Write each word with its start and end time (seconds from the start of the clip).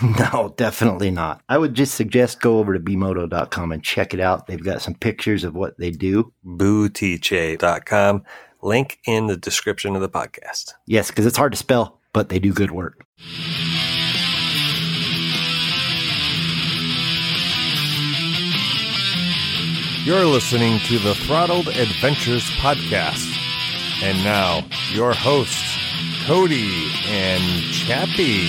No, 0.18 0.54
definitely 0.56 1.10
not. 1.10 1.42
I 1.48 1.58
would 1.58 1.74
just 1.74 1.94
suggest 1.94 2.40
go 2.40 2.58
over 2.58 2.72
to 2.72 2.80
bmoto.com 2.80 3.72
and 3.72 3.82
check 3.82 4.14
it 4.14 4.20
out. 4.20 4.46
They've 4.46 4.62
got 4.62 4.82
some 4.82 4.94
pictures 4.94 5.44
of 5.44 5.54
what 5.54 5.76
they 5.78 5.90
do. 5.90 6.32
Bootiche.com. 6.46 8.22
Link 8.62 8.98
in 9.06 9.26
the 9.26 9.36
description 9.36 9.94
of 9.96 10.02
the 10.02 10.08
podcast. 10.08 10.74
Yes, 10.86 11.08
because 11.08 11.26
it's 11.26 11.36
hard 11.36 11.52
to 11.52 11.58
spell, 11.58 12.00
but 12.12 12.28
they 12.28 12.38
do 12.38 12.52
good 12.52 12.70
work. 12.70 13.04
You're 20.04 20.24
listening 20.24 20.78
to 20.86 20.98
the 20.98 21.14
Throttled 21.14 21.68
Adventures 21.68 22.44
podcast. 22.52 23.26
And 24.02 24.16
now, 24.24 24.64
your 24.92 25.12
hosts, 25.12 25.76
Cody 26.24 26.88
and 27.08 27.62
Chappie. 27.74 28.48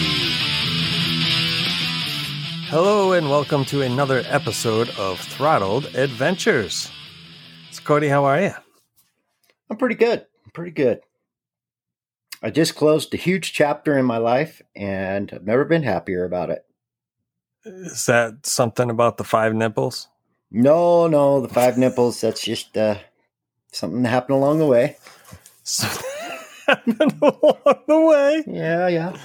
Hello, 2.69 3.13
and 3.13 3.31
welcome 3.31 3.65
to 3.65 3.81
another 3.81 4.21
episode 4.27 4.89
of 4.91 5.19
Throttled 5.19 5.85
Adventures. 5.95 6.91
So, 7.71 7.81
Cody, 7.81 8.09
how 8.09 8.25
are 8.25 8.39
you? 8.39 8.53
I'm 9.71 9.77
pretty 9.77 9.95
good. 9.95 10.19
I'm 10.45 10.51
pretty 10.51 10.69
good. 10.69 11.01
I 12.43 12.51
just 12.51 12.75
closed 12.75 13.11
a 13.15 13.17
huge 13.17 13.53
chapter 13.53 13.97
in 13.97 14.05
my 14.05 14.17
life 14.17 14.61
and 14.75 15.31
I've 15.33 15.45
never 15.45 15.65
been 15.65 15.81
happier 15.81 16.25
about 16.25 16.51
it. 16.51 16.63
Is 17.65 18.05
that 18.05 18.45
something 18.45 18.91
about 18.91 19.17
the 19.17 19.23
five 19.23 19.55
nipples? 19.55 20.07
No, 20.51 21.07
no, 21.07 21.41
the 21.41 21.49
five 21.49 21.75
nipples, 21.75 22.21
that's 22.21 22.43
just 22.43 22.77
uh, 22.77 22.99
something 23.71 24.03
that 24.03 24.09
happened 24.09 24.35
along 24.37 24.59
the 24.59 24.67
way. 24.67 24.95
Happened 26.67 27.17
along 27.19 27.79
the 27.87 27.99
way. 27.99 28.43
Yeah, 28.45 28.87
yeah. 28.89 29.17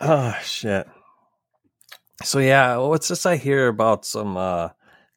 Oh 0.00 0.36
shit. 0.42 0.88
So 2.22 2.38
yeah, 2.38 2.76
what's 2.76 3.08
this 3.08 3.24
I 3.26 3.36
hear 3.36 3.68
about 3.68 4.04
some 4.04 4.36
uh 4.36 4.70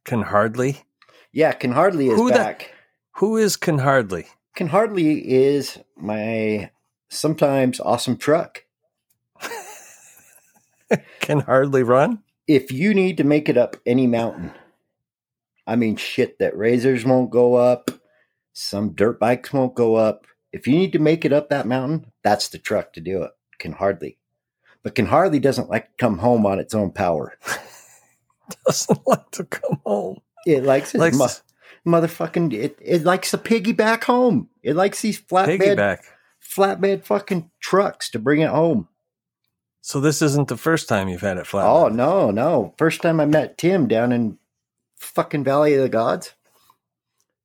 can 0.05 0.22
hardly? 0.22 0.81
Yeah, 1.31 1.51
Can 1.53 1.72
Hardly 1.72 2.09
is 2.09 2.16
Who 2.19 2.29
the- 2.29 2.35
back. 2.38 2.72
Who 3.17 3.38
is 3.38 3.57
can 3.57 3.79
hardly? 3.79 4.25
Can 4.55 4.67
Hardly 4.67 5.19
is 5.33 5.79
my 5.97 6.69
sometimes 7.09 7.79
awesome 7.79 8.17
truck. 8.17 8.66
Can 11.19 11.39
hardly 11.39 11.81
run? 11.81 12.22
If 12.47 12.72
you 12.72 12.94
need 12.94 13.17
to 13.17 13.23
make 13.23 13.49
it 13.49 13.57
up 13.57 13.78
any 13.83 14.05
mountain, 14.05 14.51
I 15.66 15.75
mean, 15.75 15.95
shit 15.95 16.38
that 16.38 16.55
razors 16.55 17.03
won't 17.03 17.31
go 17.31 17.55
up, 17.55 17.89
some 18.53 18.94
dirt 18.94 19.19
bikes 19.19 19.51
won't 19.51 19.73
go 19.73 19.95
up. 19.95 20.28
If 20.51 20.67
you 20.67 20.78
need 20.78 20.91
to 20.94 20.99
make 20.99 21.25
it 21.25 21.33
up 21.33 21.49
that 21.49 21.66
mountain, 21.66 22.11
that's 22.23 22.49
the 22.49 22.59
truck 22.59 22.94
to 22.94 23.01
do 23.01 23.23
it. 23.23 23.31
Can 23.57 23.72
Hardly. 23.72 24.19
But 24.83 24.95
Can 24.95 25.05
Hardly 25.05 25.39
doesn't 25.39 25.69
like 25.69 25.85
to 25.85 25.91
come 25.97 26.17
home 26.19 26.45
on 26.45 26.59
its 26.59 26.75
own 26.75 26.91
power. 26.91 27.38
Doesn't 28.66 29.07
like 29.07 29.31
to 29.31 29.45
come 29.45 29.79
home. 29.85 30.19
It 30.45 30.63
likes 30.63 30.94
its 30.94 30.99
Likes 30.99 31.17
mo- 31.17 31.99
motherfucking, 31.99 32.53
it, 32.53 32.77
it 32.81 33.03
likes 33.03 33.31
to 33.31 33.38
piggyback 33.38 34.03
home. 34.03 34.49
It 34.61 34.75
likes 34.75 35.01
these 35.01 35.19
flatbed, 35.22 35.59
piggyback. 35.59 35.99
flatbed 36.41 37.05
fucking 37.05 37.49
trucks 37.61 38.09
to 38.11 38.19
bring 38.19 38.41
it 38.41 38.49
home. 38.49 38.89
So 39.79 40.01
this 40.01 40.22
isn't 40.22 40.49
the 40.49 40.57
first 40.57 40.89
time 40.89 41.07
you've 41.07 41.22
had 41.22 41.38
it 41.38 41.47
flat. 41.47 41.66
Oh 41.66 41.88
no, 41.88 42.31
no! 42.31 42.73
First 42.77 43.01
time 43.01 43.19
I 43.22 43.25
met 43.25 43.57
Tim 43.57 43.88
down 43.88 44.11
in 44.11 44.38
fucking 44.97 45.43
Valley 45.45 45.73
of 45.75 45.81
the 45.81 45.89
Gods. 45.89 46.33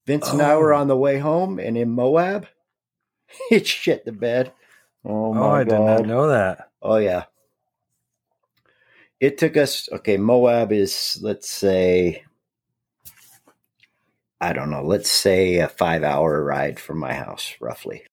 Vince 0.06 0.31
and 0.32 0.43
I 0.43 0.56
were 0.56 0.72
Oh. 0.75 0.78
on 0.81 0.88
the 0.88 0.97
way 0.97 1.19
home, 1.19 1.59
and 1.60 1.77
in 1.78 1.91
Moab, 1.91 2.47
it 3.50 3.66
shit 3.66 4.04
the 4.04 4.12
bed. 4.12 4.53
Oh, 5.04 5.27
oh 5.27 5.34
my 5.34 5.41
Oh, 5.41 5.50
I 5.53 5.65
god! 5.65 5.69
did 5.71 5.78
not 5.84 6.06
know 6.06 6.28
that. 6.28 6.68
Oh 6.83 6.97
yeah. 6.97 7.25
It 9.21 9.39
took 9.39 9.56
us. 9.56 9.89
Okay, 9.91 10.16
Moab 10.16 10.72
is 10.72 11.19
let's 11.22 11.50
say. 11.50 12.25
I 14.41 14.53
don't 14.53 14.71
know. 14.71 14.84
Let's 14.84 15.11
say 15.11 15.56
a 15.56 15.66
five-hour 15.66 16.44
ride 16.44 16.78
from 16.78 16.99
my 16.99 17.12
house, 17.12 17.55
roughly. 17.61 18.05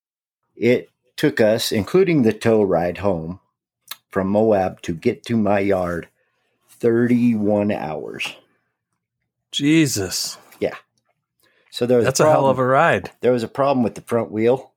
It 0.56 0.90
took 1.18 1.40
us, 1.40 1.72
including 1.72 2.24
the 2.24 2.34
tow 2.34 2.64
ride 2.64 2.98
home, 2.98 3.40
from 4.10 4.30
Moab 4.30 4.82
to 4.82 4.94
get 4.96 5.24
to 5.26 5.38
my 5.38 5.60
yard, 5.60 6.08
thirty-one 6.68 7.72
hours. 7.72 8.36
Jesus. 9.52 10.40
Yeah. 10.60 10.76
So 11.70 11.86
there 11.86 11.98
was 11.98 12.06
That's 12.06 12.20
a 12.20 12.32
hell 12.32 12.48
of 12.48 12.58
a 12.58 12.66
ride. 12.66 13.12
there 13.22 13.32
was 13.32 13.44
a 13.44 13.48
problem 13.48 13.84
with 13.84 13.94
the 13.94 14.02
front 14.02 14.32
wheel, 14.32 14.72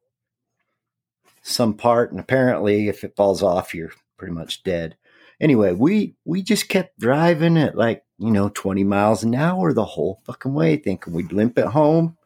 some 1.49 1.75
part, 1.75 2.11
and 2.11 2.21
apparently, 2.21 2.89
if 2.89 3.05
it 3.05 3.17
falls 3.17 3.43
off, 3.43 3.75
you're 3.75 3.93
pretty 4.17 4.35
much 4.35 4.63
dead. 4.63 4.97
Anyway, 5.41 5.73
we 5.73 6.15
we 6.25 6.43
just 6.43 6.69
kept 6.69 6.99
driving 6.99 7.57
at 7.57 7.77
like 7.77 8.05
you 8.19 8.31
know 8.31 8.49
twenty 8.49 8.85
miles 8.85 9.23
an 9.23 9.35
hour 9.35 9.73
the 9.73 9.85
whole 9.85 10.21
fucking 10.25 10.55
way, 10.55 10.77
thinking 10.77 11.13
we'd 11.13 11.33
limp 11.33 11.59
it 11.59 11.67
home. 11.67 12.17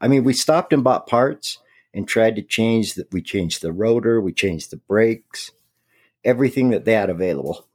I 0.00 0.08
mean, 0.08 0.24
we 0.24 0.32
stopped 0.32 0.72
and 0.72 0.84
bought 0.84 1.06
parts 1.06 1.58
and 1.94 2.06
tried 2.08 2.36
to 2.36 2.42
change 2.42 2.94
that. 2.94 3.12
We 3.12 3.22
changed 3.22 3.62
the 3.62 3.72
rotor, 3.72 4.20
we 4.20 4.32
changed 4.32 4.70
the 4.70 4.76
brakes, 4.76 5.52
everything 6.24 6.70
that 6.70 6.84
they 6.84 6.94
had 6.94 7.10
available. 7.10 7.66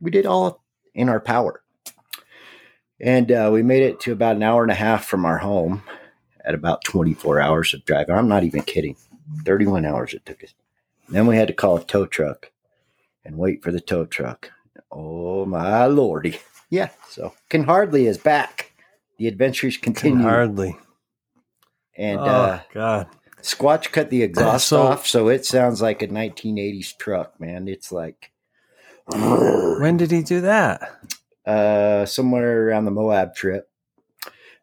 We 0.00 0.10
did 0.10 0.26
all 0.26 0.64
in 0.94 1.08
our 1.08 1.20
power. 1.20 1.62
And 2.98 3.30
uh, 3.30 3.50
we 3.52 3.62
made 3.62 3.82
it 3.82 4.00
to 4.00 4.12
about 4.12 4.36
an 4.36 4.42
hour 4.42 4.62
and 4.62 4.72
a 4.72 4.76
half 4.76 5.04
from 5.04 5.26
our 5.26 5.38
home 5.38 5.82
at 6.44 6.54
about 6.54 6.84
24 6.84 7.40
hours 7.40 7.74
of 7.74 7.84
driving. 7.84 8.14
I'm 8.14 8.28
not 8.28 8.44
even 8.44 8.62
kidding. 8.62 8.96
31 9.44 9.84
hours 9.84 10.14
it 10.14 10.24
took 10.26 10.42
us. 10.44 10.54
Then 11.08 11.26
we 11.26 11.36
had 11.36 11.48
to 11.48 11.54
call 11.54 11.76
a 11.76 11.84
tow 11.84 12.06
truck 12.06 12.50
and 13.24 13.36
wait 13.36 13.62
for 13.62 13.70
the 13.72 13.80
tow 13.80 14.04
truck. 14.06 14.50
Oh 14.90 15.44
my 15.46 15.86
lordy. 15.86 16.38
Yeah, 16.70 16.88
so 17.08 17.32
Can 17.48 17.64
Hardly 17.64 18.06
is 18.06 18.18
back. 18.18 18.72
The 19.18 19.28
adventures 19.28 19.76
Can 19.76 19.92
continue. 19.94 20.22
hardly. 20.22 20.76
and 21.96 22.18
oh 22.20 22.24
uh, 22.24 22.60
God. 22.74 23.06
Squatch 23.42 23.92
cut 23.92 24.10
the 24.10 24.22
exhaust 24.22 24.66
So- 24.68 24.82
off, 24.82 25.06
so 25.06 25.28
it 25.28 25.44
sounds 25.46 25.80
like 25.80 26.02
a 26.02 26.08
1980s 26.08 26.96
truck, 26.98 27.38
man. 27.40 27.68
It's 27.68 27.92
like 27.92 28.32
When 29.06 29.96
did 29.96 30.10
he 30.10 30.22
do 30.22 30.40
that? 30.42 30.90
uh, 31.46 32.04
somewhere 32.06 32.66
around 32.68 32.86
the 32.86 32.90
Moab 32.90 33.36
trip 33.36 33.70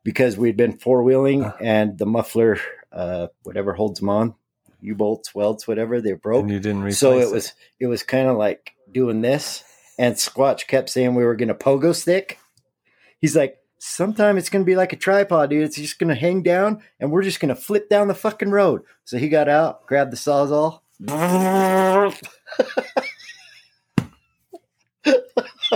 because 0.03 0.35
we'd 0.37 0.57
been 0.57 0.73
four 0.77 1.01
wheeling 1.03 1.45
Uh. 1.45 1.53
and 1.61 1.97
the 1.97 2.05
muffler, 2.05 2.59
uh, 2.91 3.27
whatever 3.43 3.73
holds 3.73 4.01
them 4.01 4.09
on, 4.09 4.35
U 4.83 4.95
bolts, 4.95 5.33
welds, 5.33 5.67
whatever, 5.67 6.01
they 6.01 6.13
broke. 6.13 6.43
And 6.43 6.51
you 6.51 6.59
didn't 6.59 6.81
replace 6.81 6.99
So 6.99 7.19
it 7.19 7.31
was 7.31 7.53
it 7.79 7.87
was 7.87 8.03
kind 8.03 8.27
of 8.27 8.37
like 8.37 8.75
doing 8.91 9.21
this, 9.21 9.63
and 9.97 10.15
Squatch 10.15 10.67
kept 10.67 10.89
saying 10.89 11.15
we 11.15 11.23
were 11.23 11.35
going 11.35 11.47
to 11.47 11.55
pogo 11.55 11.95
stick. 11.95 12.39
He's 13.19 13.35
like, 13.35 13.57
sometime 13.79 14.37
it's 14.37 14.49
going 14.49 14.63
to 14.63 14.69
be 14.69 14.75
like 14.75 14.93
a 14.93 14.97
tripod, 14.97 15.49
dude. 15.49 15.63
It's 15.63 15.77
just 15.77 15.99
going 15.99 16.09
to 16.09 16.15
hang 16.15 16.43
down, 16.43 16.81
and 16.99 17.11
we're 17.11 17.23
just 17.23 17.39
going 17.39 17.53
to 17.53 17.61
flip 17.61 17.89
down 17.89 18.07
the 18.07 18.15
fucking 18.15 18.51
road. 18.51 18.81
So 19.05 19.17
he 19.17 19.29
got 19.29 19.49
out, 19.49 19.85
grabbed 19.87 20.11
the 20.11 20.17
sawzall. 20.17 20.81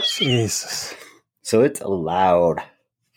Jesus. 0.03 0.95
So 1.42 1.62
it's 1.62 1.81
a 1.81 1.88
loud 1.88 2.62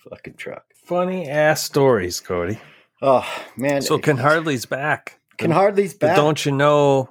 fucking 0.09 0.35
truck. 0.35 0.65
Funny 0.85 1.29
ass 1.29 1.63
stories, 1.63 2.21
Cody. 2.21 2.59
Oh 3.03 3.27
man! 3.57 3.83
So 3.83 3.99
can 3.99 4.17
Hardly's 4.17 4.67
back. 4.67 5.20
Can 5.41 5.51
hardly 5.51 5.89
The 5.89 5.97
back. 5.99 6.17
don't 6.17 6.45
you 6.47 6.53
know? 6.53 7.11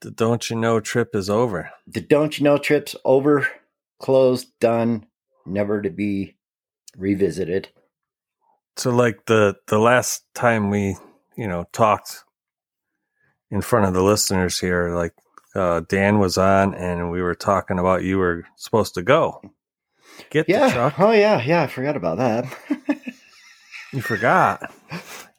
The 0.00 0.10
don't 0.10 0.50
you 0.50 0.56
know 0.56 0.80
trip 0.80 1.14
is 1.14 1.30
over. 1.30 1.70
the 1.86 2.00
don't 2.00 2.36
you 2.38 2.44
know 2.44 2.58
trips 2.58 2.96
over, 3.04 3.46
closed, 4.00 4.48
done, 4.60 5.06
never 5.46 5.80
to 5.80 5.90
be 5.90 6.36
revisited. 6.96 7.68
So, 8.76 8.90
like 8.90 9.26
the 9.26 9.56
the 9.68 9.78
last 9.78 10.24
time 10.34 10.70
we, 10.70 10.96
you 11.36 11.46
know, 11.46 11.66
talked 11.72 12.24
in 13.50 13.60
front 13.60 13.86
of 13.86 13.94
the 13.94 14.02
listeners 14.02 14.58
here, 14.58 14.94
like 14.94 15.12
uh, 15.54 15.82
Dan 15.88 16.18
was 16.18 16.36
on, 16.38 16.74
and 16.74 17.10
we 17.10 17.22
were 17.22 17.34
talking 17.36 17.78
about 17.78 18.02
you 18.02 18.18
were 18.18 18.44
supposed 18.56 18.94
to 18.94 19.02
go 19.02 19.40
get 20.30 20.46
the 20.46 20.52
Yeah. 20.54 20.72
truck. 20.72 20.98
Oh 20.98 21.12
yeah, 21.12 21.40
yeah. 21.42 21.62
I 21.62 21.66
forgot 21.68 21.96
about 21.96 22.18
that. 22.18 22.46
You 23.94 24.00
forgot. 24.00 24.72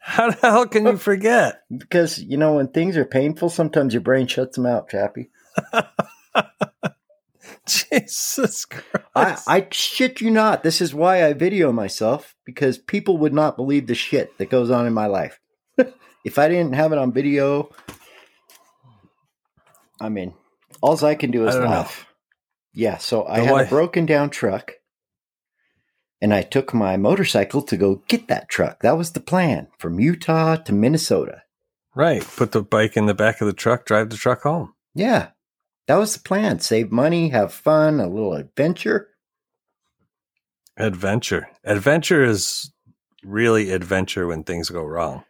How 0.06 0.32
the 0.32 0.38
hell 0.42 0.68
can 0.68 0.86
you 0.86 0.98
forget? 1.10 1.62
because 1.76 2.20
you 2.20 2.36
know 2.38 2.56
when 2.56 2.68
things 2.68 2.98
are 2.98 3.06
painful, 3.06 3.50
sometimes 3.50 3.94
your 3.94 4.02
brain 4.02 4.28
shuts 4.28 4.58
them 4.58 4.66
out, 4.66 4.90
Chappie. 4.90 5.30
Jesus 7.66 8.66
I, 9.16 9.24
Christ! 9.24 9.44
I 9.48 9.68
shit 9.72 10.20
you 10.22 10.30
not. 10.30 10.64
This 10.64 10.82
is 10.82 10.94
why 10.94 11.26
I 11.26 11.34
video 11.34 11.72
myself 11.72 12.36
because 12.46 12.78
people 12.78 13.18
would 13.20 13.34
not 13.34 13.56
believe 13.56 13.88
the 13.88 13.96
shit 13.96 14.38
that 14.38 14.50
goes 14.50 14.70
on 14.70 14.86
in 14.86 14.94
my 14.94 15.06
life. 15.06 15.40
if 16.26 16.38
I 16.38 16.50
didn't 16.50 16.74
have 16.74 16.92
it 16.92 16.98
on 16.98 17.14
video, 17.14 17.70
I 20.02 20.10
mean, 20.10 20.34
all 20.82 21.04
I 21.06 21.16
can 21.16 21.32
do 21.32 21.48
is 21.48 21.56
I 21.56 21.60
don't 21.60 21.70
know. 21.70 21.76
laugh. 21.78 22.06
Yeah, 22.74 22.98
so 22.98 23.24
I 23.26 23.40
The 23.40 23.46
had 23.46 23.52
why- 23.54 23.64
a 23.64 23.70
broken 23.70 24.06
down 24.06 24.30
truck 24.30 24.74
and 26.24 26.34
I 26.34 26.42
took 26.42 26.74
my 26.74 26.96
motorcycle 26.96 27.62
to 27.64 27.76
go 27.76 28.02
get 28.08 28.30
that 28.30 28.48
truck. 28.48 28.80
That 28.80 28.98
was 28.98 29.12
the 29.12 29.20
plan 29.20 29.68
from 29.78 30.00
Utah 30.00 30.56
to 30.56 30.72
Minnesota. 30.72 31.44
right. 31.94 32.24
Put 32.24 32.54
the 32.54 32.64
bike 32.64 32.96
in 32.96 33.08
the 33.08 33.14
back 33.14 33.42
of 33.42 33.48
the 33.48 33.52
truck. 33.54 33.86
Drive 33.86 34.10
the 34.10 34.16
truck 34.16 34.44
home. 34.44 34.74
Yeah, 34.96 35.32
that 35.88 35.98
was 35.98 36.14
the 36.14 36.24
plan. 36.24 36.60
Save 36.60 36.94
money, 36.94 37.30
have 37.30 37.54
fun, 37.54 38.00
a 38.00 38.08
little 38.08 38.36
adventure. 38.36 39.10
Adventure. 40.78 41.50
Adventure 41.66 42.24
is 42.24 42.72
really 43.22 43.72
adventure 43.72 44.26
when 44.26 44.44
things 44.44 44.70
go 44.70 44.82
wrong. 44.82 45.26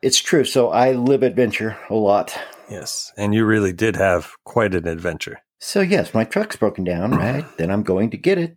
It's 0.00 0.18
true. 0.18 0.44
So 0.44 0.70
I 0.70 0.92
live 0.92 1.22
adventure 1.22 1.76
a 1.90 1.94
lot. 1.94 2.34
Yes, 2.70 3.12
and 3.18 3.34
you 3.34 3.44
really 3.44 3.74
did 3.74 3.96
have 3.96 4.32
quite 4.44 4.74
an 4.74 4.88
adventure. 4.88 5.42
So 5.60 5.82
yes, 5.82 6.14
my 6.14 6.24
truck's 6.24 6.56
broken 6.56 6.84
down, 6.84 7.10
right? 7.10 7.44
then 7.58 7.70
I'm 7.70 7.82
going 7.82 8.08
to 8.10 8.16
get 8.16 8.38
it. 8.38 8.56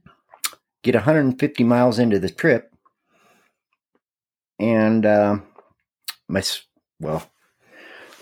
Get 0.85 0.93
150 0.93 1.63
miles 1.63 1.97
into 1.97 2.19
the 2.19 2.29
trip, 2.29 2.71
and 4.59 5.03
um, 5.03 5.43
my 6.27 6.43
well, 6.99 7.27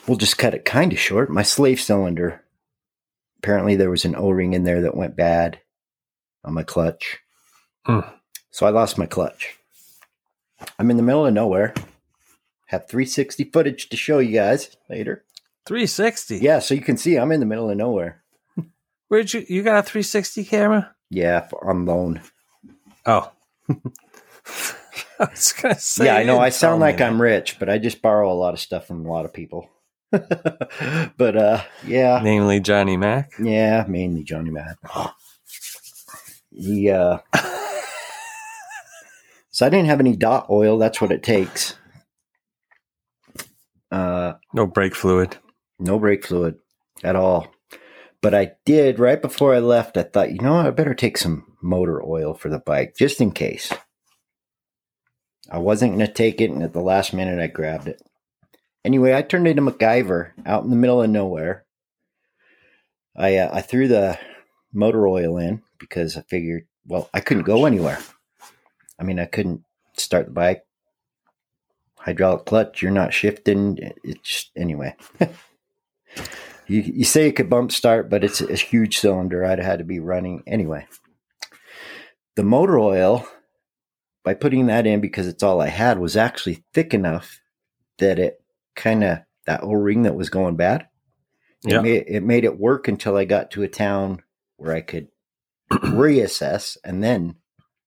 we'll 0.08 0.16
just 0.18 0.38
cut 0.38 0.54
it 0.54 0.64
kind 0.64 0.94
of 0.94 0.98
short. 1.00 1.30
My 1.30 1.44
slave 1.44 1.82
cylinder. 1.82 2.42
Apparently, 3.40 3.76
there 3.76 3.90
was 3.90 4.06
an 4.06 4.16
O-ring 4.16 4.54
in 4.54 4.64
there 4.64 4.80
that 4.84 4.96
went 4.96 5.18
bad 5.18 5.60
on 6.46 6.54
my 6.54 6.64
clutch, 6.64 7.18
Hmm. 7.86 8.00
so 8.50 8.66
I 8.66 8.70
lost 8.70 8.98
my 8.98 9.08
clutch. 9.08 9.58
I'm 10.80 10.90
in 10.90 10.96
the 10.96 11.04
middle 11.04 11.26
of 11.26 11.34
nowhere. 11.34 11.74
Have 12.68 12.88
360 12.88 13.44
footage 13.52 13.90
to 13.90 13.98
show 13.98 14.20
you 14.20 14.32
guys 14.36 14.78
later. 14.90 15.26
360. 15.66 16.38
Yeah, 16.38 16.60
so 16.60 16.74
you 16.74 16.80
can 16.80 16.96
see 16.96 17.18
I'm 17.18 17.34
in 17.34 17.42
the 17.42 17.46
middle 17.46 17.70
of 17.70 17.76
nowhere. 17.76 18.24
Where'd 19.10 19.34
you 19.34 19.44
you 19.50 19.64
got 19.64 19.80
a 19.80 19.84
360 19.84 20.46
camera? 20.46 20.96
Yeah, 21.10 21.42
for- 21.42 21.70
on 21.70 21.86
loan. 21.86 22.22
Oh. 23.06 23.32
I 25.20 25.26
was 25.30 25.54
gonna 25.54 25.80
say. 25.80 26.06
yeah, 26.06 26.16
I 26.18 26.24
know. 26.24 26.40
I 26.40 26.50
sound 26.50 26.82
like 26.82 26.98
that. 26.98 27.08
I'm 27.08 27.22
rich, 27.22 27.58
but 27.60 27.70
I 27.70 27.78
just 27.78 28.02
borrow 28.02 28.32
a 28.32 28.34
lot 28.34 28.54
of 28.54 28.60
stuff 28.60 28.88
from 28.88 29.06
a 29.06 29.12
lot 29.12 29.26
of 29.26 29.34
people. 29.34 29.70
but 30.12 31.38
uh, 31.38 31.62
yeah, 31.86 32.20
namely 32.24 32.60
Johnny 32.60 32.98
Mac. 32.98 33.32
yeah, 33.40 33.86
mainly 33.88 34.24
Johnny 34.24 34.50
Matt. 34.52 34.78
He, 36.52 36.90
uh, 36.90 37.18
so 39.50 39.66
I 39.66 39.70
didn't 39.70 39.88
have 39.88 40.00
any 40.00 40.16
dot 40.16 40.48
oil. 40.50 40.78
That's 40.78 41.02
what 41.02 41.12
it 41.12 41.24
takes. 41.24 41.76
Uh, 43.92 44.34
No 44.54 44.66
brake 44.68 44.96
fluid. 44.96 45.38
no 45.80 46.00
brake 46.00 46.26
fluid 46.26 46.56
at 47.04 47.16
all. 47.16 47.53
But 48.24 48.34
I 48.34 48.54
did 48.64 49.00
right 49.00 49.22
before 49.22 49.54
I 49.54 49.60
left. 49.60 49.98
I 49.98 50.04
thought, 50.04 50.32
you 50.32 50.40
know, 50.40 50.54
what? 50.54 50.66
I 50.66 50.70
better 50.72 50.94
take 50.94 51.18
some 51.18 51.58
motor 51.62 52.02
oil 52.02 52.34
for 52.34 52.48
the 52.48 52.58
bike 52.58 52.96
just 52.98 53.20
in 53.20 53.32
case. 53.32 53.74
I 55.52 55.58
wasn't 55.58 55.98
going 55.98 56.08
to 56.08 56.14
take 56.14 56.40
it, 56.40 56.50
and 56.50 56.64
at 56.64 56.72
the 56.72 56.80
last 56.80 57.14
minute, 57.14 57.38
I 57.38 57.48
grabbed 57.48 57.90
it. 57.90 58.02
Anyway, 58.86 59.14
I 59.14 59.24
turned 59.24 59.46
into 59.50 59.62
MacGyver 59.62 60.32
out 60.46 60.64
in 60.64 60.70
the 60.70 60.78
middle 60.78 61.02
of 61.04 61.10
nowhere. 61.10 61.66
I 63.14 63.36
uh, 63.36 63.50
I 63.52 63.60
threw 63.60 63.90
the 63.90 64.18
motor 64.72 65.06
oil 65.06 65.38
in 65.38 65.62
because 65.78 66.16
I 66.16 66.22
figured, 66.22 66.66
well, 66.88 67.10
I 67.14 67.20
couldn't 67.20 67.44
go 67.44 67.66
anywhere. 67.66 68.00
I 68.98 69.04
mean, 69.04 69.20
I 69.20 69.26
couldn't 69.26 69.66
start 69.98 70.28
the 70.28 70.32
bike. 70.32 70.64
Hydraulic 71.98 72.46
clutch, 72.46 72.82
you're 72.82 72.90
not 72.90 73.14
shifting. 73.14 73.78
It 74.02 74.24
just 74.24 74.52
anyway. 74.56 74.96
you 76.68 76.82
you 76.82 77.04
say 77.06 77.28
it 77.28 77.34
could 77.34 77.50
bump 77.50 77.72
start, 77.72 78.10
but 78.10 78.24
it's 78.24 78.42
a 78.42 78.56
huge 78.56 78.98
cylinder. 78.98 79.44
I'd 79.46 79.60
have 79.60 79.66
had 79.68 79.80
to 79.80 79.86
be 79.86 80.00
running 80.00 80.44
anyway. 80.48 80.88
The 82.36 82.44
motor 82.44 82.80
oil, 82.80 83.28
by 84.24 84.34
putting 84.34 84.68
that 84.68 84.88
in 84.88 85.02
because 85.02 85.28
it's 85.28 85.44
all 85.44 85.62
I 85.62 85.68
had, 85.68 86.00
was 86.00 86.18
actually 86.18 86.64
thick 86.74 86.94
enough 86.94 87.40
that 88.00 88.18
it 88.20 88.42
kind 88.76 89.04
of 89.04 89.20
that 89.46 89.64
O 89.64 89.74
ring 89.74 90.04
that 90.04 90.16
was 90.16 90.30
going 90.30 90.56
bad. 90.56 90.88
It 91.66 91.72
Yeah. 91.74 91.82
made 91.82 92.06
it 92.08 92.24
made 92.24 92.44
it 92.46 92.60
work 92.60 92.88
until 92.88 93.16
I 93.18 93.26
got 93.26 93.52
to 93.52 93.64
a 93.64 93.68
town 93.68 94.22
where 94.58 94.74
I 94.76 94.82
could 94.82 95.10
reassess 95.72 96.78
and 96.84 97.04
then 97.04 97.36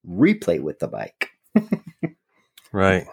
replay 0.09 0.61
with 0.61 0.79
the 0.79 0.89
bike. 0.89 1.31
Right. 2.73 3.07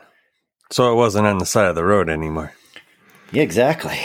So 0.71 0.92
it 0.92 0.95
wasn't 0.95 1.27
on 1.27 1.38
the 1.38 1.45
side 1.45 1.68
of 1.68 1.75
the 1.75 1.83
road 1.86 2.09
anymore. 2.09 2.54
Yeah, 3.31 3.44
exactly. 3.44 3.98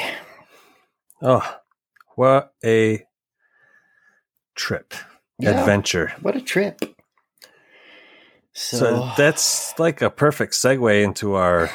Oh, 1.23 1.57
what 2.17 2.53
a 2.65 3.05
trip. 4.55 4.95
Yeah. 5.39 5.59
Adventure. 5.61 6.13
What 6.23 6.37
a 6.37 6.41
trip. 6.41 6.81
So, 8.53 8.77
So 8.79 9.13
that's 9.17 9.79
like 9.79 10.03
a 10.03 10.11
perfect 10.11 10.53
segue 10.55 11.03
into 11.03 11.35
our 11.35 11.71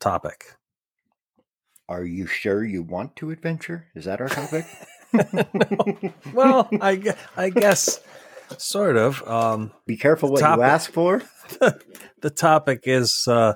topic. 0.00 0.44
are 1.88 2.04
you 2.04 2.26
sure 2.26 2.64
you 2.64 2.82
want 2.82 3.14
to 3.16 3.30
adventure? 3.30 3.86
Is 3.94 4.04
that 4.06 4.20
our 4.20 4.28
topic? 4.28 4.64
Well, 6.32 6.68
I, 6.80 7.14
I 7.36 7.50
guess 7.50 8.00
sort 8.58 8.96
of. 8.96 9.22
Um, 9.28 9.70
Be 9.86 9.96
careful 9.96 10.30
what 10.32 10.40
Topic. 10.40 10.58
you 10.58 10.64
ask 10.64 10.90
for. 10.90 11.22
the 12.20 12.30
topic 12.30 12.80
is 12.84 13.24
uh, 13.28 13.54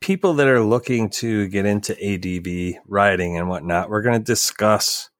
people 0.00 0.34
that 0.34 0.48
are 0.48 0.62
looking 0.62 1.10
to 1.10 1.48
get 1.48 1.66
into 1.66 1.92
ADV 1.94 2.82
riding 2.86 3.36
and 3.36 3.48
whatnot. 3.48 3.90
We're 3.90 4.02
going 4.02 4.18
to 4.18 4.24
discuss 4.24 5.10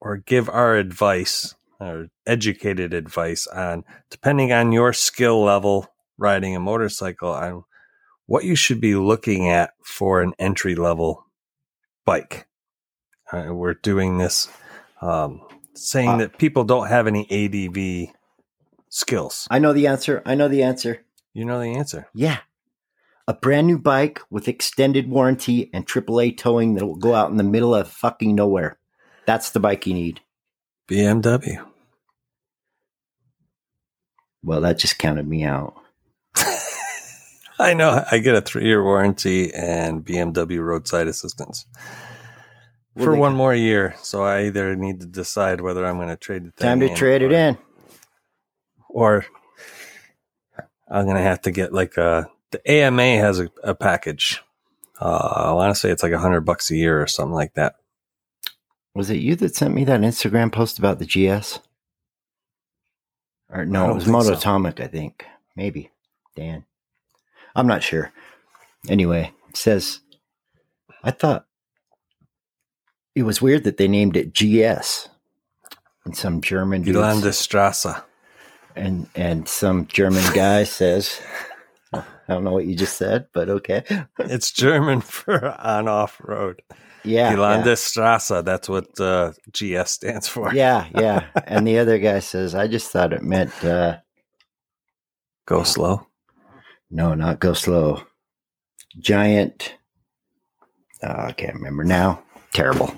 or 0.00 0.18
give 0.18 0.48
our 0.48 0.76
advice 0.76 1.54
or 1.80 2.08
educated 2.26 2.94
advice 2.94 3.46
on, 3.46 3.84
depending 4.10 4.52
on 4.52 4.72
your 4.72 4.92
skill 4.92 5.42
level 5.42 5.86
riding 6.18 6.56
a 6.56 6.60
motorcycle, 6.60 7.30
on 7.30 7.64
what 8.26 8.44
you 8.44 8.56
should 8.56 8.80
be 8.80 8.94
looking 8.94 9.48
at 9.48 9.72
for 9.82 10.22
an 10.22 10.32
entry 10.38 10.74
level 10.74 11.26
bike. 12.04 12.46
Uh, 13.32 13.52
we're 13.52 13.74
doing 13.74 14.18
this 14.18 14.48
um, 15.02 15.42
saying 15.74 16.08
Uh, 16.08 16.16
that 16.18 16.38
people 16.38 16.64
don't 16.64 16.88
have 16.88 17.06
any 17.06 17.26
ADV 17.30 18.14
skills. 18.88 19.46
I 19.50 19.58
know 19.58 19.72
the 19.72 19.86
answer. 19.88 20.22
I 20.24 20.34
know 20.34 20.48
the 20.48 20.62
answer. 20.62 21.04
You 21.34 21.44
know 21.44 21.60
the 21.60 21.74
answer. 21.76 22.08
Yeah. 22.14 22.38
A 23.28 23.34
brand 23.34 23.66
new 23.66 23.78
bike 23.78 24.20
with 24.30 24.46
extended 24.48 25.08
warranty 25.10 25.68
and 25.72 25.86
AAA 25.86 26.36
towing 26.36 26.74
that 26.74 26.86
will 26.86 26.96
go 26.96 27.14
out 27.14 27.30
in 27.30 27.36
the 27.36 27.42
middle 27.44 27.74
of 27.74 27.88
fucking 27.88 28.34
nowhere. 28.34 28.78
That's 29.26 29.50
the 29.50 29.60
bike 29.60 29.86
you 29.86 29.94
need. 29.94 30.20
BMW. 30.88 31.64
Well, 34.44 34.60
that 34.60 34.78
just 34.78 34.98
counted 34.98 35.26
me 35.26 35.42
out. 35.42 35.74
I 37.58 37.74
know. 37.74 38.04
I 38.10 38.18
get 38.18 38.36
a 38.36 38.40
three 38.40 38.64
year 38.64 38.84
warranty 38.84 39.52
and 39.52 40.04
BMW 40.04 40.62
roadside 40.62 41.08
assistance 41.08 41.66
for 42.96 43.16
one 43.16 43.34
more 43.34 43.54
year. 43.54 43.96
So 44.02 44.22
I 44.22 44.44
either 44.44 44.76
need 44.76 45.00
to 45.00 45.06
decide 45.06 45.60
whether 45.60 45.84
I'm 45.84 45.96
going 45.96 46.08
to 46.08 46.16
trade 46.16 46.44
the 46.44 46.50
thing 46.52 46.66
Time 46.66 46.80
to 46.80 46.94
trade 46.94 47.22
it 47.22 47.32
in. 47.32 47.58
or 48.88 49.26
I'm 50.88 51.04
going 51.04 51.16
to 51.16 51.22
have 51.22 51.42
to 51.42 51.50
get 51.50 51.72
like 51.72 51.96
a. 51.96 52.30
The 52.52 52.70
AMA 52.70 53.02
has 53.18 53.40
a, 53.40 53.50
a 53.64 53.74
package. 53.74 54.42
Uh, 55.00 55.44
I 55.48 55.52
want 55.52 55.74
to 55.74 55.78
say 55.80 55.90
it's 55.90 56.02
like 56.02 56.12
a 56.12 56.18
hundred 56.18 56.42
bucks 56.42 56.70
a 56.70 56.76
year 56.76 57.02
or 57.02 57.06
something 57.06 57.34
like 57.34 57.54
that. 57.54 57.76
Was 58.94 59.10
it 59.10 59.16
you 59.18 59.36
that 59.36 59.54
sent 59.54 59.74
me 59.74 59.84
that 59.84 60.00
Instagram 60.00 60.50
post 60.52 60.78
about 60.78 60.98
the 60.98 61.04
GS? 61.06 61.58
Or 63.50 63.64
no, 63.66 63.90
it 63.90 63.94
was 63.94 64.04
think 64.04 64.22
so. 64.22 64.32
Mototomic, 64.34 64.80
I 64.80 64.86
think. 64.86 65.24
Maybe. 65.54 65.90
Dan. 66.34 66.64
I'm 67.54 67.66
not 67.66 67.82
sure. 67.82 68.12
Anyway, 68.88 69.32
it 69.48 69.56
says 69.56 70.00
I 71.02 71.10
thought 71.10 71.46
it 73.14 73.22
was 73.24 73.40
weird 73.42 73.64
that 73.64 73.76
they 73.76 73.88
named 73.88 74.16
it 74.16 74.32
GS. 74.32 75.08
And 76.04 76.16
some 76.16 76.40
German 76.40 76.82
dudes- 76.82 76.98
Geländestrasse. 76.98 78.02
and 78.74 79.08
and 79.14 79.48
some 79.48 79.86
German 79.86 80.24
guy 80.34 80.64
says, 80.64 81.20
I 82.28 82.34
don't 82.34 82.44
know 82.44 82.52
what 82.52 82.66
you 82.66 82.74
just 82.74 82.96
said, 82.96 83.26
but 83.32 83.48
okay. 83.48 83.84
It's 84.18 84.50
German 84.52 85.00
for 85.00 85.50
on 85.60 85.88
off 85.88 86.20
road. 86.22 86.62
Yeah. 87.04 87.34
Die 87.34 87.36
yeah. 87.36 87.62
Geländestrasse. 87.62 88.44
That's 88.44 88.68
what 88.68 88.98
uh, 88.98 89.32
GS 89.52 89.92
stands 89.92 90.26
for. 90.28 90.52
Yeah, 90.52 90.86
yeah. 90.94 91.26
And 91.46 91.66
the 91.66 91.78
other 91.78 91.98
guy 91.98 92.18
says, 92.18 92.54
I 92.54 92.66
just 92.66 92.90
thought 92.90 93.12
it 93.12 93.22
meant 93.22 93.52
uh 93.64 93.98
Go 95.46 95.62
slow. 95.62 96.08
no, 96.90 97.14
not 97.14 97.38
go 97.38 97.52
slow. 97.52 98.02
Giant 98.98 99.76
uh, 101.02 101.26
I 101.28 101.32
can't 101.32 101.54
remember 101.54 101.84
now. 101.84 102.22
Terrible. 102.52 102.92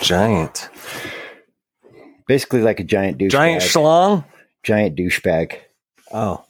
Giant. 0.00 0.68
Basically 2.26 2.60
like 2.60 2.80
a 2.80 2.84
giant 2.84 3.18
douchebag. 3.18 3.30
Giant 3.30 3.62
schlong. 3.62 4.24
giant 4.62 4.96
douchebag. 4.96 5.56
Oh, 6.12 6.44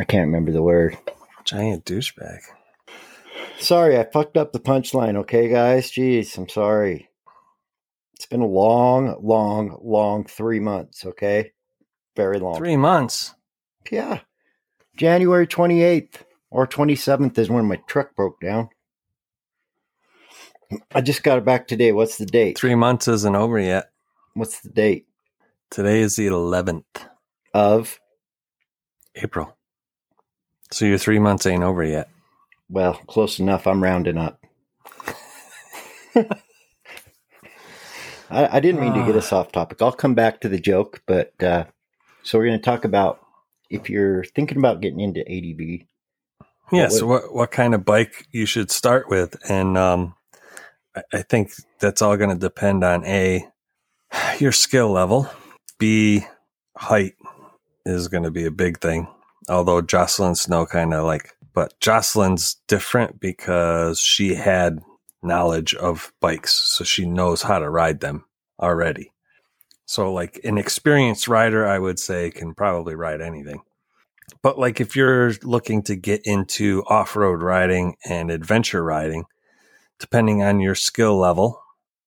I 0.00 0.04
can't 0.04 0.28
remember 0.28 0.50
the 0.50 0.62
word. 0.62 0.96
giant 1.44 1.84
douchebag. 1.84 2.38
Sorry, 3.58 3.98
I 3.98 4.04
fucked 4.04 4.38
up 4.38 4.50
the 4.50 4.58
punchline, 4.58 5.16
okay, 5.16 5.46
guys? 5.48 5.90
Jeez, 5.90 6.38
I'm 6.38 6.48
sorry. 6.48 7.10
It's 8.14 8.24
been 8.24 8.40
a 8.40 8.46
long, 8.46 9.14
long, 9.22 9.78
long 9.82 10.24
three 10.24 10.58
months, 10.58 11.04
okay? 11.04 11.52
Very 12.16 12.38
long. 12.38 12.56
Three 12.56 12.78
months. 12.78 13.34
Yeah. 13.90 14.20
January 14.96 15.46
28th 15.46 16.22
or 16.50 16.66
27th 16.66 17.36
is 17.36 17.50
when 17.50 17.66
my 17.66 17.76
truck 17.86 18.16
broke 18.16 18.40
down. 18.40 18.70
I 20.94 21.02
just 21.02 21.22
got 21.22 21.36
it 21.36 21.44
back 21.44 21.68
today. 21.68 21.92
What's 21.92 22.16
the 22.16 22.24
date? 22.24 22.56
Three 22.56 22.74
months 22.74 23.06
isn't 23.06 23.36
over 23.36 23.58
yet. 23.58 23.90
What's 24.32 24.60
the 24.60 24.70
date 24.70 25.08
Today 25.68 26.00
is 26.00 26.16
the 26.16 26.28
11th 26.28 26.84
of? 27.52 28.00
April. 29.14 29.58
So 30.72 30.84
your 30.84 30.98
three 30.98 31.18
months 31.18 31.46
ain't 31.46 31.62
over 31.62 31.82
yet. 31.84 32.08
Well, 32.68 32.94
close 32.94 33.38
enough. 33.40 33.66
I'm 33.66 33.82
rounding 33.82 34.16
up. 34.18 34.40
I, 38.32 38.56
I 38.56 38.60
didn't 38.60 38.80
mean 38.80 38.94
to 38.94 39.04
get 39.04 39.16
us 39.16 39.32
off 39.32 39.50
topic. 39.50 39.82
I'll 39.82 39.90
come 39.92 40.14
back 40.14 40.40
to 40.42 40.48
the 40.48 40.58
joke, 40.60 41.02
but 41.06 41.32
uh, 41.42 41.64
so 42.22 42.38
we're 42.38 42.46
going 42.46 42.58
to 42.58 42.64
talk 42.64 42.84
about 42.84 43.20
if 43.68 43.90
you're 43.90 44.22
thinking 44.24 44.58
about 44.58 44.80
getting 44.80 45.00
into 45.00 45.20
ADV. 45.20 45.86
Yes. 46.72 47.02
What- 47.02 47.08
What 47.24 47.34
what 47.34 47.50
kind 47.50 47.74
of 47.74 47.84
bike 47.84 48.26
you 48.30 48.46
should 48.46 48.70
start 48.70 49.08
with, 49.08 49.36
and 49.50 49.76
um, 49.76 50.14
I, 50.94 51.02
I 51.12 51.22
think 51.22 51.50
that's 51.80 52.00
all 52.02 52.16
going 52.16 52.30
to 52.30 52.36
depend 52.36 52.84
on 52.84 53.04
a 53.04 53.48
your 54.38 54.52
skill 54.52 54.90
level, 54.92 55.28
b 55.78 56.24
height 56.76 57.14
is 57.84 58.06
going 58.06 58.22
to 58.22 58.30
be 58.30 58.44
a 58.46 58.50
big 58.52 58.78
thing. 58.78 59.08
Although 59.48 59.82
Jocelyn 59.82 60.34
Snow 60.34 60.66
kind 60.66 60.94
of 60.94 61.04
like, 61.04 61.36
but 61.52 61.78
Jocelyn's 61.80 62.56
different 62.68 63.20
because 63.20 64.00
she 64.00 64.34
had 64.34 64.80
knowledge 65.22 65.74
of 65.74 66.12
bikes, 66.20 66.54
so 66.54 66.84
she 66.84 67.06
knows 67.06 67.42
how 67.42 67.58
to 67.58 67.68
ride 67.68 68.00
them 68.00 68.24
already. 68.60 69.12
So, 69.86 70.12
like 70.12 70.40
an 70.44 70.56
experienced 70.56 71.26
rider, 71.26 71.66
I 71.66 71.78
would 71.78 71.98
say 71.98 72.30
can 72.30 72.54
probably 72.54 72.94
ride 72.94 73.20
anything. 73.20 73.62
But 74.42 74.58
like 74.58 74.80
if 74.80 74.94
you're 74.94 75.32
looking 75.42 75.82
to 75.84 75.96
get 75.96 76.22
into 76.24 76.84
off-road 76.86 77.42
riding 77.42 77.96
and 78.08 78.30
adventure 78.30 78.84
riding, 78.84 79.24
depending 79.98 80.42
on 80.42 80.60
your 80.60 80.76
skill 80.76 81.18
level, 81.18 81.60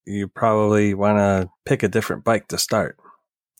you 0.05 0.27
probably 0.27 0.93
want 0.93 1.17
to 1.17 1.49
pick 1.65 1.83
a 1.83 1.89
different 1.89 2.23
bike 2.23 2.47
to 2.47 2.57
start. 2.57 2.97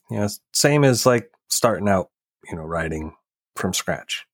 You 0.09 0.19
know, 0.19 0.29
same 0.53 0.83
as 0.83 1.05
like 1.05 1.29
starting 1.49 1.89
out, 1.89 2.09
you 2.49 2.55
know, 2.55 2.63
riding 2.63 3.15
from 3.55 3.73
scratch. 3.73 4.25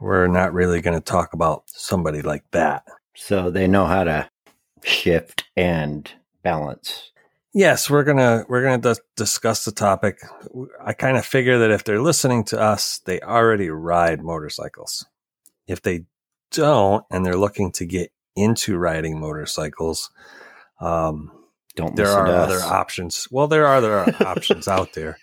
We're 0.00 0.26
not 0.26 0.52
really 0.52 0.80
going 0.80 0.98
to 0.98 1.04
talk 1.04 1.32
about 1.32 1.64
somebody 1.66 2.22
like 2.22 2.44
that. 2.50 2.84
So 3.16 3.50
they 3.50 3.66
know 3.66 3.86
how 3.86 4.04
to 4.04 4.28
shift 4.82 5.44
and 5.56 6.10
balance. 6.42 7.10
Yes, 7.56 7.88
we're 7.88 8.02
gonna 8.02 8.44
we're 8.48 8.64
gonna 8.64 8.78
dis- 8.78 9.00
discuss 9.14 9.64
the 9.64 9.70
topic. 9.70 10.18
I 10.84 10.92
kind 10.92 11.16
of 11.16 11.24
figure 11.24 11.58
that 11.60 11.70
if 11.70 11.84
they're 11.84 12.02
listening 12.02 12.42
to 12.46 12.60
us, 12.60 13.00
they 13.06 13.20
already 13.20 13.70
ride 13.70 14.20
motorcycles. 14.20 15.06
If 15.68 15.80
they 15.80 16.06
don't, 16.50 17.04
and 17.12 17.24
they're 17.24 17.36
looking 17.36 17.70
to 17.72 17.86
get 17.86 18.10
into 18.34 18.76
riding 18.76 19.20
motorcycles, 19.20 20.10
um, 20.80 21.30
Don't 21.76 21.94
there 21.94 22.08
are 22.08 22.26
to 22.26 22.32
other 22.32 22.58
options. 22.60 23.28
Well, 23.30 23.46
there 23.46 23.68
are 23.68 23.76
other 23.76 24.00
options 24.26 24.66
out 24.66 24.94
there, 24.94 25.18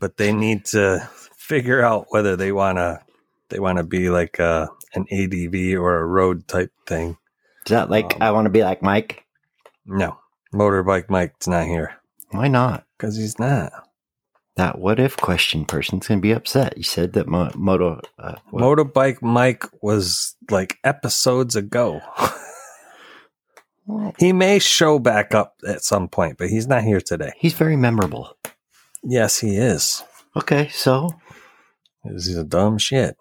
but 0.00 0.16
they 0.16 0.32
need 0.32 0.64
to 0.66 1.06
figure 1.52 1.82
out 1.84 2.06
whether 2.10 2.34
they 2.36 2.50
want 2.52 2.78
to 2.78 3.00
they 3.50 3.58
want 3.60 3.76
to 3.78 3.84
be 3.84 4.08
like 4.08 4.38
a, 4.38 4.70
an 4.94 5.04
ADV 5.12 5.78
or 5.78 5.98
a 5.98 6.06
road 6.06 6.48
type 6.48 6.72
thing. 6.86 7.18
Is 7.66 7.70
that 7.70 7.90
like 7.90 8.14
um, 8.14 8.22
I 8.22 8.30
want 8.30 8.46
to 8.46 8.50
be 8.50 8.62
like 8.62 8.82
Mike? 8.82 9.24
No, 9.84 10.18
motorbike 10.54 11.10
Mike's 11.10 11.46
not 11.46 11.66
here 11.66 11.94
Why 12.30 12.48
not? 12.48 12.84
because 12.96 13.16
he's 13.16 13.38
not. 13.38 13.72
That 14.56 14.78
what 14.78 14.98
if 15.00 15.16
question 15.16 15.64
person's 15.64 16.06
going 16.08 16.20
to 16.20 16.22
be 16.22 16.32
upset. 16.32 16.76
You 16.76 16.82
said 16.82 17.12
that 17.14 17.26
mo- 17.26 17.50
moto. 17.54 18.00
Uh, 18.18 18.36
what- 18.50 18.62
Motorbike 18.62 19.20
Mike 19.22 19.64
was 19.82 20.34
like 20.50 20.78
episodes 20.84 21.54
ago. 21.56 22.00
He 24.18 24.32
may 24.32 24.58
show 24.60 24.98
back 25.00 25.34
up 25.34 25.56
at 25.66 25.82
some 25.82 26.08
point, 26.08 26.38
but 26.38 26.48
he's 26.48 26.68
not 26.68 26.84
here 26.84 27.00
today. 27.00 27.32
he's 27.36 27.52
very 27.54 27.76
memorable. 27.76 28.36
Yes, 29.02 29.38
he 29.40 29.56
is. 29.56 30.02
Okay, 30.36 30.68
so 30.68 31.10
'Cause 32.02 32.26
is 32.26 32.36
a 32.36 32.44
dumb 32.44 32.78
shit. 32.78 33.16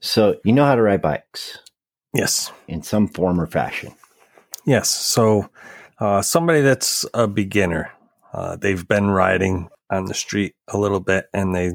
so 0.00 0.36
you 0.44 0.52
know 0.52 0.64
how 0.64 0.74
to 0.76 0.82
ride 0.82 1.02
bikes 1.02 1.58
Yes. 2.14 2.52
in 2.68 2.82
some 2.82 3.08
form 3.08 3.40
or 3.40 3.46
fashion. 3.46 3.92
Yes. 4.64 4.88
So, 4.88 5.50
uh, 5.98 6.22
somebody 6.22 6.60
that's 6.60 7.04
a 7.14 7.26
beginner, 7.26 7.90
uh, 8.32 8.56
they've 8.56 8.86
been 8.86 9.10
riding 9.10 9.68
on 9.90 10.04
the 10.06 10.14
street 10.14 10.54
a 10.68 10.78
little 10.78 11.00
bit 11.00 11.26
and 11.34 11.54
they 11.54 11.72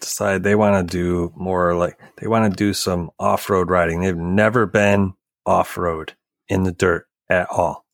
decide 0.00 0.42
they 0.42 0.54
want 0.54 0.86
to 0.88 0.92
do 0.96 1.32
more 1.34 1.74
like 1.74 1.98
they 2.18 2.26
want 2.26 2.50
to 2.52 2.56
do 2.56 2.74
some 2.74 3.10
off 3.18 3.48
road 3.48 3.70
riding. 3.70 4.00
They've 4.02 4.16
never 4.16 4.66
been 4.66 5.14
off 5.46 5.78
road 5.78 6.12
in 6.48 6.64
the 6.64 6.72
dirt 6.72 7.06
at 7.30 7.48
all. 7.50 7.86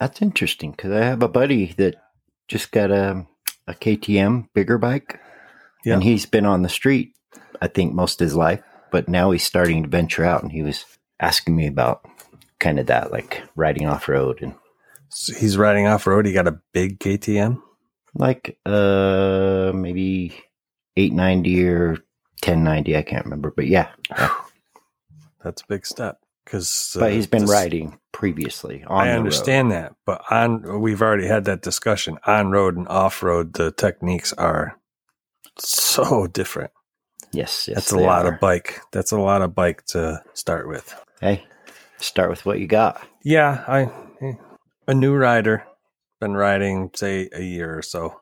That's 0.00 0.20
interesting 0.20 0.72
because 0.72 0.90
I 0.92 1.04
have 1.04 1.22
a 1.22 1.28
buddy 1.28 1.72
that 1.78 1.94
just 2.48 2.72
got 2.72 2.90
a 2.90 3.24
a 3.68 3.74
KTM 3.74 4.48
bigger 4.54 4.78
bike, 4.78 5.18
Yeah. 5.86 5.94
and 5.94 6.02
he's 6.04 6.26
been 6.26 6.44
on 6.44 6.62
the 6.62 6.68
street, 6.68 7.14
I 7.62 7.68
think, 7.68 7.94
most 7.94 8.20
of 8.20 8.26
his 8.26 8.34
life. 8.36 8.62
But 8.90 9.08
now 9.08 9.30
he's 9.30 9.44
starting 9.46 9.82
to 9.84 9.88
venture 9.88 10.24
out, 10.24 10.42
and 10.42 10.52
he 10.52 10.62
was 10.62 10.84
asking 11.20 11.56
me 11.56 11.66
about 11.66 12.04
kind 12.60 12.78
of 12.78 12.86
that, 12.88 13.10
like 13.12 13.42
riding 13.56 13.86
off 13.86 14.08
road 14.08 14.42
and 14.42 14.54
So 15.08 15.34
he's 15.34 15.56
riding 15.56 15.86
off 15.86 16.06
road. 16.06 16.26
He 16.26 16.32
got 16.32 16.48
a 16.48 16.60
big 16.72 16.98
KTM. 17.00 17.62
like 18.14 18.58
uh 18.66 19.72
maybe 19.74 20.36
eight 20.96 21.12
ninety 21.12 21.66
or 21.66 21.98
ten 22.42 22.64
ninety. 22.64 22.96
I 22.96 23.02
can't 23.02 23.24
remember, 23.24 23.50
but 23.54 23.66
yeah. 23.66 23.88
That's 25.44 25.62
a 25.62 25.66
big 25.68 25.86
step 25.86 26.18
because. 26.44 26.96
But 26.98 27.12
he's 27.12 27.26
been 27.28 27.46
riding 27.46 27.98
previously. 28.12 28.84
On 28.84 28.98
I 29.00 29.04
the 29.06 29.10
road. 29.12 29.18
understand 29.18 29.70
that, 29.72 29.94
but 30.04 30.22
on 30.30 30.80
we've 30.80 31.02
already 31.02 31.26
had 31.26 31.44
that 31.44 31.62
discussion. 31.62 32.18
On 32.26 32.50
road 32.50 32.76
and 32.76 32.88
off 32.88 33.22
road, 33.22 33.54
the 33.54 33.70
techniques 33.72 34.32
are 34.32 34.76
so 35.58 36.26
different. 36.26 36.70
Yes, 37.32 37.68
yes, 37.68 37.74
That's 37.76 37.92
a 37.92 37.98
lot 37.98 38.26
are. 38.26 38.34
of 38.34 38.40
bike. 38.40 38.80
That's 38.92 39.12
a 39.12 39.18
lot 39.18 39.42
of 39.42 39.54
bike 39.54 39.84
to 39.86 40.22
start 40.34 40.68
with. 40.68 40.94
Hey, 41.20 41.44
start 41.98 42.30
with 42.30 42.46
what 42.46 42.60
you 42.60 42.66
got. 42.66 43.06
Yeah, 43.22 43.64
I 43.68 43.90
a 44.88 44.94
new 44.94 45.14
rider 45.14 45.64
been 46.20 46.34
riding 46.34 46.90
say 46.94 47.28
a 47.32 47.42
year 47.42 47.76
or 47.78 47.82
so 47.82 48.20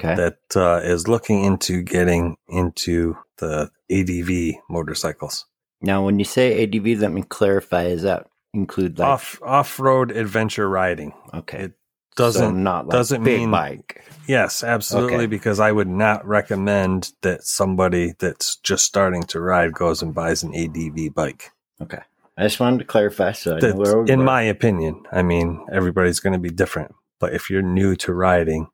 Okay. 0.00 0.14
that 0.16 0.38
uh, 0.56 0.80
is 0.82 1.08
looking 1.08 1.44
into 1.44 1.82
getting 1.82 2.36
into 2.48 3.16
the 3.38 3.70
ADV 3.90 4.60
motorcycles. 4.68 5.46
now, 5.80 6.04
when 6.04 6.18
you 6.18 6.24
say 6.24 6.62
ADV, 6.64 6.98
let 7.00 7.12
me 7.12 7.22
clarify. 7.22 7.84
Is 7.84 8.02
that 8.02 8.26
include 8.54 8.98
like 8.98 9.08
off 9.08 9.40
off 9.42 9.78
road 9.80 10.10
adventure 10.10 10.68
riding. 10.68 11.14
Okay, 11.32 11.64
It 11.64 11.72
doesn't 12.16 12.42
so 12.42 12.50
not 12.50 12.86
like 12.86 12.92
doesn't 12.92 13.24
big 13.24 13.40
mean- 13.40 13.50
bike. 13.50 14.04
Yes, 14.28 14.62
absolutely. 14.62 15.14
Okay. 15.16 15.26
Because 15.26 15.58
I 15.58 15.72
would 15.72 15.88
not 15.88 16.24
recommend 16.26 17.12
that 17.22 17.42
somebody 17.44 18.14
that's 18.20 18.56
just 18.56 18.84
starting 18.84 19.24
to 19.24 19.40
ride 19.40 19.72
goes 19.72 20.00
and 20.00 20.14
buys 20.14 20.44
an 20.44 20.54
ADV 20.54 21.12
bike. 21.12 21.50
Okay, 21.80 21.98
I 22.36 22.42
just 22.44 22.60
wanted 22.60 22.78
to 22.78 22.84
clarify. 22.84 23.32
So 23.32 23.58
where 23.74 24.04
in 24.04 24.22
my 24.24 24.42
opinion, 24.42 25.04
I 25.10 25.22
mean, 25.22 25.66
everybody's 25.72 26.20
going 26.20 26.34
to 26.34 26.38
be 26.38 26.50
different. 26.50 26.94
But 27.18 27.34
if 27.34 27.50
you're 27.50 27.62
new 27.62 27.96
to 27.96 28.12
riding, 28.12 28.68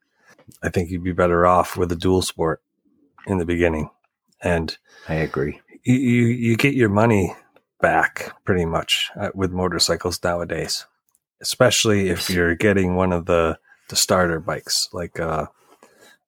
I 0.63 0.69
think 0.69 0.91
you'd 0.91 1.05
be 1.05 1.13
better 1.13 1.47
off 1.47 1.77
with 1.77 1.93
a 1.93 1.97
dual 1.97 2.23
sport 2.23 2.63
in 3.27 3.39
the 3.39 3.45
beginning. 3.47 3.91
And 4.43 4.77
I 5.09 5.15
agree. 5.15 5.61
you, 5.83 5.95
you, 5.95 6.27
you 6.27 6.57
get 6.57 6.75
your 6.75 6.89
money 6.89 7.35
back 7.81 8.33
pretty 8.45 8.65
much 8.65 9.11
uh, 9.19 9.31
with 9.35 9.51
motorcycles 9.53 10.23
nowadays, 10.23 10.87
especially 11.41 12.09
if 12.09 12.31
you're 12.31 12.55
getting 12.55 12.95
one 12.95 13.13
of 13.13 13.27
the 13.27 13.59
the 13.89 13.97
starter 13.97 14.39
bikes 14.39 14.89
like 14.93 15.19
uh, 15.19 15.47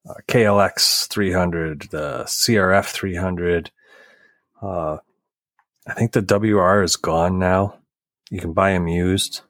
uh 0.09 0.13
KLX 0.27 1.07
300, 1.07 1.89
the 1.91 2.23
CRF 2.25 2.85
300. 2.85 3.71
Uh, 4.61 4.97
I 5.87 5.93
think 5.93 6.11
the 6.11 6.21
WR 6.21 6.83
is 6.83 6.95
gone 6.95 7.39
now. 7.39 7.79
You 8.29 8.39
can 8.39 8.53
buy 8.53 8.71
them 8.71 8.87
used. 8.87 9.41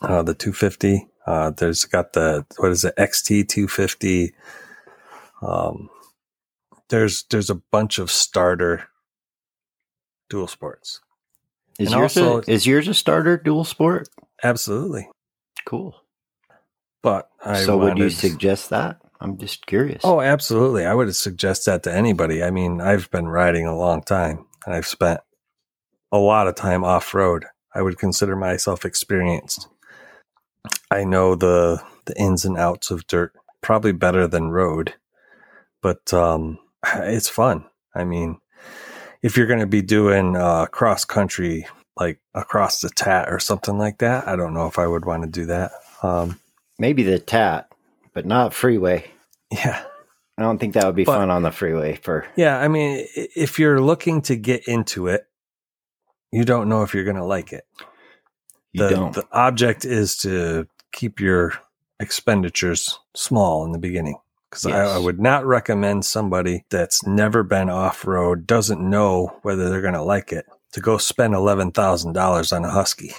Uh, 0.00 0.22
the 0.22 0.34
250. 0.34 1.08
Uh, 1.26 1.50
there's 1.50 1.84
got 1.84 2.12
the 2.12 2.44
what 2.58 2.70
is 2.70 2.84
it 2.84 2.94
XT 2.96 3.48
250. 3.48 4.34
Um, 5.40 5.88
there's 6.88 7.24
there's 7.30 7.50
a 7.50 7.54
bunch 7.54 7.98
of 7.98 8.10
starter 8.10 8.88
dual 10.28 10.46
sports. 10.46 11.00
Is 11.78 11.92
And 11.92 12.00
yours 12.00 12.16
also- 12.16 12.42
a, 12.42 12.50
is 12.50 12.66
yours 12.66 12.88
a 12.88 12.94
starter 12.94 13.36
dual 13.36 13.64
sport? 13.64 14.08
Absolutely, 14.42 15.08
Cool. 15.66 15.94
but 17.02 17.28
I 17.44 17.60
so 17.62 17.78
would 17.78 17.98
you 17.98 18.10
suggest 18.10 18.70
that? 18.70 18.98
I'm 19.20 19.38
just 19.38 19.66
curious. 19.66 20.00
Oh, 20.04 20.20
absolutely. 20.20 20.84
I 20.84 20.94
would 20.94 21.14
suggest 21.14 21.66
that 21.66 21.84
to 21.84 21.94
anybody. 21.94 22.42
I 22.42 22.50
mean, 22.50 22.80
I've 22.80 23.08
been 23.12 23.28
riding 23.28 23.66
a 23.66 23.76
long 23.76 24.02
time 24.02 24.46
and 24.66 24.74
I've 24.74 24.86
spent 24.86 25.20
a 26.10 26.18
lot 26.18 26.48
of 26.48 26.56
time 26.56 26.82
off 26.82 27.14
road. 27.14 27.44
I 27.72 27.82
would 27.82 27.98
consider 27.98 28.34
myself 28.34 28.84
experienced. 28.84 29.68
I 30.90 31.04
know 31.04 31.34
the 31.36 31.80
the 32.06 32.18
ins 32.20 32.44
and 32.44 32.58
outs 32.58 32.90
of 32.90 33.06
dirt 33.06 33.32
probably 33.60 33.92
better 33.92 34.26
than 34.26 34.50
road, 34.50 34.94
but 35.80 36.12
um, 36.12 36.58
it's 36.94 37.28
fun. 37.28 37.64
I 37.94 38.02
mean, 38.04 38.38
if 39.22 39.36
you're 39.36 39.46
going 39.46 39.60
to 39.60 39.66
be 39.66 39.82
doing 39.82 40.36
uh, 40.36 40.66
cross 40.66 41.04
country, 41.04 41.66
like 41.96 42.20
across 42.34 42.80
the 42.80 42.90
tat 42.90 43.28
or 43.28 43.38
something 43.38 43.78
like 43.78 43.98
that, 43.98 44.26
I 44.28 44.36
don't 44.36 44.54
know 44.54 44.66
if 44.66 44.78
I 44.78 44.86
would 44.86 45.04
want 45.04 45.22
to 45.24 45.28
do 45.28 45.46
that. 45.46 45.72
Um, 46.02 46.38
Maybe 46.78 47.02
the 47.02 47.18
tat, 47.18 47.70
but 48.14 48.26
not 48.26 48.54
freeway. 48.54 49.10
yeah. 49.50 49.84
I 50.38 50.42
don't 50.42 50.58
think 50.58 50.72
that 50.74 50.86
would 50.86 50.96
be 50.96 51.04
But- 51.04 51.16
fun 51.18 51.30
on 51.30 51.42
the 51.42 51.50
freeway 51.52 51.96
for 51.96 52.26
Yeah, 52.36 52.58
I 52.58 52.68
mean, 52.68 53.06
if 53.14 53.58
you're 53.58 53.80
looking 53.80 54.22
to 54.22 54.36
get 54.36 54.66
into 54.66 55.06
it, 55.08 55.26
you 56.32 56.44
don't 56.44 56.68
know 56.70 56.82
if 56.82 56.94
you're 56.94 57.04
going 57.04 57.16
to 57.16 57.24
like 57.24 57.52
it. 57.52 57.64
you 58.72 58.82
The, 58.82 58.90
don't. 58.90 59.14
the 59.14 59.26
object 59.30 59.84
is 59.84 60.16
to 60.18 60.66
keep 60.92 61.20
your 61.20 61.52
expenditures 62.00 62.98
small 63.14 63.64
in 63.66 63.72
the 63.72 63.78
beginning. 63.78 64.16
Because 64.50 64.66
I, 64.66 64.96
I 64.96 64.98
would 64.98 65.20
not 65.20 65.46
recommend 65.46 66.04
somebody 66.04 66.64
that's 66.70 67.06
never 67.06 67.42
been 67.42 67.70
off 67.70 68.06
road, 68.06 68.46
doesn't 68.46 68.80
know 68.80 69.38
whether 69.42 69.68
they're 69.70 69.80
going 69.82 69.94
to 69.94 70.02
like 70.02 70.32
it, 70.32 70.46
to 70.72 70.80
go 70.80 70.98
spend 70.98 71.34
$11,000 71.34 72.56
on 72.56 72.64
a 72.64 72.70
Husky 72.70 73.12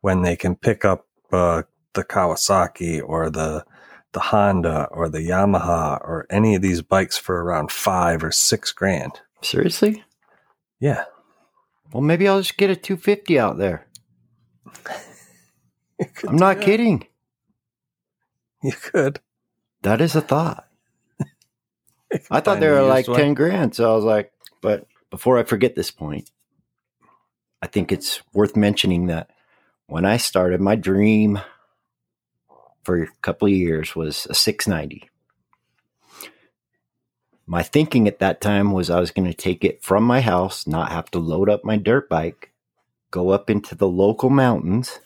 when 0.00 0.22
they 0.22 0.36
can 0.36 0.56
pick 0.56 0.84
up 0.84 1.06
uh, 1.32 1.62
the 1.94 2.04
Kawasaki 2.04 3.02
or 3.04 3.30
the 3.30 3.64
the 4.12 4.20
Honda 4.20 4.88
or 4.90 5.08
the 5.08 5.18
Yamaha 5.18 6.00
or 6.00 6.26
any 6.30 6.54
of 6.54 6.62
these 6.62 6.80
bikes 6.80 7.18
for 7.18 7.42
around 7.44 7.70
five 7.70 8.24
or 8.24 8.32
six 8.32 8.72
grand. 8.72 9.20
Seriously? 9.42 10.02
Yeah. 10.80 11.04
Well, 11.92 12.02
maybe 12.02 12.26
I'll 12.26 12.40
just 12.40 12.56
get 12.56 12.70
a 12.70 12.76
250 12.76 13.38
out 13.38 13.58
there. 13.58 13.86
I'm 16.26 16.36
not 16.36 16.60
kidding. 16.60 17.06
You 18.62 18.72
could. 18.72 19.20
That 19.82 20.00
is 20.00 20.16
a 20.16 20.20
thought. 20.20 20.66
I 22.30 22.40
thought 22.40 22.60
they 22.60 22.68
were 22.68 22.82
like 22.82 23.08
one. 23.08 23.18
10 23.18 23.34
grand. 23.34 23.74
So 23.74 23.90
I 23.90 23.94
was 23.94 24.04
like, 24.04 24.32
but 24.60 24.86
before 25.10 25.38
I 25.38 25.44
forget 25.44 25.74
this 25.74 25.90
point, 25.90 26.30
I 27.60 27.66
think 27.66 27.90
it's 27.90 28.22
worth 28.32 28.56
mentioning 28.56 29.06
that 29.06 29.30
when 29.86 30.04
I 30.04 30.16
started, 30.16 30.60
my 30.60 30.76
dream 30.76 31.40
for 32.84 33.02
a 33.02 33.08
couple 33.22 33.48
of 33.48 33.54
years 33.54 33.96
was 33.96 34.26
a 34.30 34.34
690. 34.34 35.10
My 37.46 37.62
thinking 37.62 38.06
at 38.06 38.18
that 38.18 38.40
time 38.40 38.72
was 38.72 38.90
I 38.90 39.00
was 39.00 39.10
going 39.10 39.26
to 39.26 39.36
take 39.36 39.64
it 39.64 39.82
from 39.82 40.04
my 40.04 40.20
house, 40.20 40.66
not 40.66 40.92
have 40.92 41.10
to 41.12 41.18
load 41.18 41.48
up 41.48 41.64
my 41.64 41.76
dirt 41.76 42.08
bike, 42.08 42.52
go 43.10 43.30
up 43.30 43.48
into 43.48 43.74
the 43.74 43.88
local 43.88 44.28
mountains 44.28 45.00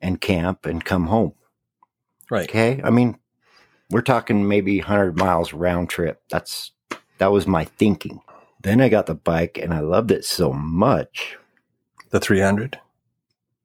and 0.00 0.20
camp 0.20 0.66
and 0.66 0.84
come 0.84 1.06
home. 1.06 1.34
Right. 2.28 2.48
Okay. 2.48 2.80
I 2.82 2.90
mean, 2.90 3.18
we're 3.88 4.02
talking 4.02 4.48
maybe 4.48 4.78
100 4.78 5.16
miles 5.16 5.52
round 5.52 5.90
trip. 5.90 6.22
That's 6.28 6.72
that 7.18 7.30
was 7.30 7.46
my 7.46 7.64
thinking. 7.64 8.20
Then 8.62 8.80
I 8.80 8.88
got 8.88 9.06
the 9.06 9.14
bike 9.14 9.58
and 9.58 9.74
I 9.74 9.80
loved 9.80 10.10
it 10.10 10.24
so 10.24 10.52
much. 10.52 11.36
The 12.10 12.20
300. 12.20 12.78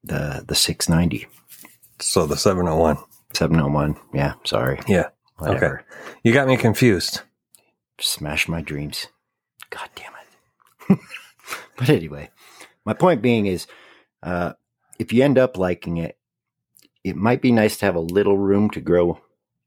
The 0.04 0.44
the 0.48 0.56
690, 0.56 1.28
So 2.00 2.26
the 2.26 2.38
701. 2.38 2.98
701. 3.34 3.98
Yeah, 4.14 4.34
sorry. 4.46 4.80
Yeah. 4.88 5.10
Whatever. 5.38 5.84
You 6.24 6.34
got 6.34 6.48
me 6.48 6.58
confused. 6.58 7.22
Smash 8.00 8.48
my 8.48 8.62
dreams. 8.62 9.08
God 9.70 9.90
damn 9.96 10.14
it. 10.90 11.00
but 11.78 11.90
anyway, 11.90 12.30
my 12.86 12.94
point 12.94 13.22
being 13.22 13.46
is 13.46 13.68
uh, 14.24 14.54
if 14.98 15.12
you 15.12 15.24
end 15.24 15.38
up 15.38 15.58
liking 15.58 15.98
it, 15.98 16.18
it 17.04 17.16
might 17.16 17.42
be 17.42 17.52
nice 17.52 17.78
to 17.78 17.86
have 17.86 17.96
a 17.96 18.00
little 18.00 18.38
room 18.38 18.70
to 18.72 18.82
grow 18.82 19.20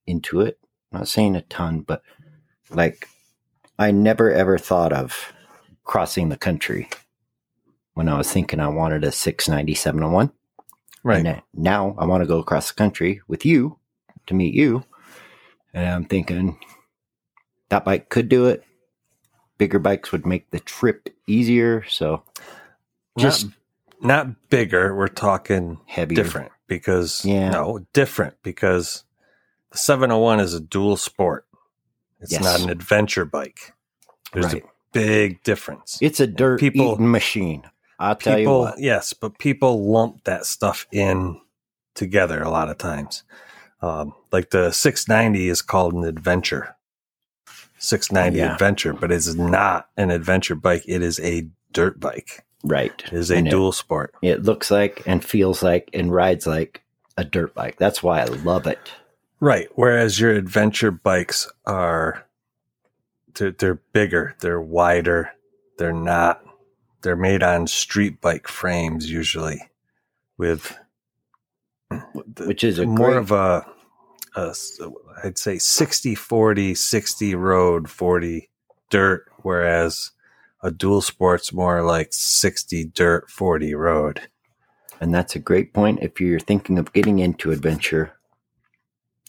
into 0.06 0.40
it. 0.40 0.58
I'm 0.92 1.00
not 1.00 1.08
saying 1.08 1.36
a 1.36 1.42
ton, 1.42 1.80
but 1.80 2.02
like 2.70 3.08
I 3.80 3.92
never 3.92 4.30
ever 4.30 4.58
thought 4.58 4.92
of 4.92 5.32
crossing 5.84 6.28
the 6.28 6.36
country 6.36 6.90
when 7.94 8.10
I 8.10 8.18
was 8.18 8.30
thinking 8.30 8.60
I 8.60 8.68
wanted 8.68 9.04
a 9.04 9.10
690 9.10 9.74
701. 9.74 10.30
Right. 11.02 11.24
And 11.24 11.42
now 11.54 11.94
I 11.98 12.04
want 12.04 12.22
to 12.22 12.28
go 12.28 12.38
across 12.38 12.68
the 12.68 12.74
country 12.74 13.22
with 13.26 13.46
you 13.46 13.78
to 14.26 14.34
meet 14.34 14.52
you. 14.52 14.84
And 15.72 15.88
I'm 15.88 16.04
thinking 16.04 16.58
that 17.70 17.86
bike 17.86 18.10
could 18.10 18.28
do 18.28 18.46
it. 18.48 18.62
Bigger 19.56 19.78
bikes 19.78 20.12
would 20.12 20.26
make 20.26 20.50
the 20.50 20.60
trip 20.60 21.08
easier. 21.26 21.82
So 21.88 22.22
just 23.16 23.46
not, 24.02 24.26
not 24.28 24.50
bigger. 24.50 24.94
We're 24.94 25.08
talking 25.08 25.80
heavier. 25.86 26.22
different 26.22 26.52
because, 26.66 27.24
Yeah. 27.24 27.48
no, 27.48 27.86
different 27.94 28.36
because 28.42 29.04
the 29.72 29.78
701 29.78 30.40
is 30.40 30.52
a 30.52 30.60
dual 30.60 30.98
sport. 30.98 31.46
It's 32.20 32.32
Yes. 32.32 32.42
not 32.42 32.60
an 32.60 32.70
adventure 32.70 33.24
bike. 33.24 33.72
There's 34.32 34.46
Right. 34.46 34.64
a 34.64 34.68
big 34.92 35.42
difference. 35.42 35.98
It's 36.00 36.20
a 36.20 36.26
dirt 36.26 36.60
people- 36.60 36.92
eating 36.94 37.10
machine. 37.10 37.62
I'll 37.98 38.16
tell 38.16 38.38
you 38.38 38.48
what. 38.48 38.78
yes, 38.78 39.12
but 39.12 39.38
people 39.38 39.90
lump 39.90 40.24
that 40.24 40.46
stuff 40.46 40.86
in 40.90 41.40
together 41.94 42.42
a 42.42 42.48
lot 42.50 42.70
of 42.70 42.78
times. 42.78 43.24
Um, 43.82 44.14
like 44.32 44.50
the 44.50 44.70
690 44.72 45.48
is 45.48 45.60
called 45.62 45.92
an 45.94 46.04
adventure, 46.04 46.76
690 47.78 48.38
Yeah. 48.38 48.52
adventure, 48.52 48.92
but 48.92 49.10
it's 49.10 49.34
not 49.34 49.88
an 49.96 50.10
adventure 50.10 50.54
bike. 50.54 50.82
It 50.86 51.02
is 51.02 51.18
a 51.20 51.48
dirt 51.72 51.98
bike. 52.00 52.44
Right. 52.62 53.02
It 53.06 53.12
is 53.12 53.30
a 53.30 53.36
And 53.36 53.46
it- 53.46 53.50
dual 53.50 53.72
sport. 53.72 54.14
It 54.22 54.42
looks 54.42 54.70
like 54.70 55.02
and 55.06 55.24
feels 55.24 55.62
like 55.62 55.88
and 55.94 56.12
rides 56.12 56.46
like 56.46 56.82
a 57.16 57.24
dirt 57.24 57.54
bike. 57.54 57.76
That's 57.78 58.02
why 58.02 58.20
I 58.20 58.24
love 58.24 58.66
it. 58.66 58.78
Right. 59.40 59.68
Whereas 59.74 60.20
your 60.20 60.32
adventure 60.32 60.90
bikes 60.90 61.50
are, 61.66 62.26
they're, 63.34 63.52
they're 63.52 63.80
bigger, 63.92 64.36
they're 64.40 64.60
wider, 64.60 65.30
they're 65.78 65.92
not, 65.94 66.42
they're 67.02 67.16
made 67.16 67.42
on 67.42 67.66
street 67.66 68.20
bike 68.20 68.48
frames 68.48 69.10
usually 69.10 69.62
with 70.36 70.78
Which 72.38 72.64
is 72.64 72.78
a 72.78 72.86
more 72.86 73.08
great, 73.08 73.16
of 73.18 73.32
a, 73.32 73.66
I'd 75.24 75.38
say 75.38 75.58
60 75.58 76.14
40, 76.14 76.74
60 76.74 77.34
road, 77.34 77.90
40 77.90 78.50
dirt, 78.90 79.26
whereas 79.42 80.12
a 80.62 80.70
dual 80.70 81.00
sport's 81.00 81.52
more 81.52 81.82
like 81.82 82.08
60 82.12 82.84
dirt, 82.86 83.30
40 83.30 83.74
road. 83.74 84.20
and 85.00 85.14
that's 85.14 85.34
a 85.34 85.40
great 85.40 85.72
point 85.72 86.00
if 86.02 86.20
you're 86.20 86.40
thinking 86.40 86.78
of 86.78 86.92
getting 86.92 87.18
into 87.18 87.52
adventure 87.52 88.12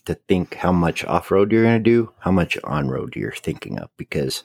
to 0.06 0.16
think 0.28 0.56
how 0.56 0.72
much 0.72 1.06
off-road 1.06 1.52
you're 1.52 1.64
going 1.64 1.78
to 1.84 1.90
do, 1.90 2.12
how 2.20 2.32
much 2.32 2.58
on-road 2.64 3.16
you're 3.16 3.32
thinking 3.32 3.78
of 3.80 3.90
because 3.98 4.44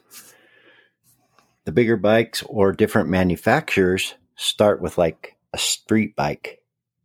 the 1.64 1.72
bigger 1.72 1.96
bikes 1.96 2.42
or 2.46 2.72
different 2.72 3.08
manufacturers 3.08 4.14
start 4.36 4.80
with 4.80 4.98
like 4.98 5.36
a 5.52 5.58
street 5.58 6.14
bike 6.14 6.60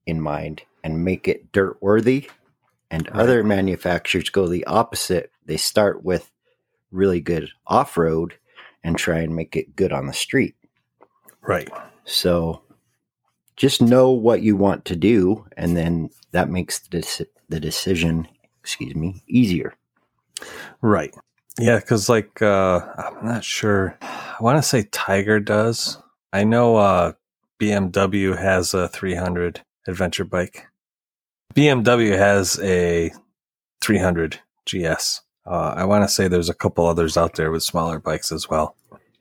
in 0.06 0.20
mind 0.22 0.62
and 0.84 1.04
make 1.06 1.28
it 1.28 1.52
dirt 1.52 1.78
worthy 1.82 2.30
and 2.90 3.08
Right. 3.08 3.16
other 3.22 3.44
manufacturers 3.44 4.30
go 4.30 4.48
the 4.48 4.66
opposite 4.66 5.32
they 5.46 5.58
start 5.58 6.04
with 6.04 6.30
really 6.92 7.22
good 7.22 7.50
off-road 7.68 8.36
and 8.84 8.98
try 8.98 9.20
and 9.20 9.36
make 9.36 9.56
it 9.56 9.76
good 9.76 9.94
on 9.94 10.08
the 10.08 10.14
street 10.14 10.56
Right. 11.42 11.70
so 12.04 12.62
just 13.56 13.82
know 13.82 14.10
what 14.12 14.42
you 14.42 14.56
want 14.56 14.86
to 14.86 14.96
do, 14.96 15.46
and 15.56 15.78
then 15.78 16.10
that 16.32 16.50
makes 16.50 16.80
the, 16.80 17.28
the 17.50 17.60
decision, 17.60 18.28
excuse 18.62 18.95
me, 18.95 19.24
easier. 19.28 19.74
Right. 20.82 21.13
Yeah, 21.60 21.80
because 21.80 22.10
like 22.10 22.41
uh 22.41 22.80
I'm 22.97 23.26
not 23.26 23.43
sure. 23.43 23.97
I 24.02 24.38
want 24.39 24.58
to 24.58 24.63
say 24.63 24.88
Tiger 24.91 25.39
does 25.39 25.97
I 26.34 26.45
know 26.45 26.78
uh, 26.78 27.13
BMW 27.60 28.38
has 28.38 28.74
a 28.74 28.88
300 28.88 29.62
adventure 29.88 30.24
bike. 30.24 30.67
BMW 31.54 32.17
has 32.17 32.58
a 32.62 33.12
300 33.82 34.39
GS. 34.65 35.21
Uh, 35.45 35.74
I 35.76 35.84
want 35.84 36.06
to 36.06 36.13
say 36.13 36.28
there's 36.28 36.50
a 36.50 36.54
couple 36.54 36.86
others 36.86 37.17
out 37.17 37.36
there 37.36 37.52
with 37.52 37.63
smaller 37.63 38.00
bikes 38.00 38.32
as 38.32 38.50
well. 38.50 38.78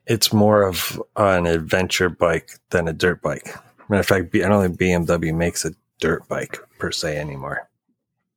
It's 0.07 0.31
more 0.31 0.63
of 0.63 1.01
an 1.17 1.45
adventure 1.45 2.09
bike 2.09 2.51
than 2.69 2.87
a 2.87 2.93
dirt 2.93 3.21
bike. 3.21 3.55
Matter 3.89 3.99
of 3.99 4.07
fact, 4.07 4.33
I 4.35 4.39
don't 4.39 4.77
think 4.77 4.79
BMW 4.79 5.35
makes 5.35 5.65
a 5.65 5.73
dirt 5.99 6.25
bike 6.29 6.59
per 6.79 6.91
se 6.91 7.17
anymore. 7.17 7.69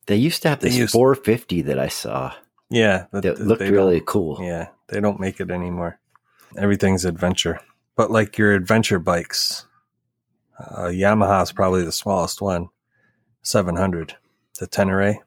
They 0.06 0.16
used 0.16 0.42
to 0.42 0.50
have 0.50 0.60
this 0.60 0.76
used- 0.76 0.92
450 0.92 1.62
that 1.62 1.78
I 1.78 1.88
saw 1.88 2.34
Yeah, 2.70 3.06
but 3.10 3.22
that 3.22 3.40
looked 3.40 3.62
really 3.62 4.02
cool. 4.04 4.38
Yeah, 4.40 4.68
they 4.88 5.00
don't 5.00 5.20
make 5.20 5.40
it 5.40 5.50
anymore. 5.50 5.98
Everything's 6.56 7.04
adventure. 7.04 7.60
But 7.96 8.10
like 8.10 8.38
your 8.38 8.52
adventure 8.52 8.98
bikes, 8.98 9.66
uh, 10.58 10.86
Yamaha's 10.88 11.52
probably 11.52 11.84
the 11.84 11.92
smallest 11.92 12.40
one, 12.42 12.68
700. 13.42 14.16
The 14.58 14.66
Tenere. 14.66 15.18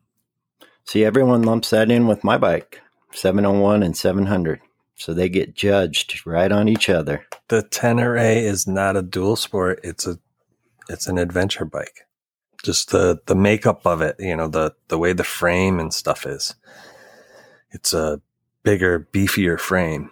See, 0.86 1.04
everyone 1.04 1.44
lumps 1.44 1.70
that 1.72 1.92
in 1.92 2.08
with 2.08 2.24
my 2.24 2.38
bike, 2.38 2.82
701 3.12 3.84
and 3.84 3.96
700. 3.96 4.62
So 4.96 5.14
they 5.14 5.30
get 5.30 5.54
judged 5.54 6.26
right 6.26 6.52
on 6.52 6.68
each 6.68 6.90
other. 6.90 7.26
The 7.50 7.62
Tenere 7.64 8.36
is 8.38 8.68
not 8.68 8.96
a 8.98 9.02
dual 9.02 9.36
sport. 9.36 9.80
It's 9.84 10.08
a, 10.08 10.18
it's 10.90 11.08
an 11.08 11.18
adventure 11.18 11.66
bike. 11.66 12.07
Just 12.64 12.92
the, 12.92 13.20
the 13.28 13.36
makeup 13.36 13.86
of 13.86 14.02
it, 14.02 14.16
you 14.20 14.36
know, 14.36 14.48
the, 14.48 14.74
the 14.88 14.98
way 14.98 15.14
the 15.14 15.24
frame 15.24 15.80
and 15.80 15.94
stuff 15.94 16.26
is. 16.26 16.56
It's 17.72 17.94
a 17.94 18.22
bigger, 18.64 19.08
beefier 19.12 19.60
frame. 19.60 20.10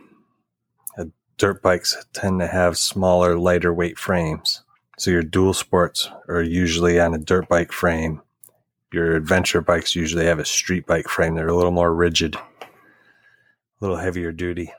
Uh, 0.97 1.05
dirt 1.37 1.61
bikes 1.61 1.97
tend 2.13 2.39
to 2.39 2.47
have 2.47 2.77
smaller, 2.77 3.37
lighter 3.37 3.73
weight 3.73 3.97
frames. 3.97 4.63
So 4.97 5.11
your 5.11 5.23
dual 5.23 5.53
sports 5.53 6.09
are 6.29 6.41
usually 6.41 6.99
on 6.99 7.13
a 7.13 7.17
dirt 7.17 7.49
bike 7.49 7.71
frame. 7.71 8.21
Your 8.93 9.15
adventure 9.15 9.61
bikes 9.61 9.95
usually 9.95 10.25
have 10.25 10.39
a 10.39 10.45
street 10.45 10.85
bike 10.85 11.09
frame. 11.09 11.35
They're 11.35 11.47
a 11.47 11.55
little 11.55 11.71
more 11.71 11.93
rigid, 11.93 12.35
a 12.35 12.41
little 13.81 13.97
heavier 13.97 14.31
duty. 14.31 14.71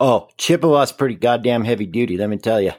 Oh, 0.00 0.28
Chippewa's 0.36 0.92
pretty 0.92 1.14
goddamn 1.14 1.64
heavy 1.64 1.86
duty, 1.86 2.18
let 2.18 2.28
me 2.28 2.36
tell 2.36 2.60
you. 2.60 2.72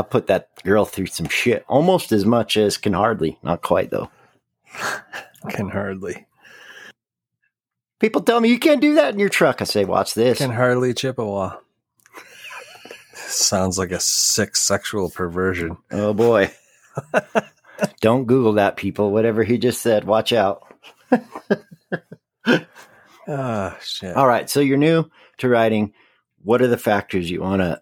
I 0.00 0.02
put 0.02 0.26
that 0.28 0.48
girl 0.64 0.84
through 0.84 1.06
some 1.06 1.28
shit 1.28 1.64
almost 1.68 2.10
as 2.12 2.24
much 2.24 2.56
as 2.56 2.76
can 2.76 2.94
hardly. 2.94 3.38
Not 3.42 3.62
quite, 3.62 3.90
though. 3.90 4.10
Can 5.48 5.70
hardly. 5.70 6.26
People 7.98 8.20
tell 8.20 8.40
me 8.40 8.50
you 8.50 8.58
can't 8.58 8.80
do 8.80 8.96
that 8.96 9.14
in 9.14 9.18
your 9.18 9.30
truck. 9.30 9.62
I 9.62 9.64
say, 9.64 9.86
watch 9.86 10.12
this. 10.12 10.38
Can 10.38 10.50
hardly 10.50 10.92
Chippewa. 10.92 11.56
Sounds 13.14 13.78
like 13.78 13.90
a 13.90 14.00
sick 14.00 14.54
sexual 14.54 15.08
perversion. 15.08 15.78
Oh, 15.90 16.12
boy. 16.12 16.52
Don't 18.02 18.26
Google 18.26 18.54
that, 18.54 18.76
people. 18.76 19.12
Whatever 19.12 19.44
he 19.44 19.56
just 19.56 19.80
said, 19.80 20.04
watch 20.04 20.32
out. 20.32 20.62
Ah, 23.28 23.78
shit. 23.80 24.16
All 24.16 24.26
right. 24.26 24.50
So 24.50 24.58
you're 24.58 24.76
new 24.76 25.08
to 25.38 25.48
riding. 25.48 25.92
What 26.42 26.62
are 26.62 26.68
the 26.68 26.76
factors 26.76 27.30
you 27.30 27.42
want 27.42 27.62
to 27.62 27.80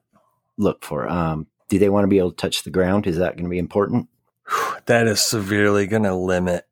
look 0.58 0.84
for? 0.84 1.08
Um, 1.08 1.46
do 1.68 1.78
they 1.78 1.88
want 1.88 2.04
to 2.04 2.08
be 2.08 2.18
able 2.18 2.30
to 2.30 2.36
touch 2.36 2.62
the 2.64 2.70
ground? 2.70 3.06
Is 3.06 3.18
that 3.18 3.34
going 3.36 3.44
to 3.44 3.50
be 3.50 3.58
important? 3.58 4.08
That 4.86 5.06
is 5.06 5.20
severely 5.20 5.86
going 5.86 6.04
to 6.04 6.14
limit 6.14 6.66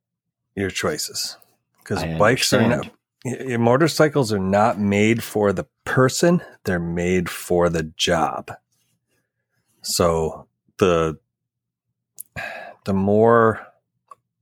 your 0.54 0.70
choices 0.70 1.36
because 1.80 2.02
bikes 2.18 2.50
are 2.54 2.62
not, 2.62 2.72
understand. 2.72 2.96
y- 3.26 3.44
y- 3.50 3.56
motorcycles 3.58 4.32
are 4.32 4.38
not 4.38 4.80
made 4.80 5.22
for 5.22 5.52
the 5.52 5.66
person; 5.84 6.40
they're 6.64 6.78
made 6.78 7.28
for 7.28 7.68
the 7.68 7.82
job. 7.82 8.50
So 9.82 10.46
the 10.78 11.18
the 12.86 12.94
more 12.94 13.66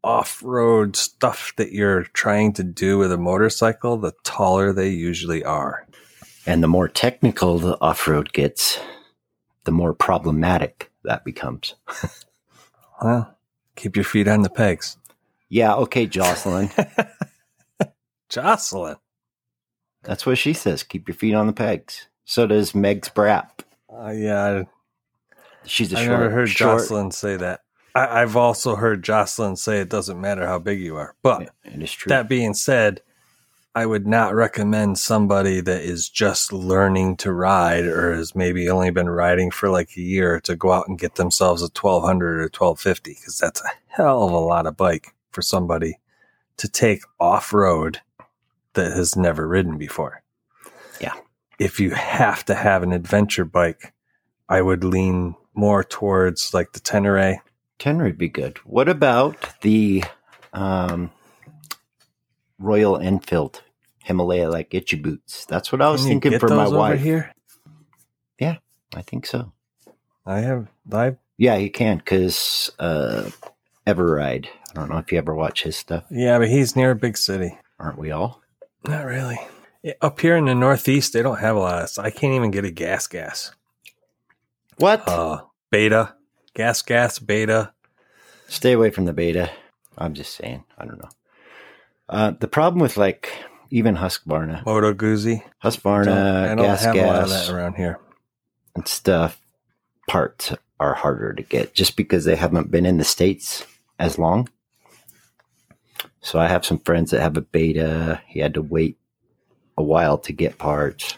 off-road 0.04 0.94
stuff 0.96 1.52
that 1.56 1.72
you're 1.72 2.04
trying 2.04 2.52
to 2.52 2.62
do 2.62 2.98
with 2.98 3.10
a 3.10 3.16
motorcycle, 3.18 3.96
the 3.96 4.12
taller 4.22 4.72
they 4.72 4.90
usually 4.90 5.42
are. 5.42 5.86
And 6.46 6.62
the 6.62 6.68
more 6.68 6.88
technical 6.88 7.58
the 7.58 7.80
off 7.80 8.06
road 8.06 8.32
gets, 8.34 8.78
the 9.64 9.72
more 9.72 9.92
problematic 9.94 10.90
that 11.04 11.24
becomes. 11.24 11.74
Well, 13.02 13.36
keep 13.76 13.96
your 13.96 14.04
feet 14.04 14.28
on 14.28 14.42
the 14.42 14.48
pegs. 14.48 14.96
Yeah. 15.48 15.74
Okay, 15.74 16.06
Jocelyn. 16.06 16.70
Jocelyn. 18.28 18.96
That's 20.04 20.24
what 20.26 20.38
she 20.38 20.52
says. 20.52 20.82
Keep 20.82 21.08
your 21.08 21.14
feet 21.16 21.34
on 21.34 21.46
the 21.46 21.52
pegs. 21.52 22.06
So 22.24 22.46
does 22.46 22.74
Meg's 22.74 23.08
Brap. 23.08 23.50
Uh, 23.92 24.10
yeah, 24.10 24.62
She's 25.66 25.92
a 25.92 25.96
I, 25.96 26.00
I've 26.00 26.06
short. 26.06 26.20
never 26.20 26.30
heard 26.30 26.48
short, 26.48 26.78
Jocelyn 26.80 27.10
say 27.10 27.36
that. 27.36 27.60
I, 27.94 28.22
I've 28.22 28.36
also 28.36 28.74
heard 28.76 29.02
Jocelyn 29.02 29.56
say 29.56 29.80
it 29.80 29.88
doesn't 29.90 30.20
matter 30.20 30.46
how 30.46 30.58
big 30.58 30.80
you 30.80 30.96
are. 30.96 31.14
But 31.22 31.50
It 31.64 31.82
is 31.82 31.92
true. 31.92 32.10
that 32.10 32.28
being 32.28 32.54
said, 32.54 33.02
I 33.76 33.86
would 33.86 34.06
not 34.06 34.34
recommend 34.34 34.98
somebody 34.98 35.60
that 35.60 35.82
is 35.82 36.08
just 36.08 36.52
learning 36.52 37.16
to 37.18 37.32
ride 37.32 37.84
or 37.84 38.14
has 38.14 38.34
maybe 38.34 38.68
only 38.70 38.90
been 38.90 39.08
riding 39.08 39.50
for 39.50 39.68
like 39.68 39.96
a 39.96 40.00
year 40.00 40.40
to 40.42 40.54
go 40.54 40.70
out 40.70 40.86
and 40.86 40.96
get 40.98 41.16
themselves 41.16 41.60
a 41.60 41.66
1200 41.66 42.38
or 42.38 42.42
1250 42.42 43.14
because 43.14 43.36
that's 43.36 43.60
a 43.60 43.70
hell 43.88 44.22
of 44.22 44.32
a 44.32 44.38
lot 44.38 44.66
of 44.66 44.76
bike 44.76 45.14
for 45.32 45.42
somebody 45.42 45.98
to 46.56 46.68
take 46.68 47.02
off 47.18 47.52
road 47.52 48.00
that 48.74 48.92
has 48.92 49.16
never 49.16 49.48
ridden 49.48 49.76
before. 49.76 50.22
Yeah. 51.00 51.14
If 51.58 51.80
you 51.80 51.90
have 51.90 52.44
to 52.44 52.54
have 52.54 52.84
an 52.84 52.92
adventure 52.92 53.44
bike, 53.44 53.92
I 54.48 54.62
would 54.62 54.84
lean 54.84 55.34
more 55.52 55.82
towards 55.82 56.54
like 56.54 56.72
the 56.72 56.80
Tenere. 56.80 57.38
Tenor 57.80 58.04
would 58.04 58.18
be 58.18 58.28
good. 58.28 58.58
What 58.58 58.88
about 58.88 59.60
the 59.62 60.04
um, 60.52 61.10
Royal 62.58 62.98
Enfield 62.98 63.62
Himalaya 64.04 64.48
like 64.50 64.74
itchy 64.74 64.96
boots? 64.96 65.44
That's 65.46 65.72
what 65.72 65.82
I 65.82 65.90
was 65.90 66.02
Can 66.02 66.08
thinking 66.10 66.32
get 66.32 66.40
for 66.40 66.50
my 66.50 66.66
over 66.66 66.78
wife. 66.78 67.00
here. 67.02 67.32
Yeah, 68.38 68.56
I 68.94 69.02
think 69.02 69.26
so. 69.26 69.52
I 70.26 70.40
have 70.40 70.68
I 70.92 71.16
Yeah, 71.38 71.56
you 71.56 71.70
can 71.70 71.98
because 71.98 72.70
uh, 72.78 73.30
Everride. 73.86 74.46
I 74.70 74.74
don't 74.74 74.88
know 74.90 74.98
if 74.98 75.12
you 75.12 75.18
ever 75.18 75.34
watch 75.34 75.62
his 75.62 75.76
stuff. 75.76 76.04
yeah, 76.10 76.38
but 76.38 76.48
he's 76.48 76.74
near 76.76 76.90
a 76.92 76.96
big 76.96 77.16
city. 77.16 77.58
Aren't 77.78 77.98
we 77.98 78.10
all? 78.10 78.40
Not 78.86 79.04
really. 79.04 79.38
Up 80.00 80.18
here 80.20 80.36
in 80.36 80.46
the 80.46 80.54
Northeast, 80.54 81.12
they 81.12 81.22
don't 81.22 81.38
have 81.40 81.56
a 81.56 81.60
lot 81.60 81.76
of. 81.78 81.82
s- 81.84 81.98
I 81.98 82.10
can't 82.10 82.32
even 82.34 82.50
get 82.50 82.64
a 82.64 82.70
gas 82.70 83.06
gas. 83.06 83.52
What? 84.78 85.06
Uh, 85.06 85.42
beta, 85.70 86.14
gas 86.54 86.80
gas, 86.82 87.18
beta. 87.18 87.72
Stay 88.48 88.72
away 88.72 88.90
from 88.90 89.04
the 89.04 89.12
beta. 89.12 89.50
I'm 89.98 90.14
just 90.14 90.34
saying. 90.34 90.64
I 90.78 90.84
don't 90.86 90.98
know. 90.98 91.08
Uh, 92.08 92.32
the 92.38 92.48
problem 92.48 92.80
with 92.80 92.96
like 92.96 93.32
even 93.70 93.96
Husqvarna, 93.96 94.64
Moto 94.66 94.92
Guzzi. 94.92 95.42
Husqvarna, 95.62 96.44
I 96.44 96.54
don't 96.54 96.58
gas 96.58 96.84
have 96.84 96.96
a 96.96 97.06
lot 97.06 97.16
of 97.22 97.28
gas, 97.28 97.46
that 97.46 97.54
around 97.54 97.74
here. 97.74 97.98
and 98.76 98.86
stuff, 98.86 99.40
parts 100.08 100.52
are 100.78 100.94
harder 100.94 101.32
to 101.32 101.42
get 101.42 101.74
just 101.74 101.96
because 101.96 102.24
they 102.24 102.36
haven't 102.36 102.70
been 102.70 102.86
in 102.86 102.98
the 102.98 103.04
states 103.04 103.64
as 103.98 104.18
long. 104.18 104.48
So 106.20 106.38
I 106.38 106.48
have 106.48 106.64
some 106.64 106.78
friends 106.78 107.10
that 107.10 107.20
have 107.20 107.36
a 107.36 107.42
beta. 107.42 108.20
He 108.26 108.40
had 108.40 108.54
to 108.54 108.62
wait 108.62 108.98
a 109.76 109.82
while 109.82 110.18
to 110.18 110.32
get 110.32 110.58
parts. 110.58 111.14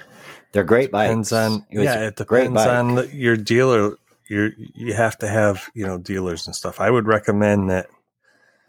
They're 0.53 0.65
great 0.65 0.91
bikes. 0.91 1.09
Depends 1.11 1.33
on 1.33 1.67
It 1.71 1.83
yeah, 1.83 2.07
it 2.07 2.17
depends 2.17 2.61
on 2.65 3.09
your 3.13 3.37
dealer. 3.37 3.97
You 4.29 4.53
you 4.57 4.95
have 4.95 5.19
to 5.19 5.29
have 5.29 5.69
you 5.75 5.87
know 5.87 5.99
dealers 5.99 6.47
and 6.47 6.57
stuff. 6.57 6.81
I 6.81 6.91
would 6.91 7.07
recommend 7.07 7.71
that. 7.71 7.87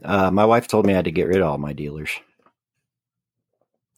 Uh, 0.03 0.31
my 0.31 0.45
wife 0.45 0.67
told 0.67 0.85
me 0.85 0.93
I 0.93 0.97
had 0.97 1.05
to 1.05 1.11
get 1.11 1.27
rid 1.27 1.41
of 1.41 1.47
all 1.47 1.57
my 1.57 1.73
dealers. 1.73 2.11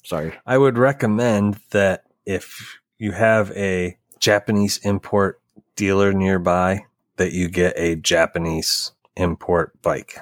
Sorry. 0.03 0.33
I 0.45 0.57
would 0.57 0.77
recommend 0.77 1.59
that 1.71 2.05
if 2.25 2.79
you 2.97 3.12
have 3.12 3.51
a 3.51 3.97
Japanese 4.19 4.77
import 4.83 5.41
dealer 5.75 6.13
nearby, 6.13 6.85
that 7.17 7.33
you 7.33 7.47
get 7.49 7.73
a 7.77 7.95
Japanese 7.95 8.91
import 9.15 9.79
bike. 9.81 10.17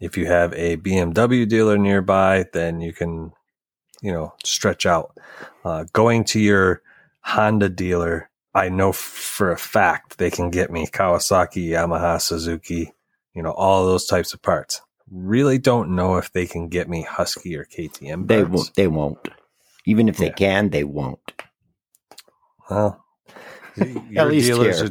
If 0.00 0.16
you 0.16 0.26
have 0.26 0.52
a 0.54 0.76
BMW 0.76 1.48
dealer 1.48 1.78
nearby, 1.78 2.46
then 2.52 2.80
you 2.80 2.92
can, 2.92 3.32
you 4.00 4.12
know, 4.12 4.34
stretch 4.44 4.86
out. 4.86 5.16
Uh, 5.64 5.84
going 5.92 6.24
to 6.24 6.40
your 6.40 6.82
Honda 7.20 7.68
dealer, 7.68 8.30
I 8.54 8.68
know 8.68 8.90
f- 8.90 8.96
for 8.96 9.52
a 9.52 9.58
fact 9.58 10.18
they 10.18 10.30
can 10.30 10.50
get 10.50 10.70
me 10.70 10.86
Kawasaki, 10.86 11.68
Yamaha, 11.68 12.20
Suzuki, 12.20 12.92
you 13.34 13.42
know, 13.42 13.52
all 13.52 13.86
those 13.86 14.06
types 14.06 14.34
of 14.34 14.42
parts. 14.42 14.80
Really 15.12 15.58
don't 15.58 15.94
know 15.94 16.16
if 16.16 16.32
they 16.32 16.46
can 16.46 16.68
get 16.68 16.88
me 16.88 17.02
Husky 17.02 17.54
or 17.56 17.64
KTM. 17.66 18.26
They 18.28 18.44
won't. 18.44 18.74
They 18.74 18.88
won't. 18.88 19.28
Even 19.84 20.08
if 20.08 20.16
they 20.16 20.26
Yeah. 20.26 20.32
can, 20.32 20.70
they 20.70 20.84
won't. 20.84 21.32
Well, 22.70 23.04
your 23.76 24.24
least 24.26 24.48
here. 24.48 24.84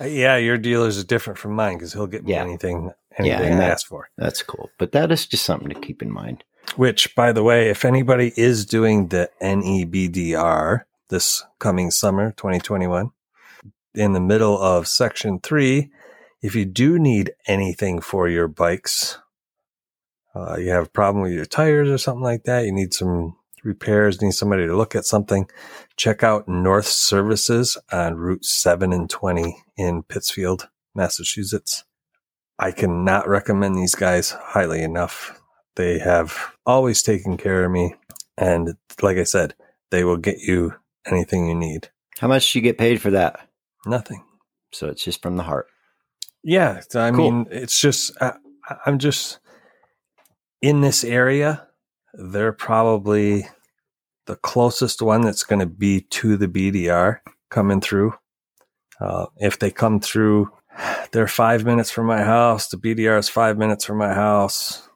are, 0.00 0.04
uh, 0.04 0.08
yeah, 0.08 0.36
your 0.36 0.58
dealers 0.58 0.98
are 0.98 1.04
different 1.04 1.38
from 1.38 1.52
mine 1.54 1.74
because 1.76 1.92
he'll 1.92 2.06
get 2.06 2.24
me 2.24 2.32
Yeah. 2.32 2.42
anything, 2.42 2.90
Yeah, 3.18 3.34
anything 3.36 3.52
and 3.52 3.62
I 3.62 3.66
that- 3.66 3.72
ask 3.72 3.86
for. 3.86 4.08
That's 4.16 4.42
cool. 4.42 4.70
But 4.78 4.92
that 4.92 5.12
is 5.12 5.26
just 5.26 5.44
something 5.44 5.68
to 5.68 5.78
keep 5.78 6.02
in 6.02 6.10
mind. 6.10 6.42
Which, 6.76 7.14
by 7.14 7.32
the 7.32 7.42
way, 7.42 7.68
if 7.68 7.84
anybody 7.84 8.32
is 8.36 8.64
doing 8.66 9.08
the 9.08 9.30
NEBDR 9.40 10.82
this 11.08 11.44
coming 11.58 11.90
summer, 11.90 12.32
2021, 12.32 13.10
in 13.94 14.12
the 14.12 14.20
middle 14.20 14.58
of 14.60 14.86
section 14.88 15.40
three. 15.40 15.90
If 16.42 16.54
you 16.54 16.64
do 16.64 16.98
need 16.98 17.32
anything 17.46 18.00
for 18.00 18.28
your 18.28 18.48
bikes, 18.48 19.18
uh, 20.34 20.56
you 20.58 20.70
have 20.70 20.86
a 20.86 20.90
problem 20.90 21.22
with 21.22 21.32
your 21.32 21.44
tires 21.44 21.88
or 21.90 21.98
something 21.98 22.22
like 22.22 22.44
that, 22.44 22.64
you 22.64 22.72
need 22.72 22.94
some 22.94 23.36
repairs, 23.64 24.22
need 24.22 24.32
somebody 24.32 24.66
to 24.66 24.76
look 24.76 24.94
at 24.94 25.04
something, 25.04 25.48
check 25.96 26.22
out 26.22 26.48
North 26.48 26.86
Services 26.86 27.76
on 27.92 28.16
Route 28.16 28.44
7 28.44 28.92
and 28.92 29.08
20 29.10 29.56
in 29.76 30.02
Pittsfield, 30.04 30.68
Massachusetts. 30.94 31.84
I 32.58 32.72
cannot 32.72 33.28
recommend 33.28 33.76
these 33.76 33.94
guys 33.94 34.30
highly 34.30 34.82
enough. 34.82 35.40
They 35.76 35.98
have 35.98 36.52
always 36.66 37.02
taken 37.02 37.36
care 37.36 37.64
of 37.64 37.70
me. 37.70 37.94
And 38.36 38.74
like 39.02 39.16
I 39.18 39.24
said, 39.24 39.54
they 39.90 40.04
will 40.04 40.16
get 40.18 40.38
you 40.40 40.74
anything 41.06 41.48
you 41.48 41.54
need. 41.54 41.88
How 42.18 42.28
much 42.28 42.52
do 42.52 42.58
you 42.58 42.62
get 42.62 42.78
paid 42.78 43.00
for 43.00 43.10
that? 43.10 43.48
Nothing. 43.86 44.24
So 44.72 44.88
it's 44.88 45.02
just 45.02 45.22
from 45.22 45.36
the 45.36 45.42
heart. 45.42 45.66
Yeah. 46.44 46.80
I 46.94 47.10
Cool. 47.10 47.30
mean, 47.30 47.46
it's 47.50 47.80
just, 47.80 48.12
I, 48.20 48.34
I'm 48.86 48.98
just 48.98 49.38
in 50.62 50.80
this 50.80 51.04
area. 51.04 51.66
They're 52.14 52.52
probably 52.52 53.46
the 54.26 54.36
closest 54.36 55.02
one 55.02 55.22
that's 55.22 55.44
going 55.44 55.60
to 55.60 55.66
be 55.66 56.02
to 56.02 56.36
the 56.36 56.48
BDR 56.48 57.20
coming 57.50 57.80
through. 57.80 58.14
Uh, 59.00 59.26
if 59.38 59.58
they 59.58 59.70
come 59.70 60.00
through, 60.00 60.50
they're 61.12 61.26
five 61.28 61.64
minutes 61.64 61.90
from 61.90 62.06
my 62.06 62.22
house. 62.22 62.68
The 62.68 62.76
BDR 62.76 63.18
is 63.18 63.28
five 63.28 63.58
minutes 63.58 63.84
from 63.84 63.98
my 63.98 64.12
house, 64.14 64.88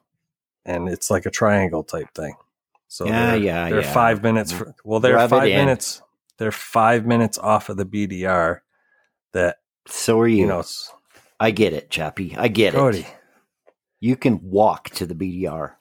and 0.65 0.89
it's 0.89 1.09
like 1.09 1.25
a 1.25 1.31
triangle 1.31 1.83
type 1.83 2.07
thing. 2.15 2.35
So 2.87 3.05
Yeah, 3.05 3.31
they're, 3.31 3.37
yeah, 3.37 3.69
they're 3.69 3.81
yeah. 3.81 3.93
five 3.93 4.23
minutes. 4.23 4.51
For, 4.51 4.75
well, 4.83 4.99
they're 4.99 5.15
Rub 5.15 5.29
five 5.29 5.49
in. 5.49 5.57
minutes. 5.57 6.01
They're 6.37 6.51
five 6.51 7.05
minutes 7.05 7.37
off 7.37 7.69
of 7.69 7.77
the 7.77 7.85
BDR. 7.85 8.59
That 9.33 9.57
So 9.87 10.19
are 10.19 10.27
you. 10.27 10.37
you 10.41 10.47
know, 10.47 10.63
I 11.39 11.51
get 11.51 11.73
it, 11.73 11.89
Chappie. 11.89 12.35
I 12.37 12.47
get 12.47 12.73
Cody. 12.73 13.01
it. 13.01 13.15
You 14.05 14.15
can 14.15 14.39
walk 14.43 14.91
to 14.91 15.07
the 15.07 15.15
BDR. 15.15 15.73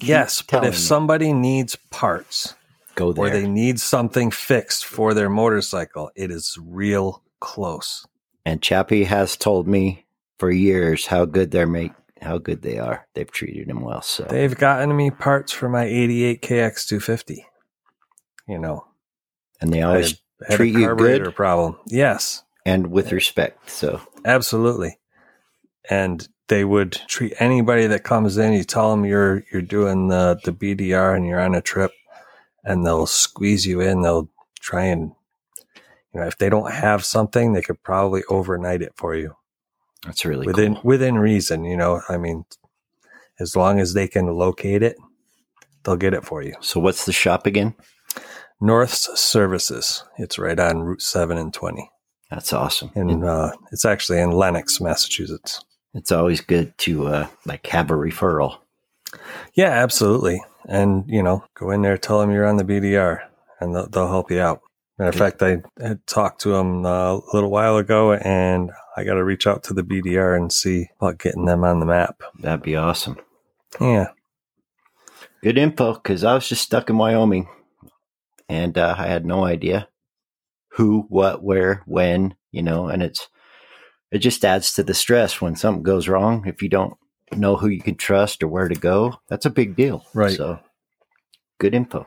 Yes, 0.00 0.42
but 0.42 0.64
if 0.64 0.74
me. 0.74 0.78
somebody 0.78 1.32
needs 1.32 1.76
parts 1.88 2.54
go 2.94 3.10
there, 3.14 3.24
or 3.24 3.30
they 3.30 3.48
need 3.48 3.80
something 3.80 4.30
fixed 4.30 4.84
for 4.84 5.14
their 5.14 5.30
motorcycle, 5.30 6.10
it 6.14 6.30
is 6.30 6.58
real 6.60 7.22
close. 7.40 8.06
and 8.44 8.60
Chappie 8.60 9.04
has 9.04 9.34
told 9.34 9.66
me 9.66 10.04
for 10.38 10.50
years 10.50 11.06
how 11.06 11.24
good 11.24 11.52
they're 11.52 11.66
make 11.66 11.92
how 12.20 12.36
good 12.36 12.60
they 12.60 12.78
are. 12.78 13.06
They've 13.14 13.30
treated 13.30 13.70
him 13.70 13.80
well. 13.80 14.02
So 14.02 14.24
They've 14.24 14.54
gotten 14.54 14.94
me 14.94 15.10
parts 15.10 15.50
for 15.50 15.70
my 15.70 15.84
88 15.84 16.42
KX 16.42 16.86
250. 16.86 17.46
You 18.46 18.58
know, 18.58 18.84
and 19.58 19.72
they 19.72 19.80
always 19.80 20.20
had, 20.40 20.48
had 20.50 20.56
treat 20.56 20.76
a 20.76 20.80
you 20.80 20.94
good? 20.96 21.34
problem. 21.34 21.78
Yes, 21.86 22.42
and 22.66 22.88
with 22.88 23.10
respect. 23.10 23.70
So 23.70 24.02
absolutely. 24.26 24.98
And 25.88 26.28
they 26.50 26.64
would 26.64 26.92
treat 27.06 27.32
anybody 27.38 27.86
that 27.86 28.02
comes 28.02 28.36
in. 28.36 28.52
You 28.52 28.64
tell 28.64 28.90
them 28.90 29.04
you're 29.04 29.44
you're 29.52 29.62
doing 29.62 30.08
the 30.08 30.38
the 30.44 30.52
BDR 30.52 31.16
and 31.16 31.24
you're 31.24 31.40
on 31.40 31.54
a 31.54 31.62
trip, 31.62 31.92
and 32.64 32.84
they'll 32.84 33.06
squeeze 33.06 33.66
you 33.66 33.80
in. 33.80 34.02
They'll 34.02 34.28
try 34.60 34.84
and 34.84 35.12
you 36.12 36.20
know 36.20 36.26
if 36.26 36.36
they 36.38 36.48
don't 36.50 36.72
have 36.72 37.04
something, 37.04 37.52
they 37.52 37.62
could 37.62 37.82
probably 37.84 38.24
overnight 38.28 38.82
it 38.82 38.92
for 38.96 39.14
you. 39.14 39.36
that's 40.04 40.24
really 40.24 40.46
within 40.46 40.74
cool. 40.74 40.82
within 40.84 41.18
reason. 41.18 41.64
You 41.64 41.76
know, 41.76 42.02
I 42.08 42.16
mean, 42.18 42.44
as 43.38 43.54
long 43.54 43.78
as 43.78 43.94
they 43.94 44.08
can 44.08 44.26
locate 44.26 44.82
it, 44.82 44.96
they'll 45.84 45.96
get 45.96 46.14
it 46.14 46.24
for 46.24 46.42
you. 46.42 46.54
So 46.60 46.80
what's 46.80 47.04
the 47.06 47.12
shop 47.12 47.46
again? 47.46 47.74
North's 48.60 49.08
Services. 49.18 50.04
It's 50.18 50.38
right 50.38 50.58
on 50.58 50.80
Route 50.80 51.00
Seven 51.00 51.38
and 51.38 51.54
Twenty, 51.54 51.88
That's 52.28 52.52
awesome. 52.52 52.90
and 52.96 53.24
uh, 53.24 53.52
it's 53.70 53.84
actually 53.84 54.18
in 54.18 54.32
Lenox, 54.32 54.80
Massachusetts. 54.80 55.64
It's 55.94 56.12
always 56.12 56.40
good 56.40 56.76
to 56.78 57.08
uh, 57.08 57.26
like 57.46 57.66
have 57.68 57.90
a 57.90 57.94
referral. 57.94 58.58
Yeah, 59.54 59.70
absolutely. 59.70 60.42
And 60.66 61.04
you 61.08 61.22
know, 61.22 61.44
go 61.54 61.70
in 61.70 61.82
there, 61.82 61.98
tell 61.98 62.20
them 62.20 62.30
you're 62.30 62.46
on 62.46 62.56
the 62.56 62.64
BDR, 62.64 63.20
and 63.60 63.74
they'll, 63.74 63.88
they'll 63.88 64.08
help 64.08 64.30
you 64.30 64.40
out. 64.40 64.60
Matter 64.98 65.10
of 65.10 65.16
fact, 65.16 65.42
I 65.42 65.62
had 65.82 66.06
talked 66.06 66.42
to 66.42 66.50
them 66.50 66.84
uh, 66.84 67.14
a 67.16 67.22
little 67.32 67.50
while 67.50 67.78
ago, 67.78 68.12
and 68.12 68.70
I 68.96 69.04
got 69.04 69.14
to 69.14 69.24
reach 69.24 69.46
out 69.46 69.64
to 69.64 69.74
the 69.74 69.82
BDR 69.82 70.36
and 70.36 70.52
see 70.52 70.88
about 71.00 71.18
getting 71.18 71.46
them 71.46 71.64
on 71.64 71.80
the 71.80 71.86
map. 71.86 72.22
That'd 72.38 72.62
be 72.62 72.76
awesome. 72.76 73.16
Yeah, 73.80 74.08
Good 75.42 75.56
info 75.56 75.94
because 75.94 76.22
I 76.22 76.34
was 76.34 76.46
just 76.46 76.62
stuck 76.62 76.90
in 76.90 76.98
Wyoming 76.98 77.48
and 78.50 78.76
uh, 78.76 78.94
I 78.98 79.06
had 79.06 79.24
no 79.24 79.44
idea 79.44 79.88
who, 80.72 81.06
what, 81.08 81.42
where, 81.42 81.82
when, 81.86 82.34
you 82.50 82.62
know, 82.62 82.88
and 82.88 83.02
it's 83.02 83.26
it 84.10 84.18
just 84.18 84.44
adds 84.44 84.72
to 84.74 84.82
the 84.82 84.94
stress 84.94 85.40
when 85.40 85.56
something 85.56 85.82
goes 85.82 86.08
wrong. 86.08 86.44
If 86.46 86.62
you 86.62 86.68
don't 86.68 86.94
know 87.32 87.56
who 87.56 87.68
you 87.68 87.80
can 87.80 87.94
trust 87.94 88.42
or 88.42 88.48
where 88.48 88.68
to 88.68 88.74
go, 88.74 89.14
that's 89.28 89.46
a 89.46 89.50
big 89.50 89.76
deal. 89.76 90.04
Right. 90.14 90.36
So 90.36 90.58
good 91.58 91.74
info. 91.74 92.06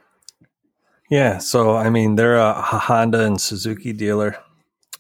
Yeah, 1.10 1.38
so 1.38 1.76
I 1.76 1.90
mean, 1.90 2.16
they're 2.16 2.38
a 2.38 2.54
Honda 2.54 3.24
and 3.24 3.40
Suzuki 3.40 3.94
dealer. 3.94 4.38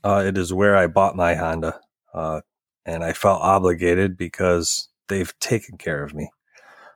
Uh, 0.03 0.23
it 0.25 0.37
is 0.37 0.53
where 0.53 0.75
I 0.75 0.87
bought 0.87 1.15
my 1.15 1.33
Honda, 1.33 1.79
uh, 2.13 2.41
and 2.85 3.03
I 3.03 3.13
felt 3.13 3.41
obligated 3.41 4.17
because 4.17 4.89
they've 5.07 5.33
taken 5.39 5.77
care 5.77 6.03
of 6.03 6.13
me. 6.13 6.29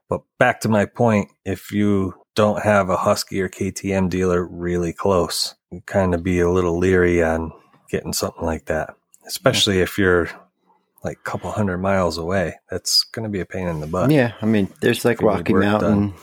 But 0.10 0.22
back 0.38 0.62
to 0.62 0.70
my 0.70 0.86
point, 0.86 1.30
if 1.46 1.72
you 1.72 2.13
don't 2.36 2.63
have 2.63 2.89
a 2.89 2.98
Husky 2.98 3.41
or 3.41 3.50
KTM 3.50 4.10
dealer 4.10 4.46
really 4.46 4.93
close, 4.93 5.56
you 5.72 5.82
kind 5.86 6.13
of 6.13 6.24
be 6.24 6.39
a 6.39 6.52
little 6.52 6.78
leery 6.78 7.24
on 7.24 7.52
getting 7.89 8.13
something 8.13 8.46
like 8.46 8.65
that, 8.65 8.96
especially 9.28 9.80
if 9.82 9.98
you're 9.98 10.30
like 11.04 11.18
a 11.20 11.30
couple 11.30 11.52
hundred 11.52 11.78
miles 11.78 12.18
away. 12.18 12.56
That's 12.72 13.04
going 13.04 13.24
to 13.24 13.30
be 13.30 13.40
a 13.40 13.46
pain 13.46 13.68
in 13.68 13.80
the 13.82 13.88
butt. 13.88 14.10
yeah, 14.10 14.34
I 14.42 14.46
mean, 14.46 14.68
there's 14.82 15.06
like 15.06 15.18
If 15.18 15.22
you 15.22 15.28
need 15.28 15.38
Rocky 15.38 15.54
Mountain, 15.54 16.13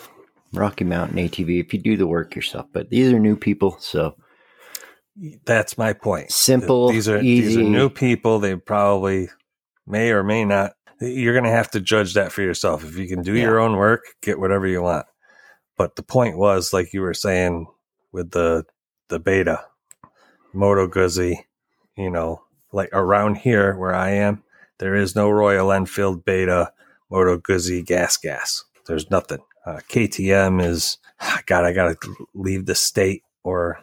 Rocky 0.53 0.85
Mountain 0.85 1.17
ATV 1.19 1.61
if 1.65 1.73
you 1.73 1.79
do 1.81 1.97
the 1.97 2.07
work 2.07 2.35
yourself. 2.35 2.67
But 2.73 2.91
these 2.91 3.13
are 3.13 3.19
new 3.21 3.37
people, 3.37 3.77
so 3.79 4.17
That's 5.45 5.79
my 5.79 5.93
point. 5.93 6.33
simple, 6.33 6.89
these 6.89 7.09
are 7.09 7.21
easy. 7.21 7.47
these 7.49 7.57
are 7.59 7.63
new 7.63 7.89
people. 7.89 8.41
They 8.41 8.57
probably 8.57 9.29
may 9.87 10.11
or 10.11 10.25
may 10.25 10.45
not. 10.45 10.73
You're 11.01 11.35
going 11.35 11.45
to 11.45 11.51
have 11.51 11.71
to 11.73 11.81
judge 11.81 12.15
that 12.15 12.33
for 12.33 12.43
yourself. 12.43 12.85
If 12.85 12.97
you 12.97 13.07
can 13.09 13.23
do 13.23 13.35
Yeah. 13.35 13.43
your 13.43 13.59
own 13.61 13.77
work, 13.77 14.03
get 14.23 14.39
whatever 14.41 14.67
you 14.67 14.83
want. 14.83 15.07
But 15.77 15.97
the 15.97 16.03
point 16.05 16.39
was, 16.39 16.73
like 16.73 16.93
you 16.93 17.01
were 17.03 17.15
saying 17.15 17.67
with 18.13 18.31
the 18.31 18.65
the 19.09 19.19
beta, 19.19 19.65
Moto 20.53 20.87
Guzzi, 20.87 21.37
you 21.97 22.11
know, 22.11 22.43
like 22.75 22.91
around 22.93 23.37
here 23.37 23.75
where 23.77 23.95
I 23.95 24.11
am, 24.11 24.43
there 24.79 24.95
is 24.95 25.15
no 25.17 25.31
Royal 25.31 25.73
Enfield 25.73 26.25
beta 26.25 26.73
Moto 27.11 27.39
Guzzi 27.39 27.85
gas 27.85 28.17
gas. 28.17 28.65
There's 28.87 29.11
nothing. 29.11 29.39
Uh, 29.65 29.81
KTM 29.89 30.63
is 30.63 30.99
God. 31.47 31.65
I 31.65 31.73
got 31.73 32.01
to 32.03 32.27
leave 32.35 32.67
the 32.67 32.75
state 32.75 33.23
or 33.45 33.79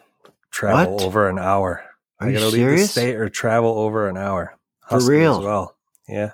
travel 0.50 0.94
What? 0.96 1.04
over 1.04 1.28
an 1.28 1.38
hour. 1.38 1.82
Are 2.20 2.26
I 2.28 2.30
you 2.30 2.34
gotta 2.38 2.50
leave 2.50 2.66
the 2.66 2.76
serious? 2.76 2.90
state 2.92 3.16
or 3.16 3.28
travel 3.28 3.78
over 3.78 4.08
an 4.08 4.16
hour. 4.16 4.56
For 4.88 5.00
real? 5.00 5.38
As 5.38 5.44
well. 5.44 5.76
Yeah. 6.08 6.32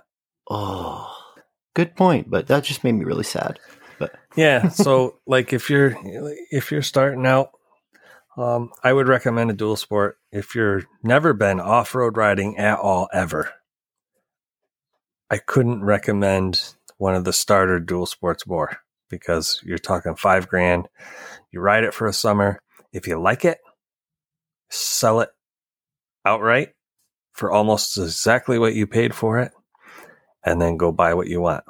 Oh, 0.51 1.11
good 1.75 1.95
point. 1.97 2.29
But 2.29 2.49
that 2.49 2.65
just 2.65 2.85
made 2.85 2.93
me 2.93 3.05
really 3.05 3.25
sad. 3.25 3.59
But 3.99 4.15
Yeah. 4.37 4.69
So 4.69 5.19
like 5.27 5.53
if 5.53 5.71
you're 5.71 5.97
if 6.51 6.71
you're 6.73 6.83
starting 6.83 7.25
out, 7.27 7.51
um, 8.39 8.71
I 8.83 8.93
would 8.93 9.09
recommend 9.09 9.51
a 9.51 9.55
dual 9.55 9.77
sport. 9.77 10.19
If 10.31 10.55
you're 10.55 10.85
never 11.03 11.33
been 11.33 11.61
off 11.61 11.95
road 11.95 12.17
riding 12.17 12.57
at 12.57 12.79
all 12.79 13.09
ever, 13.13 13.51
I 15.31 15.39
couldn't 15.39 15.85
recommend 15.85 16.75
one 16.97 17.15
of 17.15 17.25
the 17.25 17.33
starter 17.33 17.81
dual 17.81 18.07
sports 18.07 18.47
more 18.47 18.79
because 19.11 19.61
you're 19.65 19.79
talking 19.79 20.15
five 20.15 20.49
grand. 20.49 20.89
You 21.53 21.61
ride 21.61 21.85
it 21.85 21.95
for 21.95 22.07
a 22.07 22.13
summer. 22.13 22.61
If 22.93 23.07
you 23.07 23.21
like 23.21 23.45
it, 23.45 23.59
sell 24.71 25.21
it 25.21 25.31
outright 26.25 26.71
for 27.33 27.51
almost 27.51 27.99
exactly 27.99 28.59
what 28.59 28.75
you 28.75 28.87
paid 28.87 29.15
for 29.15 29.39
it, 29.39 29.53
and 30.45 30.61
then 30.61 30.77
go 30.77 30.93
buy 30.93 31.15
what 31.15 31.29
you 31.29 31.41
want. 31.41 31.65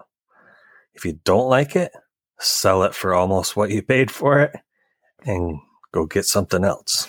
If 0.95 1.05
you 1.05 1.19
don't 1.25 1.49
like 1.49 1.77
it, 1.77 1.93
sell 2.41 2.85
it 2.85 2.95
for 2.95 3.15
almost 3.15 3.57
what 3.57 3.71
you 3.71 3.83
paid 3.83 4.11
for 4.11 4.41
it 4.41 4.57
and 5.25 5.61
go 5.93 6.07
get 6.07 6.25
something 6.25 6.65
else. 6.65 7.07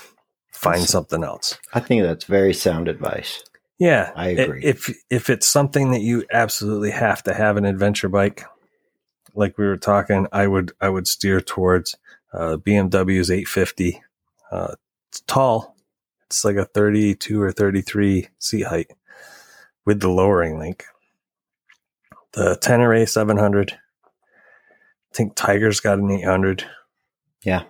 Find 0.52 0.76
That's- 0.76 0.90
something 0.90 1.24
else. 1.24 1.58
I 1.74 1.80
think 1.80 2.04
that's 2.04 2.26
very 2.26 2.54
sound 2.54 2.88
advice. 2.88 3.44
Yeah, 3.78 4.12
I 4.14 4.30
agree. 4.30 4.62
If 4.62 4.94
if 5.10 5.30
it's 5.30 5.48
something 5.48 5.92
that 5.92 6.02
you 6.02 6.26
absolutely 6.34 6.92
have 6.92 7.24
to 7.24 7.34
have 7.34 7.56
an 7.56 7.64
adventure 7.64 8.10
bike, 8.10 8.44
like 9.34 9.58
we 9.58 9.66
were 9.66 9.78
talking, 9.78 10.28
I 10.34 10.48
would 10.48 10.74
I 10.82 10.90
would 10.90 11.08
steer 11.08 11.40
towards 11.40 11.96
uh, 12.34 12.58
BMW's 12.58 13.32
850. 13.32 14.02
Uh, 14.52 14.76
it's 15.08 15.22
tall. 15.22 15.78
It's 16.26 16.44
like 16.44 16.58
a 16.58 16.66
32 16.66 17.42
or 17.42 17.52
33 17.54 18.28
seat 18.38 18.68
height 18.68 18.92
with 19.86 20.02
the 20.02 20.10
lowering 20.10 20.60
link. 20.60 20.84
The 22.34 22.58
Tenere 22.62 23.08
700. 23.08 23.72
I 23.72 25.16
think 25.16 25.36
Tiger's 25.36 25.80
got 25.80 26.00
an 26.00 26.12
800. 26.12 26.66
Yeah. 27.44 27.64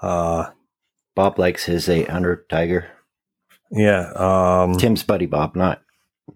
Uh, 0.00 0.50
Bob 1.14 1.38
likes 1.38 1.64
his 1.64 1.88
800 1.88 2.48
Tiger. 2.48 2.88
Yeah. 3.70 4.12
Um, 4.14 4.76
Tim's 4.78 5.02
buddy 5.02 5.26
Bob, 5.26 5.54
not 5.56 5.82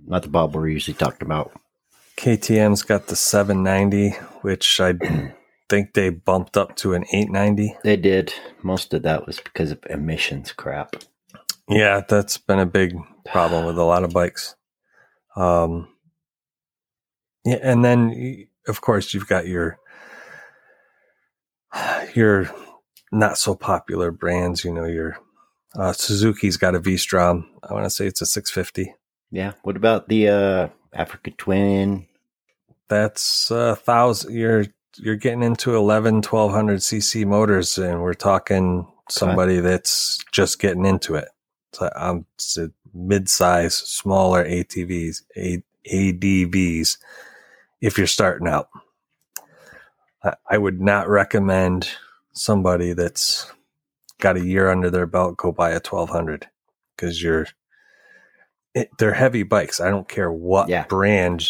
not 0.07 0.22
the 0.22 0.29
Bob 0.29 0.55
we're 0.55 0.68
usually 0.68 0.94
talking 0.94 1.27
about. 1.27 1.53
KTM's 2.16 2.83
got 2.83 3.07
the 3.07 3.16
790, 3.16 4.11
which 4.42 4.81
I 4.81 4.94
think 5.68 5.94
they 5.94 6.11
bumped 6.11 6.57
up 6.57 6.77
to 6.77 6.94
an 6.94 7.05
890. 7.12 7.77
They 7.83 7.96
did. 7.96 8.33
Most 8.62 8.94
of 8.94 9.03
that 9.03 9.27
was 9.27 9.40
because 9.40 9.70
of 9.70 9.85
emissions 9.90 10.53
crap. 10.53 10.96
Yeah, 11.68 12.03
that's 12.07 12.38
been 12.38 12.59
a 12.59 12.66
big 12.66 12.94
problem 13.24 13.64
with 13.64 13.79
a 13.79 13.85
lot 13.85 14.05
of 14.05 14.12
bikes. 14.12 14.55
Um, 15.37 15.88
yeah, 17.44 17.59
and 17.62 17.85
then 17.85 18.46
of 18.68 18.81
course 18.81 19.12
you've 19.12 19.29
got 19.29 19.46
your 19.46 19.79
your 22.14 22.55
not 23.14 23.38
so 23.38 23.55
popular 23.55 24.11
brands. 24.11 24.64
You 24.64 24.72
know, 24.72 24.85
your 24.85 25.18
uh, 25.77 25.92
Suzuki's 25.92 26.57
got 26.57 26.74
a 26.74 26.79
V-Strom. 26.79 27.48
I 27.68 27.72
want 27.72 27.85
to 27.85 27.90
say 27.90 28.07
it's 28.07 28.22
a 28.22 28.27
650. 28.27 28.94
Yeah. 29.31 29.53
What 29.62 29.77
about 29.77 30.09
the 30.09 30.29
uh, 30.29 30.68
Africa 30.92 31.31
Twin? 31.33 32.07
That's 32.88 33.50
a 33.50 33.77
thousand. 33.77 34.35
You're 34.35 34.66
you're 34.96 35.16
getting 35.16 35.42
into 35.42 35.74
11, 35.74 36.16
1200 36.16 36.79
cc 36.79 37.27
motors, 37.27 37.79
and 37.79 38.00
we're 38.00 38.14
talking 38.14 38.87
somebody 39.11 39.59
that's 39.59 40.22
just 40.31 40.61
getting 40.61 40.85
into 40.85 41.16
it. 41.16 41.29
So 41.72 41.90
I'm 41.96 42.27
a 42.59 42.68
mid-size, 42.92 43.77
smaller 43.77 44.44
ATVs, 44.44 45.22
A- 45.37 45.64
ADVs. 45.92 46.98
If 47.81 47.98
you're 47.98 48.07
starting 48.07 48.46
out, 48.46 48.68
I 50.48 50.57
would 50.57 50.81
not 50.81 51.09
recommend 51.09 51.88
somebody 52.35 52.92
that's 52.94 53.53
got 54.20 54.37
a 54.37 54.44
year 54.47 54.70
under 54.70 54.90
their 54.90 55.07
belt 55.07 55.37
go 55.38 55.53
buy 55.53 55.70
a 55.70 55.75
1200 55.81 56.49
because 56.97 57.23
you're 57.23 57.47
it, 58.75 58.90
they're 58.99 59.14
heavy 59.14 59.44
bikes. 59.44 59.81
I 59.81 59.90
don't 59.90 60.09
care 60.09 60.33
what 60.33 60.68
Yeah. 60.68 60.87
brand, 60.88 61.47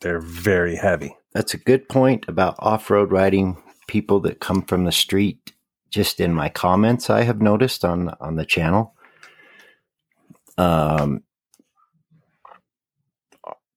they're 0.00 0.20
very 0.20 0.76
heavy. 0.76 1.16
That's 1.34 1.54
a 1.54 1.58
good 1.58 1.88
point 1.88 2.26
about 2.28 2.56
off 2.60 2.90
road 2.90 3.12
riding. 3.12 3.58
People 3.88 4.20
that 4.20 4.40
come 4.40 4.62
from 4.62 4.84
the 4.84 4.92
street, 4.92 5.52
just 5.90 6.20
in 6.20 6.34
my 6.34 6.48
comments, 6.50 7.10
I 7.10 7.22
have 7.22 7.42
noticed 7.42 7.84
on 7.84 8.10
on 8.20 8.36
the 8.36 8.46
channel. 8.46 8.94
Um, 10.58 11.22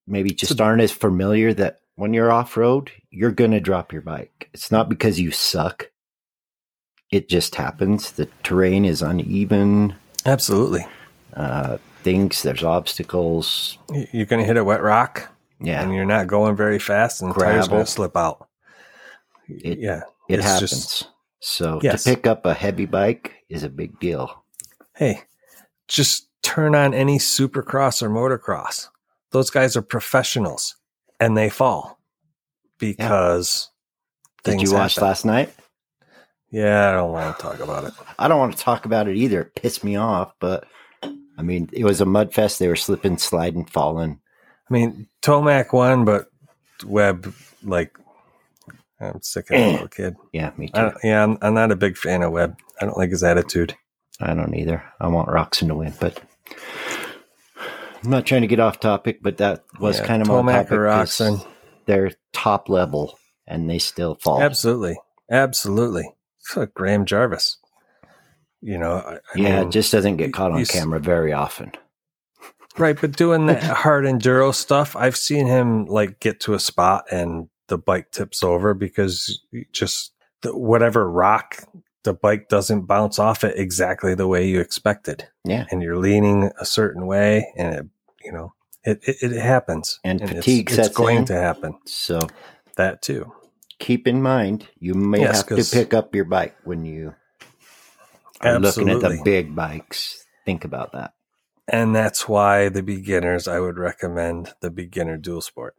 maybe 0.06 0.32
just 0.32 0.60
aren't 0.60 0.82
as 0.82 0.92
familiar 0.92 1.54
that 1.54 1.80
when 1.96 2.14
you're 2.14 2.32
off 2.32 2.56
road, 2.56 2.92
you're 3.10 3.32
gonna 3.32 3.60
drop 3.60 3.92
your 3.92 4.02
bike. 4.02 4.50
It's 4.54 4.72
not 4.72 4.88
because 4.88 5.20
you 5.20 5.32
suck. 5.32 5.90
It 7.14 7.28
just 7.28 7.54
happens. 7.54 8.10
The 8.10 8.26
terrain 8.42 8.84
is 8.84 9.00
uneven. 9.00 9.94
Absolutely. 10.26 10.84
Uh, 11.32 11.78
things 12.02 12.42
there's 12.42 12.64
obstacles. 12.64 13.78
You're 14.12 14.26
going 14.26 14.40
to 14.40 14.46
hit 14.46 14.56
a 14.56 14.64
wet 14.64 14.82
rock 14.82 15.30
Yeah, 15.60 15.80
and 15.80 15.94
you're 15.94 16.04
not 16.04 16.26
going 16.26 16.56
very 16.56 16.80
fast 16.80 17.22
and 17.22 17.30
the 17.32 17.38
tire's 17.38 17.68
going 17.68 17.84
to 17.84 17.90
slip 17.90 18.16
out. 18.16 18.48
It- 19.48 19.78
yeah. 19.78 20.02
it 20.28 20.40
happens. 20.40 20.70
just- 20.70 21.08
so 21.38 21.78
Yes. 21.84 22.02
to 22.02 22.10
pick 22.10 22.26
up 22.26 22.46
a 22.46 22.54
heavy 22.54 22.86
bike 22.86 23.44
is 23.48 23.62
a 23.62 23.68
big 23.68 24.00
deal. 24.00 24.42
hey, 24.96 25.22
just 25.86 26.28
turn 26.42 26.74
on 26.74 26.92
any 26.94 27.18
supercross 27.18 28.02
or 28.02 28.08
motocross. 28.10 28.88
Those 29.30 29.50
guys 29.50 29.76
are 29.76 29.82
professionals 29.82 30.74
and 31.20 31.36
they 31.36 31.48
fall 31.48 32.00
because 32.78 33.70
Did 34.42 34.52
things 34.58 34.70
you 34.70 34.76
watch 34.76 34.98
last 35.00 35.24
night? 35.24 35.52
Yeah, 36.54 36.88
I 36.90 36.92
don't 36.92 37.10
want 37.12 37.36
to 37.36 37.42
talk 37.42 37.58
about 37.60 37.84
it. 37.84 37.92
I 38.18 38.28
don't 38.28 38.38
want 38.38 38.56
to 38.56 38.62
talk 38.62 38.84
about 38.84 39.08
it 39.08 39.16
either. 39.16 39.40
It 39.42 39.54
pissed 39.56 39.82
me 39.82 39.96
off, 39.96 40.32
but 40.38 40.64
I 41.02 41.42
mean, 41.42 41.68
it 41.72 41.82
was 41.84 42.00
a 42.00 42.04
mud 42.06 42.32
fest. 42.32 42.58
They 42.60 42.68
were 42.68 42.76
slipping, 42.76 43.18
sliding, 43.18 43.64
falling. 43.64 44.20
I 44.70 44.72
mean, 44.72 45.08
Tomac 45.20 45.72
won, 45.72 46.04
but 46.04 46.26
Webb, 46.86 47.34
like, 47.64 47.98
I'm 49.00 49.20
sick 49.20 49.50
of 49.50 49.58
that 49.58 49.72
little 49.72 49.88
kid. 49.96 50.14
Yeah, 50.32 50.52
me 50.56 50.68
too. 50.68 50.92
yeah, 51.02 51.24
I'm, 51.24 51.38
I'm 51.42 51.54
not 51.54 51.72
a 51.72 51.76
big 51.76 51.96
fan 51.96 52.22
of 52.22 52.30
Webb. 52.30 52.56
I 52.80 52.84
don't 52.84 52.96
like 52.96 53.10
his 53.10 53.24
attitude. 53.24 53.74
I 54.20 54.32
don't 54.32 54.54
either. 54.54 54.84
I 55.00 55.08
want 55.08 55.28
Roczen 55.28 55.66
to 55.68 55.74
win, 55.74 55.92
but 55.98 56.22
I'm 58.04 58.10
not 58.10 58.26
trying 58.26 58.42
to 58.42 58.46
get 58.46 58.60
off 58.60 58.78
topic. 58.78 59.20
But 59.22 59.38
that 59.38 59.64
was 59.80 59.98
Yeah, 59.98 60.06
kind 60.06 60.22
of 60.22 60.28
my 60.28 60.34
Tomac 60.34 60.52
topic. 60.52 60.72
or 60.72 60.82
Roczen. 60.84 61.44
They're 61.86 62.12
top 62.32 62.68
level, 62.68 63.18
and 63.48 63.68
they 63.68 63.80
still 63.80 64.14
fall. 64.14 64.40
Absolutely. 64.40 64.96
Absolutely. 65.30 66.14
Graham 66.74 67.04
Jarvis. 67.04 67.58
You 68.60 68.78
know, 68.78 68.92
I, 68.94 69.14
I 69.14 69.18
yeah, 69.36 69.58
mean, 69.60 69.68
it 69.68 69.72
just 69.72 69.92
doesn't 69.92 70.16
get 70.16 70.32
caught 70.32 70.52
on 70.52 70.64
camera 70.64 70.98
very 70.98 71.32
often. 71.32 71.72
right. 72.78 72.98
But 72.98 73.12
doing 73.12 73.46
that 73.46 73.62
hard 73.82 74.04
enduro 74.04 74.54
stuff, 74.54 74.96
I've 74.96 75.16
seen 75.16 75.46
him 75.46 75.84
like 75.86 76.18
get 76.20 76.40
to 76.40 76.54
a 76.54 76.58
spot 76.60 77.04
and 77.10 77.48
the 77.68 77.78
bike 77.78 78.10
tips 78.10 78.42
over 78.42 78.72
because 78.74 79.42
just 79.72 80.12
the, 80.42 80.56
whatever 80.56 81.10
rock, 81.10 81.64
the 82.04 82.14
bike 82.14 82.48
doesn't 82.48 82.82
bounce 82.82 83.18
off 83.18 83.44
it 83.44 83.58
exactly 83.58 84.14
the 84.14 84.26
way 84.28 84.46
you 84.46 84.60
expected. 84.60 85.26
Yeah, 85.44 85.66
And 85.70 85.82
you're 85.82 85.98
leaning 85.98 86.50
a 86.60 86.64
certain 86.66 87.06
way 87.06 87.52
and 87.56 87.74
it, 87.74 87.86
you 88.22 88.32
know, 88.32 88.54
it, 88.82 89.00
it, 89.06 89.16
it 89.32 89.40
happens. 89.42 90.00
And 90.04 90.20
it's- 90.22 90.36
fatigue 90.36 90.68
it's, 90.70 90.76
sets 90.76 90.94
going 90.94 91.18
in. 91.18 91.24
to 91.26 91.34
happen. 91.34 91.78
so 91.86 92.26
That 92.76 93.02
too. 93.02 93.30
Keep 93.78 94.06
in 94.06 94.22
mind 94.22 94.68
you 94.78 94.94
may 94.94 95.20
Yes, 95.20 95.38
have 95.38 95.46
to 95.48 95.64
pick 95.76 95.94
up 95.94 96.14
your 96.14 96.24
bike 96.24 96.56
when 96.64 96.84
you 96.84 97.14
are 98.40 98.58
looking 98.58 98.88
at 98.88 99.00
the 99.00 99.20
big 99.24 99.54
bikes. 99.54 100.26
Think 100.44 100.64
about 100.64 100.92
that. 100.92 101.14
And 101.66 101.94
that's 101.94 102.28
why 102.28 102.68
the 102.68 102.82
beginners, 102.82 103.48
I 103.48 103.58
would 103.60 103.78
recommend 103.78 104.52
the 104.60 104.70
beginner 104.70 105.16
dual 105.16 105.40
sport 105.40 105.74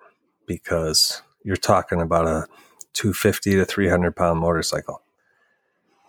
because 0.48 1.22
you're 1.44 1.56
talking 1.56 2.02
about 2.02 2.28
a 2.28 2.48
250 2.94 3.56
to 3.56 3.66
300 3.66 4.16
pound 4.16 4.40
motorcycle. 4.40 5.02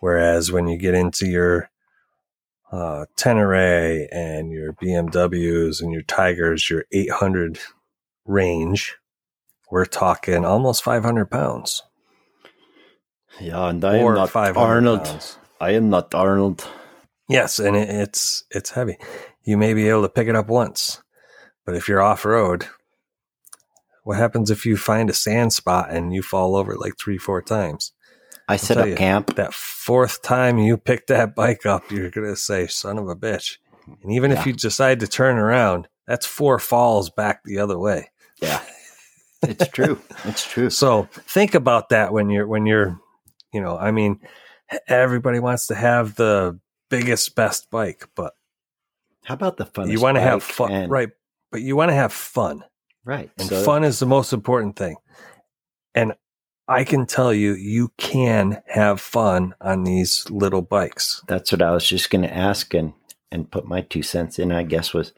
Whereas 0.01 0.51
when 0.51 0.67
you 0.67 0.79
get 0.79 0.95
into 0.95 1.27
your 1.27 1.71
uh, 2.73 3.07
Tenere 3.17 4.09
and 4.11 4.51
your 4.51 4.73
BMWs 4.73 5.83
and 5.83 5.93
your 5.93 6.03
Tigers, 6.03 6.71
your 6.71 6.85
800 6.93 7.59
range, 8.25 8.97
we're 9.71 9.85
talking 9.85 10.45
almost 10.45 10.83
500 10.83 11.27
pounds 11.31 11.83
Yeah, 13.41 13.69
and 13.69 13.85
I 13.85 13.99
or 13.99 14.11
am 14.13 14.15
not 14.17 14.31
500 14.31 14.59
Arnold. 14.63 15.05
pounds. 15.05 15.39
I 15.61 15.71
am 15.73 15.91
not 15.91 16.15
Arnold. 16.15 16.67
Yes, 17.29 17.59
and 17.59 17.77
it, 17.77 17.89
it's 17.89 18.45
it's 18.51 18.71
heavy. 18.71 18.97
You 19.45 19.57
may 19.57 19.75
be 19.75 19.89
able 19.89 20.03
to 20.03 20.09
pick 20.09 20.29
it 20.29 20.37
up 20.37 20.49
once, 20.49 21.03
but 21.65 21.75
if 21.75 21.89
you're 21.89 22.03
off 22.03 22.25
road, 22.25 22.67
what 24.05 24.17
happens 24.19 24.51
if 24.51 24.65
you 24.65 24.77
find 24.77 25.11
a 25.11 25.15
sand 25.15 25.53
spot 25.53 25.91
and 25.91 26.15
you 26.15 26.23
fall 26.23 26.55
over 26.57 26.77
like 26.77 26.95
three, 26.99 27.19
four 27.19 27.43
times? 27.43 27.93
I 28.49 28.57
set 28.57 28.75
tell 28.75 28.85
up 28.85 28.91
you. 28.91 28.95
camp. 28.95 29.35
That 29.35 29.53
fourth 29.53 30.23
time 30.23 30.59
you 30.59 30.77
pick 30.77 31.09
that 31.09 31.35
bike 31.35 31.67
up, 31.67 31.91
you're 31.91 32.11
gonna 32.11 32.37
say, 32.37 32.69
"Son 32.69 32.97
of 32.99 33.09
a 33.09 33.17
bitch!" 33.17 33.57
And 34.03 34.13
even 34.13 34.31
Yeah. 34.31 34.39
if 34.41 34.47
you 34.47 34.53
decide 34.53 35.01
to 35.01 35.09
turn 35.09 35.37
around, 35.37 35.89
that's 36.07 36.27
four 36.27 36.59
falls 36.61 37.11
back 37.11 37.43
the 37.45 37.59
other 37.59 37.79
way. 37.79 38.11
Yeah, 38.41 38.61
it's 39.43 39.69
true. 39.73 40.01
It's 40.25 40.47
true. 40.49 40.71
So 40.71 41.09
think 41.13 41.55
about 41.55 41.91
that 41.91 42.13
when 42.13 42.31
you're 42.31 42.47
when 42.47 42.67
you're, 42.67 42.99
you 43.53 43.61
know, 43.61 43.77
I 43.79 43.91
mean, 43.91 44.21
everybody 44.89 45.39
wants 45.39 45.67
to 45.69 45.75
have 45.75 46.15
the 46.17 46.59
biggest, 46.91 47.35
best 47.35 47.71
bike, 47.71 48.09
but 48.15 48.33
How 49.25 49.35
about 49.35 49.57
the 49.57 49.67
fun? 49.67 49.91
you 49.91 50.01
want 50.01 50.17
to 50.17 50.21
have 50.21 50.43
fun, 50.43 50.89
right? 50.89 51.11
But 51.53 51.63
you 51.63 51.77
want 51.77 51.91
to 51.91 51.95
have 51.95 52.13
fun, 52.13 52.65
Right. 53.05 53.31
and 53.39 53.49
So 53.49 53.63
fun 53.63 53.85
is 53.85 53.99
the 53.99 54.07
most 54.07 54.33
important 54.33 54.77
thing. 54.77 54.97
And 55.95 56.15
I 56.69 56.83
can 56.85 57.07
tell 57.07 57.33
you, 57.33 57.55
you 57.55 57.93
can 57.97 58.61
have 58.67 59.01
fun 59.01 59.55
on 59.61 59.85
these 59.85 60.29
little 60.31 60.63
bikes. 60.63 61.23
That's 61.29 61.53
what 61.53 61.63
I 61.63 61.71
was 61.71 61.87
just 61.89 62.11
going 62.11 62.23
to 62.23 62.35
ask 62.37 62.75
and 62.75 62.93
and 63.33 63.51
put 63.51 63.67
my 63.67 63.81
two 63.83 64.03
cents 64.03 64.39
in. 64.39 64.51
I 64.53 64.63
guess 64.65 64.93
was 64.93 65.13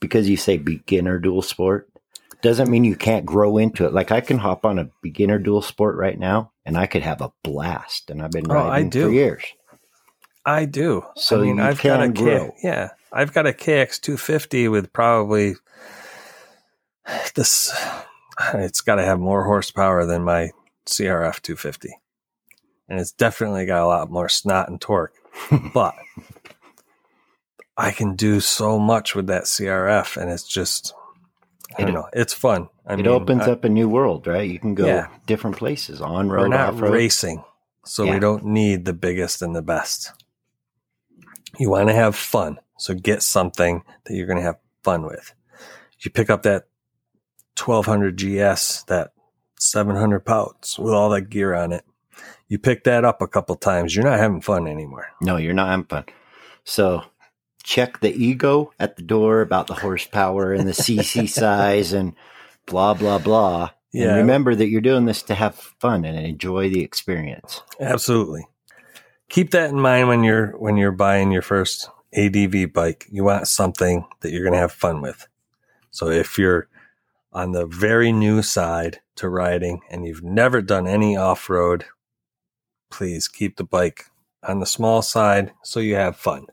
because 0.00 0.28
you 0.28 0.36
say 0.36 0.56
beginner 0.56 1.18
dual 1.18 1.42
sport 1.42 1.88
doesn't 2.42 2.68
mean 2.70 2.84
you 2.84 2.96
can't 2.96 3.24
grow 3.24 3.56
into 3.58 3.86
it. 3.86 3.92
Like 3.92 4.10
I 4.12 4.20
can 4.20 4.38
hop 4.38 4.66
on 4.66 4.78
a 4.78 4.90
beginner 5.02 5.38
dual 5.38 5.62
sport 5.62 5.96
right 5.96 6.18
now, 6.18 6.52
and 6.66 6.76
I 6.76 6.86
could 6.86 7.02
have 7.02 7.20
a 7.20 7.32
blast. 7.42 8.10
And 8.10 8.20
I've 8.22 8.30
been 8.32 8.50
Oh, 8.50 8.54
riding 8.54 8.90
for 8.90 9.10
years. 9.10 9.42
I 10.44 10.64
do. 10.64 11.04
So 11.16 11.38
I 11.40 11.42
mean, 11.44 11.56
you 11.58 11.62
I've 11.62 11.80
got 11.80 12.00
a 12.00 12.04
can 12.06 12.14
K- 12.14 12.22
grow. 12.22 12.54
yeah, 12.62 12.90
I've 13.12 13.32
got 13.32 13.46
a 13.46 13.52
KX 13.52 14.00
250 14.00 14.68
with 14.68 14.92
probably 14.92 15.54
this. 17.34 17.72
It's 18.54 18.80
got 18.80 18.96
to 18.96 19.04
have 19.04 19.20
more 19.20 19.44
horsepower 19.44 20.04
than 20.06 20.24
my 20.24 20.50
CRF 20.86 21.40
250, 21.42 21.90
and 22.88 22.98
it's 22.98 23.12
definitely 23.12 23.66
got 23.66 23.82
a 23.82 23.86
lot 23.86 24.10
more 24.10 24.28
snot 24.28 24.68
and 24.68 24.80
torque. 24.80 25.14
but 25.74 25.94
I 27.76 27.90
can 27.92 28.16
do 28.16 28.40
so 28.40 28.78
much 28.78 29.14
with 29.14 29.28
that 29.28 29.44
CRF, 29.44 30.16
and 30.20 30.30
it's 30.30 30.46
just. 30.48 30.94
I 31.78 31.82
don't 31.84 31.94
know. 31.94 32.08
It's 32.12 32.32
fun. 32.34 32.68
I 32.86 32.94
it 32.94 32.96
mean, 32.98 33.06
opens 33.08 33.42
I- 33.48 33.52
up 33.52 33.64
a 33.64 33.68
new 33.68 33.88
world, 33.88 34.26
right? 34.26 34.48
You 34.48 34.58
can 34.58 34.74
go 34.74 34.86
Yeah. 34.86 35.08
different 35.26 35.56
places 35.56 36.00
on 36.00 36.28
We're 36.28 36.36
road, 36.36 36.48
not 36.50 36.74
off 36.74 36.80
road. 36.80 36.92
racing, 36.92 37.44
so 37.84 38.04
Yeah. 38.04 38.14
we 38.14 38.18
don't 38.20 38.44
need 38.44 38.84
the 38.84 38.92
biggest 38.92 39.42
and 39.42 39.54
the 39.56 39.62
best. 39.62 40.12
You 41.58 41.70
want 41.70 41.88
to 41.88 41.94
have 41.94 42.16
fun. 42.16 42.58
So 42.78 42.94
get 42.94 43.22
something 43.22 43.82
that 44.04 44.14
you're 44.14 44.26
going 44.26 44.38
to 44.38 44.44
have 44.44 44.58
fun 44.82 45.02
with. 45.06 45.34
You 46.00 46.10
pick 46.10 46.30
up 46.30 46.42
that 46.42 46.64
1200 47.56 48.16
GS, 48.16 48.82
that 48.84 49.12
700 49.58 50.20
pounds 50.24 50.78
with 50.78 50.92
all 50.92 51.10
that 51.10 51.30
gear 51.30 51.54
on 51.54 51.72
it. 51.72 51.84
You 52.48 52.58
pick 52.58 52.84
that 52.84 53.04
up 53.04 53.22
a 53.22 53.28
couple 53.28 53.54
times. 53.56 53.94
You're 53.94 54.04
not 54.04 54.18
having 54.18 54.40
fun 54.40 54.66
anymore. 54.66 55.06
No, 55.20 55.36
you're 55.36 55.54
not 55.54 55.68
having 55.68 55.84
fun. 55.86 56.04
So 56.64 57.04
check 57.62 58.00
the 58.00 58.12
ego 58.12 58.72
at 58.78 58.96
the 58.96 59.02
door 59.02 59.40
about 59.40 59.66
the 59.66 59.74
horsepower 59.74 60.52
and 60.52 60.66
the 60.68 60.72
CC 60.72 61.28
size 61.28 61.92
and 61.92 62.14
blah, 62.66 62.94
blah, 62.94 63.18
blah. 63.18 63.70
Yeah. 63.92 64.08
And 64.08 64.16
remember 64.18 64.54
that 64.54 64.68
you're 64.68 64.80
doing 64.80 65.04
this 65.04 65.22
to 65.24 65.34
have 65.34 65.54
fun 65.54 66.04
and 66.04 66.18
enjoy 66.18 66.70
the 66.70 66.82
experience. 66.82 67.60
Absolutely. 67.78 68.46
Keep 69.28 69.50
that 69.50 69.70
in 69.70 69.80
mind 69.80 70.08
when 70.08 70.24
you're 70.24 70.48
when 70.58 70.76
you're 70.76 70.92
buying 70.92 71.30
your 71.30 71.42
first 71.42 71.88
ADV 72.14 72.72
bike. 72.72 73.06
You 73.10 73.24
want 73.24 73.48
something 73.48 74.06
that 74.20 74.30
you're 74.30 74.42
going 74.42 74.54
to 74.54 74.58
have 74.58 74.72
fun 74.72 75.00
with. 75.00 75.26
So 75.90 76.08
if 76.08 76.38
you're 76.38 76.68
on 77.32 77.52
the 77.52 77.66
very 77.66 78.12
new 78.12 78.42
side 78.42 79.00
to 79.16 79.28
riding 79.28 79.80
and 79.90 80.04
you've 80.04 80.22
never 80.22 80.60
done 80.60 80.86
any 80.86 81.16
off-road, 81.16 81.86
please 82.90 83.28
keep 83.28 83.56
the 83.56 83.64
bike 83.64 84.06
on 84.42 84.60
the 84.60 84.66
small 84.66 85.02
side 85.02 85.52
so 85.62 85.80
you 85.80 85.94
have 85.94 86.16
fun. 86.16 86.46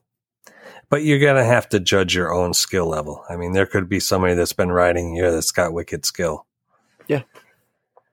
But 0.90 1.04
you're 1.04 1.20
going 1.20 1.36
to 1.36 1.46
have 1.46 1.70
to 1.70 1.80
judge 1.80 2.16
your 2.16 2.34
own 2.34 2.54
skill 2.54 2.88
level. 2.88 3.24
I 3.30 3.36
mean, 3.36 3.54
there 3.54 3.68
could 3.68 3.88
be 3.88 4.00
somebody 4.00 4.34
that's 4.34 4.54
been 4.54 4.72
riding 4.72 5.14
here 5.14 5.32
that's 5.32 5.52
got 5.52 5.74
wicked 5.74 6.06
skill. 6.06 6.48
Yeah, 7.08 7.24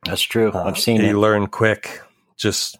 that's 0.04 0.22
true. 0.22 0.52
Uh, 0.52 0.64
I've 0.64 0.78
seen 0.78 1.00
you 1.00 1.16
it. 1.16 1.20
learn 1.20 1.46
quick. 1.46 2.02
Just 2.36 2.78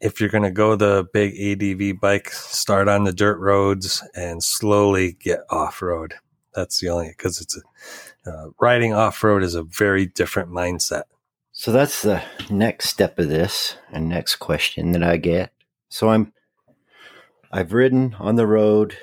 if 0.00 0.20
you're 0.20 0.30
going 0.30 0.44
to 0.44 0.50
go 0.50 0.76
the 0.76 1.06
big 1.12 1.34
ADV 1.38 2.00
bike, 2.00 2.30
start 2.30 2.88
on 2.88 3.04
the 3.04 3.12
dirt 3.12 3.38
roads 3.38 4.02
and 4.14 4.42
slowly 4.42 5.16
get 5.20 5.40
off 5.50 5.80
road. 5.80 6.14
That's 6.54 6.80
the 6.80 6.90
only 6.90 7.08
because 7.08 7.40
it's 7.40 7.56
a, 7.56 8.30
uh, 8.30 8.46
riding 8.60 8.92
off 8.92 9.22
road 9.24 9.42
is 9.42 9.54
a 9.54 9.62
very 9.62 10.06
different 10.06 10.50
mindset. 10.50 11.04
So 11.52 11.70
that's 11.72 12.02
the 12.02 12.22
next 12.50 12.88
step 12.88 13.18
of 13.18 13.28
this 13.28 13.76
and 13.90 14.08
next 14.08 14.36
question 14.36 14.92
that 14.92 15.02
I 15.02 15.16
get. 15.16 15.52
So 15.88 16.10
I'm 16.10 16.32
I've 17.50 17.72
ridden 17.72 18.16
on 18.18 18.36
the 18.36 18.46
road. 18.46 18.96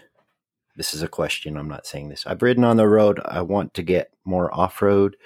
This 0.80 0.94
is 0.94 1.04
a 1.04 1.10
question. 1.10 1.58
I'm 1.58 1.68
not 1.68 1.86
saying 1.86 2.08
this. 2.08 2.26
I've 2.26 2.42
ridden 2.42 2.64
on 2.64 2.78
the 2.78 2.88
road. 2.88 3.20
I 3.26 3.42
want 3.42 3.74
to 3.74 3.84
get 3.84 4.14
more 4.24 4.50
off-road. 4.58 5.18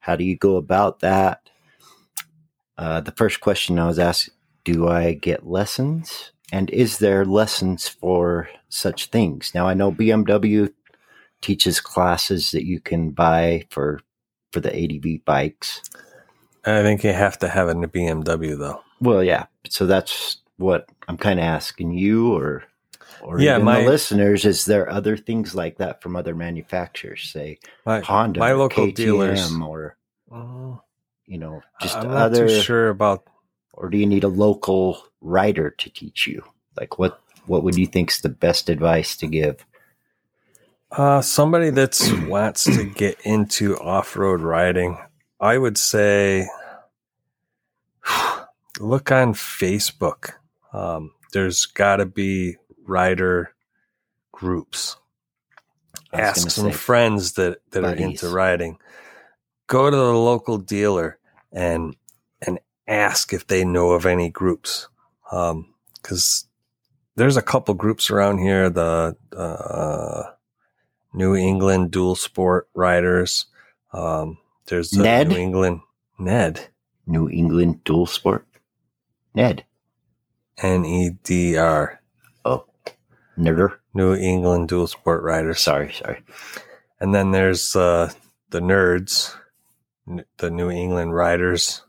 How 0.00 0.16
do 0.16 0.24
you 0.24 0.38
go 0.38 0.56
about 0.56 1.00
that? 1.00 1.50
Uh, 2.78 3.02
the 3.02 3.12
first 3.12 3.42
question 3.42 3.78
I 3.78 3.86
was 3.86 3.98
asked, 3.98 4.30
do 4.64 4.88
I 4.88 5.12
get 5.12 5.46
lessons? 5.46 6.32
And 6.50 6.70
is 6.70 6.96
there 6.96 7.26
lessons 7.26 7.88
for 7.88 8.48
such 8.70 9.10
things? 9.10 9.52
Now 9.54 9.68
I 9.68 9.74
know 9.74 9.92
BMW 9.92 10.72
teaches 11.42 11.78
classes 11.78 12.52
that 12.52 12.64
you 12.64 12.80
can 12.80 13.10
buy 13.10 13.66
for 13.68 14.00
for 14.50 14.60
the 14.60 14.74
ADV 14.74 15.26
bikes. 15.26 15.82
I 16.64 16.80
think 16.80 17.04
you 17.04 17.12
have 17.12 17.38
to 17.40 17.48
have 17.48 17.68
a 17.68 17.74
BMW 17.74 18.58
though. 18.58 18.80
Well, 19.02 19.22
yeah. 19.22 19.44
So 19.68 19.84
that's 19.84 20.38
what 20.56 20.88
I'm 21.06 21.18
kind 21.18 21.38
of 21.38 21.44
asking 21.44 21.92
you, 21.92 22.32
or 22.32 22.64
or 23.22 23.40
Yeah, 23.40 23.54
even 23.54 23.64
my- 23.64 23.80
the 23.80 23.86
listeners. 23.86 24.44
Is 24.44 24.64
there 24.64 24.88
other 24.90 25.16
things 25.16 25.54
like 25.54 25.78
that 25.78 26.02
from 26.02 26.16
other 26.16 26.34
manufacturers, 26.34 27.30
say 27.32 27.58
My, 27.86 28.00
Honda, 28.00 28.40
my 28.40 28.52
local 28.52 28.86
KTM, 28.86 28.94
dealers. 28.94 29.52
or 29.62 29.96
Mm, 30.30 30.80
you 31.26 31.38
know, 31.38 31.62
just 31.80 31.96
I'm 31.96 32.08
not 32.08 32.16
other? 32.16 32.48
too 32.48 32.60
sure 32.62 32.88
about 32.88 33.24
Or 33.74 33.88
do 33.90 33.96
you 33.98 34.06
need 34.06 34.24
a 34.24 34.28
local 34.28 35.02
writer 35.20 35.70
to 35.70 35.90
teach 35.90 36.26
you? 36.26 36.42
Like 36.76 36.98
what? 36.98 37.18
What 37.46 37.64
would 37.64 37.76
you 37.76 37.86
think's 37.86 38.20
the 38.20 38.28
best 38.28 38.68
advice 38.68 39.16
to 39.16 39.26
give? 39.26 39.64
Uh, 40.90 41.20
somebody 41.22 41.70
that 41.70 41.98
wants 42.28 42.64
to 42.64 42.84
get 42.84 43.18
into 43.24 43.76
off 43.78 44.14
road 44.16 44.40
riding, 44.42 44.98
I 45.40 45.58
would 45.58 45.76
say 45.78 46.46
look 48.80 49.10
on 49.10 49.34
Facebook. 49.34 50.32
Um, 50.72 51.12
there's 51.32 51.66
got 51.66 51.96
to 51.96 52.06
be 52.06 52.56
rider 52.86 53.54
groups. 54.32 54.96
Ask 56.12 56.50
some 56.50 56.70
say, 56.70 56.72
friends 56.72 57.34
that, 57.34 57.60
that 57.70 57.84
are 57.84 57.94
into 57.94 58.28
riding. 58.28 58.78
Go 59.66 59.90
to 59.90 59.96
the 59.96 60.12
local 60.12 60.58
dealer 60.58 61.18
and 61.50 61.96
and 62.42 62.58
ask 62.86 63.32
if 63.32 63.46
they 63.46 63.64
know 63.64 63.92
of 63.92 64.04
any 64.04 64.28
groups. 64.28 64.88
Because 65.30 66.46
there's 67.16 67.38
a 67.38 67.42
couple 67.42 67.72
groups 67.74 68.10
around 68.10 68.38
here. 68.38 68.68
The 68.68 69.16
uh, 69.34 70.24
New 71.14 71.34
England 71.34 71.90
Dual 71.90 72.14
Sport 72.14 72.68
Riders. 72.74 73.46
Um, 73.92 74.38
there's 74.66 74.90
the 74.90 75.02
Ned? 75.02 75.28
New 75.28 75.36
England 75.36 75.80
Ned 76.18 76.68
New 77.06 77.28
England 77.28 77.84
Dual 77.84 78.06
Sport, 78.06 78.46
Ned. 79.34 79.64
N 80.58 80.84
E 80.84 81.10
D 81.22 81.56
R 81.56 82.01
Nerder. 83.38 83.76
New 83.94 84.14
England 84.14 84.68
Dual 84.68 84.86
Sport 84.86 85.22
Riders. 85.22 85.60
Sorry, 85.60 85.92
sorry. 85.92 86.22
And 87.00 87.14
then 87.14 87.30
there's 87.30 87.74
uh, 87.74 88.10
the 88.50 88.60
Nerds, 88.60 89.34
N- 90.08 90.24
the 90.38 90.50
New 90.50 90.70
England 90.70 91.14
Riders. 91.14 91.82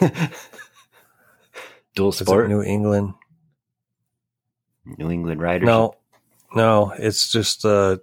Dual 1.94 2.12
Sport, 2.12 2.48
New 2.48 2.62
England? 2.62 3.14
New 4.98 5.10
England 5.10 5.40
Riders. 5.40 5.66
No, 5.66 5.94
no, 6.54 6.92
it's 6.98 7.30
just 7.30 7.64
a 7.64 8.00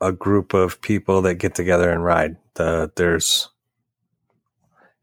a 0.00 0.12
group 0.12 0.52
of 0.52 0.80
people 0.80 1.22
that 1.22 1.36
get 1.36 1.54
together 1.54 1.90
and 1.90 2.04
ride. 2.04 2.36
The, 2.54 2.90
there's 2.96 3.48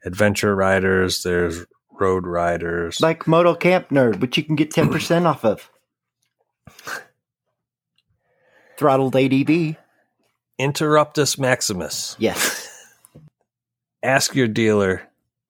adventure 0.05 0.55
riders, 0.55 1.23
there's 1.23 1.65
road 1.99 2.25
riders. 2.25 2.99
like 3.01 3.25
Moto 3.27 3.55
Camp 3.55 3.89
Nerd, 3.89 4.19
which 4.19 4.37
you 4.37 4.43
can 4.43 4.55
get 4.55 4.71
10% 4.71 5.25
off 5.25 5.43
of. 5.45 5.69
Throttled 8.77 9.15
ADV. 9.15 9.75
Interruptus 10.59 11.37
Maximus. 11.39 12.15
Yes. 12.19 12.67
Ask 14.03 14.35
your 14.35 14.47
dealer 14.47 15.03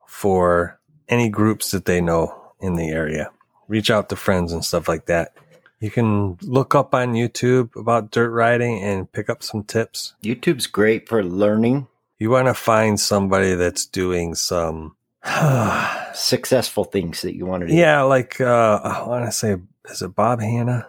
for 0.08 0.80
any 1.08 1.30
groups 1.30 1.72
that 1.72 1.86
they 1.86 2.02
know 2.02 2.54
in 2.60 2.76
the 2.76 2.90
area. 2.90 3.32
Reach 3.68 3.92
out 3.92 4.10
to 4.10 4.16
friends 4.16 4.52
and 4.52 4.66
stuff 4.66 4.88
like 4.88 5.06
that. 5.06 5.34
You 5.80 5.90
can 5.90 6.38
look 6.42 6.76
up 6.76 6.94
on 6.94 7.14
YouTube 7.14 7.76
about 7.76 8.12
dirt 8.12 8.32
riding 8.32 8.82
and 8.84 9.12
pick 9.12 9.30
up 9.30 9.42
some 9.42 9.64
tips. 9.64 10.14
YouTube's 10.24 10.68
great 10.68 11.08
for 11.08 11.24
learning 11.24 11.88
You 12.18 12.30
want 12.32 12.48
to 12.48 12.54
find 12.54 13.00
somebody 13.00 13.56
that's 13.56 13.86
doing 13.86 14.36
some 14.36 14.98
successful 16.14 16.84
things 16.84 17.22
that 17.22 17.36
you 17.36 17.46
want 17.46 17.62
to 17.62 17.68
do. 17.68 17.74
Yeah, 17.74 18.02
like 18.02 18.42
uh 18.42 18.80
I 18.84 19.08
want 19.08 19.26
to 19.26 19.32
say, 19.32 19.56
is 19.90 20.02
it 20.02 20.16
Bob 20.16 20.42
Hannah? 20.42 20.88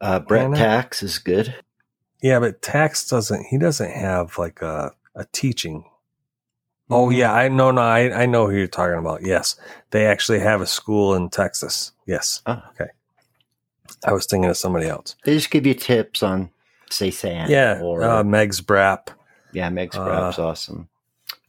Uh, 0.00 0.20
Brett 0.20 0.48
Tkacs 0.50 1.02
is 1.02 1.18
good. 1.18 1.54
Yeah, 2.22 2.40
but 2.40 2.62
Tkacs 2.62 3.08
doesn't. 3.08 3.44
He 3.46 3.58
doesn't 3.58 3.90
have 3.90 4.38
like 4.38 4.62
a 4.62 4.92
a 5.14 5.24
teaching. 5.32 5.84
Oh 6.90 7.10
yeah, 7.10 7.32
I 7.32 7.48
know. 7.48 7.70
No, 7.70 7.82
I 7.82 8.22
I 8.22 8.26
know 8.26 8.46
who 8.48 8.56
you're 8.56 8.66
talking 8.66 8.98
about. 8.98 9.22
Yes, 9.24 9.56
they 9.90 10.06
actually 10.06 10.38
have 10.40 10.60
a 10.60 10.66
school 10.66 11.14
in 11.14 11.28
Texas. 11.30 11.92
Yes. 12.06 12.42
Oh. 12.46 12.62
Okay. 12.70 12.90
I 14.06 14.12
was 14.12 14.26
thinking 14.26 14.48
of 14.50 14.56
somebody 14.56 14.86
else. 14.86 15.16
They 15.24 15.34
just 15.34 15.50
give 15.50 15.66
you 15.66 15.74
tips 15.74 16.22
on, 16.22 16.50
say, 16.90 17.10
sand. 17.10 17.50
Yeah, 17.50 17.80
Or, 17.82 18.04
uh, 18.04 18.22
Meg's 18.22 18.60
Brap. 18.60 19.08
yeah, 19.52 19.68
Meg's 19.70 19.96
uh, 19.96 20.04
perhaps 20.04 20.38
awesome. 20.38 20.88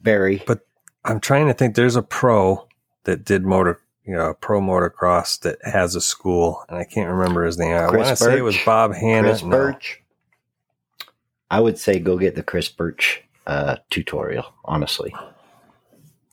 Barry. 0.00 0.42
But 0.46 0.66
I'm 1.04 1.20
trying 1.20 1.46
to 1.48 1.54
think. 1.54 1.74
There's 1.76 1.96
a 1.96 2.02
pro 2.02 2.66
that 3.04 3.24
did 3.24 3.44
motor, 3.44 3.80
you 4.10 4.16
know, 4.16 4.34
pro 4.40 4.60
motocross 4.60 5.38
that 5.42 5.58
has 5.62 5.94
a 5.94 6.00
school, 6.00 6.64
and 6.68 6.76
I 6.76 6.82
can't 6.82 7.08
remember 7.08 7.44
his 7.44 7.56
name. 7.56 7.76
I 7.76 7.86
Chris 7.86 8.06
want 8.06 8.18
to 8.18 8.24
say 8.24 8.38
it 8.38 8.42
was 8.42 8.58
Bob 8.64 8.92
Hannah. 8.92 9.28
Chris 9.28 9.44
No. 9.44 9.50
Birch. 9.50 10.02
I 11.48 11.60
would 11.60 11.78
say 11.78 12.00
go 12.00 12.18
get 12.18 12.34
the 12.34 12.42
Chris 12.42 12.68
Birch 12.68 13.22
uh, 13.46 13.76
tutorial, 13.88 14.52
honestly. 14.64 15.14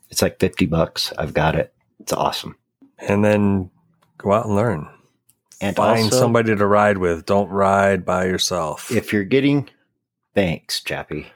It's 0.09 0.23
like 0.23 0.39
50 0.39 0.65
bucks. 0.65 1.13
I've 1.19 1.35
got 1.35 1.53
it. 1.53 1.71
It's 1.99 2.13
awesome. 2.13 2.55
and 2.97 3.23
then 3.23 3.69
go 4.17 4.31
out 4.33 4.47
and 4.47 4.55
learn. 4.55 4.89
And 5.61 5.75
Find 5.75 6.05
also, 6.05 6.17
somebody 6.17 6.55
to 6.55 6.65
ride 6.65 6.97
with. 6.97 7.27
Don't 7.27 7.49
ride 7.49 8.05
by 8.05 8.25
yourself. 8.25 8.89
if 8.91 9.13
you're 9.13 9.23
getting 9.23 9.69
thanks, 10.33 10.81
Chappie, 10.81 11.27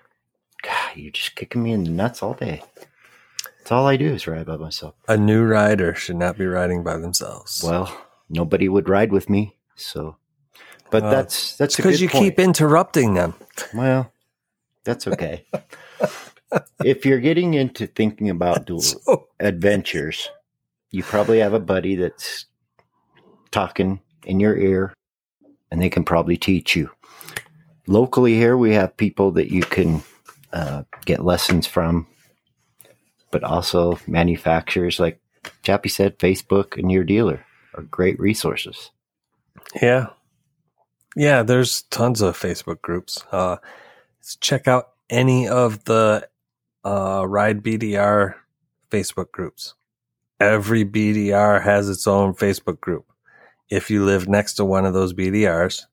God, 0.63 0.95
you're 0.95 1.11
just 1.11 1.35
kicking 1.35 1.61
me 1.61 1.71
in 1.71 1.83
the 1.83 1.91
nuts 1.91 2.23
all 2.23 2.33
day. 2.33 2.63
That's 3.61 3.71
all 3.71 3.85
I 3.87 3.95
do 3.97 4.13
is 4.13 4.25
ride 4.27 4.47
by 4.47 4.57
myself. 4.57 4.95
a 5.07 5.17
new 5.17 5.43
rider 5.45 5.93
should 5.93 6.15
not 6.15 6.37
be 6.37 6.45
riding 6.45 6.83
by 6.83 6.97
themselves. 6.97 7.61
Well, 7.63 7.95
nobody 8.29 8.67
would 8.67 8.89
ride 8.89 9.11
with 9.11 9.29
me, 9.29 9.55
so. 9.75 10.17
But 10.89 11.09
that's 11.09 11.55
that's 11.57 11.75
because 11.77 12.01
you 12.01 12.09
point. 12.09 12.23
keep 12.23 12.39
interrupting 12.39 13.13
them. 13.13 13.35
Well, 13.73 14.11
that's 14.83 15.07
okay. 15.07 15.45
if 16.83 17.05
you're 17.05 17.19
getting 17.19 17.53
into 17.53 17.87
thinking 17.87 18.29
about 18.29 18.65
dual 18.65 18.81
So, 18.81 19.27
adventures, 19.39 20.29
you 20.89 21.03
probably 21.03 21.39
have 21.39 21.53
a 21.53 21.59
buddy 21.59 21.95
that's 21.95 22.45
talking 23.51 24.01
in 24.25 24.39
your 24.41 24.57
ear 24.57 24.93
and 25.71 25.81
they 25.81 25.89
can 25.89 26.03
probably 26.03 26.35
teach 26.35 26.75
you. 26.75 26.89
Locally 27.87 28.33
here, 28.35 28.57
we 28.57 28.73
have 28.73 28.97
people 28.97 29.31
that 29.31 29.49
you 29.51 29.61
can 29.61 30.03
uh, 30.51 30.83
get 31.05 31.23
lessons 31.23 31.65
from, 31.67 32.05
but 33.31 33.43
also 33.43 33.99
manufacturers 34.07 34.99
like 34.99 35.19
Chappie 35.63 35.89
said, 35.89 36.19
Facebook 36.19 36.77
and 36.77 36.91
your 36.91 37.03
dealer 37.03 37.45
are 37.75 37.83
great 37.83 38.19
resources. 38.19 38.91
Yeah. 39.81 40.07
Yeah, 41.15 41.43
there's 41.43 41.83
tons 41.83 42.21
of 42.21 42.37
Facebook 42.37 42.81
groups. 42.81 43.23
Uh, 43.31 43.57
check 44.39 44.67
out 44.67 44.89
any 45.09 45.47
of 45.47 45.83
the 45.85 46.27
uh, 46.85 47.25
Ride 47.27 47.61
BDR 47.61 48.35
Facebook 48.89 49.31
groups. 49.31 49.73
Every 50.39 50.85
BDR 50.85 51.61
has 51.61 51.89
its 51.89 52.07
own 52.07 52.33
Facebook 52.33 52.79
group. 52.79 53.05
If 53.69 53.89
you 53.89 54.05
live 54.05 54.27
next 54.27 54.55
to 54.55 54.65
one 54.65 54.85
of 54.85 54.93
those 54.93 55.13
BDRs, 55.13 55.85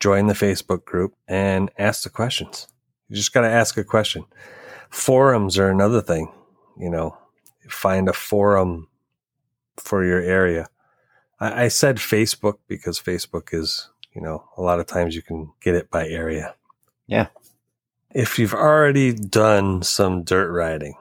join 0.00 0.26
the 0.26 0.34
Facebook 0.34 0.84
group 0.84 1.14
and 1.28 1.70
ask 1.78 2.02
the 2.02 2.10
questions. 2.10 2.68
You 3.08 3.16
just 3.16 3.32
got 3.32 3.42
to 3.42 3.50
ask 3.50 3.76
a 3.76 3.84
question. 3.84 4.24
Forums 4.90 5.58
are 5.58 5.70
another 5.70 6.00
thing. 6.00 6.32
You 6.76 6.90
know, 6.90 7.16
find 7.68 8.08
a 8.08 8.12
forum 8.12 8.88
for 9.76 10.04
your 10.04 10.20
area. 10.20 10.68
I, 11.40 11.64
I 11.64 11.68
said 11.68 11.96
Facebook 11.96 12.58
because 12.68 13.00
Facebook 13.00 13.52
is, 13.52 13.90
you 14.14 14.20
know, 14.20 14.48
a 14.56 14.62
lot 14.62 14.80
of 14.80 14.86
times 14.86 15.14
you 15.14 15.22
can 15.22 15.52
get 15.60 15.74
it 15.74 15.90
by 15.90 16.08
area. 16.08 16.54
Yeah. 17.06 17.28
If 18.14 18.38
you've 18.38 18.54
already 18.54 19.12
done 19.12 19.82
some 19.82 20.22
dirt 20.22 20.50
riding, 20.50 20.94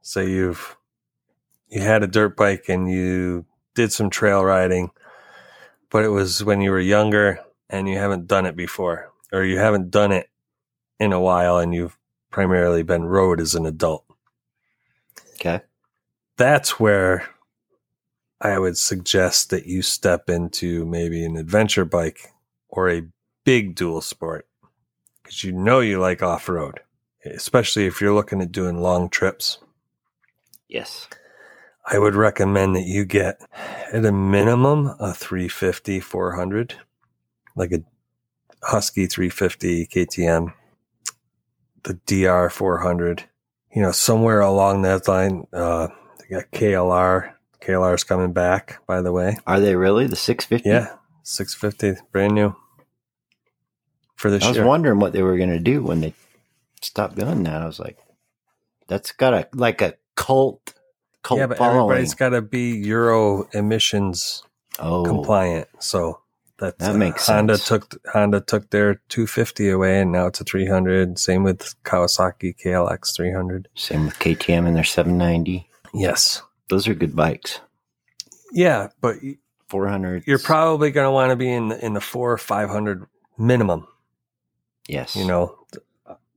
say 0.00 0.30
you've 0.30 0.76
you 1.68 1.82
had 1.82 2.02
a 2.02 2.06
dirt 2.06 2.36
bike 2.36 2.68
and 2.68 2.90
you 2.90 3.44
did 3.74 3.92
some 3.92 4.10
trail 4.10 4.44
riding, 4.44 4.90
but 5.90 6.04
it 6.04 6.08
was 6.08 6.42
when 6.42 6.60
you 6.60 6.70
were 6.70 6.80
younger 6.80 7.40
and 7.68 7.88
you 7.88 7.98
haven't 7.98 8.26
done 8.26 8.46
it 8.46 8.56
before, 8.56 9.12
or 9.32 9.44
you 9.44 9.58
haven't 9.58 9.90
done 9.90 10.12
it 10.12 10.28
in 10.98 11.12
a 11.12 11.20
while 11.20 11.58
and 11.58 11.74
you've 11.74 11.98
primarily 12.30 12.82
been 12.82 13.04
road 13.04 13.40
as 13.40 13.54
an 13.54 13.66
adult. 13.66 14.04
Okay. 15.40 15.60
That's 16.36 16.80
where 16.80 17.28
I 18.40 18.58
would 18.58 18.76
suggest 18.76 19.50
that 19.50 19.66
you 19.66 19.82
step 19.82 20.28
into 20.28 20.84
maybe 20.84 21.24
an 21.24 21.36
adventure 21.36 21.84
bike 21.84 22.32
or 22.68 22.90
a 22.90 23.06
big 23.44 23.76
dual 23.76 24.00
sport 24.00 24.46
because 25.22 25.44
you 25.44 25.52
know 25.52 25.80
you 25.80 26.00
like 26.00 26.22
off 26.22 26.48
road, 26.48 26.80
especially 27.24 27.86
if 27.86 28.00
you're 28.00 28.14
looking 28.14 28.40
at 28.40 28.52
doing 28.52 28.80
long 28.80 29.08
trips. 29.08 29.58
Yes. 30.68 31.08
I 31.86 31.98
would 31.98 32.14
recommend 32.14 32.76
that 32.76 32.86
you 32.86 33.04
get 33.04 33.40
at 33.92 34.04
a 34.04 34.12
minimum 34.12 34.88
a 35.00 35.14
350 35.14 36.00
400, 36.00 36.74
like 37.56 37.72
a 37.72 37.82
Husky 38.62 39.06
350 39.06 39.86
KTM, 39.86 40.52
the 41.84 41.94
DR 42.06 42.50
400, 42.50 43.24
you 43.74 43.82
know, 43.82 43.92
somewhere 43.92 44.40
along 44.40 44.82
that 44.82 45.08
line. 45.08 45.46
Uh, 45.52 45.88
they 46.18 46.36
got 46.36 46.50
KLR. 46.50 47.32
KLR 47.60 47.94
is 47.94 48.04
coming 48.04 48.32
back, 48.32 48.80
by 48.86 49.02
the 49.02 49.12
way. 49.12 49.36
Are 49.46 49.60
they 49.60 49.74
really 49.74 50.06
the 50.06 50.16
650? 50.16 50.68
Yeah, 50.68 50.96
650, 51.22 52.00
brand 52.12 52.34
new 52.34 52.54
for 54.18 54.30
this 54.30 54.42
I 54.42 54.48
was 54.48 54.56
year. 54.56 54.66
wondering 54.66 54.98
what 54.98 55.12
they 55.12 55.22
were 55.22 55.36
going 55.36 55.50
to 55.50 55.60
do 55.60 55.82
when 55.82 56.00
they 56.00 56.12
stopped 56.82 57.16
doing 57.16 57.44
that. 57.44 57.62
I 57.62 57.66
was 57.66 57.78
like, 57.78 57.96
that's 58.88 59.12
got 59.12 59.32
a 59.32 59.48
like 59.54 59.80
a 59.80 59.94
cult 60.16 60.74
cult 61.22 61.38
yeah, 61.38 61.46
but 61.46 61.58
following. 61.58 61.92
everybody's 61.92 62.14
got 62.14 62.30
to 62.30 62.42
be 62.42 62.70
Euro 62.78 63.48
emissions 63.52 64.42
oh, 64.80 65.04
compliant. 65.04 65.68
So 65.78 66.20
that's 66.58 66.78
That 66.78 66.96
makes 66.96 67.26
Honda 67.26 67.56
sense. 67.56 67.68
took 67.68 68.06
Honda 68.12 68.40
took 68.40 68.70
their 68.70 68.96
250 69.08 69.68
away, 69.70 70.00
and 70.00 70.12
now 70.12 70.26
it's 70.26 70.40
a 70.40 70.44
300. 70.44 71.18
Same 71.18 71.42
with 71.44 71.74
Kawasaki 71.84 72.54
KLX 72.62 73.14
300. 73.16 73.68
same 73.74 74.06
with 74.06 74.18
KTM 74.18 74.66
and 74.66 74.76
their 74.76 74.84
790. 74.84 75.68
Yes, 75.94 76.42
Those 76.68 76.86
are 76.88 76.94
good 76.94 77.16
bikes. 77.16 77.60
yeah, 78.52 78.88
but 79.00 79.16
400. 79.68 80.24
you're 80.26 80.38
probably 80.38 80.90
going 80.90 81.06
to 81.06 81.10
want 81.10 81.30
to 81.30 81.36
be 81.36 81.50
in 81.50 81.68
the, 81.68 81.84
in 81.84 81.94
the 81.94 82.00
four 82.00 82.32
or 82.32 82.38
500 82.38 83.06
minimum. 83.38 83.86
yes. 84.86 85.16
You 85.16 85.26
know, 85.26 85.58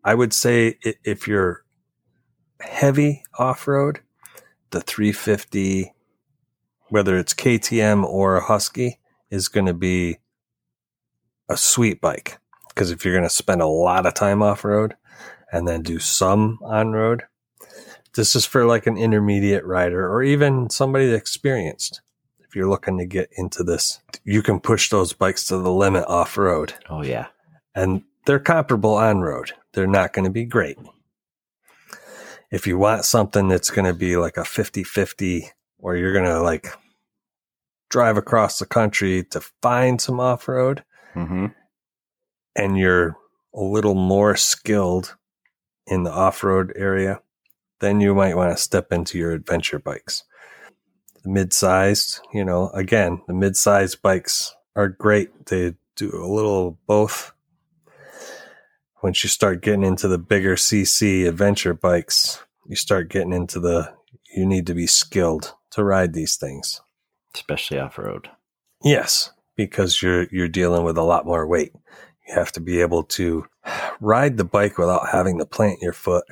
I 0.03 0.13
would 0.15 0.33
say 0.33 0.77
if 1.03 1.27
you're 1.27 1.63
heavy 2.61 3.23
off 3.37 3.67
road, 3.67 3.99
the 4.71 4.79
350, 4.81 5.93
whether 6.89 7.17
it's 7.17 7.33
KTM 7.33 8.03
or 8.05 8.37
a 8.37 8.43
Husky, 8.43 8.99
is 9.31 9.47
going 9.47 9.65
to 9.65 9.73
be 9.73 10.17
a 11.49 11.57
sweet 11.57 11.99
bike. 12.01 12.37
Because 12.69 12.91
if 12.91 13.03
you're 13.03 13.13
going 13.15 13.27
to 13.27 13.29
spend 13.33 13.61
a 13.61 13.67
lot 13.67 14.05
of 14.05 14.13
time 14.13 14.43
off 14.43 14.63
road 14.63 14.95
and 15.51 15.67
then 15.67 15.81
do 15.81 15.97
some 15.99 16.59
on 16.63 16.91
road, 16.91 17.23
this 18.15 18.35
is 18.35 18.45
for 18.45 18.65
like 18.65 18.87
an 18.87 18.97
intermediate 18.97 19.65
rider 19.65 20.09
or 20.09 20.21
even 20.21 20.69
somebody 20.69 21.11
experienced. 21.13 22.01
If 22.39 22.55
you're 22.55 22.69
looking 22.69 22.97
to 22.97 23.05
get 23.05 23.29
into 23.37 23.63
this, 23.63 24.01
you 24.23 24.41
can 24.41 24.59
push 24.59 24.89
those 24.89 25.13
bikes 25.13 25.47
to 25.47 25.57
the 25.57 25.71
limit 25.71 26.05
off 26.07 26.37
road 26.37 26.73
Oh 26.89 27.01
yeah. 27.01 27.27
and 27.75 28.03
they're 28.25 28.39
comparable 28.39 28.95
on 28.95 29.21
road. 29.21 29.53
They're 29.73 29.87
not 29.87 30.13
going 30.13 30.25
to 30.25 30.31
be 30.31 30.43
great. 30.45 30.77
If 32.51 32.67
you 32.67 32.77
want 32.77 33.05
something 33.05 33.47
that's 33.47 33.69
going 33.69 33.85
to 33.85 33.93
be 33.93 34.17
like 34.17 34.35
a 34.37 34.43
50 34.43 34.83
50, 34.83 35.49
or 35.79 35.95
you're 35.95 36.13
going 36.13 36.25
to 36.25 36.41
like 36.41 36.67
drive 37.91 38.17
across 38.17 38.57
the 38.57 38.65
country 38.65 39.23
to 39.25 39.41
find 39.61 40.01
some 40.01 40.19
off 40.19 40.47
road, 40.47 40.83
hmm 41.13 41.47
and 42.55 42.77
you're 42.77 43.15
a 43.53 43.61
little 43.61 43.95
more 43.95 44.35
skilled 44.35 45.15
in 45.87 46.03
the 46.03 46.11
off 46.11 46.43
road 46.43 46.73
area, 46.75 47.21
then 47.79 47.99
you 47.99 48.13
might 48.13 48.35
want 48.35 48.55
to 48.55 48.61
step 48.61 48.91
into 48.91 49.17
your 49.17 49.31
adventure 49.31 49.79
bikes. 49.79 50.23
The 51.23 51.29
mid 51.29 51.53
sized, 51.53 52.19
you 52.33 52.43
know, 52.43 52.69
again, 52.69 53.21
the 53.27 53.33
mid 53.33 53.55
sized 53.55 54.01
bikes 54.01 54.53
are 54.75 54.89
great. 54.89 55.45
They 55.47 55.75
do 55.95 56.11
a 56.13 56.27
little 56.27 56.69
of 56.69 56.85
both. 56.87 57.33
Once 59.03 59.23
you 59.23 59.29
start 59.29 59.61
getting 59.61 59.83
into 59.83 60.07
the 60.07 60.19
bigger 60.19 60.55
CC 60.55 61.27
adventure 61.27 61.73
bikes, 61.73 62.43
you 62.67 62.75
start 62.75 63.09
getting 63.09 63.33
into 63.33 63.59
the, 63.59 63.93
you 64.35 64.45
need 64.45 64.67
to 64.67 64.73
be 64.73 64.87
skilled 64.87 65.53
to 65.71 65.83
ride 65.83 66.13
these 66.13 66.35
things. 66.37 66.81
Especially 67.35 67.79
off 67.79 67.97
road. 67.97 68.29
Yes, 68.83 69.31
because 69.55 70.01
you're 70.01 70.27
you're 70.31 70.47
dealing 70.47 70.83
with 70.83 70.97
a 70.97 71.03
lot 71.03 71.25
more 71.25 71.47
weight. 71.47 71.71
You 72.27 72.35
have 72.35 72.51
to 72.53 72.59
be 72.59 72.81
able 72.81 73.03
to 73.03 73.45
ride 73.99 74.37
the 74.37 74.43
bike 74.43 74.77
without 74.77 75.09
having 75.09 75.37
to 75.37 75.45
plant 75.45 75.79
your 75.81 75.93
foot. 75.93 76.25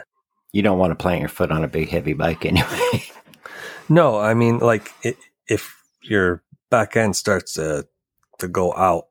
You 0.51 0.61
don't 0.61 0.79
want 0.79 0.91
to 0.91 0.95
plant 1.01 1.19
your 1.19 1.29
foot 1.29 1.51
on 1.51 1.63
a 1.63 1.67
big 1.67 1.89
heavy 1.89 2.13
bike 2.13 2.45
anyway. 2.45 3.03
No, 3.87 4.17
I 4.19 4.33
mean 4.33 4.59
like 4.59 4.91
i 5.05 5.15
if 5.47 5.75
your 6.01 6.43
back 6.69 6.95
end 6.95 7.15
starts 7.15 7.53
to 7.53 7.87
to 8.39 8.47
go 8.47 8.73
out, 8.73 9.07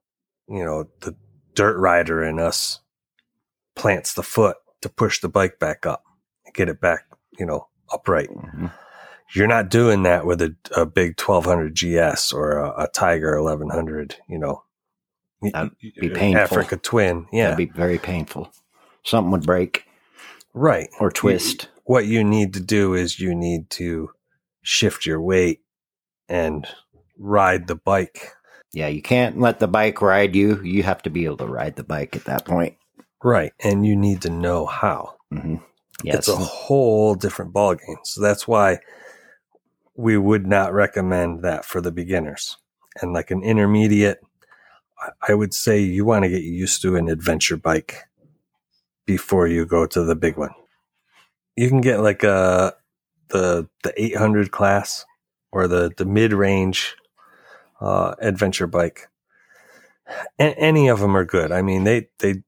you 0.48 0.64
know, 0.64 0.88
the 1.00 1.14
dirt 1.54 1.78
rider 1.78 2.22
in 2.22 2.38
us 2.38 2.80
plants 3.74 4.14
the 4.14 4.22
foot 4.22 4.56
to 4.80 4.88
push 4.88 5.20
the 5.20 5.28
bike 5.28 5.58
back 5.58 5.86
up, 5.86 6.04
and 6.44 6.54
get 6.54 6.68
it 6.68 6.80
back, 6.80 7.06
you 7.38 7.46
know, 7.46 7.68
upright. 7.92 8.30
Mhm. 8.30 8.72
You're 9.34 9.46
not 9.46 9.68
doing 9.68 10.04
that 10.04 10.24
with 10.24 10.40
a, 10.40 10.54
a 10.76 10.86
big 10.86 11.20
1200 11.20 11.74
GS 11.74 12.32
or 12.32 12.58
a, 12.58 12.84
a 12.84 12.88
Tiger 12.88 13.40
1100, 13.42 14.16
you 14.28 14.38
know. 14.38 14.62
That'd 15.42 15.72
be 15.80 16.08
painful. 16.08 16.42
Africa 16.42 16.76
Twin. 16.76 17.26
Yeah. 17.32 17.50
That'd 17.50 17.58
be 17.58 17.72
very 17.72 17.98
painful. 17.98 18.50
Something 19.04 19.30
would 19.30 19.46
break 19.46 19.84
right. 20.54 20.88
or 20.98 21.10
twist. 21.10 21.68
What 21.84 22.06
you 22.06 22.24
need 22.24 22.54
to 22.54 22.60
do 22.60 22.94
is 22.94 23.20
you 23.20 23.34
need 23.34 23.70
to 23.70 24.10
shift 24.62 25.06
your 25.06 25.20
weight 25.20 25.60
and 26.28 26.66
ride 27.18 27.66
the 27.68 27.76
bike. 27.76 28.32
Yeah, 28.72 28.88
you 28.88 29.00
can't 29.00 29.40
let 29.40 29.60
the 29.60 29.68
bike 29.68 30.02
ride 30.02 30.36
you. 30.36 30.62
You 30.62 30.82
have 30.82 31.02
to 31.02 31.10
be 31.10 31.24
able 31.24 31.38
to 31.38 31.46
ride 31.46 31.76
the 31.76 31.84
bike 31.84 32.16
at 32.16 32.24
that 32.24 32.44
point. 32.44 32.76
Right. 33.22 33.52
And 33.60 33.86
you 33.86 33.96
need 33.96 34.22
to 34.22 34.30
know 34.30 34.66
how. 34.66 35.16
hmm 35.30 35.56
Yes. 36.04 36.18
It's 36.18 36.28
a 36.28 36.36
whole 36.36 37.16
different 37.16 37.52
ballgame. 37.52 37.96
So 38.04 38.20
that's 38.20 38.46
why 38.46 38.78
we 39.98 40.16
would 40.16 40.46
not 40.46 40.72
recommend 40.72 41.42
that 41.42 41.66
for 41.66 41.82
the 41.82 41.92
beginners. 41.92 42.56
And 43.02 43.12
like 43.12 43.32
an 43.32 43.42
intermediate, 43.42 44.20
I- 45.28 45.34
would 45.34 45.52
say 45.54 45.80
you 45.80 46.04
want 46.04 46.24
to 46.24 46.28
get 46.30 46.42
used 46.44 46.82
to 46.82 46.96
an 46.96 47.08
adventure 47.08 47.56
bike 47.56 48.04
before 49.06 49.48
you 49.48 49.66
go 49.66 49.86
to 49.86 50.04
the 50.04 50.16
big 50.16 50.36
one. 50.38 50.54
You 51.56 51.68
can 51.68 51.80
get 51.80 52.00
like 52.00 52.22
a 52.24 52.74
the 53.28 53.68
the 53.82 53.92
800 54.02 54.52
class 54.52 55.04
or 55.52 55.68
the 55.68 55.92
the 55.96 56.04
mid 56.06 56.32
range 56.32 56.96
uh, 57.80 58.14
adventure 58.20 58.66
bike. 58.68 59.08
A- 60.38 60.58
any 60.58 60.88
of 60.88 61.00
them 61.00 61.16
are 61.16 61.24
good. 61.24 61.52
I 61.52 61.62
mean, 61.62 61.84
they 61.84 62.08
they. 62.20 62.42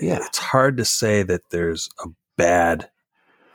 Yeah. 0.00 0.18
It's 0.26 0.38
hard 0.38 0.78
to 0.78 0.84
say 0.84 1.22
that 1.24 1.50
there's 1.50 1.90
a 2.04 2.08
bad 2.36 2.90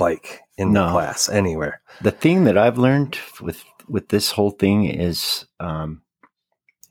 bike 0.01 0.41
in 0.57 0.73
the 0.73 0.89
class 0.91 1.29
anywhere. 1.29 1.81
the 2.01 2.11
thing 2.11 2.43
that 2.45 2.57
I've 2.57 2.77
learned 2.77 3.17
with 3.39 3.63
with 3.87 4.09
this 4.09 4.31
whole 4.31 4.51
thing 4.51 4.85
is 4.85 5.45
um, 5.59 6.01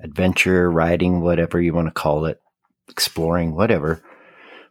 adventure, 0.01 0.71
riding, 0.71 1.21
whatever 1.21 1.61
you 1.61 1.73
want 1.75 1.89
to 1.89 1.93
call 1.93 2.25
it, 2.27 2.41
exploring, 2.89 3.55
whatever, 3.55 4.03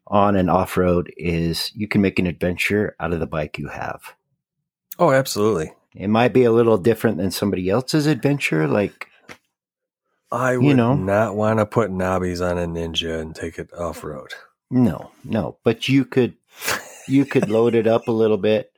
on 0.08 0.36
and 0.36 0.50
off 0.50 0.78
road 0.78 1.12
is 1.18 1.72
you 1.76 1.88
can 1.88 2.02
make 2.02 2.20
an 2.20 2.28
adventure 2.28 2.96
out 3.00 3.14
of 3.14 3.20
the 3.20 3.28
bike 3.28 3.58
you 3.58 3.68
have. 3.70 4.02
Oh, 4.98 5.12
absolutely. 5.12 5.72
It 5.96 6.08
might 6.10 6.34
be 6.34 6.44
a 6.44 6.52
little 6.52 6.78
different 6.78 7.18
than 7.18 7.32
somebody 7.32 7.70
else's 7.70 8.06
adventure. 8.06 8.68
Like, 8.68 9.08
I 10.32 10.58
would 10.58 10.66
You 10.66 10.74
know. 10.76 10.94
not 10.96 11.36
want 11.36 11.60
to 11.60 11.66
put 11.66 11.90
knobbies 11.92 12.42
on 12.48 12.58
a 12.58 12.68
ninja 12.68 13.20
and 13.20 13.36
take 13.36 13.58
it 13.58 13.74
off 13.74 14.04
road. 14.04 14.34
no, 14.70 15.12
no, 15.24 15.58
but 15.64 15.88
you 15.90 16.06
could, 16.06 16.36
you 17.10 17.26
could 17.26 17.49
load 17.49 17.76
it 17.76 17.88
up 17.88 18.07
a 18.07 18.12
little 18.12 18.38
bit, 18.38 18.72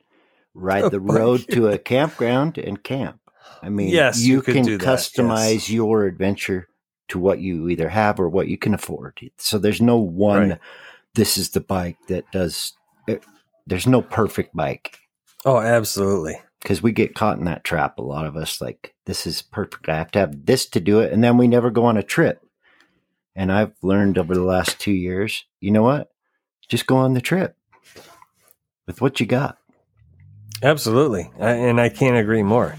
ride 0.54 0.90
the 0.90 1.00
road 1.18 1.44
to 1.52 1.68
a 1.68 1.78
campground 1.78 2.58
and 2.58 2.82
camp. 2.82 3.18
I 3.62 3.68
mean, 3.68 3.88
Yes, 3.88 4.20
you, 4.20 4.36
you 4.36 4.42
could 4.42 4.54
can 4.54 4.64
do 4.64 4.78
customize 4.78 5.52
yes. 5.52 5.70
your 5.70 6.04
adventure 6.04 6.68
to 7.08 7.18
what 7.18 7.40
you 7.40 7.68
either 7.68 7.88
have 7.88 8.18
or 8.18 8.28
what 8.28 8.48
you 8.48 8.56
can 8.58 8.74
afford. 8.74 9.18
So 9.38 9.58
there's 9.58 9.80
no 9.82 9.98
one, 9.98 10.50
Right. 10.50 10.58
this 11.14 11.36
is 11.36 11.50
the 11.50 11.60
bike 11.60 11.98
that 12.08 12.24
does, 12.32 12.72
it, 13.06 13.22
there's 13.66 13.86
no 13.86 14.02
perfect 14.02 14.54
bike. 14.56 14.98
Oh, 15.44 15.58
absolutely. 15.58 16.40
because 16.62 16.82
we 16.82 16.92
get 16.92 17.14
caught 17.14 17.38
in 17.38 17.44
that 17.44 17.64
trap. 17.64 17.98
A 17.98 18.02
lot 18.02 18.26
of 18.26 18.36
us 18.36 18.60
like 18.60 18.94
this 19.06 19.26
is 19.26 19.42
perfect. 19.42 19.88
I 19.88 19.96
have 19.96 20.10
to 20.12 20.20
have 20.20 20.46
this 20.46 20.66
to 20.70 20.80
do 20.80 21.00
it, 21.00 21.12
and 21.12 21.22
then 21.22 21.36
we 21.36 21.48
never 21.48 21.70
go 21.70 21.84
on 21.84 21.96
a 21.96 22.02
trip. 22.02 22.40
And 23.34 23.50
I've 23.50 23.72
learned 23.82 24.18
over 24.18 24.34
the 24.34 24.42
last 24.44 24.78
two 24.78 24.92
years, 24.92 25.44
you 25.60 25.70
know 25.72 25.82
what? 25.82 26.10
Just 26.68 26.86
go 26.86 26.96
on 26.96 27.14
the 27.14 27.20
trip 27.20 27.56
with 28.86 29.00
what 29.00 29.20
you 29.20 29.26
got. 29.26 29.58
Absolutely. 30.62 31.30
I, 31.40 31.50
and 31.52 31.80
I 31.80 31.88
can't 31.88 32.16
agree 32.16 32.42
more. 32.42 32.76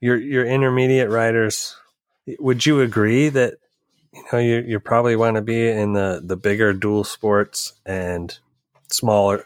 Your 0.00 0.16
your 0.16 0.44
intermediate 0.46 1.10
riders, 1.10 1.76
would 2.38 2.64
you 2.66 2.80
agree 2.80 3.28
that 3.30 3.54
you 4.12 4.24
know 4.32 4.38
you 4.38 4.60
you 4.66 4.80
probably 4.80 5.16
want 5.16 5.36
to 5.36 5.42
be 5.42 5.68
in 5.68 5.92
the 5.92 6.20
the 6.24 6.36
bigger 6.36 6.72
dual 6.72 7.04
sports 7.04 7.72
and 7.84 8.36
smaller 8.90 9.44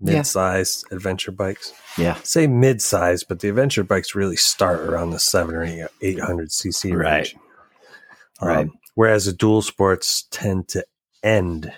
Yeah. 0.00 0.16
mid-sized 0.16 0.86
adventure 0.92 1.32
bikes? 1.32 1.72
Yeah, 1.96 2.14
Say 2.22 2.46
mid-sized, 2.46 3.26
but 3.28 3.40
the 3.40 3.48
adventure 3.48 3.84
bikes 3.84 4.14
really 4.14 4.36
start 4.36 4.80
around 4.80 5.10
the 5.10 5.18
7 5.20 5.54
or 5.54 5.88
800 6.02 6.48
cc 6.50 6.94
Right. 6.96 7.12
range. 7.14 7.36
Um, 8.40 8.48
Right. 8.48 8.68
whereas 8.96 9.24
the 9.24 9.32
dual 9.32 9.62
sports 9.62 10.26
tend 10.30 10.68
to 10.68 10.84
end 11.22 11.72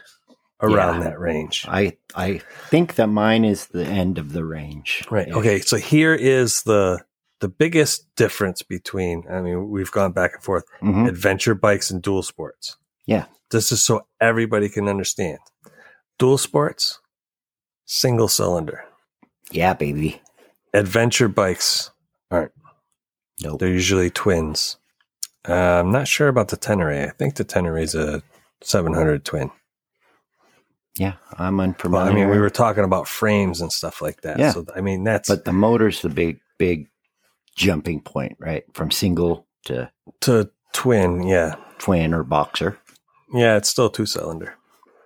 around 0.60 0.98
Yeah. 1.02 1.10
that 1.10 1.20
range. 1.20 1.64
I 1.68 1.96
I 2.14 2.38
think 2.70 2.94
that 2.96 3.06
mine 3.08 3.44
is 3.44 3.66
the 3.66 3.84
end 3.84 4.18
of 4.18 4.32
the 4.32 4.44
range. 4.44 5.04
Right. 5.10 5.28
Yeah. 5.28 5.36
Okay. 5.36 5.60
So 5.60 5.76
here 5.76 6.14
is 6.14 6.62
the 6.62 7.04
the 7.40 7.48
biggest 7.48 8.06
difference 8.16 8.62
between. 8.62 9.22
I 9.30 9.40
mean, 9.40 9.70
we've 9.70 9.92
gone 9.92 10.12
back 10.12 10.34
and 10.34 10.42
forth. 10.42 10.64
Mhm. 10.82 11.08
Adventure 11.08 11.54
bikes 11.54 11.90
and 11.90 12.02
dual 12.02 12.22
sports. 12.24 12.76
Yeah. 13.06 13.26
This 13.50 13.70
is 13.72 13.82
so 13.82 14.06
everybody 14.20 14.68
can 14.68 14.88
understand. 14.88 15.38
Dual 16.18 16.36
sports, 16.38 16.98
single 17.86 18.28
cylinder. 18.28 18.84
Yeah, 19.52 19.72
baby. 19.74 20.20
Adventure 20.74 21.28
bikes 21.28 21.90
aren't. 22.30 22.52
Nope. 23.40 23.60
They're 23.60 23.68
usually 23.68 24.10
twins. 24.10 24.76
Uh, 25.48 25.52
I'm 25.54 25.92
not 25.92 26.08
sure 26.08 26.26
about 26.28 26.48
the 26.48 26.56
Tenere. 26.56 27.06
I 27.06 27.10
think 27.12 27.36
the 27.36 27.44
Tenere 27.44 27.80
is 27.80 27.94
a 27.94 28.22
700 28.62 29.24
twin. 29.24 29.50
Yeah, 30.98 31.14
I'm 31.38 31.58
Well. 31.58 31.96
I 31.96 32.12
mean, 32.12 32.28
we 32.28 32.38
were 32.38 32.50
talking 32.50 32.82
about 32.82 33.06
frames 33.06 33.60
and 33.60 33.72
stuff 33.72 34.02
like 34.02 34.22
that. 34.22 34.38
Yeah. 34.38 34.50
So 34.52 34.66
I 34.74 34.80
mean, 34.80 35.04
that's 35.04 35.28
but 35.28 35.44
the 35.44 35.52
motor's 35.52 36.02
the 36.02 36.08
big 36.08 36.40
big 36.58 36.88
jumping 37.56 38.00
point, 38.00 38.36
right? 38.40 38.64
From 38.74 38.90
single 38.90 39.46
to 39.66 39.90
to 40.22 40.50
twin. 40.72 41.22
Yeah. 41.22 41.54
twin 41.78 42.12
or 42.12 42.24
boxer. 42.24 42.78
Yeah, 43.32 43.56
it's 43.56 43.68
still 43.68 43.90
two 43.90 44.06
cylinder. 44.06 44.54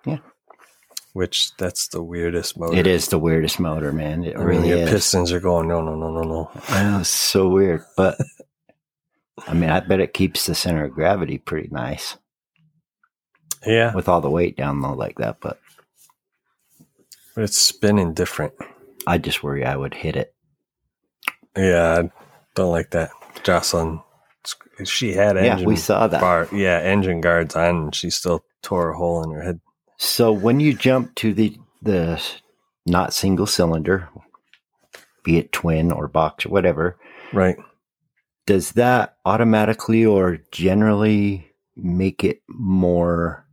Yeah. 0.07 0.19
Which 1.13 1.55
that's 1.59 1.89
the 1.89 2.03
weirdest 2.03 2.59
motor. 2.59 2.77
It 2.79 2.87
is 2.87 3.09
the 3.09 3.19
weirdest 3.19 3.61
motor, 3.61 3.93
man. 3.93 4.25
It 4.25 4.35
I 4.35 4.39
mean, 4.39 4.47
really 4.47 4.69
your 4.71 4.79
is. 4.79 4.91
pistons 4.91 5.31
are 5.33 5.41
going 5.41 5.69
no 5.69 5.83
no 5.83 5.95
no 5.95 6.11
no 6.11 6.23
no. 6.23 6.51
I 6.69 6.85
know, 6.85 7.01
it's 7.01 7.11
so 7.11 7.49
weird, 7.51 7.83
but 7.99 8.17
I 9.47 9.53
mean, 9.53 9.69
I 9.69 9.81
bet 9.81 10.01
it 10.01 10.15
keeps 10.15 10.47
the 10.47 10.55
center 10.55 10.85
of 10.85 10.93
gravity 10.93 11.37
pretty 11.39 11.69
nice 11.71 12.17
Yeah, 13.67 13.95
with 13.95 14.09
all 14.09 14.21
the 14.21 14.31
weight 14.31 14.57
down 14.57 14.81
low 14.81 14.95
like 14.95 15.19
that. 15.19 15.39
But 15.41 15.59
but 17.35 17.45
it's 17.45 17.59
spinning 17.59 18.13
different. 18.15 18.53
I 19.07 19.19
just 19.19 19.43
worry 19.43 19.65
I 19.65 19.77
would 19.77 19.95
hit 19.95 20.17
it. 20.17 20.35
Yeah, 21.57 22.03
I 22.05 22.11
don't 22.55 22.71
like 22.71 22.91
that. 22.91 23.11
Jocelyn, 23.43 24.01
she 24.85 25.13
had 25.13 25.37
Yeah, 25.37 25.63
we 25.65 25.77
saw 25.77 26.07
that. 26.07 26.21
bar, 26.21 26.49
yeah, 26.53 26.79
engine 26.81 27.21
guards 27.21 27.57
on, 27.57 27.77
and 27.77 27.95
she 27.95 28.11
still 28.11 28.45
tore 28.63 28.91
a 28.91 28.97
hole 28.97 29.23
in 29.25 29.31
her 29.33 29.43
head. 29.43 29.61
So 29.99 30.33
when 30.33 30.61
you 30.61 30.75
jump 30.75 31.15
to 31.17 31.33
the 31.35 31.57
the 31.83 32.23
not 32.87 33.13
single 33.13 33.47
cylinder, 33.47 34.09
be 35.25 35.37
it 35.39 35.53
twin 35.53 35.91
or 35.93 36.07
box 36.09 36.47
or 36.47 36.51
whatever, 36.51 36.97
Right. 37.33 37.57
does 38.47 38.73
that 38.73 39.17
automatically 39.25 40.05
or 40.05 40.39
generally 40.53 41.51
make 41.77 42.23
it 42.25 42.43
more 42.49 43.47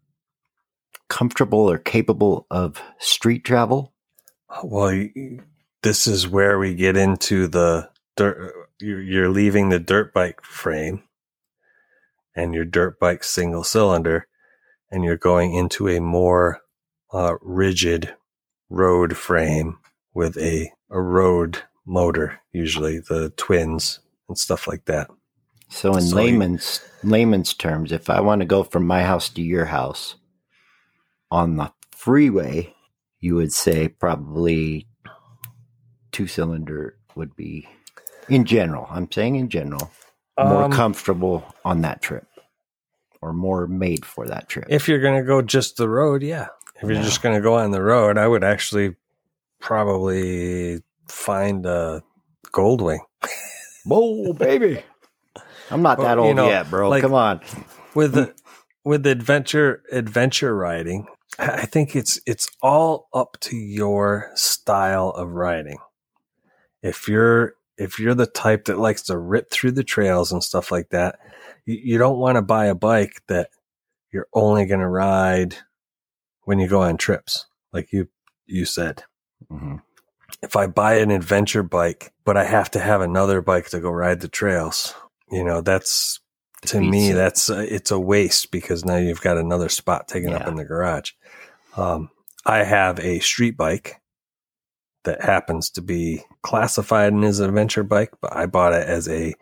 comfortable 1.10 1.70
or 1.70 1.78
capable 1.78 2.45
of 2.49 2.82
street 2.99 3.43
travel? 3.43 3.93
Well, 4.64 5.07
this 5.84 6.07
is 6.07 6.28
where 6.28 6.57
we 6.57 6.74
get 6.76 6.95
into 6.97 7.47
the 7.47 7.89
dirt. 8.16 8.53
You're 8.80 9.01
you're 9.01 9.30
leaving 9.30 9.70
the 9.70 9.80
dirt 9.80 10.14
bike 10.14 10.41
frame 10.43 11.03
and 12.36 12.53
your 12.53 12.66
dirt 12.66 12.99
bike 12.99 13.24
single 13.24 13.64
cylinder, 13.64 14.28
and 14.91 15.03
you're 15.03 15.18
going 15.18 15.53
into 15.53 15.88
a 15.89 15.99
more 15.99 16.62
uh, 17.12 17.36
rigid 17.41 18.14
road 18.70 19.18
frame 19.18 19.78
with 20.14 20.38
a, 20.38 20.72
a 20.89 21.01
road 21.01 21.64
motor, 21.86 22.39
usually 22.53 22.99
the 22.99 23.32
twins 23.36 23.99
and 24.28 24.38
stuff 24.38 24.68
like 24.68 24.86
that. 24.86 25.10
So 25.70 25.93
in 25.95 26.01
So 26.01 26.10
you- 26.10 26.16
layman's 26.16 26.82
layman's 27.03 27.53
terms, 27.53 27.91
if 27.91 28.10
I 28.10 28.22
want 28.22 28.41
to 28.41 28.45
go 28.45 28.64
from 28.64 28.86
my 28.88 29.03
house 29.03 29.30
to 29.30 29.41
your 29.41 29.66
house 29.66 30.16
on 31.32 31.57
the 31.57 31.71
freeway, 31.91 32.73
you 33.19 33.36
would 33.36 33.51
say 33.53 33.88
probably 33.88 34.88
two 36.11 36.27
cylinder 36.27 36.97
would 37.15 37.36
be 37.36 37.67
in 38.27 38.45
general. 38.45 38.88
I'm 38.89 39.11
saying 39.11 39.36
in 39.36 39.49
general 39.49 39.91
more 40.38 40.63
Um, 40.63 40.71
comfortable 40.71 41.43
on 41.65 41.82
that 41.82 42.01
trip 42.01 42.25
or 43.21 43.34
more 43.34 43.67
made 43.67 44.05
for 44.05 44.25
that 44.27 44.47
trip. 44.47 44.65
If 44.69 44.88
you're 44.88 45.01
going 45.01 45.19
to 45.19 45.27
go 45.27 45.41
just 45.41 45.75
the 45.77 45.89
road, 45.89 46.23
yeah. 46.23 46.47
If 46.77 46.84
you're 46.84 46.93
Yeah. 46.93 47.01
just 47.03 47.21
going 47.21 47.36
to 47.36 47.41
go 47.41 47.55
on 47.55 47.71
the 47.71 47.82
road, 47.82 48.17
I 48.17 48.25
would 48.27 48.43
actually 48.43 48.95
probably 49.59 50.82
find 51.09 51.65
a 51.65 52.01
Goldwing. 52.53 52.99
Whoa, 53.86 54.34
baby. 54.34 54.82
I'm 55.69 55.82
not 55.82 55.97
Well, 55.97 56.07
that 56.07 56.17
you 56.17 56.27
old 56.27 56.36
know, 56.38 56.47
yet, 56.47 56.69
bro. 56.69 56.89
like- 56.89 57.01
Come 57.03 57.13
on. 57.13 57.41
with 57.93 58.13
the 58.13 58.34
with 58.86 59.05
adventure 59.05 59.84
adventure 59.91 60.55
riding 60.55 61.05
i 61.38 61.65
think 61.65 61.95
it's 61.95 62.19
it's 62.25 62.49
all 62.61 63.07
up 63.13 63.38
to 63.39 63.55
your 63.55 64.32
style 64.36 65.09
of 65.09 65.32
riding 65.32 65.77
if 66.82 67.07
you're 67.07 67.53
if 67.77 67.99
you're 67.99 68.15
the 68.15 68.25
type 68.25 68.65
that 68.65 68.80
likes 68.80 69.03
to 69.03 69.17
rip 69.17 69.49
through 69.51 69.71
the 69.71 69.84
trails 69.84 70.32
and 70.32 70.43
stuff 70.43 70.71
like 70.71 70.89
that 70.89 71.19
you, 71.65 71.80
you 71.84 71.97
don't 71.97 72.17
want 72.17 72.36
to 72.36 72.41
buy 72.41 72.65
a 72.65 72.75
bike 72.75 73.21
that 73.27 73.49
you're 74.11 74.27
only 74.34 74.65
going 74.65 74.80
to 74.80 74.88
ride 74.88 75.55
when 76.43 76.59
you 76.59 76.67
go 76.67 76.82
on 76.82 76.97
trips 76.97 77.45
like 77.73 77.91
you 77.93 78.07
you 78.47 78.65
said 78.65 79.03
Mhm. 79.51 79.82
if 80.41 80.55
i 80.55 80.67
buy 80.67 80.95
an 80.95 81.11
adventure 81.11 81.63
bike 81.63 82.11
but 82.25 82.36
i 82.38 82.43
have 82.43 82.69
to 82.71 82.80
have 82.80 83.01
another 83.01 83.41
bike 83.41 83.69
to 83.69 83.80
go 83.80 83.89
ride 83.89 84.19
the 84.21 84.27
trails 84.27 84.93
you 85.32 85.43
know 85.43 85.61
that's 85.61 86.19
to 86.65 86.82
me 86.82 87.11
it. 87.11 87.13
that's 87.13 87.49
uh, 87.49 87.65
it's 87.69 87.89
a 87.91 87.99
waste 87.99 88.51
because 88.51 88.84
now 88.84 88.97
you've 88.97 89.21
got 89.21 89.38
another 89.38 89.69
spot 89.69 90.09
taken 90.09 90.34
up 90.34 90.45
in 90.47 90.55
the 90.55 90.65
garage 90.65 91.11
um, 91.78 92.09
i 92.45 92.63
have 92.63 92.99
a 92.99 93.20
street 93.20 93.57
bike 93.57 94.01
that 95.05 95.22
happens 95.24 95.70
to 95.70 95.82
be 95.82 96.22
classified 96.41 97.13
as 97.24 97.39
an 97.39 97.49
adventure 97.49 97.84
bike 97.84 98.11
but 98.22 98.36
i 98.36 98.45
bought 98.45 98.74
it 98.74 98.88
as 98.88 99.07
a 99.07 99.34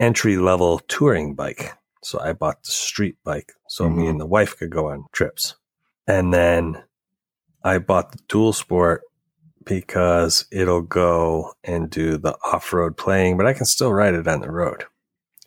entry 0.00 0.36
level 0.36 0.78
touring 0.88 1.34
bike 1.34 1.72
so 2.02 2.20
i 2.20 2.32
bought 2.32 2.62
the 2.64 2.70
street 2.70 3.16
bike 3.24 3.52
so 3.68 3.88
me 3.88 4.04
Mhm. 4.04 4.10
and 4.10 4.20
the 4.20 4.26
wife 4.26 4.56
could 4.56 4.70
go 4.70 4.88
on 4.90 5.04
trips 5.12 5.54
and 6.06 6.32
then 6.34 6.82
i 7.62 7.78
bought 7.78 8.12
the 8.12 8.18
dual 8.28 8.52
sport 8.52 9.02
because 9.64 10.44
it'll 10.52 10.82
go 10.82 11.54
and 11.64 11.88
do 11.90 12.18
the 12.18 12.36
off-road 12.44 12.96
playing 12.96 13.36
but 13.36 13.46
i 13.46 13.52
can 13.52 13.64
still 13.66 13.92
ride 13.92 14.14
it 14.14 14.28
on 14.28 14.40
the 14.40 14.50
road 14.50 14.84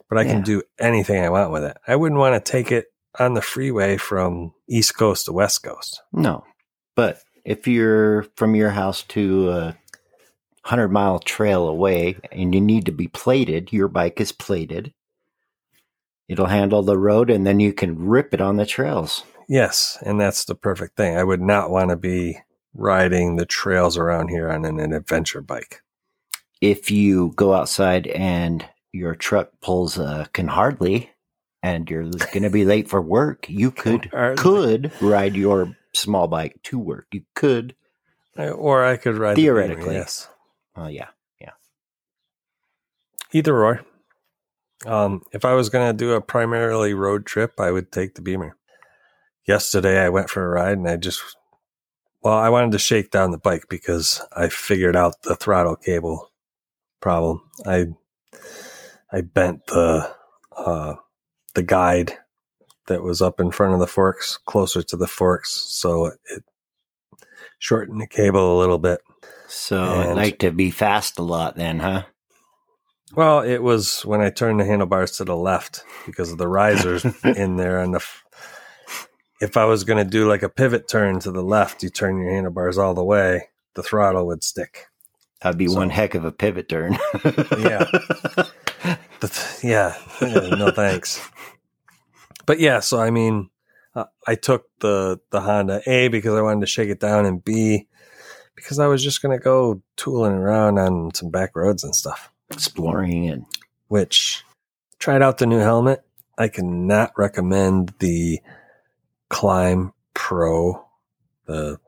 but 0.10 0.18
I 0.18 0.22
Yeah. 0.22 0.32
can 0.36 0.42
do 0.44 0.62
anything 0.80 1.22
I 1.22 1.28
want 1.30 1.52
with 1.52 1.66
it. 1.66 1.76
I 1.86 1.98
wouldn't 1.98 2.18
want 2.18 2.34
to 2.34 2.52
take 2.52 2.72
it 2.72 2.86
on 3.20 3.34
the 3.34 3.42
freeway 3.42 3.98
from 3.98 4.54
East 4.70 4.98
Coast 4.98 5.26
to 5.26 5.34
West 5.34 5.64
Coast. 5.64 6.02
No. 6.14 6.44
But 6.96 7.22
if 7.46 7.68
you're 7.68 8.24
from 8.36 8.56
your 8.56 8.72
house 8.72 9.04
to 9.04 9.50
a 9.50 9.78
hundred 10.64 10.90
mile 10.90 11.20
trail 11.20 11.68
away 11.68 12.18
and 12.32 12.54
you 12.54 12.62
need 12.62 12.86
to 12.86 12.92
be 12.92 13.08
plated, 13.08 13.72
your 13.72 13.88
bike 13.88 14.20
is 14.20 14.32
plated. 14.32 14.94
It'll 16.28 16.48
handle 16.48 16.84
the 16.84 16.98
road 16.98 17.30
and 17.30 17.48
then 17.48 17.60
you 17.60 17.72
can 17.72 18.08
rip 18.08 18.34
it 18.34 18.42
on 18.42 18.58
the 18.58 18.66
trails. 18.66 19.24
Yes, 19.48 19.98
and 20.02 20.20
that's 20.20 20.44
the 20.44 20.56
perfect 20.56 20.98
thing. 20.98 21.18
I 21.18 21.24
would 21.24 21.42
not 21.42 21.70
want 21.70 21.90
to 21.90 21.96
be 21.96 22.40
riding 22.74 23.38
the 23.38 23.46
trails 23.46 23.98
around 23.98 24.28
here 24.28 24.50
on 24.50 24.66
an, 24.66 24.80
an 24.80 24.92
adventure 24.92 25.42
bike. 25.42 25.82
If 26.60 26.92
you 26.92 27.32
go 27.36 27.54
outside 27.54 28.08
and 28.08 28.66
your 28.92 29.16
truck 29.16 29.52
pulls 29.62 29.98
a 29.98 30.28
can 30.34 30.50
hardly 30.50 31.12
and 31.64 31.90
you're 31.90 32.04
going 32.04 32.44
to 32.44 32.50
be 32.50 32.66
late 32.66 32.90
for 32.90 33.02
work, 33.02 33.50
you 33.50 33.72
could 33.84 34.10
could 34.38 34.92
ride 35.02 35.36
your 35.36 35.76
small 35.94 36.28
bike 36.28 36.56
to 36.64 36.78
work. 36.80 37.08
You 37.12 37.24
could. 37.36 37.76
Uh, 38.38 38.50
Or 38.50 38.86
I 38.86 38.98
could 38.98 39.16
ride 39.18 39.36
Beamer, 39.36 39.64
Theoretically. 39.64 39.96
yes. 39.96 40.28
Oh 40.76 40.88
yeah. 40.88 41.08
yeah. 41.42 41.52
Either 43.34 43.64
or. 43.64 43.82
Um, 44.86 45.24
if 45.32 45.44
I 45.44 45.54
was 45.54 45.70
going 45.70 45.88
to 45.92 45.98
do 45.98 46.14
a 46.14 46.22
primarily 46.22 46.94
road 46.94 47.26
trip, 47.26 47.60
I 47.60 47.72
would 47.72 47.92
take 47.92 48.14
the 48.14 48.22
Beamer. 48.22 48.56
Yesterday, 49.48 50.00
I 50.00 50.10
went 50.10 50.30
for 50.30 50.46
a 50.46 50.50
ride 50.50 50.78
and 50.78 50.88
I 50.88 50.98
just, 50.98 51.24
well, 52.22 52.36
I 52.38 52.50
wanted 52.50 52.74
to 52.74 52.80
shake 52.80 53.10
down 53.10 53.32
the 53.32 53.40
bike 53.40 53.66
because 53.70 54.22
I 54.36 54.50
figured 54.50 54.96
out 54.96 55.24
the 55.24 55.36
throttle 55.36 55.78
cable 55.78 56.32
problem. 57.02 57.42
I, 57.66 57.88
I 59.12 59.22
bent 59.22 59.66
the, 59.66 60.14
uh, 60.56 60.96
the 61.58 61.64
guide 61.64 62.14
that 62.86 63.02
was 63.04 63.20
up 63.22 63.40
in 63.40 63.50
front 63.52 63.74
of 63.74 63.80
the 63.80 63.88
forks 63.88 64.38
closer 64.46 64.82
to 64.84 64.96
the 64.96 65.08
forks. 65.08 65.52
So 65.52 66.06
it 66.30 66.44
shortened 67.60 68.00
the 68.00 68.08
cable 68.08 68.56
a 68.56 68.60
little 68.60 68.78
bit. 68.78 69.02
So 69.48 69.82
And- 69.84 70.16
like 70.16 70.38
to 70.40 70.52
be 70.52 70.70
fast 70.72 71.18
a 71.20 71.24
lot 71.24 71.56
then, 71.56 71.80
huh? 71.80 72.04
Well, 73.16 73.40
it 73.40 73.64
was 73.64 74.06
when 74.06 74.22
I 74.22 74.30
turned 74.30 74.60
the 74.60 74.66
handlebars 74.66 75.14
to 75.18 75.24
the 75.26 75.36
left 75.36 75.84
because 76.06 76.32
of 76.32 76.38
the 76.38 76.48
risers 76.48 77.04
in 77.24 77.56
there. 77.56 77.80
And 77.80 77.96
the, 77.96 78.06
if 79.42 79.58
I 79.58 79.66
was 79.66 79.84
going 79.86 79.98
to 80.04 80.10
do 80.10 80.28
like 80.28 80.44
a 80.44 80.50
pivot 80.50 80.88
turn 80.88 81.20
to 81.22 81.32
the 81.32 81.42
left, 81.42 81.82
you 81.84 81.90
turn 81.90 82.20
your 82.20 82.30
handlebars 82.32 82.78
all 82.78 82.94
the 82.94 83.04
way, 83.04 83.50
the 83.76 83.82
throttle 83.84 84.28
would 84.28 84.44
stick. 84.44 84.88
That'd 85.42 85.58
be 85.58 85.68
So- 85.68 85.76
one 85.78 85.90
heck 85.90 86.16
of 86.16 86.24
a 86.26 86.32
pivot 86.32 86.70
turn. 86.70 86.98
Yeah. 87.58 87.86
But 89.20 89.60
yeah, 89.64 89.96
no 90.22 90.72
thanks. 90.76 91.28
But 92.46 92.60
yeah, 92.60 92.80
so 92.80 93.00
I 93.00 93.12
mean, 93.12 93.50
uh, 93.96 94.06
I 94.26 94.36
took 94.36 94.68
the 94.80 95.20
the 95.32 95.42
Honda 95.42 95.82
A 95.88 96.08
because 96.08 96.36
I 96.36 96.42
wanted 96.42 96.62
to 96.62 96.68
shake 96.68 96.90
it 96.90 97.00
down, 97.00 97.26
and 97.26 97.44
B 97.44 97.88
because 98.56 98.80
I 98.80 98.88
was 98.88 99.04
just 99.04 99.22
going 99.22 99.38
to 99.38 99.44
go 99.44 99.82
tooling 99.96 100.34
around 100.34 100.80
on 100.80 101.14
some 101.14 101.30
back 101.30 101.56
roads 101.56 101.84
and 101.84 101.96
stuff. 101.96 102.32
Exploring 102.50 103.30
and 103.30 103.46
which 103.88 104.44
tried 105.00 105.22
out 105.22 105.38
the 105.38 105.46
new 105.46 105.60
helmet. 105.60 106.04
I 106.38 106.48
cannot 106.48 107.14
recommend 107.18 107.94
the 108.00 108.40
Klim 109.30 109.94
Pro, 110.14 110.86
the 111.46 111.80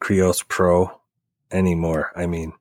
Krios 0.00 0.46
Pro 0.46 1.00
anymore. 1.50 2.12
I 2.16 2.26
mean, 2.26 2.52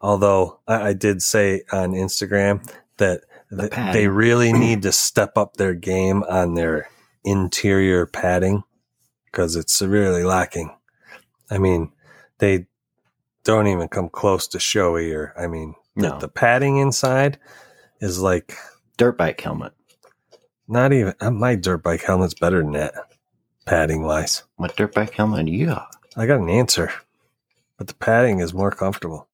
although 0.00 0.60
I, 0.66 0.88
I 0.88 0.92
did 0.92 1.22
say 1.22 1.62
on 1.72 1.92
Instagram 1.92 2.70
that 2.98 3.22
The 3.50 3.68
th- 3.68 3.92
they 3.92 4.08
really 4.08 4.52
need 4.66 4.82
to 4.82 4.92
step 4.92 5.36
up 5.36 5.56
their 5.56 5.74
game 5.74 6.22
on 6.24 6.54
their 6.54 6.88
interior 7.24 8.06
padding 8.06 8.64
because 9.26 9.56
it's 9.56 9.72
severely 9.72 10.22
lacking. 10.24 10.74
I 11.50 11.58
mean, 11.58 11.92
they 12.38 12.66
don't 13.44 13.66
even 13.66 13.88
come 13.88 14.08
close 14.08 14.46
to 14.48 14.58
Shoei 14.58 15.14
or, 15.14 15.34
I 15.38 15.46
mean, 15.46 15.74
the, 15.96 16.08
No. 16.10 16.18
the 16.18 16.28
padding 16.28 16.76
inside 16.76 17.38
is 18.00 18.20
like 18.20 18.54
dirt 18.96 19.16
bike 19.18 19.40
helmet. 19.40 19.72
not 20.68 20.92
even 20.92 21.14
uh, 21.20 21.30
my 21.30 21.54
dirt 21.54 21.82
bike 21.82 22.02
helmet's 22.02 22.34
better 22.34 22.62
than 22.62 22.72
that 22.72 22.94
padding 23.64 24.02
wise. 24.02 24.44
What 24.56 24.76
dirt 24.76 24.94
bike 24.94 25.14
helmet 25.14 25.48
you 25.48 25.66
got? 25.66 25.88
I 26.16 26.26
got 26.26 26.40
an 26.40 26.50
answer, 26.50 26.92
but 27.78 27.86
the 27.88 27.94
padding 27.94 28.40
is 28.40 28.52
more 28.54 28.70
comfortable. 28.70 29.28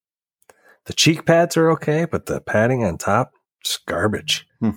The 0.85 0.93
cheek 0.93 1.27
pads 1.27 1.57
are 1.57 1.71
okay, 1.73 2.05
but 2.05 2.27
the 2.27 2.41
padding 2.41 2.85
on 2.85 2.99
top, 2.99 3.33
just 3.65 3.87
garbage. 3.87 4.47
Hmm. 4.61 4.71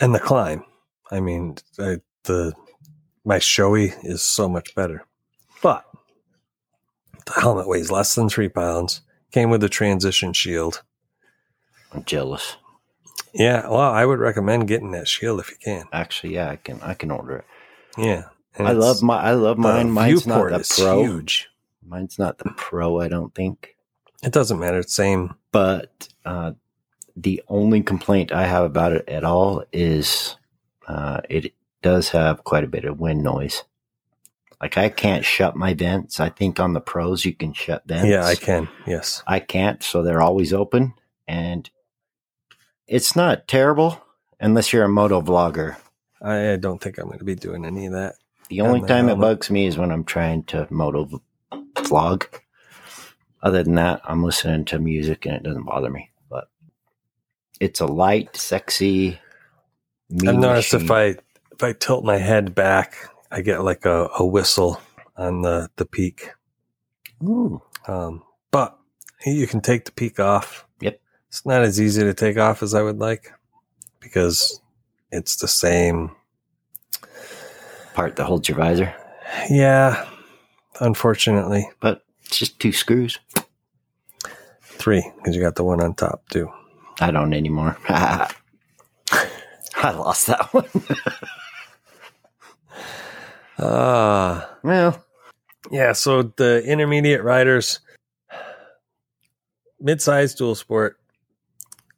And 0.00 0.14
the 0.14 0.20
Klim, 0.20 0.64
I 1.10 1.20
mean, 1.20 1.56
I, 1.78 1.98
the 2.24 2.52
my 3.24 3.38
Shoei 3.38 3.94
is 4.04 4.22
so 4.22 4.48
much 4.48 4.74
better. 4.74 5.04
But 5.62 5.84
the 7.26 7.40
helmet 7.40 7.68
weighs 7.68 7.90
less 7.90 8.14
than 8.14 8.28
three 8.28 8.48
pounds. 8.48 9.02
Came 9.30 9.50
with 9.50 9.62
a 9.62 9.68
transition 9.68 10.32
shield. 10.32 10.82
I'm 11.92 12.04
jealous. 12.04 12.56
Yeah, 13.32 13.68
well, 13.68 13.78
I 13.80 14.04
would 14.04 14.18
recommend 14.18 14.66
getting 14.66 14.90
that 14.92 15.06
shield 15.06 15.38
if 15.38 15.50
you 15.50 15.56
can. 15.62 15.84
Actually, 15.92 16.34
yeah, 16.34 16.50
I 16.50 16.56
can 16.56 16.80
I 16.82 16.94
can 16.94 17.10
order 17.10 17.36
it. 17.36 17.44
Yeah, 17.96 18.24
I 18.58 18.72
love 18.72 19.02
my 19.02 19.20
I 19.20 19.32
love 19.32 19.58
mine. 19.58 19.90
Mine's 19.90 20.26
not 20.26 20.48
the 20.48 20.60
is 20.60 20.72
pro. 20.76 21.02
huge. 21.02 21.48
Mine's 21.86 22.18
not 22.18 22.38
the 22.38 22.50
pro, 22.56 23.00
I 23.00 23.08
don't 23.08 23.34
think. 23.34 23.76
It 24.22 24.32
doesn't 24.32 24.58
matter. 24.58 24.78
It's 24.78 24.94
same. 24.94 25.34
But 25.52 26.08
uh, 26.24 26.52
the 27.22 27.42
only 27.48 27.82
complaint 27.82 28.32
I 28.32 28.46
have 28.46 28.64
about 28.64 28.92
it 28.92 29.08
at 29.08 29.24
all 29.24 29.64
is 29.72 30.36
uh, 30.86 31.20
it 31.28 31.52
does 31.82 32.10
have 32.10 32.44
quite 32.44 32.64
a 32.64 32.68
bit 32.68 32.84
of 32.84 32.98
wind 32.98 33.22
noise. 33.22 33.64
Like 34.60 34.76
I 34.76 34.88
can't 34.88 35.24
shut 35.24 35.56
my 35.56 35.74
vents. 35.74 36.20
I 36.20 36.28
think 36.28 36.60
on 36.60 36.72
the 36.72 36.80
pros 36.80 37.24
you 37.24 37.34
can 37.34 37.52
shut 37.52 37.82
vents. 37.86 38.08
Yeah, 38.08 38.24
I 38.24 38.34
can. 38.34 38.68
Yes. 38.86 39.22
I 39.26 39.40
can't, 39.40 39.82
so 39.82 40.02
they're 40.02 40.22
always 40.22 40.52
open. 40.52 40.94
And 41.26 41.68
it's 42.86 43.16
not 43.16 43.48
terrible 43.48 44.02
unless 44.38 44.72
you're 44.72 44.84
a 44.84 44.88
moto 44.88 45.20
vlogger. 45.20 45.76
I, 46.20 46.52
I 46.52 46.56
don't 46.56 46.80
think 46.80 46.98
I'm 46.98 47.06
going 47.06 47.18
to 47.18 47.24
be 47.24 47.34
doing 47.34 47.64
any 47.64 47.86
of 47.86 47.92
that. 47.92 48.16
The 48.48 48.62
only 48.62 48.86
time 48.86 49.08
it 49.08 49.14
bugs 49.14 49.48
me 49.48 49.66
is 49.66 49.78
when 49.78 49.92
I'm 49.92 50.04
trying 50.04 50.42
to 50.44 50.66
moto 50.70 51.22
vlog. 51.74 52.26
Other 53.42 53.62
than 53.62 53.76
that, 53.76 54.00
I'm 54.04 54.22
listening 54.22 54.64
to 54.66 54.78
music 54.78 55.24
and 55.24 55.36
it 55.36 55.42
doesn't 55.44 55.64
bother 55.64 55.88
me. 55.88 56.09
It's 57.60 57.80
a 57.80 57.86
light, 57.86 58.36
sexy. 58.36 59.20
mean 60.08 60.28
I've 60.28 60.36
noticed 60.36 60.74
if. 60.74 60.90
I 60.90 61.16
if 61.52 61.62
I 61.62 61.72
tilt 61.74 62.04
my 62.04 62.16
head 62.16 62.54
back, 62.54 62.96
I 63.30 63.42
get 63.42 63.62
like 63.62 63.84
a, 63.84 64.08
a 64.18 64.24
whistle 64.26 64.80
on 65.16 65.42
the 65.42 65.68
the 65.76 65.84
peak. 65.86 66.30
Ooh, 67.22 67.62
Um, 67.86 68.22
but 68.50 68.78
you 69.26 69.46
can 69.46 69.60
take 69.60 69.84
the 69.84 69.92
peak 69.92 70.18
off. 70.18 70.66
Yep. 70.80 71.00
It's 71.28 71.44
not 71.44 71.60
as 71.62 71.78
easy 71.80 72.02
to 72.02 72.14
take 72.14 72.38
off 72.38 72.62
as 72.62 72.72
I 72.74 72.80
would 72.82 72.98
like 72.98 73.30
because 74.00 74.60
it's 75.12 75.36
the 75.36 75.48
same. 75.48 76.12
part 77.94 78.16
that 78.16 78.24
holds 78.24 78.48
your 78.48 78.56
visor, 78.56 78.94
Yeah. 79.50 80.08
Unfortunately, 80.80 81.68
but 81.80 82.04
it's 82.24 82.38
just 82.38 82.58
two 82.58 82.72
screws. 82.72 83.18
three 84.62 85.04
because 85.18 85.36
you 85.36 85.42
got 85.42 85.56
the 85.56 85.64
one 85.64 85.82
on 85.82 85.92
top 85.94 86.22
too. 86.30 86.50
I 87.00 87.10
don't 87.10 87.32
anymore. 87.32 87.76
I 87.88 88.28
lost 89.92 90.26
that 90.26 90.48
one. 90.52 90.64
Ah. 93.58 94.56
well, 94.62 95.04
Yeah, 95.70 95.92
so 95.92 96.22
the 96.22 96.62
intermediate 96.64 97.22
riders, 97.22 97.80
mid-sized 99.80 100.38
dual 100.38 100.54
sport, 100.54 100.98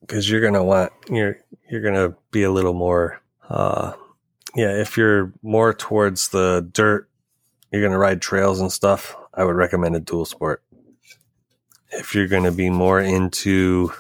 because 0.01 0.29
you're 0.29 0.41
gonna 0.41 0.65
want 0.65 0.93
you're 1.09 1.39
you're 1.71 1.81
gonna 1.83 2.15
be 2.31 2.43
a 2.43 2.51
little 2.51 2.75
more, 2.75 3.21
uh, 3.49 3.93
yeah. 4.55 4.81
If 4.81 4.97
you're 4.97 5.33
more 5.43 5.73
towards 5.73 6.29
the 6.29 6.69
dirt, 6.73 7.09
you're 7.71 7.83
gonna 7.83 7.99
ride 7.99 8.21
trails 8.21 8.61
and 8.61 8.71
stuff. 8.73 9.17
I 9.35 9.45
would 9.45 9.57
recommend 9.57 9.97
a 9.97 10.01
dual 10.01 10.25
sport. 10.25 10.63
If 11.93 12.15
you're 12.15 12.29
gonna 12.29 12.53
be 12.53 12.71
more 12.71 13.01
into, 13.01 13.93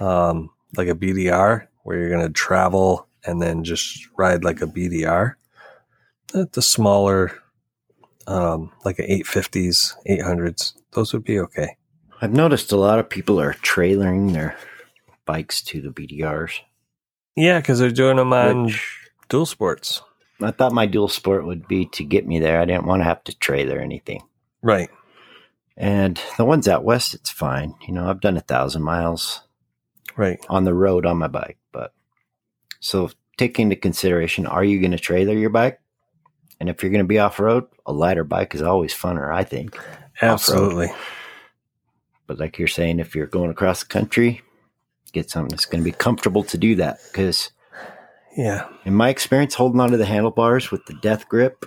um, 0.00 0.50
like 0.76 0.88
a 0.88 0.94
BDR, 0.94 1.66
where 1.82 1.98
you're 1.98 2.10
gonna 2.10 2.30
travel 2.30 3.08
and 3.24 3.40
then 3.40 3.64
just 3.64 4.08
ride 4.16 4.44
like 4.44 4.60
a 4.60 4.66
BDR, 4.66 5.34
the, 6.32 6.48
the 6.52 6.62
smaller 6.62 7.32
um, 8.26 8.72
like 8.84 8.98
a 8.98 9.02
850s, 9.22 9.94
800s. 10.08 10.74
Those 10.92 11.12
would 11.12 11.24
be 11.24 11.38
okay. 11.40 11.76
I've 12.20 12.32
noticed 12.32 12.72
a 12.72 12.76
lot 12.76 12.98
of 12.98 13.08
people 13.08 13.40
are 13.40 13.54
trailering 13.54 14.32
their 14.32 14.56
bikes 15.26 15.62
to 15.62 15.80
the 15.80 15.90
BDRs. 15.90 16.60
Yeah, 17.36 17.60
because 17.60 17.78
they're 17.78 17.90
doing 17.90 18.16
them 18.16 18.32
on 18.32 18.64
Which 18.66 19.10
dual 19.28 19.46
sports. 19.46 20.02
I 20.40 20.50
thought 20.50 20.72
my 20.72 20.86
dual 20.86 21.08
sport 21.08 21.46
would 21.46 21.66
be 21.66 21.86
to 21.86 22.04
get 22.04 22.26
me 22.26 22.38
there. 22.38 22.60
I 22.60 22.64
didn't 22.64 22.86
want 22.86 23.00
to 23.00 23.04
have 23.04 23.24
to 23.24 23.38
trailer 23.38 23.78
anything. 23.78 24.22
Right. 24.62 24.90
And 25.76 26.20
the 26.36 26.44
ones 26.44 26.68
out 26.68 26.84
west, 26.84 27.14
it's 27.14 27.30
fine. 27.30 27.74
You 27.86 27.94
know, 27.94 28.08
I've 28.08 28.20
done 28.20 28.36
a 28.36 28.42
thousand 28.42 28.82
miles 28.82 29.40
Right. 30.16 30.38
on 30.48 30.64
the 30.64 30.74
road 30.74 31.06
on 31.06 31.18
my 31.18 31.28
bike. 31.28 31.58
But 31.72 31.92
so 32.80 33.10
take 33.36 33.58
into 33.58 33.76
consideration 33.76 34.46
are 34.46 34.64
you 34.64 34.80
going 34.80 34.92
to 34.92 34.98
trailer 34.98 35.34
your 35.34 35.50
bike? 35.50 35.80
And 36.60 36.68
if 36.68 36.82
you're 36.82 36.92
going 36.92 37.04
to 37.04 37.08
be 37.08 37.18
off 37.18 37.40
road, 37.40 37.64
a 37.84 37.92
lighter 37.92 38.24
bike 38.24 38.54
is 38.54 38.62
always 38.62 38.94
funner, 38.94 39.34
I 39.34 39.44
think. 39.44 39.76
Absolutely. 40.22 40.88
But 42.26 42.38
like 42.38 42.58
you're 42.58 42.68
saying, 42.68 43.00
if 43.00 43.14
you're 43.14 43.26
going 43.26 43.50
across 43.50 43.80
the 43.80 43.88
country, 43.88 44.40
get 45.12 45.30
something 45.30 45.50
that's 45.50 45.66
going 45.66 45.82
to 45.82 45.90
be 45.90 45.96
comfortable 45.96 46.44
to 46.44 46.56
do 46.56 46.76
that. 46.76 46.98
Because 47.10 47.50
Yeah. 48.36 48.68
In 48.84 48.94
my 48.94 49.08
experience, 49.08 49.54
holding 49.54 49.80
onto 49.80 49.96
the 49.96 50.06
handlebars 50.06 50.70
with 50.70 50.86
the 50.86 50.94
death 50.94 51.28
grip 51.28 51.66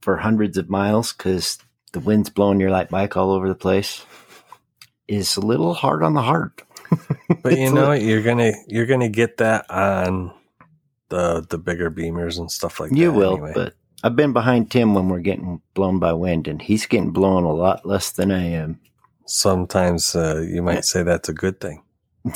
for 0.00 0.16
hundreds 0.16 0.56
of 0.56 0.70
miles 0.70 1.12
because 1.12 1.58
the 1.92 2.00
wind's 2.00 2.30
blowing 2.30 2.60
your 2.60 2.70
light 2.70 2.88
bike 2.88 3.16
all 3.16 3.30
over 3.30 3.48
the 3.48 3.54
place 3.54 4.04
is 5.08 5.36
a 5.36 5.40
little 5.40 5.74
hard 5.74 6.02
on 6.02 6.14
the 6.14 6.22
heart. 6.22 6.62
But 7.42 7.56
you 7.58 7.72
know 7.72 7.88
what? 7.88 8.02
You're 8.02 8.22
gonna 8.22 8.52
you're 8.66 8.86
gonna 8.86 9.08
get 9.08 9.36
that 9.38 9.70
on 9.70 10.32
the 11.08 11.46
the 11.48 11.58
bigger 11.58 11.90
beamers 11.90 12.38
and 12.38 12.50
stuff 12.50 12.80
like 12.80 12.90
that. 12.90 12.96
You 12.98 13.12
will, 13.12 13.32
anyway. 13.34 13.52
but 13.54 13.74
I've 14.02 14.16
been 14.16 14.32
behind 14.32 14.70
Tim 14.70 14.94
when 14.94 15.08
we're 15.08 15.20
getting 15.20 15.60
blown 15.74 15.98
by 15.98 16.12
wind, 16.12 16.48
and 16.48 16.60
he's 16.60 16.86
getting 16.86 17.12
blown 17.12 17.44
a 17.44 17.52
lot 17.52 17.86
less 17.86 18.10
than 18.10 18.30
I 18.32 18.44
am. 18.44 18.80
sometimes 19.26 20.16
uh, 20.16 20.40
you 20.46 20.62
might 20.62 20.84
say 20.84 21.02
that's 21.02 21.28
a 21.28 21.34
good 21.34 21.60
thing. 21.60 21.82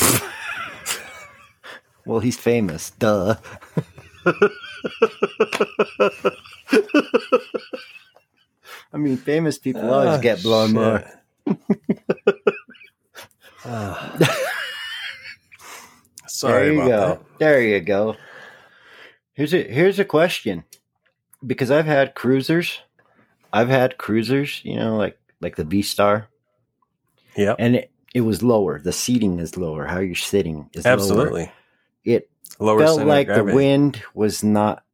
Well, 2.07 2.21
he's 2.21 2.37
famous, 2.37 2.91
duh. 2.91 3.37
I 8.93 8.99
mean, 8.99 9.17
famous 9.17 9.59
people 9.59 9.91
always 9.91 10.09
Ah, 10.11 10.19
get 10.19 10.43
blown 10.43 10.73
more. 10.75 11.03
Sorry 16.27 16.65
there 16.65 16.73
you 16.75 16.81
about 16.83 16.89
go. 16.89 17.09
that. 17.09 17.39
There 17.39 17.63
you 17.63 17.81
go. 17.81 18.17
Here's 19.35 19.55
a 19.55 19.63
here's 19.63 19.99
a 19.99 20.05
question, 20.05 20.65
because 21.45 21.71
I've 21.71 21.87
had 21.87 22.15
cruisers, 22.15 22.81
I've 23.53 23.69
had 23.69 23.99
cruisers, 23.99 24.61
you 24.65 24.77
know, 24.77 24.97
like 24.97 25.19
like 25.41 25.57
the 25.57 25.65
V 25.65 25.83
Star, 25.83 26.29
Yeah. 27.37 27.55
and 27.59 27.77
it, 27.77 27.91
it 28.15 28.21
was 28.23 28.43
lower. 28.43 28.79
The 28.79 28.93
seating 28.93 29.41
is 29.41 29.57
lower. 29.57 29.87
How 29.87 29.99
you're 30.01 30.15
sitting 30.15 30.71
is 30.73 30.85
lower. 30.85 30.93
absolutely. 30.95 31.53
It 32.05 32.31
Lower 32.61 32.79
felt 32.79 33.03
like 33.05 33.27
the 33.27 33.43
wind 33.43 34.03
was 34.15 34.45
not 34.45 34.85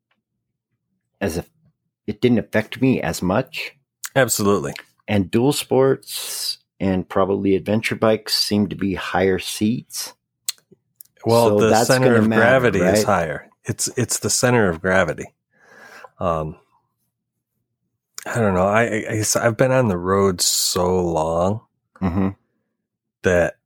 as 1.20 1.36
if 1.36 1.50
it 2.06 2.20
didn't 2.22 2.38
affect 2.38 2.80
me 2.80 3.02
as 3.02 3.20
much. 3.20 3.72
Absolutely. 4.16 4.72
And 5.06 5.30
dual 5.30 5.52
sports 5.52 6.58
and 6.80 7.08
probably 7.08 7.54
adventure 7.54 7.94
bikes 7.94 8.34
seem 8.34 8.68
to 8.68 8.76
be 8.76 8.94
higher 8.94 9.38
seats. 9.38 10.14
Well, 11.24 11.48
So 11.48 11.60
the 11.60 11.84
center 11.84 12.16
of 12.16 12.26
matter, 12.28 12.40
gravity 12.40 12.80
is 12.80 13.04
higher. 13.04 13.48
It's 13.64 13.88
it's 13.96 14.20
the 14.20 14.30
center 14.30 14.68
of 14.68 14.80
gravity. 14.80 15.26
Um, 16.18 16.56
I 18.26 18.38
don't 18.40 18.54
know. 18.54 18.66
I, 18.66 18.82
I 19.10 19.24
I've 19.36 19.56
been 19.56 19.72
on 19.72 19.88
the 19.88 19.98
road 19.98 20.40
so 20.40 21.00
long 21.00 21.60
Mm-hmm. 22.00 22.28
that 23.22 23.56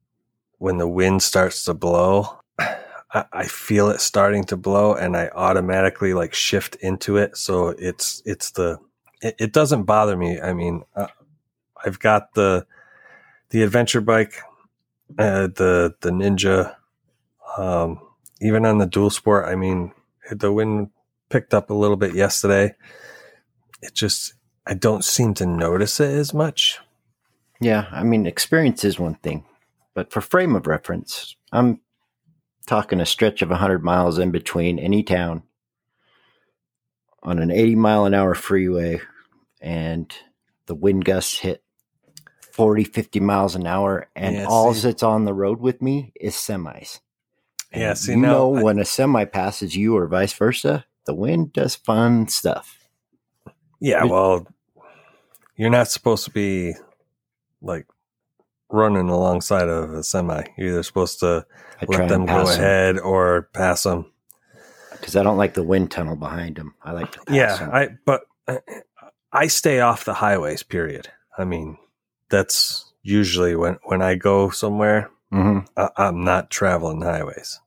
when 0.58 0.78
the 0.78 0.88
wind 0.88 1.22
starts 1.22 1.64
to 1.66 1.74
blow, 1.74 2.40
I, 2.58 3.24
I 3.32 3.44
feel 3.46 3.90
it 3.90 4.00
starting 4.00 4.42
to 4.44 4.56
blow, 4.56 4.94
and 4.94 5.16
I 5.16 5.28
automatically 5.28 6.14
like 6.14 6.34
shift 6.34 6.74
into 6.76 7.16
it. 7.16 7.36
So 7.36 7.68
it's 7.68 8.22
it's 8.26 8.50
the 8.50 8.78
it, 9.22 9.36
it 9.38 9.52
doesn't 9.52 9.84
bother 9.84 10.16
me. 10.16 10.40
I 10.40 10.52
mean, 10.52 10.82
uh, 10.96 11.06
I've 11.84 12.00
got 12.00 12.34
the 12.34 12.66
the 13.54 13.62
adventure 13.62 14.00
bike, 14.00 14.34
uh, 15.16 15.46
the 15.46 15.94
the 16.00 16.10
Ninja, 16.10 16.74
um, 17.56 18.00
even 18.40 18.66
on 18.66 18.78
the 18.78 18.86
dual 18.86 19.10
sport. 19.10 19.46
I 19.46 19.54
mean, 19.54 19.92
the 20.28 20.52
wind 20.52 20.90
picked 21.30 21.54
up 21.54 21.70
a 21.70 21.74
little 21.74 21.96
bit 21.96 22.16
yesterday. 22.16 22.74
It 23.80 23.94
just 23.94 24.34
I 24.66 24.74
don't 24.74 25.04
seem 25.04 25.34
to 25.34 25.46
notice 25.46 26.00
it 26.00 26.10
as 26.10 26.34
much. 26.34 26.80
Yeah, 27.60 27.86
I 27.92 28.02
mean, 28.02 28.26
experience 28.26 28.82
is 28.82 28.98
one 28.98 29.14
thing, 29.14 29.44
but 29.94 30.10
for 30.10 30.20
frame 30.20 30.56
of 30.56 30.66
reference, 30.66 31.36
I'm 31.52 31.80
talking 32.66 33.00
a 33.00 33.06
stretch 33.06 33.40
of 33.40 33.50
100 33.50 33.84
miles 33.84 34.18
in 34.18 34.32
between 34.32 34.80
any 34.80 35.04
town 35.04 35.44
on 37.22 37.38
an 37.38 37.52
80 37.52 37.76
mile 37.76 38.04
an 38.04 38.14
hour 38.14 38.34
freeway, 38.34 39.00
and 39.60 40.12
the 40.66 40.74
wind 40.74 41.04
gusts 41.04 41.38
hit 41.38 41.63
40, 42.54 42.84
50 42.84 43.18
miles 43.18 43.56
an 43.56 43.66
hour, 43.66 44.06
and 44.14 44.36
Yeah, 44.36 44.46
all 44.48 44.72
see- 44.74 44.82
that's 44.82 45.02
on 45.02 45.24
the 45.24 45.34
road 45.34 45.58
with 45.60 45.82
me 45.82 46.12
is 46.20 46.34
semis. 46.36 47.00
Yeah, 47.74 47.94
see, 47.94 48.12
you 48.12 48.18
now 48.18 48.28
know 48.28 48.56
I- 48.56 48.62
when 48.62 48.78
a 48.78 48.84
semi 48.84 49.24
passes 49.24 49.74
you 49.74 49.96
or 49.96 50.06
vice 50.06 50.32
versa, 50.32 50.84
the 51.04 51.14
wind 51.14 51.52
does 51.52 51.74
fun 51.74 52.28
stuff. 52.28 52.78
Yeah, 53.80 54.04
well, 54.04 54.46
you're 55.56 55.68
not 55.70 55.88
supposed 55.88 56.24
to 56.26 56.30
be 56.30 56.74
like 57.60 57.86
running 58.70 59.08
alongside 59.08 59.68
of 59.68 59.92
a 59.92 60.04
semi. 60.04 60.44
You're 60.56 60.68
either 60.68 60.82
supposed 60.84 61.18
to 61.20 61.44
I 61.82 61.86
let 61.88 62.08
them 62.08 62.24
go 62.24 62.48
ahead 62.48 63.00
or 63.00 63.48
pass 63.52 63.82
them. 63.82 64.12
because 64.92 65.16
I 65.16 65.24
don't 65.24 65.36
like 65.36 65.54
the 65.54 65.64
wind 65.64 65.90
tunnel 65.90 66.14
behind 66.14 66.54
them. 66.56 66.76
I 66.84 66.92
like 66.92 67.10
to 67.12 67.18
pass 67.24 67.34
Yeah, 67.34 67.58
'em. 67.60 67.70
I 67.72 67.88
but 68.06 68.22
I, 68.46 68.60
I 69.32 69.46
stay 69.48 69.80
off 69.80 70.04
the 70.04 70.14
highways. 70.14 70.62
Period. 70.62 71.08
I 71.36 71.44
mean, 71.44 71.76
that's 72.34 72.92
usually 73.02 73.54
when 73.54 73.78
when 73.84 74.02
I 74.02 74.16
go 74.16 74.50
somewhere. 74.50 75.10
Mhm. 75.32 75.66
I, 75.76 75.88
I'm 75.96 76.24
not 76.24 76.50
traveling 76.50 77.00
highways. 77.02 77.60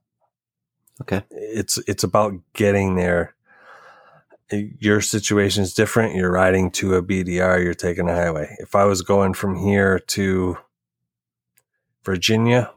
Okay. 1.01 1.24
It's 1.32 1.78
it's 1.88 2.03
about 2.03 2.34
getting 2.53 2.95
there. 2.95 3.34
Your 4.51 5.01
situation 5.01 5.63
is 5.63 5.74
different. 5.74 6.15
You're 6.15 6.32
riding 6.32 6.72
to 6.72 6.95
a 6.95 7.03
BDR. 7.03 7.63
You're 7.63 7.74
taking 7.74 8.09
a 8.09 8.15
highway. 8.15 8.55
If 8.59 8.76
I 8.76 8.86
was 8.86 9.01
going 9.01 9.34
from 9.34 9.55
here 9.57 9.99
to 9.99 10.57
Virginia, 12.03 12.72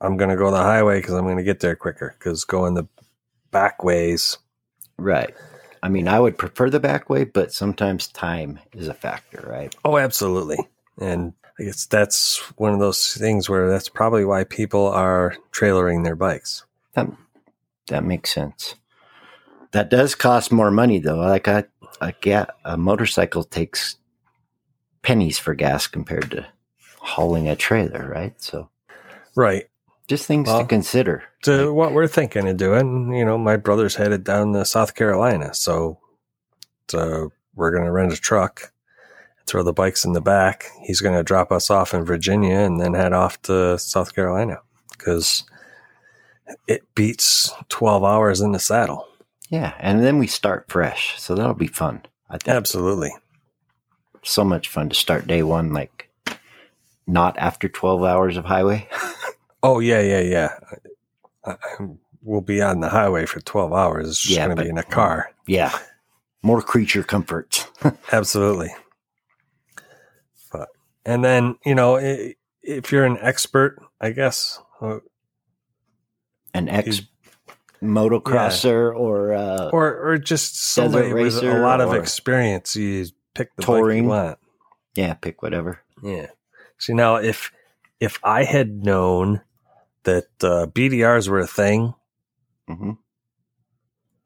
I'm 0.00 0.16
going 0.18 0.30
to 0.30 0.36
go 0.36 0.50
the 0.50 0.58
highway 0.58 1.00
because 1.00 1.14
I'm 1.14 1.24
going 1.24 1.38
to 1.38 1.42
get 1.42 1.60
there 1.60 1.74
quicker. 1.76 2.14
Because 2.18 2.44
going 2.44 2.74
the 2.74 2.86
back 3.50 3.82
ways, 3.82 4.38
Right. 4.98 5.34
I 5.82 5.88
mean, 5.88 6.08
I 6.08 6.18
would 6.20 6.36
prefer 6.38 6.68
the 6.70 6.80
back 6.80 7.08
way, 7.10 7.24
but 7.24 7.52
sometimes 7.52 8.08
time 8.08 8.58
is 8.72 8.88
a 8.88 8.94
factor, 8.94 9.44
right? 9.48 9.74
oh, 9.84 9.98
absolutely. 9.98 10.58
And 11.00 11.32
I 11.58 11.64
guess 11.64 11.86
that's 11.86 12.38
one 12.56 12.72
of 12.72 12.80
those 12.80 13.14
things 13.14 13.48
where 13.48 13.68
that's 13.70 13.88
probably 13.88 14.24
why 14.24 14.44
people 14.44 14.86
are 14.88 15.36
trailering 15.52 16.04
their 16.04 16.16
bikes. 16.16 16.64
That 16.94 17.10
that 17.88 18.04
makes 18.04 18.32
sense. 18.32 18.74
That 19.72 19.90
does 19.90 20.14
cost 20.14 20.52
more 20.52 20.70
money, 20.70 20.98
though. 20.98 21.16
Like 21.18 21.46
a 21.48 21.66
a, 22.00 22.12
ga- 22.20 22.46
a 22.64 22.76
motorcycle 22.76 23.44
takes 23.44 23.96
pennies 25.02 25.38
for 25.38 25.54
gas 25.54 25.86
compared 25.86 26.30
to 26.32 26.46
hauling 26.98 27.48
a 27.48 27.56
trailer, 27.56 28.08
right? 28.08 28.34
So 28.42 28.68
Right. 29.34 29.68
just 30.08 30.26
things 30.26 30.46
Well, 30.48 30.60
to 30.60 30.66
consider. 30.66 31.24
to 31.42 31.72
what 31.72 31.92
we're 31.92 32.06
thinking 32.08 32.48
of 32.48 32.56
doing. 32.56 33.12
You 33.14 33.24
know, 33.24 33.38
my 33.38 33.56
brother's 33.56 33.94
headed 33.96 34.24
down 34.24 34.52
to 34.54 34.64
South 34.64 34.94
Carolina, 34.94 35.54
so 35.54 35.98
so 36.88 37.32
we're 37.54 37.70
going 37.72 37.84
to 37.84 37.90
rent 37.92 38.12
a 38.12 38.16
truck, 38.16 38.72
throw 39.46 39.62
the 39.62 39.72
bikes 39.72 40.04
in 40.04 40.12
the 40.12 40.20
back. 40.20 40.66
He's 40.82 41.00
going 41.00 41.16
to 41.16 41.22
drop 41.22 41.52
us 41.52 41.70
off 41.70 41.94
in 41.94 42.04
Virginia 42.04 42.56
and 42.58 42.80
then 42.80 42.94
head 42.94 43.12
off 43.12 43.40
to 43.42 43.78
South 43.78 44.14
Carolina 44.14 44.60
because 44.90 45.44
it 46.68 46.82
beats 46.94 47.52
twelve 47.68 48.04
hours 48.04 48.40
in 48.40 48.52
the 48.52 48.58
saddle. 48.58 49.06
Yeah, 49.48 49.74
and 49.78 50.02
then 50.02 50.18
we 50.18 50.26
start 50.26 50.66
fresh, 50.68 51.20
so 51.20 51.34
that'll 51.34 51.54
be 51.54 51.66
fun. 51.68 52.02
I 52.28 52.38
think 52.38 52.56
Absolutely. 52.56 53.10
so 54.24 54.42
much 54.44 54.68
fun 54.68 54.88
to 54.88 54.94
start 54.94 55.26
day 55.28 55.42
one, 55.44 55.72
like 55.72 56.10
not 57.06 57.38
after 57.38 57.68
twelve 57.68 58.02
hours 58.04 58.36
of 58.36 58.44
highway. 58.46 58.88
Oh 59.62 59.80
yeah, 59.80 60.00
yeah, 60.00 60.20
yeah. 60.20 60.58
I, 61.44 61.52
I, 61.52 61.86
we'll 62.22 62.40
be 62.42 62.62
on 62.62 62.78
the 62.80 62.88
highway 62.90 63.26
for 63.26 63.40
twelve 63.40 63.72
hours. 63.72 64.08
It's 64.08 64.20
just 64.22 64.36
Yeah, 64.36 64.44
going 64.46 64.56
to 64.58 64.62
be 64.62 64.68
in 64.68 64.78
a 64.78 64.84
car. 64.84 65.32
yeah, 65.48 65.76
more 66.42 66.62
creature 66.62 67.02
comforts. 67.02 67.66
Absolutely. 68.12 68.68
And 71.06 71.24
then 71.24 71.56
you 71.64 71.74
know 71.74 71.96
if 72.62 72.92
you're 72.92 73.04
an 73.04 73.16
expert, 73.20 73.78
I 74.00 74.10
guess 74.10 74.60
uh, 74.82 74.98
An 76.52 76.68
ex 76.68 77.02
motocrosser 77.82 78.94
or 78.94 79.32
uh, 79.32 79.70
or 79.72 79.96
or 80.10 80.18
just 80.18 80.60
somebody 80.60 81.12
with 81.12 81.42
a 81.42 81.60
lot 81.60 81.80
of 81.80 81.94
experience, 81.94 82.74
you 82.76 83.06
pick 83.34 83.54
the 83.56 83.62
bike 83.62 83.66
touring. 83.66 84.04
you 84.04 84.10
want. 84.10 84.38
yeah, 84.96 85.14
pick 85.14 85.42
whatever. 85.42 85.80
Yeah. 86.02 86.26
See 86.78 86.92
now, 86.92 87.16
if 87.16 87.52
if 88.00 88.18
I 88.24 88.44
had 88.44 88.84
known 88.84 89.42
that 90.02 90.26
uh, 90.42 90.66
BDRs 90.66 91.28
were 91.28 91.38
a 91.40 91.46
thing, 91.46 91.94
hmm 92.68 92.92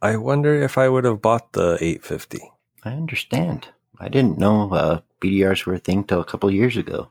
I 0.03 0.17
wonder 0.17 0.55
if 0.63 0.79
I 0.79 0.89
would 0.89 1.05
have 1.05 1.21
bought 1.21 1.53
the 1.53 1.77
850. 1.79 2.41
I 2.85 2.93
understand. 2.93 3.69
I 4.01 4.09
didn't 4.09 4.39
know 4.39 4.71
uh, 4.73 5.01
BDRs 5.21 5.67
were 5.67 5.75
a 5.75 5.79
thing 5.79 6.05
till 6.05 6.21
a 6.21 6.25
couple 6.25 6.51
years 6.51 6.77
ago, 6.77 7.09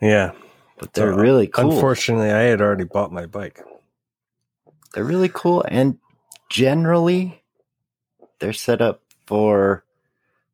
Yeah. 0.00 0.32
but 0.78 0.94
they're 0.94 1.12
Uh, 1.12 1.16
really 1.18 1.46
cool. 1.46 1.72
Unfortunately, 1.72 2.30
I 2.32 2.40
had 2.42 2.60
already 2.60 2.84
bought 2.84 3.12
my 3.12 3.26
bike. 3.26 3.60
they're 4.94 5.04
really 5.04 5.28
cool, 5.32 5.62
and 5.68 5.98
generally, 6.48 7.42
they're 8.38 8.54
set 8.54 8.80
up 8.80 9.02
for 9.26 9.84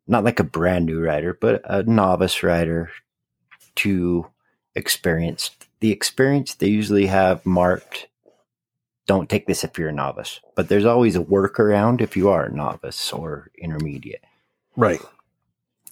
not 0.08 0.24
like 0.24 0.40
a 0.40 0.44
brand 0.44 0.84
new 0.86 1.00
rider, 1.00 1.32
but 1.40 1.60
a 1.64 1.84
novice 1.84 2.42
rider 2.42 2.90
to 3.76 4.26
experience. 4.74 5.50
The 5.78 5.92
experience 5.92 6.54
they 6.54 6.66
usually 6.66 7.06
have 7.06 7.46
marked 7.46 8.08
don't 9.06 9.28
take 9.30 9.46
this 9.46 9.62
if 9.62 9.78
you're 9.78 9.88
a 9.90 9.92
novice, 9.92 10.40
but 10.56 10.68
there's 10.68 10.84
always 10.86 11.14
a 11.14 11.20
workaround 11.22 12.00
if 12.00 12.16
you 12.16 12.28
are 12.28 12.46
a 12.46 12.52
novice 12.52 13.12
or 13.12 13.50
intermediate. 13.58 14.24
Right. 14.76 15.00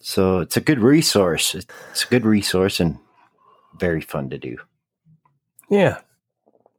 So 0.01 0.39
it's 0.41 0.57
a 0.57 0.61
good 0.61 0.81
resource. 0.81 1.55
It's 1.55 2.05
a 2.05 2.09
good 2.09 2.25
resource 2.25 2.81
and 2.81 2.99
very 3.79 4.01
fun 4.01 4.31
to 4.31 4.39
do. 4.39 4.57
Yeah. 5.71 5.99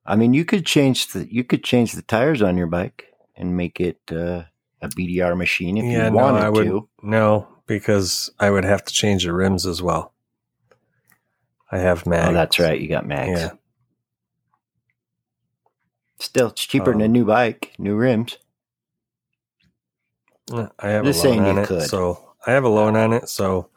I 0.05 0.15
mean, 0.15 0.34
you 0.34 0.45
could 0.45 0.65
change 0.65 1.07
the 1.09 1.32
you 1.34 1.43
could 1.43 1.63
change 1.63 1.93
the 1.93 2.01
tires 2.01 2.41
on 2.41 2.57
your 2.57 2.67
bike 2.67 3.05
and 3.36 3.55
make 3.55 3.80
it 3.80 3.99
uh, 4.11 4.43
a 4.82 4.89
BDR 4.89 5.38
machine 5.38 5.78
if 5.78 5.86
yeah, 5.86 6.05
you 6.05 6.11
no, 6.11 6.17
wanted 6.24 6.43
I 6.43 6.49
would 6.49 6.65
to. 6.65 6.89
no, 7.03 7.47
because 7.67 8.32
I 8.39 8.49
would 8.49 8.65
have 8.65 8.84
to 8.86 8.93
change 8.93 9.24
the 9.26 9.34
rims 9.34 9.65
as 9.65 9.82
well. 9.82 10.13
I 11.72 11.78
have 11.78 12.05
mags. 12.05 12.30
Oh, 12.30 12.34
that's 12.34 12.59
right. 12.59 12.80
You 12.80 12.88
got 12.89 13.05
mags. 13.05 13.39
Yeah. 13.39 13.51
Still, 16.19 16.47
it's 16.47 16.65
cheaper 16.65 16.91
than 16.91 17.01
a 17.01 17.05
Um, 17.05 17.11
new 17.13 17.26
bike, 17.26 17.74
new 17.80 17.95
rims. 17.95 18.38
I 20.51 20.89
have 20.89 21.05
Just 21.05 21.24
a 21.24 21.30
loan 21.30 21.38
saying 21.38 21.45
on 21.45 21.57
you 21.57 21.61
it, 21.63 21.67
could. 21.67 21.89
so 21.89 22.30
I 22.45 22.51
have 22.51 22.63
a 22.63 22.69
loan 22.69 22.95
on 22.95 23.13
it. 23.13 23.29
So 23.29 23.69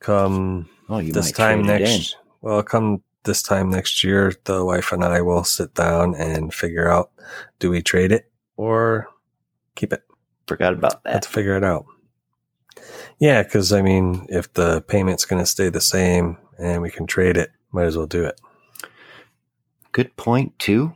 come 0.00 0.68
Oh, 0.88 0.98
you 0.98 1.12
this 1.12 1.32
time 1.32 1.64
trade 1.64 1.80
it 1.80 1.82
in. 1.82 1.88
next, 1.88 2.16
well, 2.42 2.62
come 2.62 3.02
this 3.24 3.42
time 3.42 3.70
next 3.70 4.04
year, 4.04 4.32
the 4.44 4.64
wife 4.64 4.92
and 4.92 5.02
I 5.04 5.22
will 5.22 5.44
sit 5.44 5.72
down 5.74 6.14
and 6.14 6.52
figure 6.52 6.90
out: 6.90 7.10
do 7.58 7.70
we 7.70 7.82
trade 7.82 8.12
it 8.12 8.30
or 8.56 9.08
keep 9.76 9.92
it? 9.92 10.02
Forgot 10.46 10.74
about 10.74 11.02
that. 11.04 11.22
to 11.22 11.28
figure 11.28 11.56
it 11.56 11.64
out. 11.64 11.86
Yeah, 13.18 13.42
because 13.42 13.72
I 13.72 13.80
mean, 13.80 14.26
if 14.28 14.52
the 14.52 14.82
payment's 14.82 15.24
going 15.24 15.40
to 15.42 15.46
stay 15.46 15.70
the 15.70 15.80
same 15.80 16.36
and 16.58 16.82
we 16.82 16.90
can 16.90 17.06
trade 17.06 17.36
it, 17.38 17.50
might 17.72 17.84
as 17.84 17.96
well 17.96 18.06
do 18.06 18.24
it. 18.24 18.38
Good 19.92 20.14
point 20.16 20.58
too. 20.58 20.92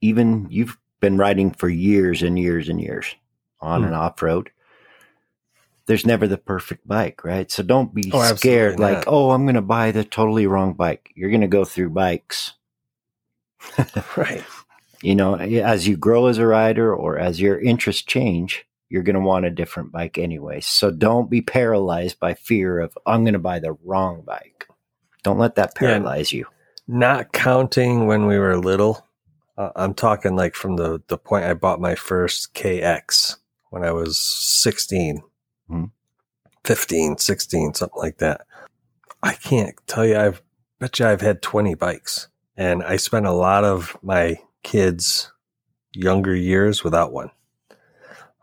Even 0.00 0.46
you've 0.50 0.76
been 1.00 1.16
riding 1.18 1.50
for 1.52 1.68
years 1.68 2.22
and 2.22 2.38
years 2.38 2.68
and 2.68 2.80
years 2.80 3.14
on 3.60 3.80
Hmm. 3.82 3.86
and 3.88 3.94
off 3.94 4.20
road. 4.22 4.50
There's 5.90 6.06
never 6.06 6.28
the 6.28 6.38
perfect 6.38 6.86
bike, 6.86 7.24
right? 7.24 7.50
So 7.50 7.64
don't 7.64 7.92
be 7.92 8.10
Oh, 8.14 8.34
scared 8.36 8.78
like, 8.78 8.98
not. 8.98 9.04
oh, 9.08 9.32
I'm 9.32 9.44
going 9.44 9.56
to 9.56 9.62
buy 9.62 9.90
the 9.90 10.04
totally 10.04 10.46
wrong 10.46 10.74
bike. 10.74 11.10
You're 11.16 11.30
going 11.30 11.40
to 11.42 11.48
go 11.48 11.64
through 11.66 11.90
bikes. 11.90 12.52
Right. 14.16 14.44
You 15.02 15.14
know, 15.16 15.34
as 15.36 15.88
you 15.88 15.96
grow 15.96 16.26
as 16.26 16.38
a 16.38 16.46
rider 16.46 16.94
or 16.94 17.18
as 17.18 17.40
your 17.40 17.58
interests 17.60 18.02
change, 18.02 18.66
you're 18.88 19.02
going 19.02 19.14
to 19.14 19.20
want 19.20 19.46
a 19.46 19.50
different 19.50 19.92
bike 19.92 20.18
anyway. 20.18 20.60
So 20.60 20.90
don't 20.92 21.30
be 21.30 21.42
paralyzed 21.42 22.20
by 22.20 22.34
fear 22.34 22.80
of, 22.80 22.96
I'm 23.06 23.24
going 23.24 23.32
to 23.34 23.38
buy 23.40 23.58
the 23.60 23.72
wrong 23.84 24.22
bike. 24.26 24.68
Don't 25.24 25.38
let 25.38 25.56
that 25.56 25.72
Yeah. 25.80 25.98
paralyze 25.98 26.32
you. 26.32 26.46
Not 26.86 27.32
counting 27.32 28.06
when 28.06 28.26
we 28.26 28.38
were 28.38 28.58
little. 28.58 29.06
Uh, 29.58 29.70
I'm 29.76 29.94
talking 29.94 30.36
like 30.36 30.54
from 30.54 30.76
the, 30.76 31.02
the 31.08 31.18
point 31.18 31.44
I 31.46 31.54
bought 31.54 31.80
my 31.80 31.94
first 31.94 32.54
KX 32.54 33.36
when 33.70 33.84
I 33.84 33.92
was 33.92 34.18
16, 34.18 35.22
Hmm. 35.70 35.84
15, 36.64 37.18
16, 37.18 37.74
something 37.74 37.98
like 37.98 38.18
that. 38.18 38.42
I 39.22 39.34
can't 39.34 39.76
tell 39.86 40.04
you, 40.04 40.18
I've 40.18 40.42
bet 40.80 40.98
you 40.98 41.06
I've 41.06 41.20
had 41.20 41.42
20 41.42 41.74
bikes 41.74 42.28
and 42.56 42.82
I 42.82 42.96
spent 42.96 43.26
a 43.26 43.32
lot 43.32 43.64
of 43.64 43.96
my 44.02 44.38
kids' 44.62 45.32
younger 45.92 46.34
years 46.34 46.82
without 46.82 47.12
one. 47.12 47.30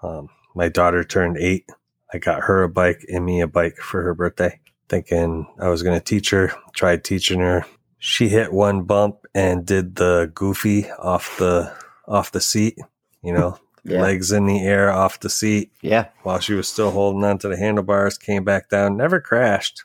Um, 0.01 0.29
my 0.55 0.69
daughter 0.69 1.03
turned 1.03 1.37
eight. 1.37 1.69
I 2.13 2.19
got 2.19 2.43
her 2.43 2.63
a 2.63 2.69
bike 2.69 3.05
and 3.11 3.25
me 3.25 3.41
a 3.41 3.47
bike 3.47 3.77
for 3.77 4.01
her 4.03 4.13
birthday, 4.13 4.59
thinking 4.87 5.47
I 5.59 5.67
was 5.67 5.83
going 5.83 5.99
to 5.99 6.03
teach 6.03 6.29
her. 6.29 6.53
Tried 6.73 7.03
teaching 7.03 7.41
her. 7.41 7.65
She 7.99 8.29
hit 8.29 8.53
one 8.53 8.83
bump 8.83 9.25
and 9.35 9.65
did 9.65 9.95
the 9.95 10.31
goofy 10.33 10.89
off 10.91 11.37
the 11.37 11.75
off 12.07 12.31
the 12.31 12.39
seat. 12.39 12.77
You 13.21 13.33
know, 13.33 13.59
Yeah. 13.87 14.01
legs 14.01 14.31
in 14.31 14.45
the 14.45 14.63
air 14.65 14.91
off 14.91 15.19
the 15.19 15.29
seat 15.29 15.71
Yeah. 15.81 16.07
while 16.23 16.39
she 16.39 16.53
was 16.53 16.67
still 16.67 16.91
holding 16.91 17.23
onto 17.23 17.49
the 17.49 17.57
handlebars. 17.57 18.17
Came 18.17 18.43
back 18.43 18.69
down. 18.69 18.97
Never 18.97 19.19
crashed. 19.21 19.83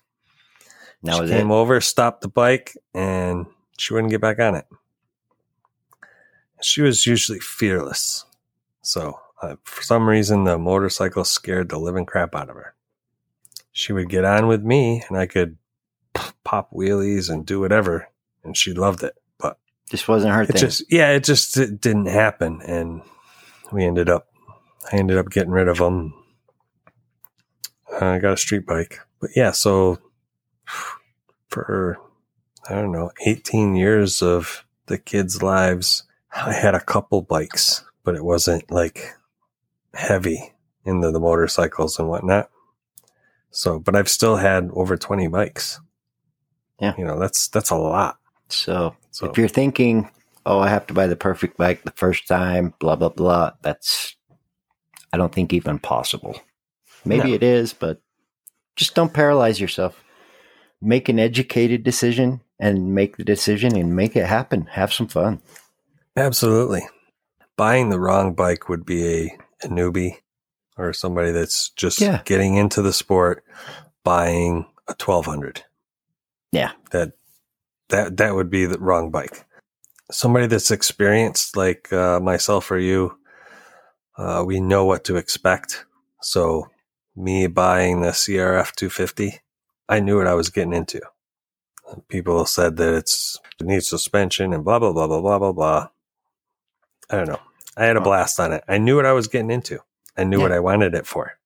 Now 1.03 1.23
she 1.23 1.29
came 1.31 1.51
it. 1.51 1.55
over, 1.55 1.81
stopped 1.81 2.21
the 2.21 2.29
bike, 2.29 2.77
and 2.95 3.47
she 3.79 3.93
wouldn't 3.95 4.11
get 4.11 4.21
back 4.21 4.39
on 4.39 4.55
it. 4.55 4.67
She 6.61 6.81
was 6.83 7.07
usually 7.07 7.41
fearless. 7.41 8.25
So, 8.83 9.19
uh, 9.43 9.57
for 9.65 9.83
some 9.83 10.09
reason, 10.09 10.45
the 10.45 10.59
motorcycle 10.59 11.25
scared 11.25 11.69
the 11.69 11.79
living 11.79 12.07
crap 12.07 12.35
out 12.35 12.49
of 12.49 12.57
her. 12.57 12.75
She 13.73 13.93
would 13.93 14.09
get 14.09 14.25
on 14.25 14.47
with 14.47 14.63
me, 14.63 15.03
and 15.09 15.17
I 15.19 15.27
could 15.27 15.57
pop 16.45 16.71
wheelies 16.73 17.31
and 17.31 17.45
do 17.47 17.59
whatever, 17.61 18.09
and 18.45 18.57
she 18.57 18.73
loved 18.73 19.03
it. 19.03 19.15
But 19.39 19.59
Just 19.91 20.07
wasn't 20.09 20.35
her 20.35 20.43
it 20.43 20.49
thing. 20.49 20.57
just, 20.61 20.85
yeah, 20.93 21.11
it 21.11 21.25
just 21.25 21.57
it 21.57 21.81
didn't 21.81 22.07
happen, 22.07 22.61
and 22.63 23.03
we 23.73 23.85
ended 23.85 24.09
up, 24.09 24.29
I 24.93 24.97
ended 24.97 25.19
up 25.19 25.31
getting 25.31 25.51
rid 25.51 25.69
of 25.69 25.79
them. 25.79 26.15
I 28.01 28.19
got 28.19 28.35
a 28.35 28.37
street 28.37 28.67
bike, 28.67 29.01
but 29.21 29.31
yeah, 29.37 29.51
so 29.51 29.99
for 31.49 31.99
I 32.69 32.75
don't 32.75 32.93
know, 32.93 33.11
18 33.27 33.75
years 33.75 34.23
of 34.23 34.65
the 34.87 34.99
kids' 34.99 35.43
lives, 35.43 36.05
I 36.35 36.53
had 36.53 36.75
a 36.75 36.81
couple 36.81 37.23
bikes, 37.23 37.85
but 38.05 38.15
it 38.15 38.25
wasn't 38.25 38.71
like 38.71 39.15
heavy 39.95 40.53
into 40.85 41.11
the 41.11 41.21
motorcycles 41.21 41.99
and 41.99 42.09
whatnot. 42.09 42.51
So, 43.51 43.79
but 43.79 43.97
I've 43.97 44.09
still 44.09 44.37
had 44.37 44.71
over 44.73 44.97
20 44.97 45.27
bikes. 45.29 45.81
Yeah. 46.81 46.95
You 46.97 47.05
know, 47.05 47.19
that's, 47.19 47.49
that's 47.49 47.71
a 47.71 47.77
lot. 47.77 48.19
so 48.49 48.97
So, 49.11 49.27
if 49.29 49.37
you're 49.37 49.49
thinking, 49.49 50.11
oh, 50.47 50.59
I 50.61 50.69
have 50.69 50.87
to 50.89 50.95
buy 50.95 51.07
the 51.07 51.17
perfect 51.17 51.57
bike 51.57 51.83
the 51.85 51.93
first 51.93 52.27
time, 52.27 52.75
blah, 52.81 52.97
blah, 52.97 53.09
blah, 53.11 53.53
that's, 53.63 54.17
I 55.13 55.17
don't 55.17 55.33
think 55.33 55.53
even 55.53 55.79
possible. 55.79 56.41
Maybe 57.05 57.29
No. 57.31 57.35
it 57.35 57.43
is, 57.43 57.73
but 57.73 58.01
just 58.77 58.95
don't 58.95 59.13
paralyze 59.13 59.61
yourself. 59.61 60.03
Make 60.81 61.09
an 61.09 61.19
educated 61.19 61.83
decision 61.85 62.41
and 62.59 62.95
make 62.95 63.17
the 63.17 63.25
decision 63.25 63.77
and 63.77 63.95
make 63.95 64.17
it 64.17 64.27
happen. 64.27 64.67
Have 64.73 64.93
some 64.93 65.09
fun. 65.09 65.41
absolutely. 66.17 66.83
Buying 67.57 67.91
the 67.91 68.01
wrong 68.01 68.35
bike 68.35 68.69
would 68.69 68.85
be 68.87 69.07
a, 69.07 69.39
a 69.65 69.69
newbie 69.69 70.17
or 70.79 70.93
somebody 70.93 71.31
that's 71.31 71.69
just 71.71 72.01
Yeah. 72.01 72.23
getting 72.25 72.57
into 72.57 72.83
the 72.83 72.93
sport, 72.93 73.45
buying 74.05 74.67
a 74.89 74.93
1200. 74.99 75.63
Yeah. 76.51 76.73
that 76.91 77.13
that 77.91 78.17
that 78.17 78.35
would 78.35 78.49
be 78.51 78.65
the 78.67 78.79
wrong 78.79 79.11
bike. 79.11 79.45
Somebody 80.11 80.47
that's 80.47 80.71
experienced, 80.71 81.57
like 81.57 81.93
uh, 81.93 82.21
myself 82.21 82.71
or 82.71 82.79
you, 82.79 83.19
uh, 84.19 84.43
we 84.47 84.61
know 84.61 84.85
what 84.85 85.05
to 85.05 85.17
expect. 85.17 85.85
So, 86.23 86.69
me 87.17 87.47
buying 87.47 88.01
the 88.03 88.09
CRF 88.09 88.73
250, 88.75 89.41
I 89.89 90.01
knew 90.01 90.19
what 90.19 90.27
I 90.27 90.35
was 90.35 90.51
getting 90.51 90.73
into. 90.73 91.01
People 92.09 92.45
said 92.47 92.77
that 92.79 92.95
it's 92.95 93.39
it 93.61 93.67
needs 93.67 93.89
suspension 93.89 94.53
and 94.53 94.65
blah 94.65 94.79
blah 94.79 94.93
blah 94.93 95.07
blah 95.07 95.21
blah 95.21 95.39
blah 95.39 95.53
blah. 95.53 95.89
I 97.11 97.17
don't 97.17 97.29
know. 97.29 97.41
I 97.77 97.85
had 97.85 97.97
a 97.97 98.01
blast 98.01 98.39
on 98.41 98.53
it. 98.53 98.65
I 98.69 98.79
knew 98.79 98.97
what 98.97 99.07
I 99.07 99.13
was 99.13 99.29
getting 99.29 99.51
into. 99.51 99.81
I 100.17 100.25
knew 100.25 100.39
Yeah. 100.39 100.45
what 100.45 100.53
I 100.53 100.61
wanted 100.61 100.95
it 100.95 101.07
for. 101.07 101.39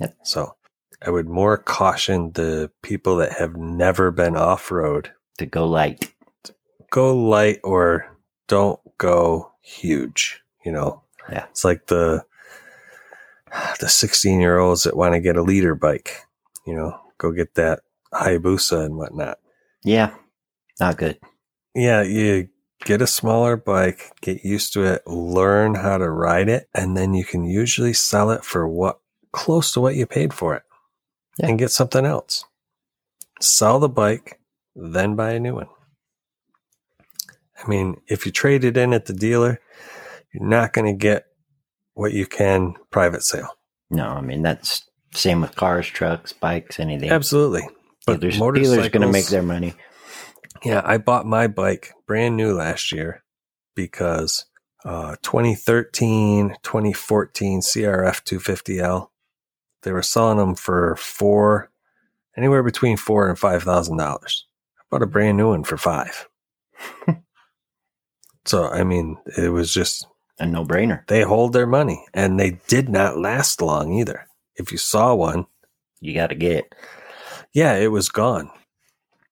Yep. 0.00 0.16
So, 0.24 0.56
I 1.04 1.10
would 1.10 1.28
more 1.28 1.56
caution 1.58 2.32
the 2.32 2.70
people 2.82 3.16
that 3.16 3.32
have 3.34 3.56
never 3.56 4.10
been 4.10 4.36
off 4.36 4.70
road 4.70 5.12
To 5.38 5.46
go 5.46 5.66
light. 5.66 6.12
Go 6.90 7.14
light 7.16 7.60
or 7.64 8.16
don't 8.48 8.80
go 8.98 9.52
huge. 9.62 10.42
You 10.64 10.72
know, 10.72 11.02
Yeah. 11.30 11.46
it's 11.50 11.64
like 11.64 11.86
the 11.86 12.24
the 13.80 13.88
sixteen 13.88 14.40
year 14.40 14.58
olds 14.58 14.82
that 14.84 14.96
want 14.96 15.14
to 15.14 15.20
get 15.20 15.36
a 15.36 15.42
liter 15.42 15.74
bike. 15.74 16.22
You 16.66 16.74
know, 16.74 16.98
go 17.18 17.32
get 17.32 17.54
that 17.54 17.80
Hayabusa 18.12 18.84
and 18.84 18.96
whatnot. 18.96 19.38
Yeah. 19.84 20.14
Not 20.80 20.96
good. 20.98 21.18
Yeah, 21.74 22.02
you 22.02 22.48
get 22.84 23.02
a 23.02 23.06
smaller 23.06 23.56
bike, 23.56 24.12
get 24.20 24.44
used 24.44 24.72
to 24.74 24.82
it, 24.84 25.06
learn 25.06 25.74
how 25.74 25.98
to 25.98 26.08
ride 26.10 26.48
it, 26.48 26.68
and 26.74 26.96
then 26.96 27.14
you 27.14 27.24
can 27.24 27.44
usually 27.44 27.92
sell 27.92 28.30
it 28.30 28.44
for 28.44 28.66
what 28.68 29.00
close 29.32 29.72
to 29.72 29.80
what 29.80 29.94
you 29.96 30.06
paid 30.06 30.32
for 30.32 30.54
it, 30.54 30.62
Yeah. 31.38 31.48
and 31.48 31.58
get 31.58 31.70
something 31.70 32.04
else. 32.06 32.44
Sell 33.40 33.78
the 33.78 33.88
bike, 33.88 34.40
then 34.74 35.14
buy 35.16 35.32
a 35.32 35.40
new 35.40 35.54
one. 35.56 35.68
I 37.62 37.68
mean, 37.68 38.00
if 38.06 38.26
you 38.26 38.32
trade 38.32 38.64
it 38.64 38.76
in 38.76 38.92
at 38.92 39.06
the 39.06 39.12
dealer, 39.12 39.60
you're 40.32 40.48
not 40.48 40.72
going 40.72 40.86
to 40.86 40.98
get 40.98 41.24
what 41.94 42.12
you 42.12 42.26
can 42.26 42.74
private 42.90 43.22
sale. 43.22 43.50
No, 43.90 44.06
I 44.06 44.20
mean, 44.20 44.42
that's 44.42 44.88
same 45.14 45.40
with 45.40 45.56
cars, 45.56 45.86
trucks, 45.86 46.32
bikes, 46.32 46.78
anything. 46.78 47.10
Absolutely. 47.10 47.68
But 48.06 48.20
Dealers, 48.20 48.38
dealers 48.38 48.88
going 48.88 49.06
to 49.06 49.12
make 49.12 49.26
their 49.26 49.42
money. 49.42 49.74
Yeah, 50.64 50.82
I 50.84 50.98
bought 50.98 51.26
my 51.26 51.46
bike 51.46 51.92
brand 52.06 52.36
new 52.36 52.54
last 52.54 52.92
year 52.92 53.22
because 53.74 54.46
uh, 54.84 55.16
2013, 55.22 56.56
2014 56.62 57.60
CRF 57.60 58.22
250L, 58.22 59.08
they 59.82 59.92
were 59.92 60.02
selling 60.02 60.38
them 60.38 60.54
for 60.54 60.96
four, 60.96 61.70
anywhere 62.36 62.62
between 62.62 62.96
four 62.96 63.28
and 63.28 63.38
five 63.38 63.62
thousand 63.62 63.98
dollars. 63.98 64.46
I 64.78 64.82
bought 64.90 65.02
a 65.02 65.06
brand 65.06 65.36
new 65.36 65.50
one 65.50 65.64
for 65.64 65.76
five. 65.76 66.28
So, 68.48 68.68
I 68.68 68.82
mean, 68.84 69.18
it 69.36 69.50
was 69.50 69.72
just, 69.72 70.06
A 70.38 70.46
no 70.46 70.64
brainer. 70.64 71.06
they 71.06 71.22
hold 71.22 71.52
their 71.52 71.66
money 71.66 72.04
and 72.14 72.38
they 72.40 72.58
did 72.66 72.88
not 72.88 73.18
last 73.18 73.60
long 73.60 73.92
either. 73.92 74.26
If 74.56 74.72
you 74.72 74.78
saw 74.78 75.14
one, 75.14 75.46
You 76.00 76.14
got 76.14 76.28
to 76.28 76.34
get 76.34 76.56
it. 76.56 76.74
yeah, 77.52 77.74
it 77.74 77.88
was 77.92 78.08
gone. 78.08 78.50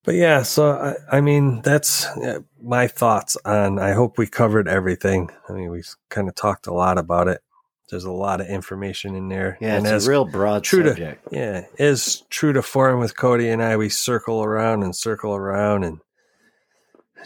But 0.05 0.15
yeah, 0.15 0.43
so 0.43 0.71
I, 1.11 1.17
I 1.17 1.21
mean, 1.21 1.63
that's 1.63 2.05
uh, 2.07 2.41
my 2.63 2.87
thoughts 2.87 3.37
on. 3.45 3.79
I 3.81 3.93
hope 3.93 4.19
we 4.19 4.27
covered 4.29 4.69
everything. 4.69 5.31
I 5.49 5.53
mean, 5.53 5.71
we 5.71 5.83
kind 6.11 6.29
of 6.29 6.35
talked 6.37 6.69
a 6.69 6.73
lot 6.75 6.97
about 6.99 7.27
it. 7.27 7.41
There's 7.89 8.05
a 8.05 8.13
lot 8.13 8.41
of 8.41 8.47
information 8.49 9.15
in 9.17 9.29
there. 9.29 9.59
Yeah, 9.61 9.77
and 9.77 9.87
it's 9.87 9.93
as 9.93 10.07
a 10.07 10.11
real 10.11 10.25
broad 10.25 10.63
true 10.65 10.83
to- 10.85 10.91
subject. 10.91 11.27
yeah, 11.33 11.67
is 11.79 12.23
true 12.31 12.53
to 12.53 12.63
form 12.63 13.01
with 13.01 13.17
Cody 13.17 13.49
and 13.49 13.63
I. 13.63 13.77
We 13.77 13.89
circle 13.89 14.43
around 14.45 14.83
and 14.85 14.95
circle 14.95 15.35
around 15.35 15.83
and 15.85 15.99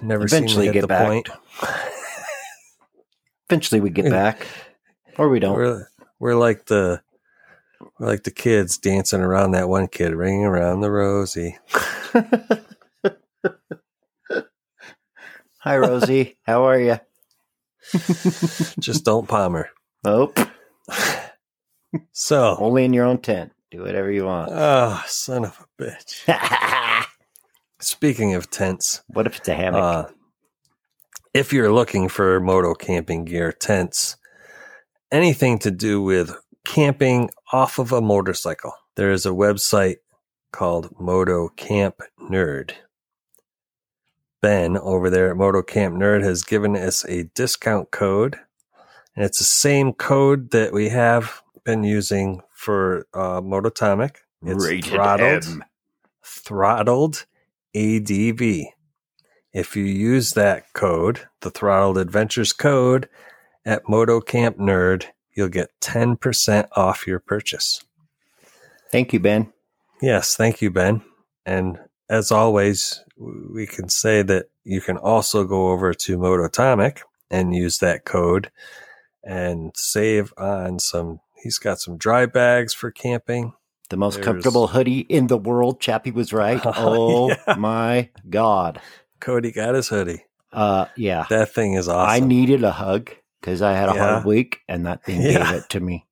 never 0.03 0.25
Eventually 0.25 0.49
seem 0.49 0.59
to 0.59 0.65
hit 0.67 0.73
get 0.75 0.81
the 0.83 0.87
back. 0.89 1.07
point. 1.07 1.29
Eventually, 3.49 3.81
we 3.81 3.91
get 3.91 4.11
back, 4.11 4.47
or 5.19 5.29
we 5.29 5.41
don't. 5.41 5.55
We're 5.57 5.89
we're 6.19 6.37
like 6.37 6.67
the 6.67 7.03
we're 7.99 8.07
like 8.07 8.23
the 8.25 8.31
kids 8.31 8.79
dancing 8.79 9.21
around 9.21 9.53
that 9.53 9.69
one 9.69 9.89
kid, 9.89 10.15
ringing 10.15 10.45
around 10.45 10.81
the 10.81 10.91
rosy. 10.91 11.59
Hi, 15.63 15.77
Rosie. 15.77 16.39
How 16.47 16.65
are 16.65 16.79
you? 16.81 16.99
Just 18.79 19.05
don't 19.05 19.29
palm 19.29 19.55
her. 19.55 19.69
Oh, 20.05 20.33
So, 22.13 22.57
only 22.59 22.85
in 22.85 22.93
your 22.93 23.05
own 23.05 23.19
tent. 23.19 23.53
Do 23.71 23.83
whatever 23.83 24.11
you 24.11 24.25
want. 24.25 24.51
oh, 24.53 25.03
son 25.07 25.45
of 25.45 25.59
a 25.61 25.83
bitch. 25.83 27.05
Speaking 27.81 28.35
of 28.35 28.51
tents, 28.51 29.03
what 29.09 29.27
if 29.27 29.39
it's 29.39 29.49
a 29.49 29.55
hammock? 29.55 29.83
uh, 29.83 30.09
if 31.33 31.53
you're 31.53 31.73
looking 31.73 32.09
for 32.09 32.41
moto 32.41 32.75
camping 32.75 33.25
gear, 33.25 33.53
tents, 33.53 34.17
anything 35.11 35.59
to 35.61 35.71
do 35.71 36.03
with 36.03 36.35
camping 36.65 37.31
off 37.53 37.79
of 37.79 37.93
a 37.93 38.01
motorcycle, 38.01 38.75
there 38.97 39.11
is 39.11 39.25
a 39.25 39.31
website 39.31 39.97
called 40.53 40.95
Moto 41.01 41.49
Camp 41.49 42.03
Nerd. 42.21 42.73
Ben 44.43 44.77
over 44.77 45.09
there 45.11 45.31
at 45.31 45.37
Moto 45.37 45.63
Camp 45.63 45.95
Nerd 45.95 46.23
has 46.23 46.43
given 46.43 46.77
us 46.77 47.05
a 47.07 47.25
discount 47.35 47.91
code, 47.91 48.37
and 49.15 49.25
it's 49.25 49.39
the 49.39 49.45
same 49.45 49.93
code 49.93 50.51
that 50.51 50.73
we 50.73 50.89
have 50.89 51.43
been 51.65 51.85
using 51.85 52.41
for 52.53 53.07
uh, 53.15 53.41
Mototomic. 53.41 54.17
It's 54.43 54.67
Rated 54.67 54.85
throttled 54.87 55.45
M. 55.45 55.65
throttled 56.25 57.27
ADV. 57.75 58.73
If 59.53 59.75
you 59.77 59.85
use 59.85 60.33
that 60.35 60.73
code, 60.73 61.29
the 61.41 61.51
Throttled 61.51 61.99
Adventures 61.99 62.53
code 62.53 63.09
at 63.65 63.89
Moto 63.89 64.21
Camp 64.21 64.59
Nerd, 64.59 65.07
you'll 65.35 65.49
get 65.49 65.71
10% 65.81 66.69
off 66.77 67.07
your 67.07 67.19
purchase. 67.19 67.85
Thank 68.91 69.13
you, 69.13 69.21
Ben. 69.21 69.53
Yes, 70.03 70.37
thank 70.37 70.63
you, 70.63 70.71
Ben. 70.71 71.03
And 71.45 71.79
as 72.09 72.33
always, 72.33 73.05
we 73.19 73.67
can 73.67 73.89
say 73.89 74.23
that 74.23 74.47
you 74.65 74.81
can 74.81 74.97
also 74.97 75.45
go 75.45 75.71
over 75.71 75.95
to 75.95 76.19
Mototomic 76.19 77.01
and 77.31 77.55
use 77.55 77.79
that 77.79 78.05
code 78.05 78.51
and 79.25 79.73
save 79.77 80.33
on 80.37 80.79
some. 80.79 81.21
He's 81.43 81.59
got 81.59 81.79
some 81.81 81.97
dry 81.97 82.27
bags 82.27 82.75
for 82.75 82.91
camping. 82.91 83.53
The 83.91 83.97
most 83.97 84.15
There's- 84.15 84.25
comfortable 84.25 84.69
hoodie 84.69 85.01
in 85.01 85.27
the 85.27 85.37
world. 85.37 85.81
Chappie 85.81 86.11
was 86.13 86.33
right. 86.33 86.61
Oh, 86.65 86.73
Oh 86.77 87.29
yeah. 87.29 87.55
my 87.57 88.09
god. 88.29 88.81
Cody 89.21 89.53
got 89.53 89.75
his 89.75 89.89
hoodie. 89.89 90.25
Uh, 90.53 90.87
yeah. 90.97 91.27
That 91.31 91.53
thing 91.53 91.75
is 91.75 91.89
awesome. 91.89 92.11
I 92.11 92.27
needed 92.27 92.65
a 92.65 92.71
hug 92.73 93.11
because 93.41 93.63
I 93.63 93.73
had 93.75 93.89
a 93.91 93.95
Yeah. 93.95 94.09
hard 94.15 94.25
week, 94.25 94.61
and 94.69 94.87
that 94.87 95.05
thing 95.05 95.21
Yeah. 95.23 95.51
gave 95.53 95.61
it 95.63 95.69
to 95.71 95.81
me. 95.81 96.07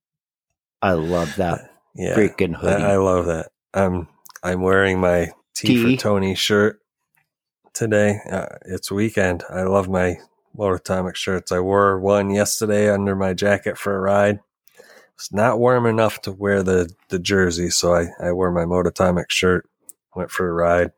I 0.81 0.93
love 0.93 1.35
that 1.37 1.71
yeah, 1.95 2.15
freaking 2.15 2.55
hoodie. 2.55 2.83
I 2.83 2.95
love 2.97 3.25
that. 3.25 3.49
I'm 3.73 4.07
I'm 4.43 4.61
wearing 4.61 4.99
my 5.01 5.31
T 5.55 5.95
for 5.97 6.01
Tony 6.01 6.35
shirt 6.35 6.79
today. 7.73 8.19
Uh, 8.31 8.45
it's 8.65 8.91
weekend. 8.91 9.43
I 9.49 9.63
love 9.63 9.89
my 9.89 10.17
Mototomic 10.57 11.15
shirts. 11.15 11.51
I 11.51 11.59
wore 11.59 11.99
one 11.99 12.29
yesterday 12.29 12.89
under 12.89 13.15
my 13.15 13.33
jacket 13.33 13.77
for 13.77 13.95
a 13.95 13.99
ride. 13.99 14.39
It's 15.19 15.33
not 15.33 15.59
warm 15.59 15.85
enough 15.85 16.21
to 16.21 16.31
wear 16.31 16.63
the 16.63 16.89
the 17.09 17.19
jersey, 17.19 17.69
so 17.69 17.93
I 17.93 18.07
I 18.21 18.31
wore 18.31 18.51
my 18.51 18.63
Mototomic 18.63 19.25
shirt. 19.29 19.69
Went 20.15 20.31
for 20.31 20.47
a 20.47 20.53
ride. 20.53 20.91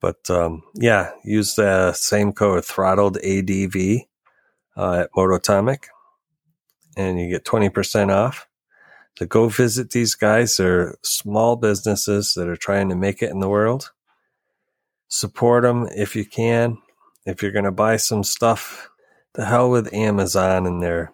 But 0.00 0.30
um, 0.30 0.62
yeah, 0.74 1.10
use 1.24 1.56
the 1.56 1.92
same 1.92 2.32
code 2.32 2.64
throttled 2.64 3.16
ADV 3.16 3.74
uh, 4.76 5.00
at 5.00 5.12
Mototomic, 5.16 5.86
and 6.96 7.18
you 7.18 7.28
get 7.28 7.44
twenty 7.44 7.68
percent 7.68 8.12
off. 8.12 8.46
So 9.18 9.26
go 9.26 9.48
visit 9.48 9.90
these 9.90 10.14
guys. 10.14 10.56
They're 10.56 10.94
small 11.02 11.56
businesses 11.56 12.34
that 12.34 12.48
are 12.48 12.56
trying 12.56 12.90
to 12.90 12.94
make 12.94 13.22
it 13.22 13.32
in 13.32 13.40
the 13.40 13.48
world. 13.48 13.90
Support 15.08 15.64
them 15.64 15.88
if 15.96 16.14
you 16.14 16.24
can. 16.24 16.78
If 17.24 17.42
you're 17.42 17.50
going 17.50 17.64
to 17.64 17.72
buy 17.72 17.96
some 17.96 18.22
stuff, 18.22 18.88
the 19.32 19.46
hell 19.46 19.68
with 19.68 19.92
Amazon 19.92 20.64
and 20.64 20.80
their 20.80 21.12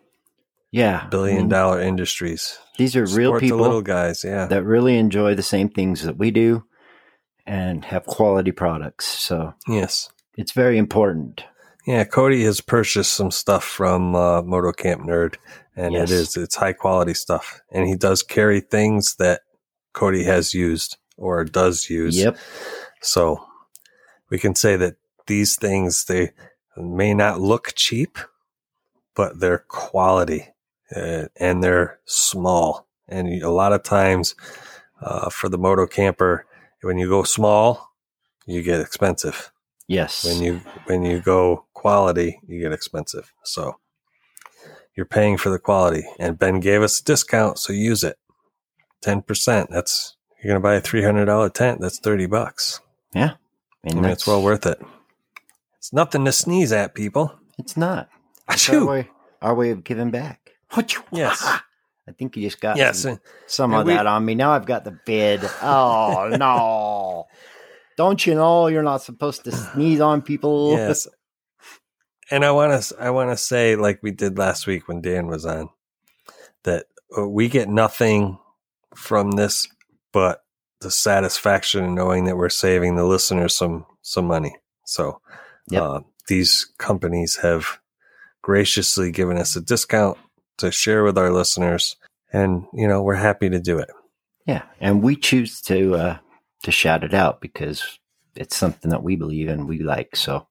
yeah. 0.72 1.06
billion 1.08 1.36
mean, 1.42 1.48
dollar 1.48 1.80
industries. 1.80 2.58
These 2.78 2.96
are 2.96 3.04
real 3.04 3.38
people 3.38 3.58
the 3.58 3.62
little 3.62 3.82
guys. 3.82 4.24
Yeah. 4.24 4.46
that 4.46 4.64
really 4.64 4.96
enjoy 4.96 5.34
the 5.34 5.42
same 5.42 5.68
things 5.68 6.02
that 6.02 6.16
we 6.16 6.30
do 6.32 6.64
and 7.46 7.84
have 7.84 8.04
quality 8.06 8.50
products. 8.50 9.06
So 9.06 9.54
yes. 9.68 10.10
it's 10.36 10.52
very 10.52 10.78
important. 10.78 11.44
Yeah. 11.86 12.04
Cody 12.04 12.42
has 12.44 12.60
purchased 12.60 13.12
some 13.12 13.30
stuff 13.30 13.64
from 13.64 14.16
uh, 14.16 14.42
Moto 14.42 14.72
Camp 14.72 15.02
Nerd, 15.02 15.36
and 15.76 15.92
Yes. 15.94 16.10
it 16.10 16.14
is 16.14 16.36
it's 16.36 16.56
high 16.56 16.72
quality 16.72 17.14
stuff. 17.14 17.60
And 17.70 17.86
he 17.86 17.94
does 17.94 18.22
carry 18.22 18.60
things 18.60 19.16
that 19.16 19.42
Cody 19.92 20.24
has 20.24 20.54
used 20.54 20.96
or 21.18 21.44
does 21.44 21.90
use. 21.90 22.16
Yep. 22.16 22.38
So 23.02 23.44
we 24.30 24.38
can 24.38 24.54
say 24.54 24.76
that 24.76 24.96
these 25.26 25.56
things 25.56 26.06
they 26.06 26.30
may 26.76 27.12
not 27.12 27.40
look 27.40 27.74
cheap, 27.74 28.18
but 29.14 29.40
they're 29.40 29.64
quality 29.68 30.51
uh, 30.94 31.28
and 31.36 31.62
they're 31.62 31.98
small. 32.04 32.86
And 33.08 33.42
a 33.42 33.50
lot 33.50 33.72
of 33.72 33.82
times, 33.82 34.34
uh, 35.00 35.30
for 35.30 35.48
the 35.48 35.58
moto 35.58 35.86
camper, 35.86 36.46
when 36.82 36.98
you 36.98 37.08
go 37.08 37.22
small, 37.22 37.92
you 38.46 38.62
get 38.62 38.80
expensive. 38.80 39.52
Yes. 39.86 40.24
When 40.24 40.42
you 40.42 40.60
when 40.86 41.02
you 41.04 41.20
go 41.20 41.66
quality, 41.74 42.40
you 42.46 42.60
get 42.60 42.72
expensive. 42.72 43.32
So 43.44 43.78
you're 44.96 45.06
paying 45.06 45.36
for 45.36 45.50
the 45.50 45.58
quality. 45.58 46.04
And 46.18 46.38
Ben 46.38 46.60
gave 46.60 46.82
us 46.82 47.00
a 47.00 47.04
discount, 47.04 47.58
so 47.58 47.72
use 47.72 48.04
it. 48.04 48.16
Ten 49.00 49.22
percent. 49.22 49.70
That's 49.70 50.16
you're 50.42 50.52
gonna 50.52 50.62
buy 50.62 50.74
a 50.74 50.80
three 50.80 51.02
hundred 51.02 51.26
dollar 51.26 51.50
tent. 51.50 51.80
That's 51.80 51.98
thirty 51.98 52.26
bucks. 52.26 52.80
Yeah. 53.14 53.34
And 53.84 53.98
I 53.98 54.02
mean, 54.02 54.10
it's 54.10 54.26
well 54.26 54.42
worth 54.42 54.64
it. 54.66 54.80
It's 55.78 55.92
nothing 55.92 56.24
to 56.24 56.32
sneeze 56.32 56.72
at, 56.72 56.94
people. 56.94 57.34
It's 57.58 57.76
not. 57.76 58.08
It's 58.48 58.68
our 58.70 58.86
way, 58.86 59.10
our 59.40 59.54
way 59.54 59.70
of 59.70 59.82
giving 59.82 60.10
back. 60.10 60.41
Yes. 61.12 61.42
I 62.08 62.12
think 62.12 62.36
you 62.36 62.42
just 62.42 62.60
got 62.60 62.76
Yes. 62.76 63.00
some, 63.02 63.20
some 63.46 63.74
of 63.74 63.86
we- 63.86 63.94
that 63.94 64.06
on 64.06 64.24
me. 64.24 64.34
Now 64.34 64.52
I've 64.52 64.66
got 64.66 64.84
the 64.84 64.98
vid. 65.06 65.40
Oh, 65.62 66.28
no. 66.38 67.26
Don't 67.96 68.26
you 68.26 68.34
know 68.34 68.66
you're 68.68 68.82
not 68.82 69.02
supposed 69.02 69.44
to 69.44 69.52
sneeze 69.52 70.00
on 70.00 70.22
people? 70.22 70.72
Yes. 70.72 71.06
And 72.30 72.44
I 72.44 72.50
want 72.50 72.82
to 72.82 72.96
I 72.98 73.10
want 73.10 73.30
to 73.30 73.36
say 73.36 73.76
like 73.76 74.02
we 74.02 74.10
did 74.10 74.38
last 74.38 74.66
week 74.66 74.88
when 74.88 75.02
Dan 75.02 75.26
was 75.26 75.44
on 75.44 75.68
that 76.64 76.86
uh, 77.16 77.28
we 77.28 77.48
get 77.48 77.68
nothing 77.68 78.38
from 78.94 79.32
this 79.32 79.66
but 80.12 80.42
the 80.80 80.90
satisfaction 80.90 81.84
of 81.84 81.90
knowing 81.90 82.24
that 82.24 82.36
we're 82.36 82.48
saving 82.48 82.96
the 82.96 83.04
listeners 83.04 83.54
some 83.54 83.84
some 84.00 84.26
money. 84.26 84.56
So 84.84 85.20
Yep. 85.70 85.82
uh, 85.82 86.00
these 86.26 86.72
companies 86.78 87.36
have 87.36 87.78
graciously 88.40 89.10
given 89.12 89.36
us 89.36 89.54
a 89.54 89.60
discount 89.60 90.18
to 90.58 90.70
share 90.70 91.04
with 91.04 91.18
our 91.18 91.32
listeners 91.32 91.96
and 92.32 92.66
you 92.72 92.88
know 92.88 93.02
we're 93.02 93.14
happy 93.14 93.50
to 93.50 93.60
do 93.60 93.78
it. 93.78 93.90
Yeah, 94.46 94.62
and 94.80 95.02
we 95.02 95.16
choose 95.16 95.60
to 95.62 95.94
uh, 95.94 96.18
to 96.64 96.72
shout 96.72 97.04
it 97.04 97.14
out 97.14 97.40
because 97.40 97.98
it's 98.34 98.56
something 98.56 98.90
that 98.90 99.02
we 99.02 99.16
believe 99.16 99.48
in, 99.48 99.66
we 99.66 99.80
like. 99.80 100.16
So 100.16 100.46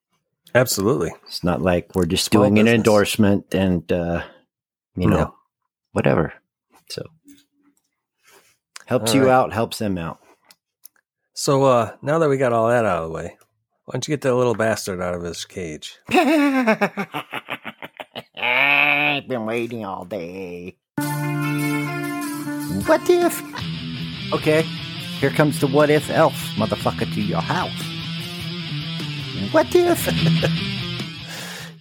Absolutely. 0.54 1.12
it's 1.26 1.44
not 1.44 1.62
like 1.62 1.96
we're 1.96 2.06
just 2.06 2.26
Small 2.32 2.44
doing 2.44 2.60
an 2.60 2.68
endorsement 2.68 3.54
and 3.54 3.92
uh, 3.92 4.24
you 4.96 5.08
know 5.10 5.34
whatever. 5.92 6.34
So 6.90 7.04
helps 8.86 9.12
All 9.12 9.18
you 9.18 9.26
right. 9.28 9.34
out, 9.34 9.54
helps 9.54 9.80
them 9.80 9.98
out. 9.98 10.20
So 11.34 11.64
uh 11.64 11.96
now 12.02 12.20
that 12.20 12.30
we 12.30 12.38
got 12.38 12.54
all 12.54 12.68
that 12.70 12.86
out 12.86 13.04
of 13.04 13.10
the 13.10 13.16
way, 13.16 13.38
why 13.86 13.94
don't 13.94 14.08
you 14.08 14.12
get 14.12 14.22
that 14.22 14.36
little 14.36 14.56
bastard 14.56 15.02
out 15.02 15.16
of 15.16 15.24
his 15.24 15.44
cage? 15.46 15.98
I've 19.22 19.28
been 19.28 19.46
waiting 19.46 19.86
all 19.86 20.04
day. 20.04 20.78
What 22.88 23.08
if? 23.08 24.34
Okay, 24.34 24.64
here 25.20 25.30
comes 25.30 25.60
the 25.60 25.68
what 25.68 25.92
if 25.92 26.10
elf 26.10 26.34
motherfucker 26.56 27.14
to 27.14 27.22
your 27.22 27.42
house. 27.42 27.84
What 29.54 29.68
if? 29.76 30.08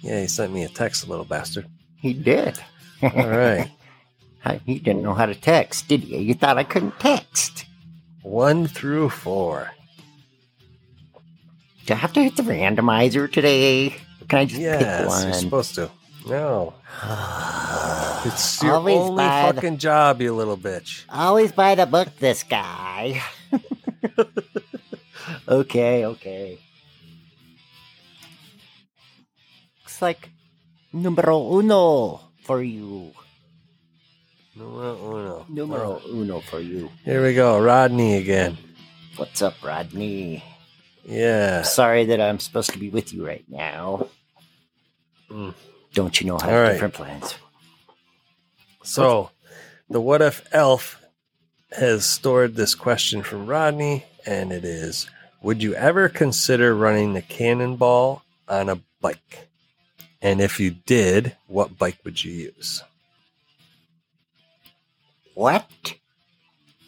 Yeah, 0.03 0.23
he 0.23 0.29
sent 0.29 0.51
me 0.55 0.65
a 0.65 0.69
text, 0.69 1.07
little 1.09 1.27
bastard. 1.27 1.67
He 1.97 2.15
did. 2.15 2.59
All 3.03 3.11
right. 3.29 3.71
he 4.65 4.79
didn't 4.79 5.03
know 5.03 5.13
how 5.13 5.27
to 5.27 5.35
text, 5.35 5.89
did 5.89 6.05
you? 6.05 6.19
You 6.19 6.33
thought 6.33 6.57
I 6.57 6.65
couldn't 6.65 6.99
text. 6.99 7.67
One 8.23 8.67
through 8.67 9.11
four. 9.11 9.71
Do 11.85 11.93
I 11.93 11.97
have 11.99 12.15
to 12.15 12.23
hit 12.23 12.37
the 12.37 12.45
randomizer 12.45 13.31
today? 13.31 13.95
Can 14.29 14.39
I 14.39 14.45
just 14.47 14.57
pick 14.59 14.81
Yes, 14.81 15.07
one? 15.07 15.25
you're 15.25 15.35
supposed 15.35 15.75
to. 15.75 15.91
No. 16.31 16.75
It's 18.23 18.63
your 18.63 18.75
Always 18.75 18.99
only 18.99 19.17
buy 19.17 19.53
the- 19.53 19.55
fucking 19.63 19.79
job, 19.79 20.21
you 20.21 20.35
little 20.35 20.59
bitch. 20.59 21.05
Always 21.09 21.53
by 21.53 21.75
the 21.75 21.87
book, 21.87 22.09
this 22.19 22.43
guy. 22.43 23.23
okay, 25.49 26.05
okay. 26.05 26.59
Looks 29.81 30.03
like 30.03 30.29
numero 30.93 31.41
uno 31.59 32.21
for 32.45 32.63
you. 32.63 33.13
Numero 34.55 34.93
uno. 35.01 35.47
Numero 35.49 36.03
uno 36.13 36.41
for 36.41 36.61
you. 36.61 36.91
Here 37.05 37.23
we 37.25 37.33
go. 37.33 37.59
Rodney 37.59 38.17
again. 38.19 38.59
What's 39.17 39.41
up, 39.41 39.55
Rodney? 39.65 40.45
Yeah. 41.07 41.63
Sorry 41.63 42.05
that 42.05 42.21
I'm 42.21 42.39
supposed 42.39 42.71
to 42.73 42.79
be 42.79 42.91
with 42.91 43.15
you 43.15 43.27
right 43.27 43.45
now. 43.49 44.09
Mm. 45.31 45.55
Don't 45.95 46.21
you 46.21 46.27
know 46.27 46.39
I 46.41 46.47
have 46.47 46.63
right. 46.63 46.73
different 46.73 46.95
plans? 46.95 47.35
So, 48.83 49.31
the 49.89 50.01
What 50.01 50.23
If 50.23 50.47
Elf 50.53 51.01
has 51.73 52.05
stored 52.05 52.55
this 52.55 52.75
question 52.75 53.23
from 53.23 53.47
Rodney, 53.47 54.05
and 54.27 54.53
it 54.53 54.65
is 54.65 55.09
Would 55.43 55.63
you 55.63 55.75
ever 55.75 56.09
consider 56.09 56.75
running 56.75 57.13
the 57.15 57.23
cannonball 57.23 58.23
on 58.49 58.69
a 58.69 58.81
bike? 59.01 59.49
And 60.23 60.41
if 60.41 60.61
you 60.61 60.71
did, 60.71 61.37
what 61.47 61.79
bike 61.79 61.99
would 62.05 62.23
you 62.23 62.33
use? 62.33 62.83
What? 65.35 65.95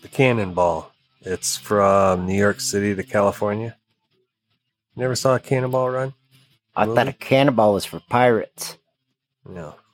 The 0.03 0.09
cannonball. 0.09 0.93
It's 1.23 1.57
from 1.57 2.27
New 2.27 2.35
York 2.37 2.61
City 2.61 2.95
to 2.95 3.03
California. 3.03 3.77
Never 4.97 5.15
saw 5.15 5.37
a 5.37 5.41
cannonball 5.41 5.89
run? 5.91 6.15
I 6.77 6.85
Really? 6.85 6.97
thought 6.97 7.09
a 7.09 7.12
cannonball 7.12 7.74
was 7.74 7.85
for 7.85 8.01
pirates. 8.01 8.77
No. 9.47 9.74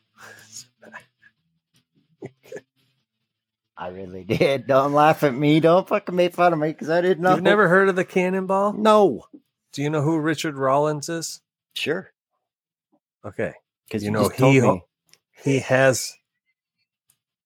I 3.77 3.89
really 3.89 4.25
did. 4.25 4.67
Don't 4.67 4.93
laugh 4.93 5.23
at 5.23 5.35
me. 5.35 5.61
Don't 5.61 5.87
fucking 5.87 6.15
make 6.17 6.35
fun 6.35 6.53
of 6.53 6.59
me 6.59 6.69
because 6.69 6.91
I 6.91 7.01
didn't 7.01 7.23
know. 7.23 7.35
You've 7.35 7.43
never 7.45 7.69
heard 7.69 7.89
of 7.89 7.97
the 7.97 8.05
cannonball? 8.05 8.73
No. 8.73 9.25
Do 9.73 9.83
you 9.83 9.91
know 9.91 10.03
who 10.03 10.19
Richard 10.19 10.57
Rawlings 10.57 11.09
is? 11.09 11.41
Sure. 11.75 12.11
Okay. 13.25 13.53
Because 13.87 14.03
You 14.03 14.09
you, 14.09 14.13
know, 14.13 14.29
he- 14.29 14.61
me 14.61 14.83
He 15.45 15.59
has. 15.61 16.15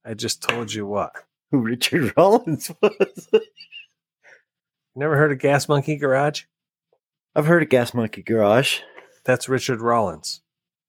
I 0.04 0.14
just 0.14 0.42
told 0.42 0.72
you 0.72 0.86
what. 0.86 1.12
who 1.50 1.58
Richard 1.58 2.14
Rawlings 2.16 2.70
was. 2.82 3.28
Never 4.96 5.16
heard 5.16 5.32
of 5.32 5.38
Gas 5.38 5.68
Monkey 5.68 5.96
Garage? 5.96 6.44
I've 7.36 7.46
heard 7.46 7.62
of 7.62 7.68
Gas 7.68 7.92
Monkey 7.94 8.22
Garage. 8.22 8.80
That's 9.24 9.48
Richard 9.50 9.80
Rawlings. 9.80 10.40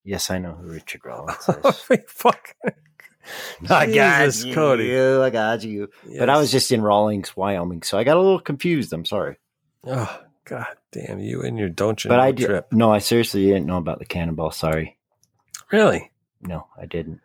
Yes, 0.04 0.30
I 0.30 0.38
know 0.38 0.54
who 0.54 0.72
Richard 0.72 1.02
Rawlings 1.06 1.38
is. 1.66 2.00
Fuck. 2.08 2.56
I 3.70 3.86
got 3.92 4.44
you. 4.44 4.54
Cody. 4.54 5.00
I 5.00 5.30
got 5.30 5.64
you. 5.64 5.90
But 6.18 6.30
I 6.30 6.38
was 6.38 6.52
just 6.52 6.72
in 6.72 6.82
Rawlins, 6.82 7.36
Wyoming, 7.38 7.84
so 7.84 7.98
I 7.98 8.04
got 8.04 8.18
a 8.18 8.22
little 8.22 8.40
confused. 8.42 8.92
I'm 8.92 9.06
sorry. 9.06 9.38
Oh 9.86 10.22
God 10.46 10.66
damn 10.92 11.20
you 11.20 11.42
and 11.42 11.58
your 11.58 11.70
don't 11.70 12.04
you 12.04 12.10
But 12.10 12.18
know 12.18 12.24
I 12.24 12.32
did. 12.32 12.46
trip. 12.48 12.68
No, 12.74 12.92
I 12.92 13.00
seriously 13.00 13.46
didn't 13.46 13.66
know 13.66 13.78
about 13.78 14.00
the 14.00 14.06
cannonball. 14.06 14.52
Sorry. 14.52 14.98
Really? 15.72 16.12
No, 16.42 16.68
I 16.78 16.86
didn't. 16.86 17.22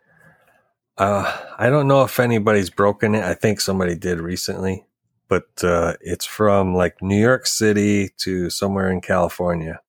Uh, 0.97 1.37
I 1.57 1.69
don't 1.69 1.87
know 1.87 2.03
if 2.03 2.19
anybody's 2.19 2.69
broken 2.69 3.13
it. 3.15 3.23
I 3.23 3.33
think 3.33 3.59
somebody 3.61 3.95
did 3.95 4.19
recently, 4.19 4.85
but 5.27 5.47
uh, 5.63 5.93
it's 6.01 6.25
from 6.25 6.73
like 6.75 7.01
New 7.01 7.19
York 7.19 7.45
City 7.45 8.09
to 8.19 8.49
somewhere 8.49 8.89
in 8.89 9.01
California. 9.01 9.81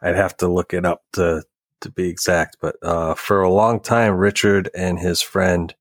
I'd 0.00 0.16
have 0.16 0.36
to 0.38 0.48
look 0.48 0.72
it 0.74 0.84
up 0.84 1.02
to 1.14 1.42
to 1.80 1.90
be 1.90 2.08
exact, 2.08 2.58
but 2.60 2.76
uh, 2.82 3.14
for 3.14 3.42
a 3.42 3.52
long 3.52 3.80
time, 3.80 4.14
Richard 4.14 4.70
and 4.74 4.98
his 4.98 5.20
friend 5.22 5.74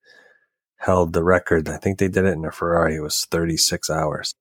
held 0.78 1.14
the 1.14 1.24
record. 1.24 1.68
I 1.70 1.78
think 1.78 1.98
they 1.98 2.08
did 2.08 2.26
it 2.26 2.34
in 2.34 2.46
a 2.46 2.52
Ferrari. 2.52 2.96
It 2.96 3.02
was 3.02 3.26
36 3.26 3.90
hours. 3.90 4.36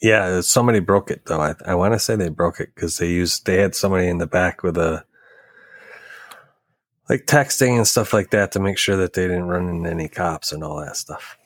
Yeah, 0.00 0.40
somebody 0.40 0.80
broke 0.80 1.10
it 1.10 1.26
though. 1.26 1.40
I, 1.40 1.54
I 1.64 1.74
want 1.76 1.94
to 1.94 1.98
say 1.98 2.16
they 2.16 2.28
broke 2.28 2.58
it 2.58 2.74
because 2.74 2.98
they 2.98 3.08
used 3.08 3.46
they 3.46 3.58
had 3.58 3.74
somebody 3.74 4.08
in 4.08 4.18
the 4.18 4.26
back 4.26 4.62
with 4.64 4.76
a 4.76 5.04
like 7.08 7.26
texting 7.26 7.76
and 7.76 7.86
stuff 7.86 8.12
like 8.12 8.30
that 8.30 8.52
to 8.52 8.60
make 8.60 8.78
sure 8.78 8.96
that 8.96 9.12
they 9.12 9.22
didn't 9.22 9.44
run 9.46 9.68
into 9.68 9.90
any 9.90 10.08
cops 10.08 10.50
and 10.50 10.64
all 10.64 10.80
that 10.80 10.96
stuff. 10.96 11.38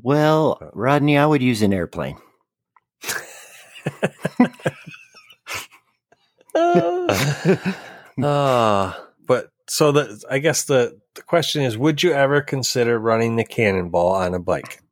Well, 0.00 0.60
Rodney, 0.72 1.18
I 1.18 1.26
would 1.26 1.42
use 1.42 1.62
an 1.62 1.72
airplane. 1.72 2.18
uh, 8.22 8.92
but 9.26 9.50
so 9.68 9.92
the 9.92 10.22
I 10.30 10.38
guess 10.38 10.64
the 10.64 10.98
the 11.14 11.22
question 11.22 11.62
is, 11.62 11.76
would 11.78 12.02
you 12.02 12.12
ever 12.12 12.40
consider 12.40 12.98
running 12.98 13.36
the 13.36 13.44
cannonball 13.44 14.12
on 14.14 14.34
a 14.34 14.38
bike? 14.38 14.82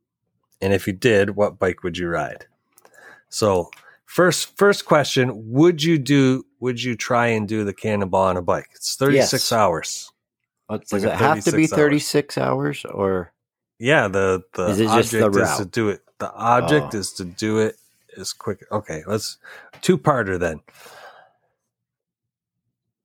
And 0.61 0.73
if 0.73 0.87
you 0.87 0.93
did, 0.93 1.31
what 1.37 1.59
bike 1.59 1.83
would 1.83 1.99
you 1.99 2.09
ride? 2.09 2.47
So 3.29 3.71
first 4.07 4.57
first 4.57 4.87
question, 4.87 5.53
would 5.53 5.83
you 5.83 5.99
do 5.99 6.47
would 6.61 6.83
you 6.83 6.97
try 6.97 7.29
and 7.29 7.47
do 7.49 7.65
the 7.65 7.75
cannonball 7.75 8.23
on 8.25 8.37
a 8.37 8.43
bike? 8.43 8.69
It's 8.75 8.97
36 8.97 9.33
Yes. 9.33 9.53
hours. 9.53 10.11
Like 10.69 10.87
Does 10.89 11.05
a 11.05 11.09
it 11.13 11.17
have 11.17 11.45
to 11.45 11.53
be 11.53 11.67
36 11.67 12.39
hours. 12.39 12.85
hours 12.87 12.95
or 12.95 13.33
Yeah, 13.79 14.09
the 14.09 14.43
the 14.55 14.71
Is 14.71 14.81
object 14.87 15.11
just 15.13 15.13
the 15.13 15.43
is 15.43 15.57
to 15.59 15.65
do 15.67 15.89
it. 15.91 16.03
The 16.19 16.33
object 16.33 16.95
Oh. 16.95 16.99
is 16.99 17.13
to 17.15 17.25
do 17.25 17.59
it 17.59 17.77
as 18.17 18.33
quick. 18.33 18.65
Okay, 18.73 19.03
let's 19.07 19.37
two 19.83 19.99
parter 19.99 20.39
then. 20.39 20.61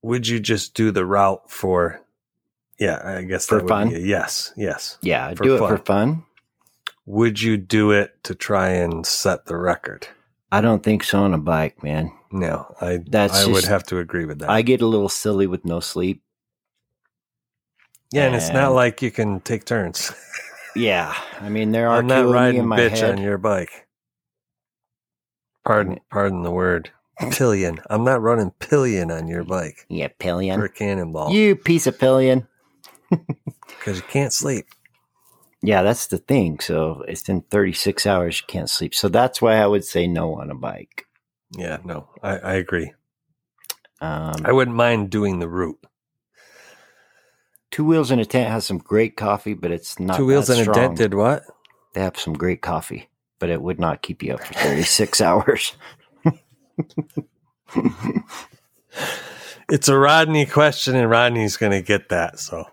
Would 0.01 0.27
you 0.27 0.39
just 0.39 0.73
do 0.73 0.91
the 0.91 1.05
route 1.05 1.49
for? 1.51 2.01
Yeah, 2.80 3.01
I 3.03 3.23
guess 3.23 3.45
For 3.45 3.67
fun? 3.67 3.89
Be 3.89 3.99
yes, 4.01 4.53
yes. 4.55 4.97
yeah, 5.01 5.34
For 5.35 5.43
do 5.43 5.55
it 5.55 5.59
fun. 5.59 5.69
for 5.77 5.77
fun? 5.84 6.23
Would 7.05 7.41
you 7.41 7.57
do 7.57 7.91
it 7.91 8.23
to 8.23 8.35
try 8.35 8.69
and 8.69 9.05
set 9.05 9.45
the 9.45 9.57
record? 9.57 10.07
I 10.51 10.61
don't 10.61 10.81
think 10.84 11.03
so 11.03 11.19
on 11.23 11.34
a 11.34 11.38
bike, 11.38 11.84
man. 11.84 12.11
No, 12.31 12.73
I 12.80 12.99
That's 13.05 13.45
I 13.45 13.51
would 13.51 13.65
have 13.65 13.84
to 13.88 13.97
agree 13.99 14.26
with 14.26 14.39
that. 14.39 14.49
I 14.49 14.61
get 14.61 14.81
a 14.81 14.85
little 14.88 15.09
silly 15.09 15.47
with 15.47 15.65
no 15.65 15.80
sleep. 15.80 16.21
yeah, 18.11 18.26
and 18.26 18.35
it's 18.35 18.49
not 18.51 18.73
like 18.73 19.01
you 19.01 19.11
can 19.11 19.41
take 19.41 19.65
turns. 19.65 20.11
Yeah, 20.76 21.15
I 21.41 21.49
mean 21.49 21.71
there 21.71 21.89
are 21.89 21.97
I'm 21.97 22.07
not 22.07 22.21
two 22.21 22.34
of 22.34 22.39
me 22.45 22.45
riding 22.45 22.59
in 22.59 22.67
my 22.67 22.80
bitch 22.80 22.99
head. 22.99 23.15
on 23.15 23.17
your 23.17 23.39
bike. 23.39 23.88
Pardon, 25.65 25.99
pardon 26.11 26.43
the 26.43 26.51
word. 26.51 26.91
Pillion. 27.31 27.79
I'm 27.89 28.03
not 28.03 28.21
running 28.21 28.51
pillion 28.59 29.11
on 29.11 29.27
your 29.27 29.43
bike 29.43 29.85
yeah, 29.89 30.07
pillion. 30.19 30.61
a 30.61 30.69
cannonball 30.69 31.31
You 31.31 31.55
piece 31.55 31.85
of 31.85 31.99
pillion. 31.99 32.47
because 33.09 33.97
you 33.97 34.03
can't 34.03 34.31
sleep. 34.31 34.67
Yeah, 35.61 35.83
that's 35.83 36.07
the 36.07 36.17
thing. 36.17 36.59
So 36.59 37.03
it's 37.07 37.27
in 37.27 37.41
36 37.41 38.05
hours 38.07 38.39
you 38.39 38.47
can't 38.47 38.69
sleep. 38.69 38.95
So 38.95 39.09
that's 39.09 39.41
why 39.41 39.55
I 39.55 39.67
would 39.67 39.83
say 39.83 40.07
no 40.07 40.35
on 40.35 40.49
a 40.49 40.55
bike. 40.55 41.07
Yeah, 41.57 41.79
no, 41.83 42.07
I, 42.23 42.37
I 42.37 42.53
agree. 42.53 42.93
Um, 44.01 44.41
I 44.45 44.51
wouldn't 44.51 44.77
mind 44.77 45.09
doing 45.09 45.39
the 45.39 45.49
route. 45.49 45.79
Two 47.71 47.85
Wheels 47.85 48.11
in 48.11 48.19
a 48.19 48.25
Tent 48.25 48.49
has 48.49 48.65
some 48.65 48.77
great 48.77 49.15
coffee, 49.15 49.53
but 49.53 49.71
it's 49.71 49.99
not 49.99 50.17
Two 50.17 50.25
wheels 50.25 50.49
in 50.49 50.67
a 50.67 50.73
Tent 50.73 50.97
did 50.97 51.13
what? 51.13 51.43
They 51.93 52.01
have 52.01 52.17
some 52.17 52.33
great 52.33 52.61
coffee, 52.61 53.09
but 53.39 53.49
it 53.49 53.61
would 53.61 53.79
not 53.79 54.01
keep 54.01 54.23
you 54.23 54.33
up 54.33 54.43
for 54.43 54.53
36 54.53 55.21
hours. 55.21 55.75
It's 59.72 59.88
a 59.88 59.97
Rodney 59.97 60.45
question, 60.47 60.95
and 60.95 61.10
Rodney's 61.10 61.56
going 61.57 61.72
to 61.73 61.81
get 61.81 62.10
that. 62.10 62.39
So 62.39 62.65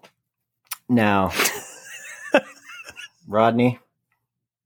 Now, 0.88 1.30
Rodney, 3.28 3.78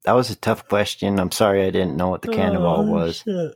that 0.05 0.13
was 0.13 0.31
a 0.31 0.37
tough 0.37 0.69
question. 0.69 1.19
I'm 1.19 1.33
sorry 1.33 1.67
I 1.67 1.71
didn't 1.71 1.97
know 1.97 2.09
what 2.09 2.23
the 2.23 2.29
cannonball 2.29 2.89
Oh, 2.89 2.93
was. 2.93 3.17
shit. 3.25 3.55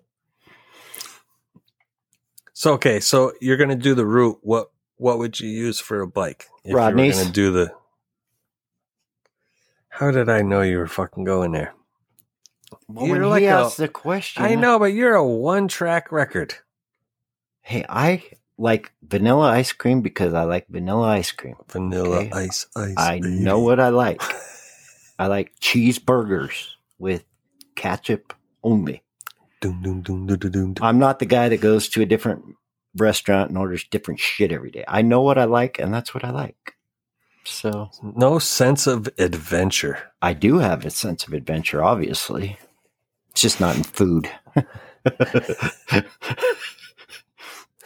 So 2.52 2.73
okay, 2.74 2.98
so 3.01 3.32
you're 3.40 3.56
going 3.56 3.69
to 3.70 3.77
do 3.77 3.94
the 3.94 4.06
route. 4.06 4.39
What 4.43 4.70
what 4.97 5.19
would 5.19 5.39
you 5.39 5.48
use 5.48 5.78
for 5.81 6.01
a 6.01 6.06
bike? 6.09 6.47
If 6.65 6.70
you 6.70 6.74
were 6.74 6.81
Rodney's. 6.81 7.15
going 7.15 7.27
to 7.28 7.32
do 7.32 7.52
the. 7.52 7.73
How 9.89 10.11
did 10.11 10.28
I 10.28 10.43
know 10.43 10.62
you 10.62 10.78
were 10.78 10.86
fucking 10.89 11.23
going 11.24 11.52
there? 11.52 11.74
Well, 12.88 13.06
You're 13.06 13.20
when 13.20 13.28
like 13.30 13.40
he 13.42 13.46
a- 13.46 13.70
the 13.76 13.88
question, 13.88 14.44
I 14.44 14.55
know, 14.55 14.78
but 14.78 14.86
you're 14.92 15.14
a 15.14 15.26
one 15.26 15.68
track 15.68 16.12
record. 16.12 16.55
Hey, 17.62 17.84
I 17.88 18.22
like 18.59 18.92
vanilla 19.02 19.48
ice 19.51 19.72
cream 19.72 20.01
because 20.02 20.34
I 20.34 20.44
like 20.44 20.66
vanilla 20.68 21.09
ice 21.09 21.32
cream. 21.32 21.56
Vanilla 21.68 22.18
Okay. 22.18 22.30
ice 22.32 22.66
ice. 22.76 22.94
I 22.96 23.20
baby. 23.20 23.40
know 23.40 23.60
what 23.60 23.80
I 23.80 23.88
like. 23.88 24.22
I 25.18 25.26
like 25.28 25.55
cheeseburgers 25.60 26.68
with 26.98 27.24
ketchup 27.76 28.34
only. 28.62 29.02
Doom, 29.60 29.80
doom, 29.82 30.02
doom, 30.02 30.26
doom, 30.26 30.38
doom, 30.38 30.51
doom. 30.51 30.74
I'm 30.82 30.98
not 30.98 31.18
the 31.20 31.26
guy 31.26 31.48
that 31.48 31.60
goes 31.60 31.88
to 31.90 32.02
a 32.02 32.06
different 32.06 32.44
restaurant 32.96 33.48
and 33.48 33.59
orders 33.59 33.84
different 33.90 34.20
shit 34.20 34.52
every 34.52 34.70
day. 34.70 34.84
I 34.86 35.02
know 35.02 35.22
what 35.22 35.38
I 35.38 35.44
like, 35.44 35.78
and 35.78 35.92
that's 35.94 36.12
what 36.14 36.24
I 36.24 36.30
like. 36.30 36.73
So 37.45 37.91
No 38.03 38.39
sense 38.39 38.87
of 38.87 39.09
adventure. 39.19 39.99
I 40.23 40.33
do 40.33 40.59
have 40.59 40.85
a 40.85 40.91
sense 40.91 41.27
of 41.27 41.33
adventure, 41.35 41.83
obviously. 41.83 42.59
It's 43.31 43.41
just 43.43 43.61
not 43.61 43.77
in 43.77 43.83
food. 43.85 44.31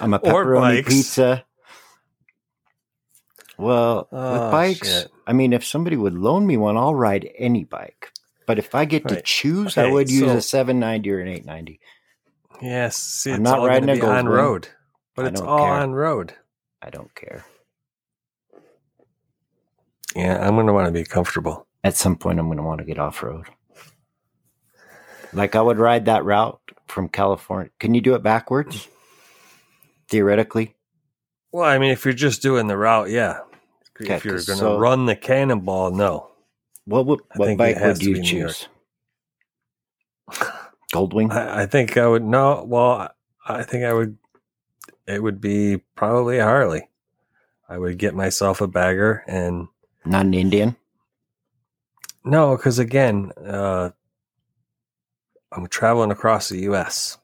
I'm 0.01 0.15
a 0.15 0.19
pepperoni 0.21 0.87
pizza. 0.87 1.45
Well, 3.57 4.09
Oh, 4.13 4.33
with 4.33 4.43
ah, 4.43 4.51
bikes, 4.53 4.87
shit. 5.03 5.11
I 5.27 5.33
mean, 5.33 5.53
if 5.53 5.65
somebody 5.67 5.97
would 5.97 6.15
loan 6.15 6.47
me 6.47 6.57
one, 6.57 6.77
I'll 6.77 6.95
ride 6.95 7.29
any 7.37 7.65
bike. 7.65 8.13
But 8.47 8.59
if 8.59 8.75
I 8.75 8.85
get 8.85 9.09
to 9.09 9.15
Right. 9.17 9.25
choose, 9.25 9.77
I 9.77 9.87
would 9.91 10.09
use 10.11 10.31
so- 10.31 10.37
a 10.37 10.41
790 10.43 11.11
or 11.11 11.19
an 11.19 11.29
890. 11.29 11.81
Yes, 12.63 12.97
see, 12.97 13.31
I'm 13.33 13.41
it's 13.41 13.45
not 13.51 13.59
all 13.61 13.67
riding 13.67 13.89
a 13.91 13.95
be 13.95 14.01
on 14.03 14.27
road, 14.29 14.69
but 15.15 15.25
I 15.27 15.29
it's 15.29 15.41
all 15.41 15.59
care. 15.59 15.73
on 15.75 15.93
road. 15.93 16.35
I 16.83 16.91
don't 16.91 17.15
care. 17.15 17.45
Yeah, 20.17 20.47
I'm 20.47 20.57
gonna 20.57 20.73
want 20.73 20.87
to 20.87 20.93
be 20.93 21.05
comfortable. 21.05 21.67
At 21.85 21.97
some 21.97 22.17
point, 22.17 22.39
I'm 22.39 22.47
going 22.47 22.59
to 22.59 22.65
want 22.65 22.79
to 22.81 22.85
get 22.85 22.99
off 22.99 23.23
road. 23.23 23.47
Like 25.33 25.55
I 25.55 25.63
would 25.63 25.79
ride 25.79 26.07
that 26.07 26.25
route 26.25 26.61
from 26.87 27.09
California. 27.09 27.71
Can 27.79 27.95
you 27.95 28.01
do 28.01 28.15
it 28.15 28.23
backwards? 28.23 28.89
Theoretically? 30.09 30.75
Well, 31.53 31.65
I 31.65 31.79
mean, 31.79 31.93
if 31.93 32.05
you're 32.05 32.15
just 32.15 32.43
doing 32.43 32.67
the 32.67 32.77
route, 32.77 33.11
yeah. 33.11 33.41
Okay, 34.01 34.15
if 34.15 34.25
you're 34.25 34.35
gonna 34.35 34.59
so- 34.59 34.79
run 34.79 35.07
the 35.07 35.17
cannonball, 35.17 35.93
no. 35.93 36.31
What 36.85 37.05
would, 37.07 37.21
what 37.37 37.57
bike 37.59 37.79
would 37.79 38.03
you 38.03 38.15
be 38.15 38.21
New 38.21 38.39
York. 38.39 38.51
choose? 38.51 38.69
Goldwing? 40.95 41.31
I, 41.31 41.63
I 41.63 41.67
think 41.67 41.99
I 41.99 42.07
would 42.07 42.25
no. 42.25 42.65
Well, 42.67 42.93
I, 42.93 43.11
I 43.47 43.63
think 43.63 43.85
I 43.85 43.93
would. 43.93 44.17
It 45.07 45.23
would 45.23 45.41
be 45.41 45.83
probably 45.95 46.39
a 46.39 46.45
Harley. 46.45 46.89
I 47.69 47.77
would 47.77 47.99
get 47.99 48.15
myself 48.15 48.63
a 48.63 48.67
bagger 48.67 49.23
and 49.27 49.69
Not 50.09 50.27
an 50.27 50.35
Indian? 50.35 50.77
no, 52.25 52.57
because 52.57 52.79
again, 52.79 53.33
uh, 53.45 53.91
I'm 55.53 55.67
traveling 55.69 56.11
across 56.11 56.49
the 56.49 56.61
U.S. 56.61 57.19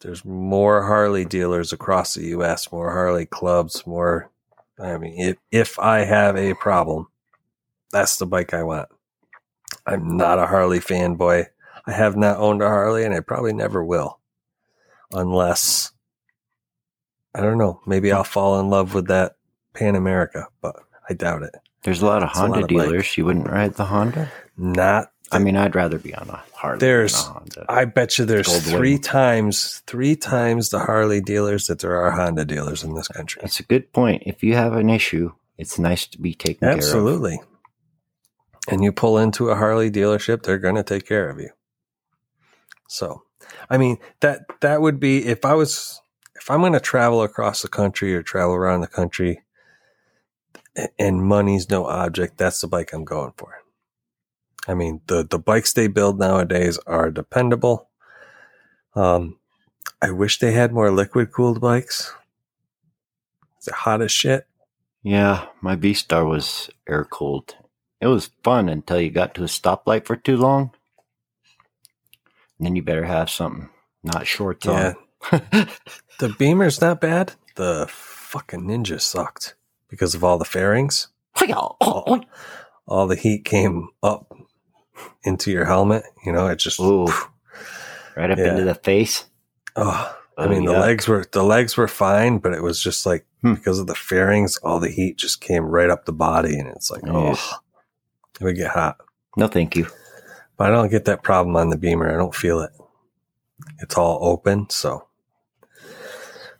There's 0.00 0.24
more 0.24 0.82
Harley 0.82 1.24
dealers 1.24 1.72
across 1.72 2.14
the 2.14 2.26
U.S. 2.26 2.70
More 2.70 2.90
Harley 2.92 3.26
clubs. 3.26 3.86
More. 3.86 4.30
I 4.78 4.98
mean, 4.98 5.14
if 5.18 5.36
if 5.50 5.78
I 5.78 6.00
have 6.00 6.36
a 6.36 6.54
problem, 6.54 7.08
that's 7.92 8.16
the 8.16 8.26
bike 8.26 8.52
I 8.52 8.62
want. 8.62 8.88
I'm 9.86 10.16
not 10.16 10.38
a 10.38 10.46
Harley 10.46 10.80
fanboy. 10.80 11.46
I 11.86 11.92
have 11.92 12.16
not 12.16 12.38
owned 12.38 12.62
a 12.62 12.68
Harley, 12.68 13.04
and 13.04 13.14
I 13.14 13.20
probably 13.20 13.52
never 13.52 13.84
will, 13.84 14.18
unless 15.12 15.92
I 17.34 17.40
don't 17.40 17.58
know. 17.58 17.80
Maybe 17.86 18.12
I'll 18.12 18.24
fall 18.24 18.60
in 18.60 18.70
love 18.70 18.94
with 18.94 19.08
that 19.08 19.36
Pan 19.72 19.96
America, 19.96 20.48
but 20.60 20.76
I 21.08 21.14
doubt 21.14 21.42
it. 21.42 21.54
There's 21.84 22.02
a 22.02 22.06
lot 22.06 22.22
of 22.22 22.30
a 22.30 22.32
Honda 22.32 22.54
lot 22.60 22.62
of 22.64 22.68
bike. 22.68 22.86
dealers. 22.88 23.16
You 23.18 23.24
wouldn't 23.26 23.48
ride 23.48 23.74
the 23.74 23.84
Honda? 23.84 24.32
Not. 24.56 25.10
I 25.32 25.38
mean, 25.38 25.56
I'd 25.56 25.74
rather 25.74 25.98
be 25.98 26.14
on 26.14 26.28
a 26.28 26.42
Harley 26.54 26.78
There's- 26.78 27.14
a 27.26 27.30
Honda. 27.32 27.66
I 27.68 27.84
bet 27.86 28.18
you 28.18 28.24
there's 28.24 28.46
Goldwing. 28.48 28.70
three 28.76 28.98
times, 28.98 29.82
three 29.86 30.16
times 30.16 30.70
the 30.70 30.78
Harley 30.80 31.20
dealers 31.20 31.66
that 31.66 31.80
there 31.80 31.96
are 31.96 32.10
Honda 32.12 32.44
dealers 32.44 32.84
in 32.84 32.94
this 32.94 33.08
country. 33.08 33.40
That's 33.42 33.58
a 33.60 33.64
good 33.64 33.92
point. 33.92 34.22
If 34.26 34.42
you 34.42 34.54
have 34.54 34.74
an 34.74 34.90
issue, 34.90 35.32
it's 35.58 35.78
nice 35.78 36.06
to 36.08 36.20
be 36.20 36.34
taken 36.34 36.60
care 36.60 36.70
of. 36.72 36.76
Absolutely. 36.78 37.40
And 38.68 38.82
you 38.84 38.92
pull 38.92 39.18
into 39.18 39.50
a 39.50 39.56
Harley 39.56 39.90
dealership, 39.90 40.42
they're 40.42 40.58
going 40.58 40.76
to 40.76 40.82
take 40.82 41.06
care 41.06 41.28
of 41.28 41.38
you. 41.38 41.50
So, 42.88 43.22
I 43.68 43.76
mean, 43.78 43.98
that 44.20 44.42
that 44.60 44.80
would 44.80 45.00
be 45.00 45.26
if 45.26 45.44
I 45.44 45.54
was 45.54 46.00
if 46.36 46.50
I'm 46.50 46.60
going 46.60 46.72
to 46.74 46.80
travel 46.80 47.22
across 47.22 47.62
the 47.62 47.68
country 47.68 48.14
or 48.14 48.22
travel 48.22 48.54
around 48.54 48.80
the 48.82 48.86
country 48.86 49.42
and 50.98 51.22
money's 51.22 51.70
no 51.70 51.86
object, 51.86 52.38
that's 52.38 52.60
the 52.60 52.66
bike 52.66 52.92
I'm 52.92 53.04
going 53.04 53.32
for. 53.36 53.54
I 54.66 54.74
mean, 54.74 55.00
the 55.06 55.24
the 55.24 55.38
bikes 55.38 55.72
they 55.72 55.86
build 55.88 56.18
nowadays 56.18 56.78
are 56.86 57.10
dependable. 57.10 57.88
Um 58.94 59.38
I 60.02 60.10
wish 60.10 60.38
they 60.38 60.52
had 60.52 60.72
more 60.72 60.90
liquid 60.90 61.32
cooled 61.32 61.60
bikes. 61.60 62.12
It's 63.58 63.70
hot 63.70 64.02
as 64.02 64.12
shit. 64.12 64.46
Yeah, 65.02 65.46
my 65.60 65.74
V 65.76 65.94
Star 65.94 66.24
was 66.24 66.70
air 66.88 67.04
cooled. 67.04 67.56
It 68.00 68.06
was 68.06 68.30
fun 68.42 68.68
until 68.68 69.00
you 69.00 69.10
got 69.10 69.34
to 69.34 69.42
a 69.42 69.46
stoplight 69.46 70.04
for 70.06 70.16
too 70.16 70.36
long. 70.36 70.72
And 72.58 72.66
then 72.66 72.76
you 72.76 72.82
better 72.82 73.04
have 73.04 73.30
something 73.30 73.68
not 74.02 74.26
shorts 74.26 74.66
Yeah. 74.66 74.94
on. 75.32 75.40
The 76.20 76.28
Beamer's 76.38 76.80
not 76.80 77.00
bad. 77.00 77.32
The 77.56 77.86
fucking 77.88 78.60
Ninja 78.62 79.00
sucked 79.00 79.56
because 79.94 80.14
of 80.16 80.24
all 80.24 80.38
the 80.38 80.44
fairings. 80.44 81.08
All, 81.54 81.76
all 82.88 83.06
the 83.06 83.14
heat 83.16 83.44
came 83.44 83.88
up 84.02 84.36
into 85.22 85.50
your 85.52 85.64
helmet. 85.66 86.02
You 86.26 86.32
know, 86.32 86.48
it 86.48 86.56
just. 86.56 86.80
Ooh. 86.80 87.06
right 88.16 88.30
up 88.30 88.38
Yeah. 88.38 88.50
into 88.50 88.64
the 88.64 88.74
face. 88.74 89.24
Oh, 89.76 90.16
I 90.36 90.44
Oh, 90.44 90.48
mean, 90.48 90.64
the 90.64 90.72
legs 90.72 91.06
were 91.06 91.24
the 91.30 91.44
legs 91.44 91.76
were 91.76 91.86
fine, 91.88 92.38
but 92.38 92.52
it 92.52 92.62
was 92.62 92.80
just 92.82 93.06
like 93.06 93.24
Hmm. 93.42 93.54
because 93.54 93.78
of 93.78 93.86
the 93.86 93.94
fairings, 93.94 94.56
all 94.58 94.80
the 94.80 94.90
heat 94.90 95.16
just 95.16 95.40
came 95.40 95.64
right 95.64 95.90
up 95.90 96.06
the 96.06 96.12
body, 96.12 96.58
and 96.58 96.68
it's 96.68 96.90
like, 96.90 97.02
oh, 97.06 97.26
Yes. 97.26 97.54
it 98.40 98.44
would 98.44 98.56
get 98.56 98.70
hot. 98.72 98.96
No, 99.36 99.46
thank 99.48 99.76
you. 99.76 99.86
But 100.56 100.68
I 100.68 100.70
don't 100.74 100.90
get 100.90 101.04
that 101.06 101.22
problem 101.22 101.54
on 101.56 101.68
the 101.70 101.76
Beamer. 101.76 102.12
I 102.12 102.16
don't 102.16 102.34
feel 102.34 102.60
it. 102.60 102.70
It's 103.80 103.96
all 103.98 104.18
open, 104.22 104.70
so. 104.70 105.06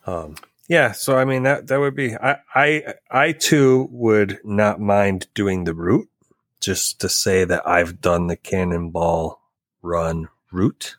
Um, 0.06 0.35
yeah, 0.69 0.93
so 0.93 1.16
I 1.19 1.24
mean 1.24 1.43
that 1.43 1.66
that 1.69 1.81
would 1.81 1.95
be 1.95 2.15
I 2.16 2.39
I 2.55 2.95
I 3.11 3.32
too 3.32 3.89
would 3.91 4.41
not 4.45 4.81
mind 4.81 5.27
doing 5.35 5.65
the 5.65 5.74
route 5.74 6.09
just 6.61 7.01
to 7.01 7.09
say 7.09 7.45
that 7.45 7.66
I've 7.66 8.01
done 8.01 8.27
the 8.27 8.36
Cannonball 8.36 9.41
Run 9.82 10.28
route. 10.51 10.97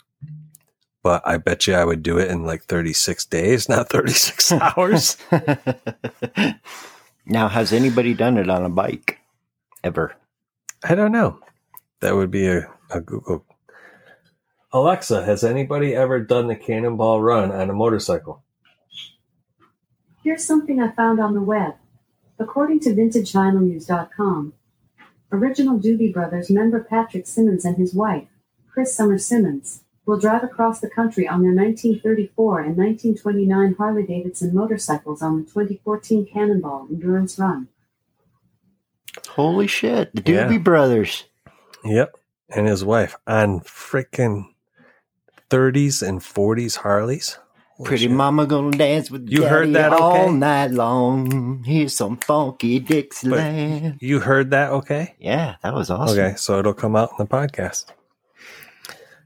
But 1.01 1.23
I 1.25 1.37
bet 1.37 1.65
you 1.65 1.73
I 1.73 1.85
would 1.85 2.03
do 2.03 2.17
it 2.19 2.29
in 2.29 2.45
like 2.45 2.65
36 2.65 3.25
days, 3.25 3.67
not 3.69 3.89
36 3.89 4.51
hours. 4.61 5.17
now, 7.25 7.47
has 7.47 7.73
anybody 7.73 8.13
done 8.13 8.37
it 8.37 8.49
on 8.49 8.63
a 8.63 8.69
bike 8.69 9.19
ever? 9.83 10.15
I 10.83 10.93
don't 10.93 11.11
know. 11.11 11.39
That 12.01 12.15
would 12.15 12.29
be 12.29 12.47
a, 12.47 12.69
a 12.91 13.01
Google. 13.01 13.43
Alexa, 14.71 15.25
has 15.25 15.43
anybody 15.43 15.95
ever 15.95 16.19
done 16.19 16.47
the 16.47 16.55
Cannonball 16.55 17.21
Run 17.21 17.51
on 17.51 17.69
a 17.69 17.73
motorcycle? 17.73 18.43
Here's 20.25 20.43
something 20.43 20.81
I 20.81 20.89
found 20.91 21.19
on 21.19 21.35
the 21.35 21.41
web. 21.41 21.75
According 22.39 22.79
to 22.79 22.89
VintageVinylNews.com, 22.89 24.53
original 25.31 25.77
Doobie 25.79 26.11
Brothers 26.11 26.49
member 26.49 26.83
Patrick 26.83 27.27
Simmons 27.27 27.63
and 27.63 27.77
his 27.77 27.93
wife, 27.93 28.27
Chris 28.67 28.95
Summer 28.95 29.19
Simmons, 29.19 29.83
will 30.03 30.19
drive 30.19 30.43
across 30.43 30.79
the 30.79 30.89
country 30.89 31.27
on 31.27 31.43
their 31.43 31.53
1934 31.53 32.59
and 32.61 32.75
1929 32.75 33.75
Harley 33.77 34.01
Davidson 34.03 34.55
motorcycles 34.55 35.21
on 35.21 35.37
the 35.37 35.43
2014 35.43 36.25
Cannonball 36.25 36.87
Endurance 36.89 37.37
Run. 37.37 37.67
Holy 39.27 39.67
shit, 39.67 40.09
the 40.15 40.31
Yeah. 40.31 40.47
Doobie 40.49 40.63
Brothers. 40.63 41.25
Yep. 41.83 42.17
And 42.49 42.65
his 42.65 42.83
wife 42.83 43.15
on 43.27 43.59
freaking 43.59 44.45
30s 45.51 46.01
and 46.01 46.19
40s 46.21 46.77
Harleys. 46.77 47.37
Pretty 47.83 48.07
mama 48.07 48.45
gonna 48.47 48.71
dance 48.77 49.11
with 49.11 49.27
You 49.29 49.39
daddy 49.41 49.49
heard 49.49 49.73
that 49.73 49.91
all 49.91 50.31
night 50.31 50.71
long. 50.71 51.61
Here's 51.65 51.93
some 51.95 52.15
funky 52.17 52.79
Dixieland. 52.79 53.97
You 53.99 54.19
heard 54.21 54.51
that 54.51 54.71
okay? 54.71 55.15
yeah, 55.19 55.55
that 55.61 55.73
was 55.73 55.89
awesome. 55.89 56.17
Okay, 56.17 56.35
so 56.37 56.59
it'll 56.59 56.73
come 56.73 56.95
out 56.95 57.09
in 57.11 57.17
the 57.19 57.25
podcast. 57.25 57.87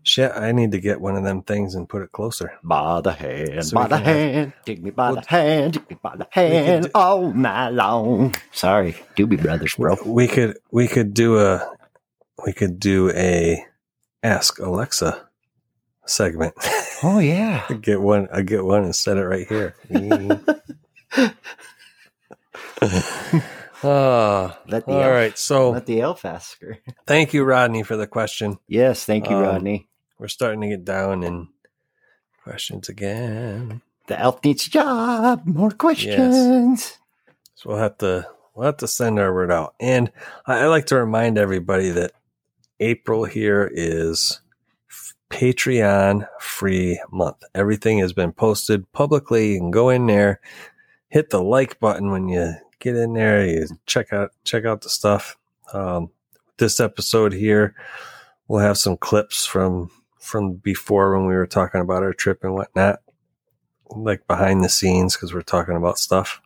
Shit, 0.01 0.31
I 0.33 0.51
need 0.51 0.71
to 0.71 0.79
get 0.79 0.99
one 0.99 1.15
of 1.15 1.23
them 1.23 1.43
things 1.43 1.75
and 1.75 1.87
put 1.87 2.01
it 2.01 2.11
closer. 2.11 2.53
By 2.63 3.01
the 3.01 3.11
hand, 3.11 3.65
So 3.65 3.75
by 3.75 3.87
the 3.87 3.97
can 3.97 4.05
have- 4.05 4.15
hand, 4.15 4.53
take 4.65 4.81
me 4.81 4.89
by 4.89 5.11
Well, 5.11 5.21
the 5.21 5.29
hand, 5.29 5.73
take 5.75 5.89
me 5.91 5.97
by 6.01 6.15
the 6.15 6.27
hand 6.31 6.85
do- 6.85 6.91
all 6.95 7.31
night 7.31 7.69
long. 7.69 8.33
Sorry, 8.51 8.95
Doobie 9.15 9.41
Brothers, 9.41 9.75
bro. 9.75 9.95
We 10.05 10.27
could 10.27 10.57
we 10.71 10.87
could 10.87 11.13
do 11.13 11.37
a 11.37 11.69
we 12.43 12.53
could 12.53 12.79
do 12.79 13.11
a 13.11 13.63
ask 14.23 14.57
Alexa 14.57 15.27
segment. 16.09 16.53
Oh 17.03 17.19
yeah. 17.19 17.65
I 17.69 17.73
get 17.73 18.01
one. 18.01 18.27
I 18.31 18.41
get 18.41 18.63
one 18.65 18.83
and 18.83 18.95
set 18.95 19.17
it 19.17 19.25
right 19.25 19.47
here. 19.47 19.75
Ah, 23.81 24.59
Let 24.67 24.85
the 24.85 24.91
all 24.91 25.01
elf, 25.03 25.11
right. 25.13 25.37
So 25.37 25.69
let 25.71 25.85
the 25.85 26.01
elf 26.01 26.25
ask 26.25 26.59
her. 26.61 26.79
thank 27.07 27.33
you, 27.33 27.45
Rodney, 27.45 27.83
for 27.83 27.95
the 27.95 28.07
question. 28.07 28.59
Yes, 28.67 29.05
thank 29.05 29.29
you, 29.29 29.35
Um, 29.37 29.41
Rodney. 29.43 29.87
We're 30.17 30.27
starting 30.27 30.59
to 30.61 30.67
get 30.67 30.83
down 30.83 31.23
in 31.23 31.47
questions 32.43 32.89
again. 32.89 33.81
The 34.07 34.19
elf 34.19 34.43
needs 34.43 34.67
a 34.67 34.69
job. 34.69 35.43
More 35.45 35.71
questions. 35.71 36.97
So 37.55 37.69
we'll 37.69 37.77
have 37.77 37.97
to 37.99 38.27
we'll 38.53 38.65
have 38.65 38.77
to 38.77 38.87
send 38.87 39.17
our 39.17 39.33
word 39.33 39.49
out. 39.51 39.75
And 39.79 40.11
I, 40.45 40.59
I 40.63 40.65
like 40.67 40.87
to 40.87 40.97
remind 40.97 41.37
everybody 41.37 41.89
that 41.91 42.11
April 42.81 43.23
here 43.23 43.69
is 43.73 44.41
Patreon 45.29 46.27
free 46.39 46.99
month. 47.11 47.43
Everything 47.53 47.99
has 47.99 48.13
been 48.13 48.31
posted 48.31 48.91
publicly. 48.91 49.53
You 49.53 49.59
can 49.59 49.71
go 49.71 49.89
in 49.89 50.07
there, 50.07 50.39
hit 51.09 51.29
the 51.29 51.41
like 51.41 51.79
button 51.79 52.11
when 52.11 52.27
you 52.27 52.53
get 52.79 52.95
in 52.95 53.13
there. 53.13 53.45
You 53.45 53.67
check 53.85 54.11
out 54.11 54.31
check 54.43 54.65
out 54.65 54.81
the 54.81 54.89
stuff. 54.89 55.37
Um, 55.73 56.09
this 56.57 56.79
episode 56.79 57.33
here, 57.33 57.75
we'll 58.47 58.61
have 58.61 58.77
some 58.77 58.97
clips 58.97 59.45
from 59.45 59.91
from 60.19 60.55
before 60.55 61.17
when 61.17 61.27
we 61.27 61.35
were 61.35 61.47
talking 61.47 61.81
about 61.81 62.03
our 62.03 62.13
trip 62.13 62.43
and 62.43 62.53
whatnot, 62.53 62.99
like 63.89 64.27
behind 64.27 64.63
the 64.63 64.69
scenes 64.69 65.15
because 65.15 65.33
we're 65.33 65.41
talking 65.41 65.75
about 65.75 65.99
stuff. 65.99 66.41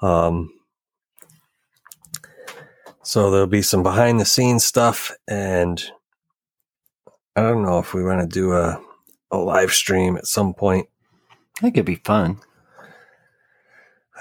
Um, 0.00 0.52
so 3.02 3.30
there'll 3.30 3.46
be 3.46 3.62
some 3.62 3.82
behind 3.82 4.20
the 4.20 4.24
scenes 4.24 4.64
stuff, 4.64 5.12
and 5.26 5.82
I 7.36 7.42
don't 7.42 7.62
know 7.62 7.78
if 7.78 7.94
we 7.94 8.02
want 8.04 8.20
to 8.20 8.26
do 8.26 8.52
a 8.52 8.80
a 9.30 9.36
live 9.38 9.72
stream 9.72 10.16
at 10.16 10.26
some 10.26 10.52
point. 10.54 10.88
I 11.58 11.60
think 11.62 11.76
it'd 11.76 11.86
be 11.86 11.94
fun. 11.96 12.40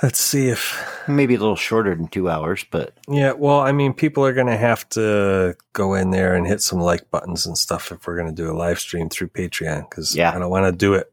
Let's 0.04 0.20
see 0.20 0.48
if 0.48 0.78
Maybe 1.10 1.36
a 1.36 1.40
little 1.40 1.56
shorter 1.58 1.94
than 1.96 2.08
two 2.08 2.30
hours, 2.30 2.64
but 2.72 2.94
Yeah, 3.10 3.34
well, 3.34 3.60
I 3.60 3.72
mean, 3.74 3.94
people 3.94 4.24
are 4.26 4.34
going 4.34 4.48
to 4.48 4.56
have 4.56 4.88
to 4.90 5.56
go 5.74 5.94
in 5.96 6.12
there 6.12 6.36
and 6.36 6.48
hit 6.48 6.62
some 6.62 6.80
like 6.80 7.10
buttons 7.12 7.46
and 7.46 7.58
stuff 7.58 7.92
if 7.92 8.06
we're 8.08 8.16
going 8.16 8.34
to 8.34 8.42
do 8.44 8.50
a 8.50 8.56
live 8.56 8.80
stream 8.80 9.10
through 9.10 9.30
Patreon 9.30 9.90
because 9.90 10.16
Yeah. 10.16 10.32
I 10.34 10.40
don't 10.40 10.50
want 10.52 10.68
to 10.68 10.72
do 10.72 10.94
it 10.94 11.12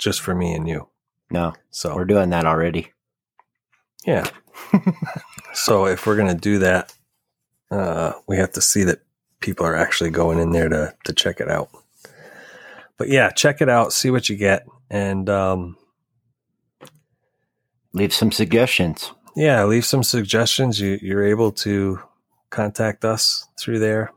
just 0.00 0.20
for 0.22 0.34
me 0.34 0.54
and 0.54 0.66
you. 0.68 0.88
no, 1.30 1.52
So, 1.70 1.94
we're 1.94 2.04
doing 2.06 2.30
that 2.30 2.46
already. 2.46 2.92
yeah. 4.06 4.26
so, 5.52 5.86
if 5.86 6.06
we're 6.06 6.16
going 6.16 6.28
to 6.34 6.40
do 6.40 6.60
that, 6.60 6.94
uh, 7.70 8.12
we 8.28 8.36
have 8.38 8.52
to 8.52 8.60
see 8.62 8.84
that 8.84 9.00
people 9.44 9.66
are 9.66 9.76
actually 9.76 10.08
going 10.10 10.38
in 10.38 10.52
there 10.52 10.70
to, 10.70 10.94
to 11.04 11.12
check 11.12 11.38
it 11.38 11.50
out. 11.50 11.68
But 12.96 13.08
yeah, 13.08 13.28
check 13.30 13.60
it 13.60 13.68
out, 13.68 13.92
see 13.92 14.10
what 14.10 14.30
you 14.30 14.36
get. 14.36 14.66
And 14.88 15.28
um, 15.28 15.76
Leave 17.92 18.14
some 18.14 18.32
suggestions. 18.32 19.12
yeah, 19.36 19.62
leave 19.64 19.84
some 19.84 20.02
suggestions. 20.02 20.80
You, 20.80 20.98
you're 21.00 21.26
able 21.26 21.52
to 21.52 22.00
contact 22.50 23.04
us 23.04 23.46
through 23.60 23.78
there. 23.80 24.10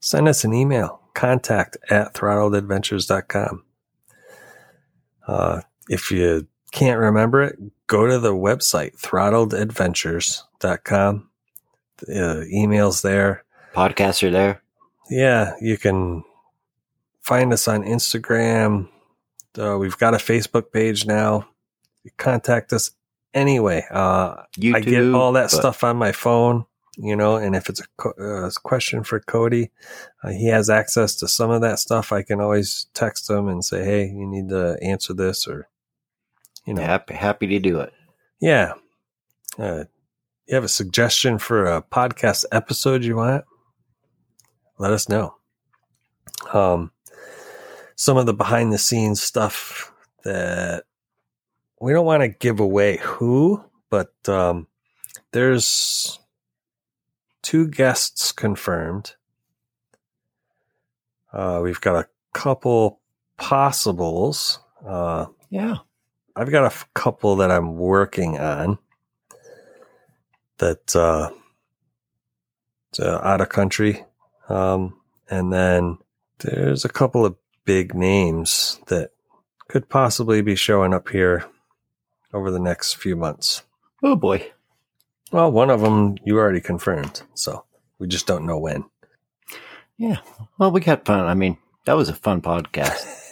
Send 0.00 0.26
us 0.28 0.44
an 0.44 0.52
email, 0.52 1.00
contact 1.14 1.76
at 1.88 2.12
throttledadventures.com. 2.14 3.64
Uh, 5.26 5.60
if 5.88 6.10
you 6.10 6.46
can't 6.72 6.98
remember 6.98 7.42
it, 7.42 7.58
go 7.86 8.06
to 8.06 8.18
the 8.18 8.34
website, 8.34 9.00
throttledadventures.com. 9.00 11.28
The 11.98 12.48
email's 12.52 13.02
there. 13.02 13.44
Podcasts 13.74 14.22
are 14.26 14.30
there. 14.30 14.62
Yeah, 15.10 15.54
you 15.60 15.76
can 15.76 16.24
find 17.22 17.52
us 17.52 17.68
on 17.68 17.82
Instagram. 17.84 18.88
Uh, 19.58 19.76
we've 19.78 19.98
got 19.98 20.14
a 20.14 20.18
Facebook 20.18 20.72
page 20.72 21.06
now. 21.06 21.48
You 22.04 22.10
contact 22.16 22.72
us 22.72 22.90
anyway. 23.34 23.84
Uh, 23.90 24.42
YouTube. 24.56 24.76
I 24.76 24.80
get 24.80 25.14
all 25.14 25.32
that 25.32 25.50
but- 25.50 25.56
stuff 25.56 25.84
on 25.84 25.96
my 25.96 26.12
phone, 26.12 26.64
you 26.96 27.16
know, 27.16 27.36
and 27.36 27.54
if 27.56 27.68
it's 27.68 27.80
a 27.80 27.84
co- 27.96 28.12
uh, 28.46 28.50
question 28.62 29.02
for 29.04 29.20
Cody, 29.20 29.70
uh, 30.22 30.30
he 30.30 30.46
has 30.46 30.70
access 30.70 31.16
to 31.16 31.28
some 31.28 31.50
of 31.50 31.60
that 31.62 31.78
stuff. 31.78 32.12
I 32.12 32.22
can 32.22 32.40
always 32.40 32.86
text 32.94 33.28
him 33.28 33.48
and 33.48 33.64
say, 33.64 33.84
hey, 33.84 34.04
you 34.06 34.26
need 34.26 34.48
to 34.50 34.76
answer 34.82 35.12
this 35.14 35.46
or, 35.48 35.68
you 36.64 36.74
know, 36.74 36.82
Happy, 36.82 37.14
happy 37.14 37.46
to 37.48 37.58
do 37.58 37.80
it. 37.80 37.92
yeah. 38.40 38.72
Uh, 39.58 39.84
you 40.46 40.54
have 40.54 40.64
a 40.64 40.68
suggestion 40.68 41.38
for 41.38 41.66
a 41.66 41.82
podcast 41.82 42.44
episode 42.50 43.04
you 43.04 43.16
want? 43.16 43.44
Let 44.80 44.92
us 44.92 45.10
know. 45.10 45.34
Um, 46.54 46.90
some 47.96 48.16
of 48.16 48.24
the 48.24 48.32
behind 48.32 48.72
the 48.72 48.78
scenes 48.78 49.22
stuff 49.22 49.92
that 50.24 50.84
we 51.82 51.92
don't 51.92 52.06
want 52.06 52.22
to 52.22 52.28
give 52.28 52.60
away 52.60 52.96
who, 52.96 53.62
but 53.90 54.14
um, 54.26 54.68
there's 55.32 56.18
two 57.42 57.68
guests 57.68 58.32
confirmed. 58.32 59.16
Uh, 61.30 61.60
we've 61.62 61.80
got 61.82 61.96
a 61.96 62.08
couple 62.32 63.00
possibles. 63.36 64.60
Uh, 64.82 65.26
Yeah. 65.50 65.76
I've 66.34 66.50
got 66.50 66.62
a 66.62 66.66
f- 66.66 66.88
couple 66.94 67.36
that 67.36 67.50
I'm 67.50 67.76
working 67.76 68.38
on 68.38 68.78
that 70.56 70.96
uh, 70.96 71.30
it's, 72.98 73.20
out 73.22 73.42
of 73.42 73.50
country, 73.50 74.04
um, 74.50 74.94
and 75.28 75.52
then 75.52 75.98
there's 76.38 76.84
a 76.84 76.88
couple 76.88 77.24
of 77.24 77.36
big 77.64 77.94
names 77.94 78.80
that 78.88 79.10
could 79.68 79.88
possibly 79.88 80.42
be 80.42 80.56
showing 80.56 80.92
up 80.92 81.08
here 81.08 81.46
over 82.32 82.50
the 82.50 82.58
next 82.58 82.94
few 82.94 83.16
months. 83.16 83.62
Oh 84.02 84.16
boy. 84.16 84.50
Well, 85.32 85.52
one 85.52 85.70
of 85.70 85.80
them 85.80 86.16
you 86.24 86.38
already 86.38 86.60
confirmed, 86.60 87.22
so 87.34 87.64
we 87.98 88.08
just 88.08 88.26
don't 88.26 88.46
know 88.46 88.58
when. 88.58 88.84
Yeah. 89.96 90.18
Well, 90.58 90.72
we 90.72 90.80
got 90.80 91.04
fun. 91.04 91.20
I 91.26 91.34
mean, 91.34 91.58
that 91.84 91.94
was 91.94 92.08
a 92.08 92.14
fun 92.14 92.42
podcast. 92.42 93.06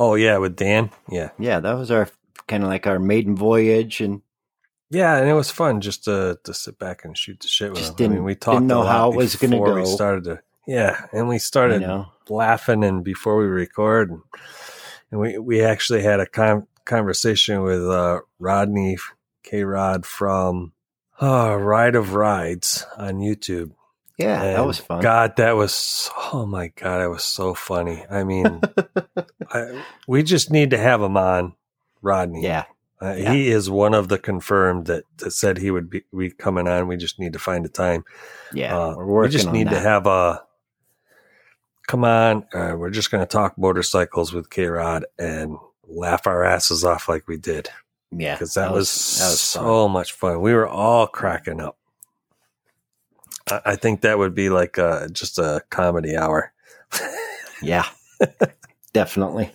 Oh 0.00 0.14
yeah, 0.14 0.38
with 0.38 0.54
Dan, 0.54 0.90
yeah, 1.10 1.30
yeah, 1.40 1.58
that 1.58 1.72
was 1.72 1.90
our 1.90 2.08
kind 2.46 2.62
of 2.62 2.68
like 2.68 2.86
our 2.86 3.00
maiden 3.00 3.34
voyage, 3.34 4.00
and 4.00 4.22
yeah, 4.90 5.16
and 5.18 5.28
it 5.28 5.34
was 5.34 5.50
fun 5.50 5.80
just 5.80 6.04
to 6.04 6.38
to 6.44 6.54
sit 6.54 6.78
back 6.78 7.04
and 7.04 7.16
shoot 7.16 7.40
the 7.40 7.48
shit 7.48 7.70
with 7.70 7.80
Just 7.80 8.00
him. 8.00 8.12
I 8.12 8.14
mean, 8.16 8.24
we 8.24 8.34
talked 8.34 8.56
didn't 8.56 8.68
know 8.68 8.82
how 8.84 9.12
it 9.12 9.16
was 9.16 9.36
gonna 9.36 9.56
before 9.56 9.74
We 9.74 9.86
started 9.86 10.24
to, 10.24 10.40
yeah, 10.66 11.06
and 11.12 11.28
we 11.28 11.36
you 11.36 11.40
started 11.40 11.80
know, 11.82 12.06
laughing 12.28 12.84
and 12.84 13.04
before 13.04 13.36
we 13.36 13.44
record 13.46 14.10
and, 14.10 14.20
and 15.10 15.20
we 15.20 15.38
we 15.38 15.62
actually 15.62 16.02
had 16.02 16.20
a 16.20 16.26
con- 16.26 16.66
conversation 16.84 17.62
with 17.62 17.86
uh, 17.86 18.20
Rodney 18.38 18.96
K 19.42 19.64
Rod 19.64 20.06
from 20.06 20.72
uh, 21.20 21.56
Ride 21.56 21.94
of 21.94 22.14
Rides 22.14 22.86
on 22.96 23.14
YouTube. 23.16 23.72
yeah, 24.16 24.52
that 24.52 24.66
was 24.66 24.78
fun. 24.78 25.00
God, 25.02 25.36
that 25.36 25.54
was 25.56 26.10
oh 26.32 26.46
my 26.46 26.68
god, 26.68 26.98
that 26.98 27.10
was 27.10 27.24
so 27.24 27.54
funny. 27.54 28.04
I 28.10 28.24
mean, 28.24 28.60
I, 29.52 29.82
we 30.06 30.22
just 30.22 30.50
need 30.50 30.70
to 30.70 30.78
have 30.78 31.02
him 31.02 31.16
on, 31.16 31.54
Rodney. 32.02 32.42
yeah, 32.42 32.64
Uh, 33.00 33.14
Yeah. 33.16 33.32
He 33.32 33.48
is 33.50 33.70
one 33.70 33.94
of 33.94 34.08
the 34.08 34.18
confirmed 34.18 34.86
that, 34.86 35.04
that 35.18 35.30
said 35.30 35.58
he 35.58 35.70
would 35.70 35.88
be, 35.90 36.04
be 36.16 36.30
coming 36.30 36.66
on. 36.66 36.88
We 36.88 36.96
just 36.96 37.18
need 37.18 37.32
to 37.34 37.38
find 37.38 37.64
a 37.64 37.68
time. 37.68 38.04
yeah, 38.52 38.76
Uh, 38.76 38.96
we 38.96 39.28
just 39.28 39.52
need 39.52 39.70
to 39.70 39.78
have 39.78 40.06
a 40.06 40.42
come 41.86 42.04
on. 42.04 42.44
Uh, 42.52 42.74
we're 42.76 42.90
just 42.90 43.10
going 43.10 43.22
to 43.22 43.26
talk 43.26 43.56
motorcycles 43.56 44.32
with 44.32 44.50
K 44.50 44.66
Rod 44.66 45.06
and 45.18 45.56
laugh 45.86 46.26
our 46.26 46.44
asses 46.44 46.84
off 46.84 47.08
like 47.08 47.26
we 47.28 47.38
did 47.38 47.70
yeah, 48.10 48.34
because 48.34 48.54
that, 48.54 48.72
was, 48.72 49.18
that 49.18 49.26
was 49.30 49.40
so 49.40 49.88
much 49.88 50.12
fun. 50.12 50.40
We 50.40 50.52
were 50.52 50.68
all 50.68 51.06
cracking 51.06 51.60
up. 51.60 51.78
I, 53.50 53.60
I 53.66 53.76
think 53.76 54.02
that 54.02 54.18
would 54.18 54.34
be 54.34 54.50
like 54.50 54.78
uh 54.78 55.08
just 55.08 55.38
a 55.38 55.62
comedy 55.70 56.16
hour. 56.16 56.52
Yeah, 57.62 57.86
definitely. 58.92 59.50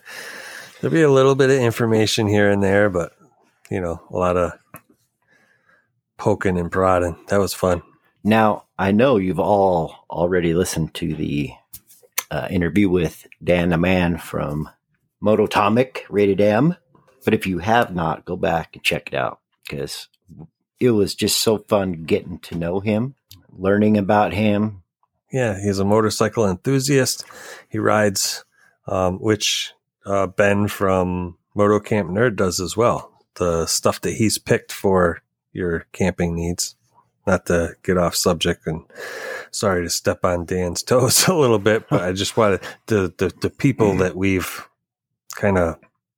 There'll 0.82 0.94
be 0.94 1.04
a 1.04 1.12
little 1.12 1.36
bit 1.36 1.50
of 1.50 1.58
information 1.58 2.28
here 2.28 2.50
and 2.50 2.62
there, 2.64 2.90
but 2.90 3.14
you 3.70 3.82
know, 3.82 4.02
a 4.10 4.16
lot 4.16 4.38
of 4.38 4.54
poking 6.18 6.58
and 6.58 6.72
prodding. 6.72 7.18
That 7.28 7.40
was 7.40 7.54
fun. 7.54 7.82
Now, 8.24 8.66
I 8.78 8.92
know 8.92 9.18
you've 9.18 9.40
all 9.40 10.06
already 10.10 10.54
listened 10.54 10.94
to 10.96 11.14
the 11.14 11.52
uh, 12.32 12.48
interview 12.50 12.90
with 12.90 13.28
Dan 13.44 13.70
the 13.70 13.78
Man 13.78 14.18
from 14.18 14.70
Mototomic 15.22 16.02
Rated 16.10 16.42
M, 16.42 16.76
but 17.26 17.34
if 17.34 17.46
you 17.46 17.60
have 17.60 17.94
not, 17.94 18.26
go 18.26 18.36
back 18.36 18.76
and 18.76 18.84
check 18.84 19.08
it 19.08 19.14
out 19.14 19.40
because 19.64 20.08
it 20.80 20.92
was 20.92 21.16
just 21.16 21.42
so 21.42 21.58
fun 21.58 22.04
getting 22.04 22.40
to 22.40 22.56
know 22.56 22.80
him, 22.80 23.16
learning 23.52 23.98
about 23.98 24.34
him. 24.34 24.84
Yeah, 25.32 25.60
he's 25.60 25.80
a 25.80 25.86
motorcycle 25.86 26.48
enthusiast. 26.48 27.26
He 27.70 27.80
rides, 27.80 28.44
um, 28.88 29.18
which 29.18 29.74
uh, 30.06 30.28
Ben 30.28 30.68
from 30.68 31.38
Moto 31.56 31.80
Camp 31.80 32.10
Nerd 32.10 32.36
does 32.36 32.60
as 32.60 32.76
well. 32.76 33.13
The 33.36 33.66
stuff 33.66 34.02
that 34.02 34.14
he's 34.14 34.38
picked 34.38 34.72
for 34.72 35.22
your 35.52 35.86
camping 35.92 36.36
needs. 36.36 36.76
Not 37.26 37.46
to 37.46 37.76
get 37.84 37.98
off 37.98 38.16
subject, 38.16 38.68
and 38.68 38.84
sorry 39.50 39.84
to 39.84 39.90
step 39.90 40.26
on 40.26 40.44
Dan's 40.46 40.84
toes 40.84 41.26
a 41.28 41.34
little 41.34 41.60
bit, 41.60 41.88
but 41.90 42.02
I 42.02 42.12
just 42.12 42.36
wanted 42.36 42.62
the 42.88 43.14
the, 43.18 43.32
the 43.42 43.50
people 43.50 43.96
that 43.98 44.18
we've 44.18 44.68
kind 45.36 45.58
of 45.58 45.78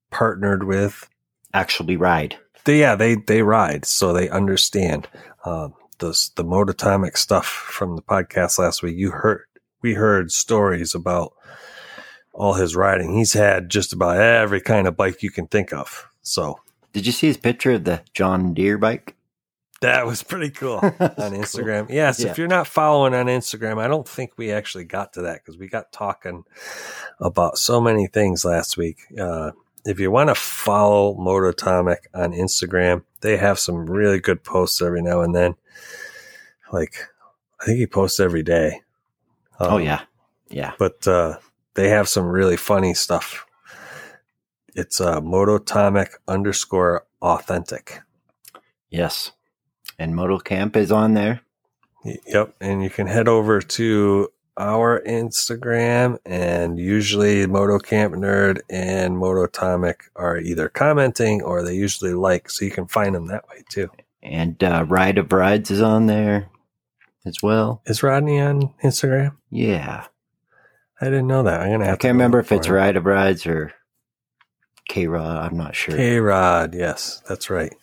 partnered 0.10 0.64
with 0.64 1.08
Actually, 1.54 1.96
ride. 1.96 2.38
they, 2.66 2.80
yeah, 2.80 2.96
they 2.96 3.16
they 3.16 3.44
ride, 3.44 3.86
so 3.86 4.14
they 4.14 4.30
understand. 4.30 5.08
Um, 5.46 5.76
the 6.00 6.08
the 6.36 6.44
mototomic 6.44 7.18
stuff 7.18 7.46
from 7.46 7.96
the 7.96 8.02
podcast 8.02 8.60
last 8.60 8.84
week. 8.84 8.98
You 8.98 9.12
heard 9.12 9.44
we 9.82 9.94
heard 9.94 10.32
stories 10.32 10.96
about 10.96 11.34
all 12.34 12.54
his 12.54 12.76
riding. 12.76 13.14
He's 13.16 13.34
had 13.34 13.70
just 13.70 13.94
about 13.94 14.18
every 14.18 14.62
kind 14.62 14.88
of 14.88 14.98
bike 14.98 15.24
you 15.24 15.32
can 15.32 15.48
think 15.48 15.72
of. 15.72 16.08
So 16.22 16.60
Did 16.96 17.06
you 17.06 17.12
see 17.12 17.28
his 17.28 17.36
picture 17.36 17.72
of 17.74 17.84
the 17.84 18.02
John 18.14 18.54
Deere 18.54 18.78
bike? 18.78 19.16
That 19.82 20.06
was 20.06 20.24
pretty 20.24 20.50
cool 20.50 20.78
on 20.82 20.92
Instagram. 21.34 21.90
Yes, 21.90 22.22
Yeah. 22.22 22.32
if 22.32 22.38
you're 22.38 22.48
not 22.48 22.68
following 22.68 23.14
on 23.14 23.26
Instagram, 23.26 23.78
I 23.80 23.90
don't 23.90 24.08
think 24.08 24.32
we 24.38 24.50
actually 24.54 24.86
got 24.86 25.12
to 25.14 25.24
that 25.24 25.44
because 25.44 25.58
we 25.58 25.68
got 25.68 25.92
talking 25.92 26.46
about 27.20 27.58
so 27.58 27.82
many 27.82 28.08
things 28.08 28.46
last 28.46 28.78
week. 28.78 29.00
Uh, 29.20 29.52
if 29.84 30.00
you 30.00 30.10
want 30.10 30.30
to 30.30 30.36
follow 30.36 31.14
Mototomic 31.16 31.98
on 32.14 32.32
Instagram, 32.32 33.04
they 33.20 33.36
have 33.36 33.60
some 33.60 33.86
really 33.86 34.22
good 34.22 34.42
posts 34.46 34.82
every 34.82 35.02
now 35.02 35.20
and 35.20 35.36
then. 35.36 35.56
Like, 36.72 36.96
I 37.60 37.66
think 37.66 37.78
he 37.80 37.88
posts 37.88 38.22
every 38.22 38.42
day. 38.44 38.82
oh 39.60 39.76
Um, 39.76 39.82
yeah, 39.84 40.04
yeah. 40.50 40.72
but 40.80 41.06
uh, 41.06 41.40
they 41.74 41.90
have 41.90 42.08
some 42.08 42.26
really 42.26 42.58
funny 42.58 42.94
stuff. 42.94 43.46
It's 44.76 45.00
uh, 45.00 45.22
Mototomic 45.22 46.10
underscore 46.28 47.06
authentic. 47.22 48.02
Yes. 48.90 49.32
And 49.98 50.16
Moto 50.16 50.38
Camp 50.38 50.76
is 50.76 50.92
on 50.92 51.14
there. 51.14 51.42
Yep. 52.28 52.56
And 52.60 52.84
you 52.84 52.90
can 52.90 53.08
head 53.08 53.28
over 53.28 53.62
to 53.62 54.30
our 54.58 55.02
Instagram, 55.02 56.18
and 56.26 56.80
usually 56.80 57.46
Moto 57.46 57.78
Camp 57.80 58.14
Nerd 58.14 58.60
and 58.70 59.18
Mototomic 59.18 59.96
are 60.16 60.38
either 60.38 60.70
commenting 60.70 61.42
or 61.42 61.64
they 61.64 61.76
usually 61.76 62.14
like, 62.14 62.50
so 62.50 62.64
you 62.64 62.72
can 62.72 62.88
find 62.88 63.16
them 63.16 63.28
that 63.28 63.48
way 63.50 63.64
too. 63.70 63.90
And 64.24 64.62
uh, 64.64 64.86
Ride 64.88 65.18
of 65.18 65.32
Rides 65.32 65.72
is 65.72 65.82
on 65.82 66.08
there 66.08 66.50
as 67.26 67.42
well. 67.42 67.82
Is 67.86 68.04
Rodney 68.04 68.40
on 68.40 68.74
Instagram? 68.84 69.36
Yeah. 69.50 70.06
I 71.02 71.06
didn't 71.06 71.28
know 71.28 71.44
that. 71.44 71.60
I'm 71.62 71.72
gonna 71.72 71.84
I 71.84 71.88
have 71.88 72.00
to 72.00 72.08
I 72.08 72.08
can't 72.08 72.16
remember 72.16 72.40
if 72.40 72.52
it's. 72.52 72.70
Ride 72.70 72.96
of 72.96 73.06
Rides 73.06 73.46
or 73.46 73.74
K 74.88 75.08
Rod. 75.08 75.52
I'm 75.52 75.58
not 75.58 75.76
sure. 75.76 75.96
K 75.96 76.20
Rod. 76.20 76.74
Yes, 76.74 77.22
that's 77.28 77.50
right. 77.50 77.74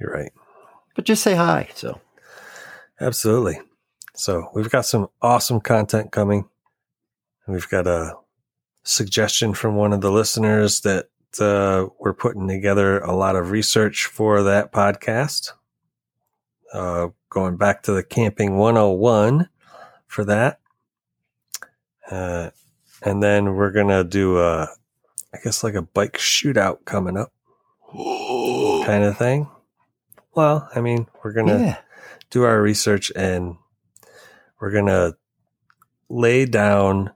You're 0.00 0.12
right. 0.12 0.32
But 0.94 1.04
just 1.04 1.22
say 1.22 1.34
hi. 1.34 1.68
So 1.74 2.00
Absolutely. 3.00 3.60
So 4.14 4.50
we've 4.54 4.70
got 4.70 4.84
some 4.84 5.08
awesome 5.22 5.60
content 5.60 6.10
coming. 6.10 6.48
We've 7.46 7.68
got 7.68 7.86
a 7.86 8.14
suggestion 8.82 9.54
from 9.54 9.76
one 9.76 9.92
of 9.92 10.00
the 10.00 10.10
listeners 10.10 10.80
that 10.80 11.08
uh, 11.40 11.86
we're 12.00 12.14
putting 12.14 12.48
together 12.48 12.98
a 12.98 13.14
lot 13.14 13.36
of 13.36 13.50
research 13.50 14.06
for 14.06 14.42
that 14.42 14.72
podcast. 14.72 15.52
Uh, 16.72 17.08
going 17.30 17.56
back 17.56 17.82
to 17.84 17.92
the 17.92 18.02
Camping 18.02 18.56
101 18.56 19.48
for 20.06 20.24
that. 20.24 20.60
Uh, 22.10 22.50
and 23.02 23.22
then 23.22 23.54
we're 23.54 23.70
going 23.70 23.88
to 23.88 24.04
do 24.04 24.38
a, 24.38 24.68
I 25.34 25.38
guess 25.42 25.62
like 25.62 25.74
a 25.74 25.82
bike 25.82 26.18
shootout 26.18 26.84
coming 26.84 27.16
up 27.16 27.32
kind 28.86 29.04
of 29.04 29.16
thing. 29.16 29.48
Well, 30.34 30.68
I 30.74 30.80
mean, 30.80 31.06
we're 31.22 31.32
going 31.32 31.48
to 31.48 31.58
yeah. 31.58 31.76
do 32.30 32.44
our 32.44 32.60
research 32.60 33.10
and 33.16 33.56
we're 34.60 34.70
going 34.70 34.86
to 34.86 35.16
lay 36.08 36.44
down 36.44 37.12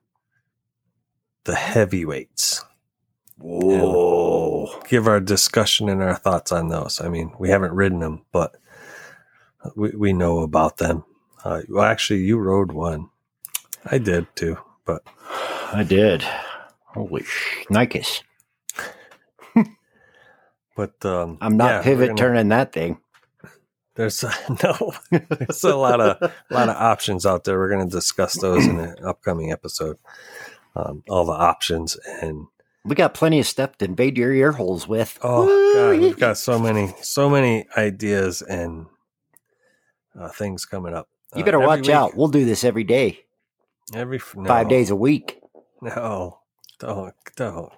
the 1.45 1.55
heavyweights. 1.55 2.65
Whoa. 3.39 4.81
Give 4.89 5.09
our 5.09 5.21
discussion 5.21 5.89
and 5.89 6.03
our 6.03 6.15
thoughts 6.15 6.53
on 6.53 6.69
those. 6.69 7.01
I 7.01 7.09
mean, 7.09 7.33
we 7.39 7.49
haven't 7.49 7.73
ridden 7.73 8.01
them, 8.01 8.25
but 8.33 8.57
we, 9.77 9.91
we 9.91 10.13
know 10.13 10.41
about 10.41 10.79
them. 10.79 11.05
Uh, 11.45 11.63
well, 11.69 11.85
actually, 11.85 12.21
you 12.21 12.39
rode 12.39 12.73
one. 12.73 13.11
I 13.85 13.99
did 13.99 14.27
too, 14.37 14.59
but 14.85 15.03
I 15.73 15.85
did. 15.87 16.25
Holy 16.95 17.23
shnikes. 17.23 18.23
but 20.77 21.05
um, 21.05 21.39
I'm 21.41 21.57
not 21.57 21.71
yeah, 21.71 21.83
pivot 21.83 22.09
gonna- 22.09 22.19
turning 22.19 22.49
that 22.49 22.73
thing. 22.73 22.99
There's 23.95 24.25
no, 24.65 24.93
there's 25.11 25.65
a 25.65 25.77
lot 25.77 26.01
of 26.01 26.23
a 26.51 26.55
lot 26.55 26.71
of 26.71 26.77
options 26.77 27.27
out 27.27 27.45
there. 27.45 27.59
We're 27.59 27.69
going 27.69 27.87
to 27.87 27.91
discuss 27.95 28.41
those 28.41 28.67
in 28.67 28.81
an 28.81 28.97
upcoming 29.05 29.53
episode. 29.53 29.99
Um, 30.75 31.03
all 31.11 31.27
the 31.27 31.33
options 31.33 31.97
and 32.23 32.47
We 32.87 32.95
got 32.95 33.13
plenty 33.13 33.39
of 33.39 33.47
stuff 33.47 33.77
to 33.79 33.85
invade 33.85 34.17
your 34.17 34.33
ear 34.33 34.53
holes 34.53 34.89
with. 34.89 35.19
Oh 35.23 35.47
god, 35.75 36.01
we've 36.01 36.19
got 36.19 36.39
so 36.39 36.59
many, 36.59 36.95
so 37.03 37.29
many 37.29 37.67
ideas 37.77 38.41
and 38.41 38.87
uh, 40.19 40.29
things 40.31 40.65
coming 40.65 40.95
up. 40.95 41.09
You 41.37 41.43
Uh, 41.43 41.45
better 41.45 41.57
every 41.59 41.67
watch 41.67 41.81
week- 41.83 41.91
out. 41.91 42.17
We'll 42.17 42.29
do 42.29 42.47
this 42.47 42.65
every 42.65 42.85
day, 42.85 43.21
Every 43.95 44.21
no, 44.35 44.45
five 44.49 44.71
days 44.71 44.89
a 44.89 44.97
week. 44.97 45.39
No, 45.83 46.39
don't, 46.83 47.15
don't. 47.37 47.73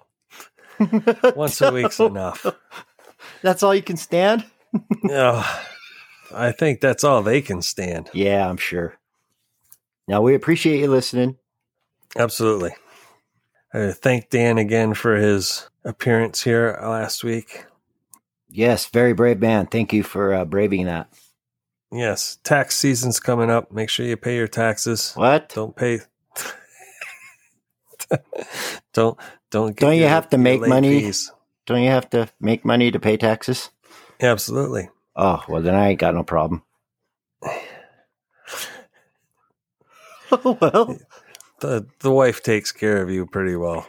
Once 1.37 1.61
a 1.61 1.71
week's 1.71 1.99
enough. 1.99 2.45
That's 3.41 3.63
all 3.63 3.73
you 3.73 3.83
can 3.83 3.97
stand? 3.97 4.45
No, 5.03 5.41
I 6.33 6.51
think 6.51 6.81
that's 6.81 7.05
all 7.05 7.21
they 7.21 7.41
can 7.41 7.61
stand. 7.61 8.09
Yeah, 8.13 8.49
I'm 8.49 8.57
sure. 8.57 8.95
Now, 10.05 10.21
we 10.21 10.35
appreciate 10.35 10.81
you 10.81 10.89
listening. 10.89 11.37
Absolutely. 12.17 12.71
I 13.73 13.91
thank 13.91 14.29
Dan 14.29 14.57
again 14.57 14.93
for 14.93 15.15
his 15.15 15.69
appearance 15.85 16.43
here 16.43 16.77
last 16.81 17.23
week. 17.23 17.65
Yes, 18.49 18.87
very 18.87 19.13
brave 19.13 19.39
man. 19.39 19.67
Thank 19.67 19.93
you 19.93 20.03
for 20.03 20.33
uh, 20.33 20.43
braving 20.43 20.87
that. 20.87 21.07
Yes, 21.91 22.37
tax 22.43 22.75
season's 22.75 23.21
coming 23.21 23.49
up. 23.49 23.71
Make 23.71 23.89
sure 23.89 24.05
you 24.05 24.17
pay 24.17 24.35
your 24.35 24.49
taxes. 24.49 25.13
What? 25.15 25.53
Don't 25.55 25.75
pay. 25.75 25.99
don't 28.93 29.17
don't. 29.51 29.75
get 29.75 29.79
Don't 29.85 29.95
you 29.95 30.01
your- 30.01 30.09
have 30.09 30.29
to 30.29 30.37
make 30.37 30.61
money? 30.61 31.01
fees. 31.01 31.31
Don't 31.65 31.81
you 31.81 31.89
have 31.89 32.09
to 32.11 32.29
make 32.39 32.63
money 32.63 32.91
to 32.91 32.99
pay 32.99 33.17
taxes? 33.17 33.69
Absolutely. 34.21 34.89
Oh, 35.15 35.43
well, 35.47 35.61
then 35.61 35.73
I 35.75 35.89
ain't 35.89 35.99
got 35.99 36.13
no 36.13 36.23
problem. 36.23 36.61
oh, 40.31 40.57
well. 40.61 40.97
The 41.61 41.87
the 41.99 42.11
wife 42.11 42.43
takes 42.43 42.71
care 42.73 43.01
of 43.01 43.09
you 43.09 43.25
pretty 43.25 43.55
well. 43.55 43.87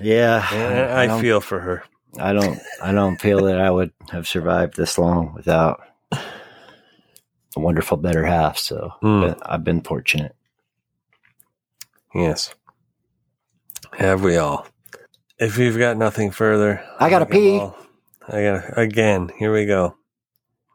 Yeah. 0.00 0.46
And 0.52 0.92
I, 0.92 1.06
don't- 1.06 1.20
feel 1.20 1.40
for 1.40 1.60
her. 1.60 1.84
I 2.18 2.32
don't 2.32 2.58
I 2.82 2.92
don't 2.92 3.20
feel 3.20 3.44
that 3.44 3.60
I 3.60 3.70
would 3.70 3.92
have 4.10 4.26
survived 4.28 4.76
this 4.76 4.98
long 4.98 5.32
without 5.34 5.80
a 6.12 6.20
wonderful 7.56 7.96
better 7.96 8.24
half. 8.24 8.58
So 8.58 8.92
hmm. 9.00 9.20
but 9.22 9.38
I've 9.44 9.64
been 9.64 9.82
fortunate. 9.82 10.34
Yes. 12.14 12.54
Have 13.96 14.22
we 14.22 14.36
all? 14.36 14.66
If 15.38 15.58
you've 15.58 15.78
got 15.78 15.96
nothing 15.96 16.30
further, 16.30 16.84
I 16.98 17.10
gotta 17.10 17.26
pee. 17.26 17.58
all- 17.58 17.76
I 18.28 18.42
gotta 18.42 18.80
again. 18.80 19.30
Here 19.38 19.52
we 19.52 19.66
go. 19.66 19.96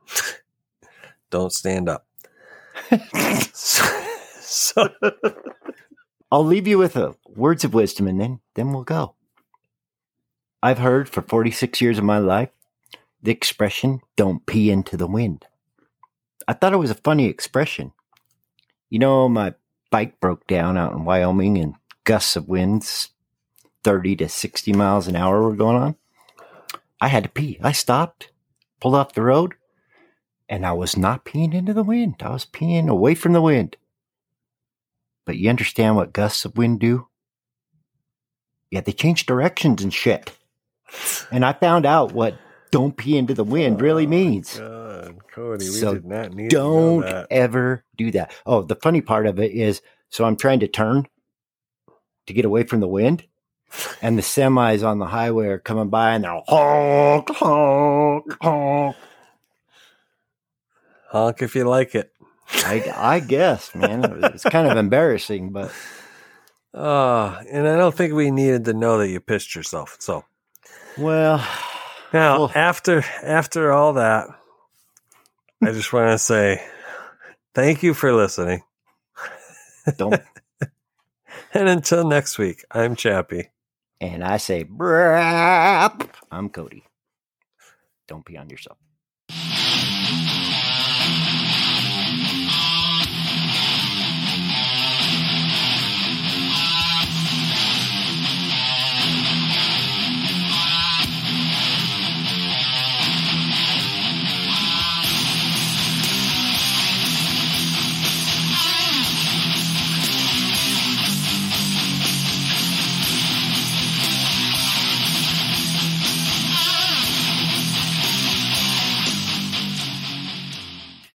Don't 1.29 1.51
stand 1.51 1.89
up. 1.89 2.05
so, 3.53 3.83
so 4.41 4.89
I'll 6.31 6.45
leave 6.45 6.67
you 6.67 6.77
with 6.77 6.95
a 6.95 7.15
words 7.27 7.63
of 7.63 7.73
wisdom 7.73 8.07
and 8.07 8.19
then 8.19 8.39
then 8.55 8.71
we'll 8.73 8.83
go. 8.83 9.15
I've 10.61 10.79
heard 10.79 11.07
for 11.07 11.21
46 11.21 11.79
years 11.81 11.97
of 11.97 12.03
my 12.03 12.17
life 12.17 12.49
the 13.21 13.31
expression 13.31 13.99
don't 14.15 14.45
pee 14.45 14.69
into 14.71 14.95
the 14.97 15.07
wind. 15.07 15.45
I 16.47 16.53
thought 16.53 16.73
it 16.73 16.77
was 16.77 16.91
a 16.91 16.95
funny 16.95 17.25
expression. 17.25 17.91
You 18.89 18.99
know, 18.99 19.29
my 19.29 19.53
bike 19.91 20.19
broke 20.19 20.47
down 20.47 20.77
out 20.77 20.93
in 20.93 21.05
Wyoming 21.05 21.57
and 21.57 21.75
gusts 22.09 22.35
of 22.35 22.49
winds 22.49 23.09
30 23.83 24.15
to 24.15 24.27
60 24.27 24.73
miles 24.73 25.07
an 25.07 25.15
hour 25.15 25.43
were 25.43 25.55
going 25.55 25.77
on. 25.77 25.95
I 26.99 27.07
had 27.07 27.21
to 27.21 27.29
pee. 27.29 27.59
I 27.61 27.71
stopped, 27.71 28.31
pulled 28.81 28.95
off 28.95 29.13
the 29.13 29.21
road, 29.21 29.53
and 30.49 30.65
I 30.65 30.71
was 30.71 30.97
not 30.97 31.23
peeing 31.23 31.53
into 31.53 31.71
the 31.71 31.83
wind. 31.83 32.15
I 32.21 32.31
was 32.31 32.47
peeing 32.47 32.89
away 32.89 33.13
from 33.13 33.33
the 33.33 33.43
wind. 33.43 33.77
But 35.23 35.37
you 35.37 35.51
understand 35.51 35.97
what 35.97 36.11
gusts 36.11 36.45
of 36.45 36.57
wind 36.57 36.79
do? 36.79 37.09
Yeah, 38.71 38.81
they 38.81 38.91
change 38.91 39.27
directions 39.27 39.83
and 39.83 39.93
shit. 39.93 40.35
And 41.31 41.45
I 41.45 41.53
found 41.53 41.85
out 41.85 42.11
what 42.11 42.39
don't 42.71 42.97
pee 42.97 43.19
into 43.19 43.35
the 43.35 43.43
wind 43.43 43.81
really 43.81 44.07
oh, 44.07 44.09
means. 44.09 44.57
God, 44.57 45.19
Cody, 45.31 45.65
we 45.65 45.71
So 45.71 45.93
did 45.93 46.05
not 46.05 46.33
need 46.33 46.49
to 46.49 46.57
know 46.57 47.01
Don't 47.03 47.27
ever 47.29 47.85
do 47.97 48.09
that. 48.13 48.33
Oh, 48.47 48.63
the 48.63 48.77
funny 48.77 49.01
part 49.01 49.27
of 49.27 49.37
it 49.37 49.51
is 49.51 49.83
so 50.09 50.25
I'm 50.25 50.37
trying 50.37 50.61
to 50.61 50.67
turn 50.67 51.05
to 52.29 52.33
get 52.33 52.45
away 52.45 52.63
from 52.63 52.79
the 52.79 52.87
wind, 52.87 53.25
and 54.01 54.17
the 54.17 54.21
semis 54.21 54.87
on 54.87 54.99
the 54.99 55.05
highway 55.07 55.47
are 55.47 55.59
coming 55.59 55.89
by 55.89 56.13
and 56.13 56.23
they're 56.23 56.41
honk, 56.47 57.29
honk, 57.31 58.37
honk. 58.41 58.95
Honk 61.09 61.41
if 61.41 61.55
you 61.55 61.63
like 61.65 61.95
it. 61.95 62.11
I, 62.51 62.93
I 62.95 63.19
guess, 63.19 63.73
man. 63.75 64.03
It 64.05 64.11
was- 64.11 64.31
It's 64.35 64.43
kind 64.43 64.67
of 64.71 64.77
embarrassing, 64.77 65.51
but 65.51 65.71
Oh, 66.73 67.35
and 67.51 67.67
I 67.67 67.75
don't 67.77 67.95
think 67.95 68.13
we 68.13 68.29
needed 68.29 68.65
to 68.65 68.73
know 68.73 68.99
that 68.99 69.09
you 69.09 69.19
pissed 69.19 69.55
yourself. 69.55 69.97
So 69.99 70.23
well, 70.97 71.37
now, 72.13 72.39
Well- 72.39 72.51
after 72.53 73.03
after 73.23 73.71
all 73.71 73.93
that, 73.93 74.27
I 75.63 75.71
just 75.71 75.91
want 75.91 76.11
to 76.11 76.19
say 76.19 76.63
thank 77.55 77.81
you 77.83 77.93
for 77.95 78.13
listening. 78.13 78.61
don't. 79.97 80.21
And 81.53 81.69
until 81.69 82.07
next 82.07 82.37
week, 82.37 82.65
I'm 82.71 82.95
Chappie. 82.95 83.49
And 84.01 84.23
I 84.23 84.37
say, 84.37 84.63
brap. 84.65 86.09
I'm 86.31 86.49
Cody. 86.49 86.83
Don't 88.07 88.25
pee 88.25 88.37
on 88.37 88.49
yourself. 88.49 88.78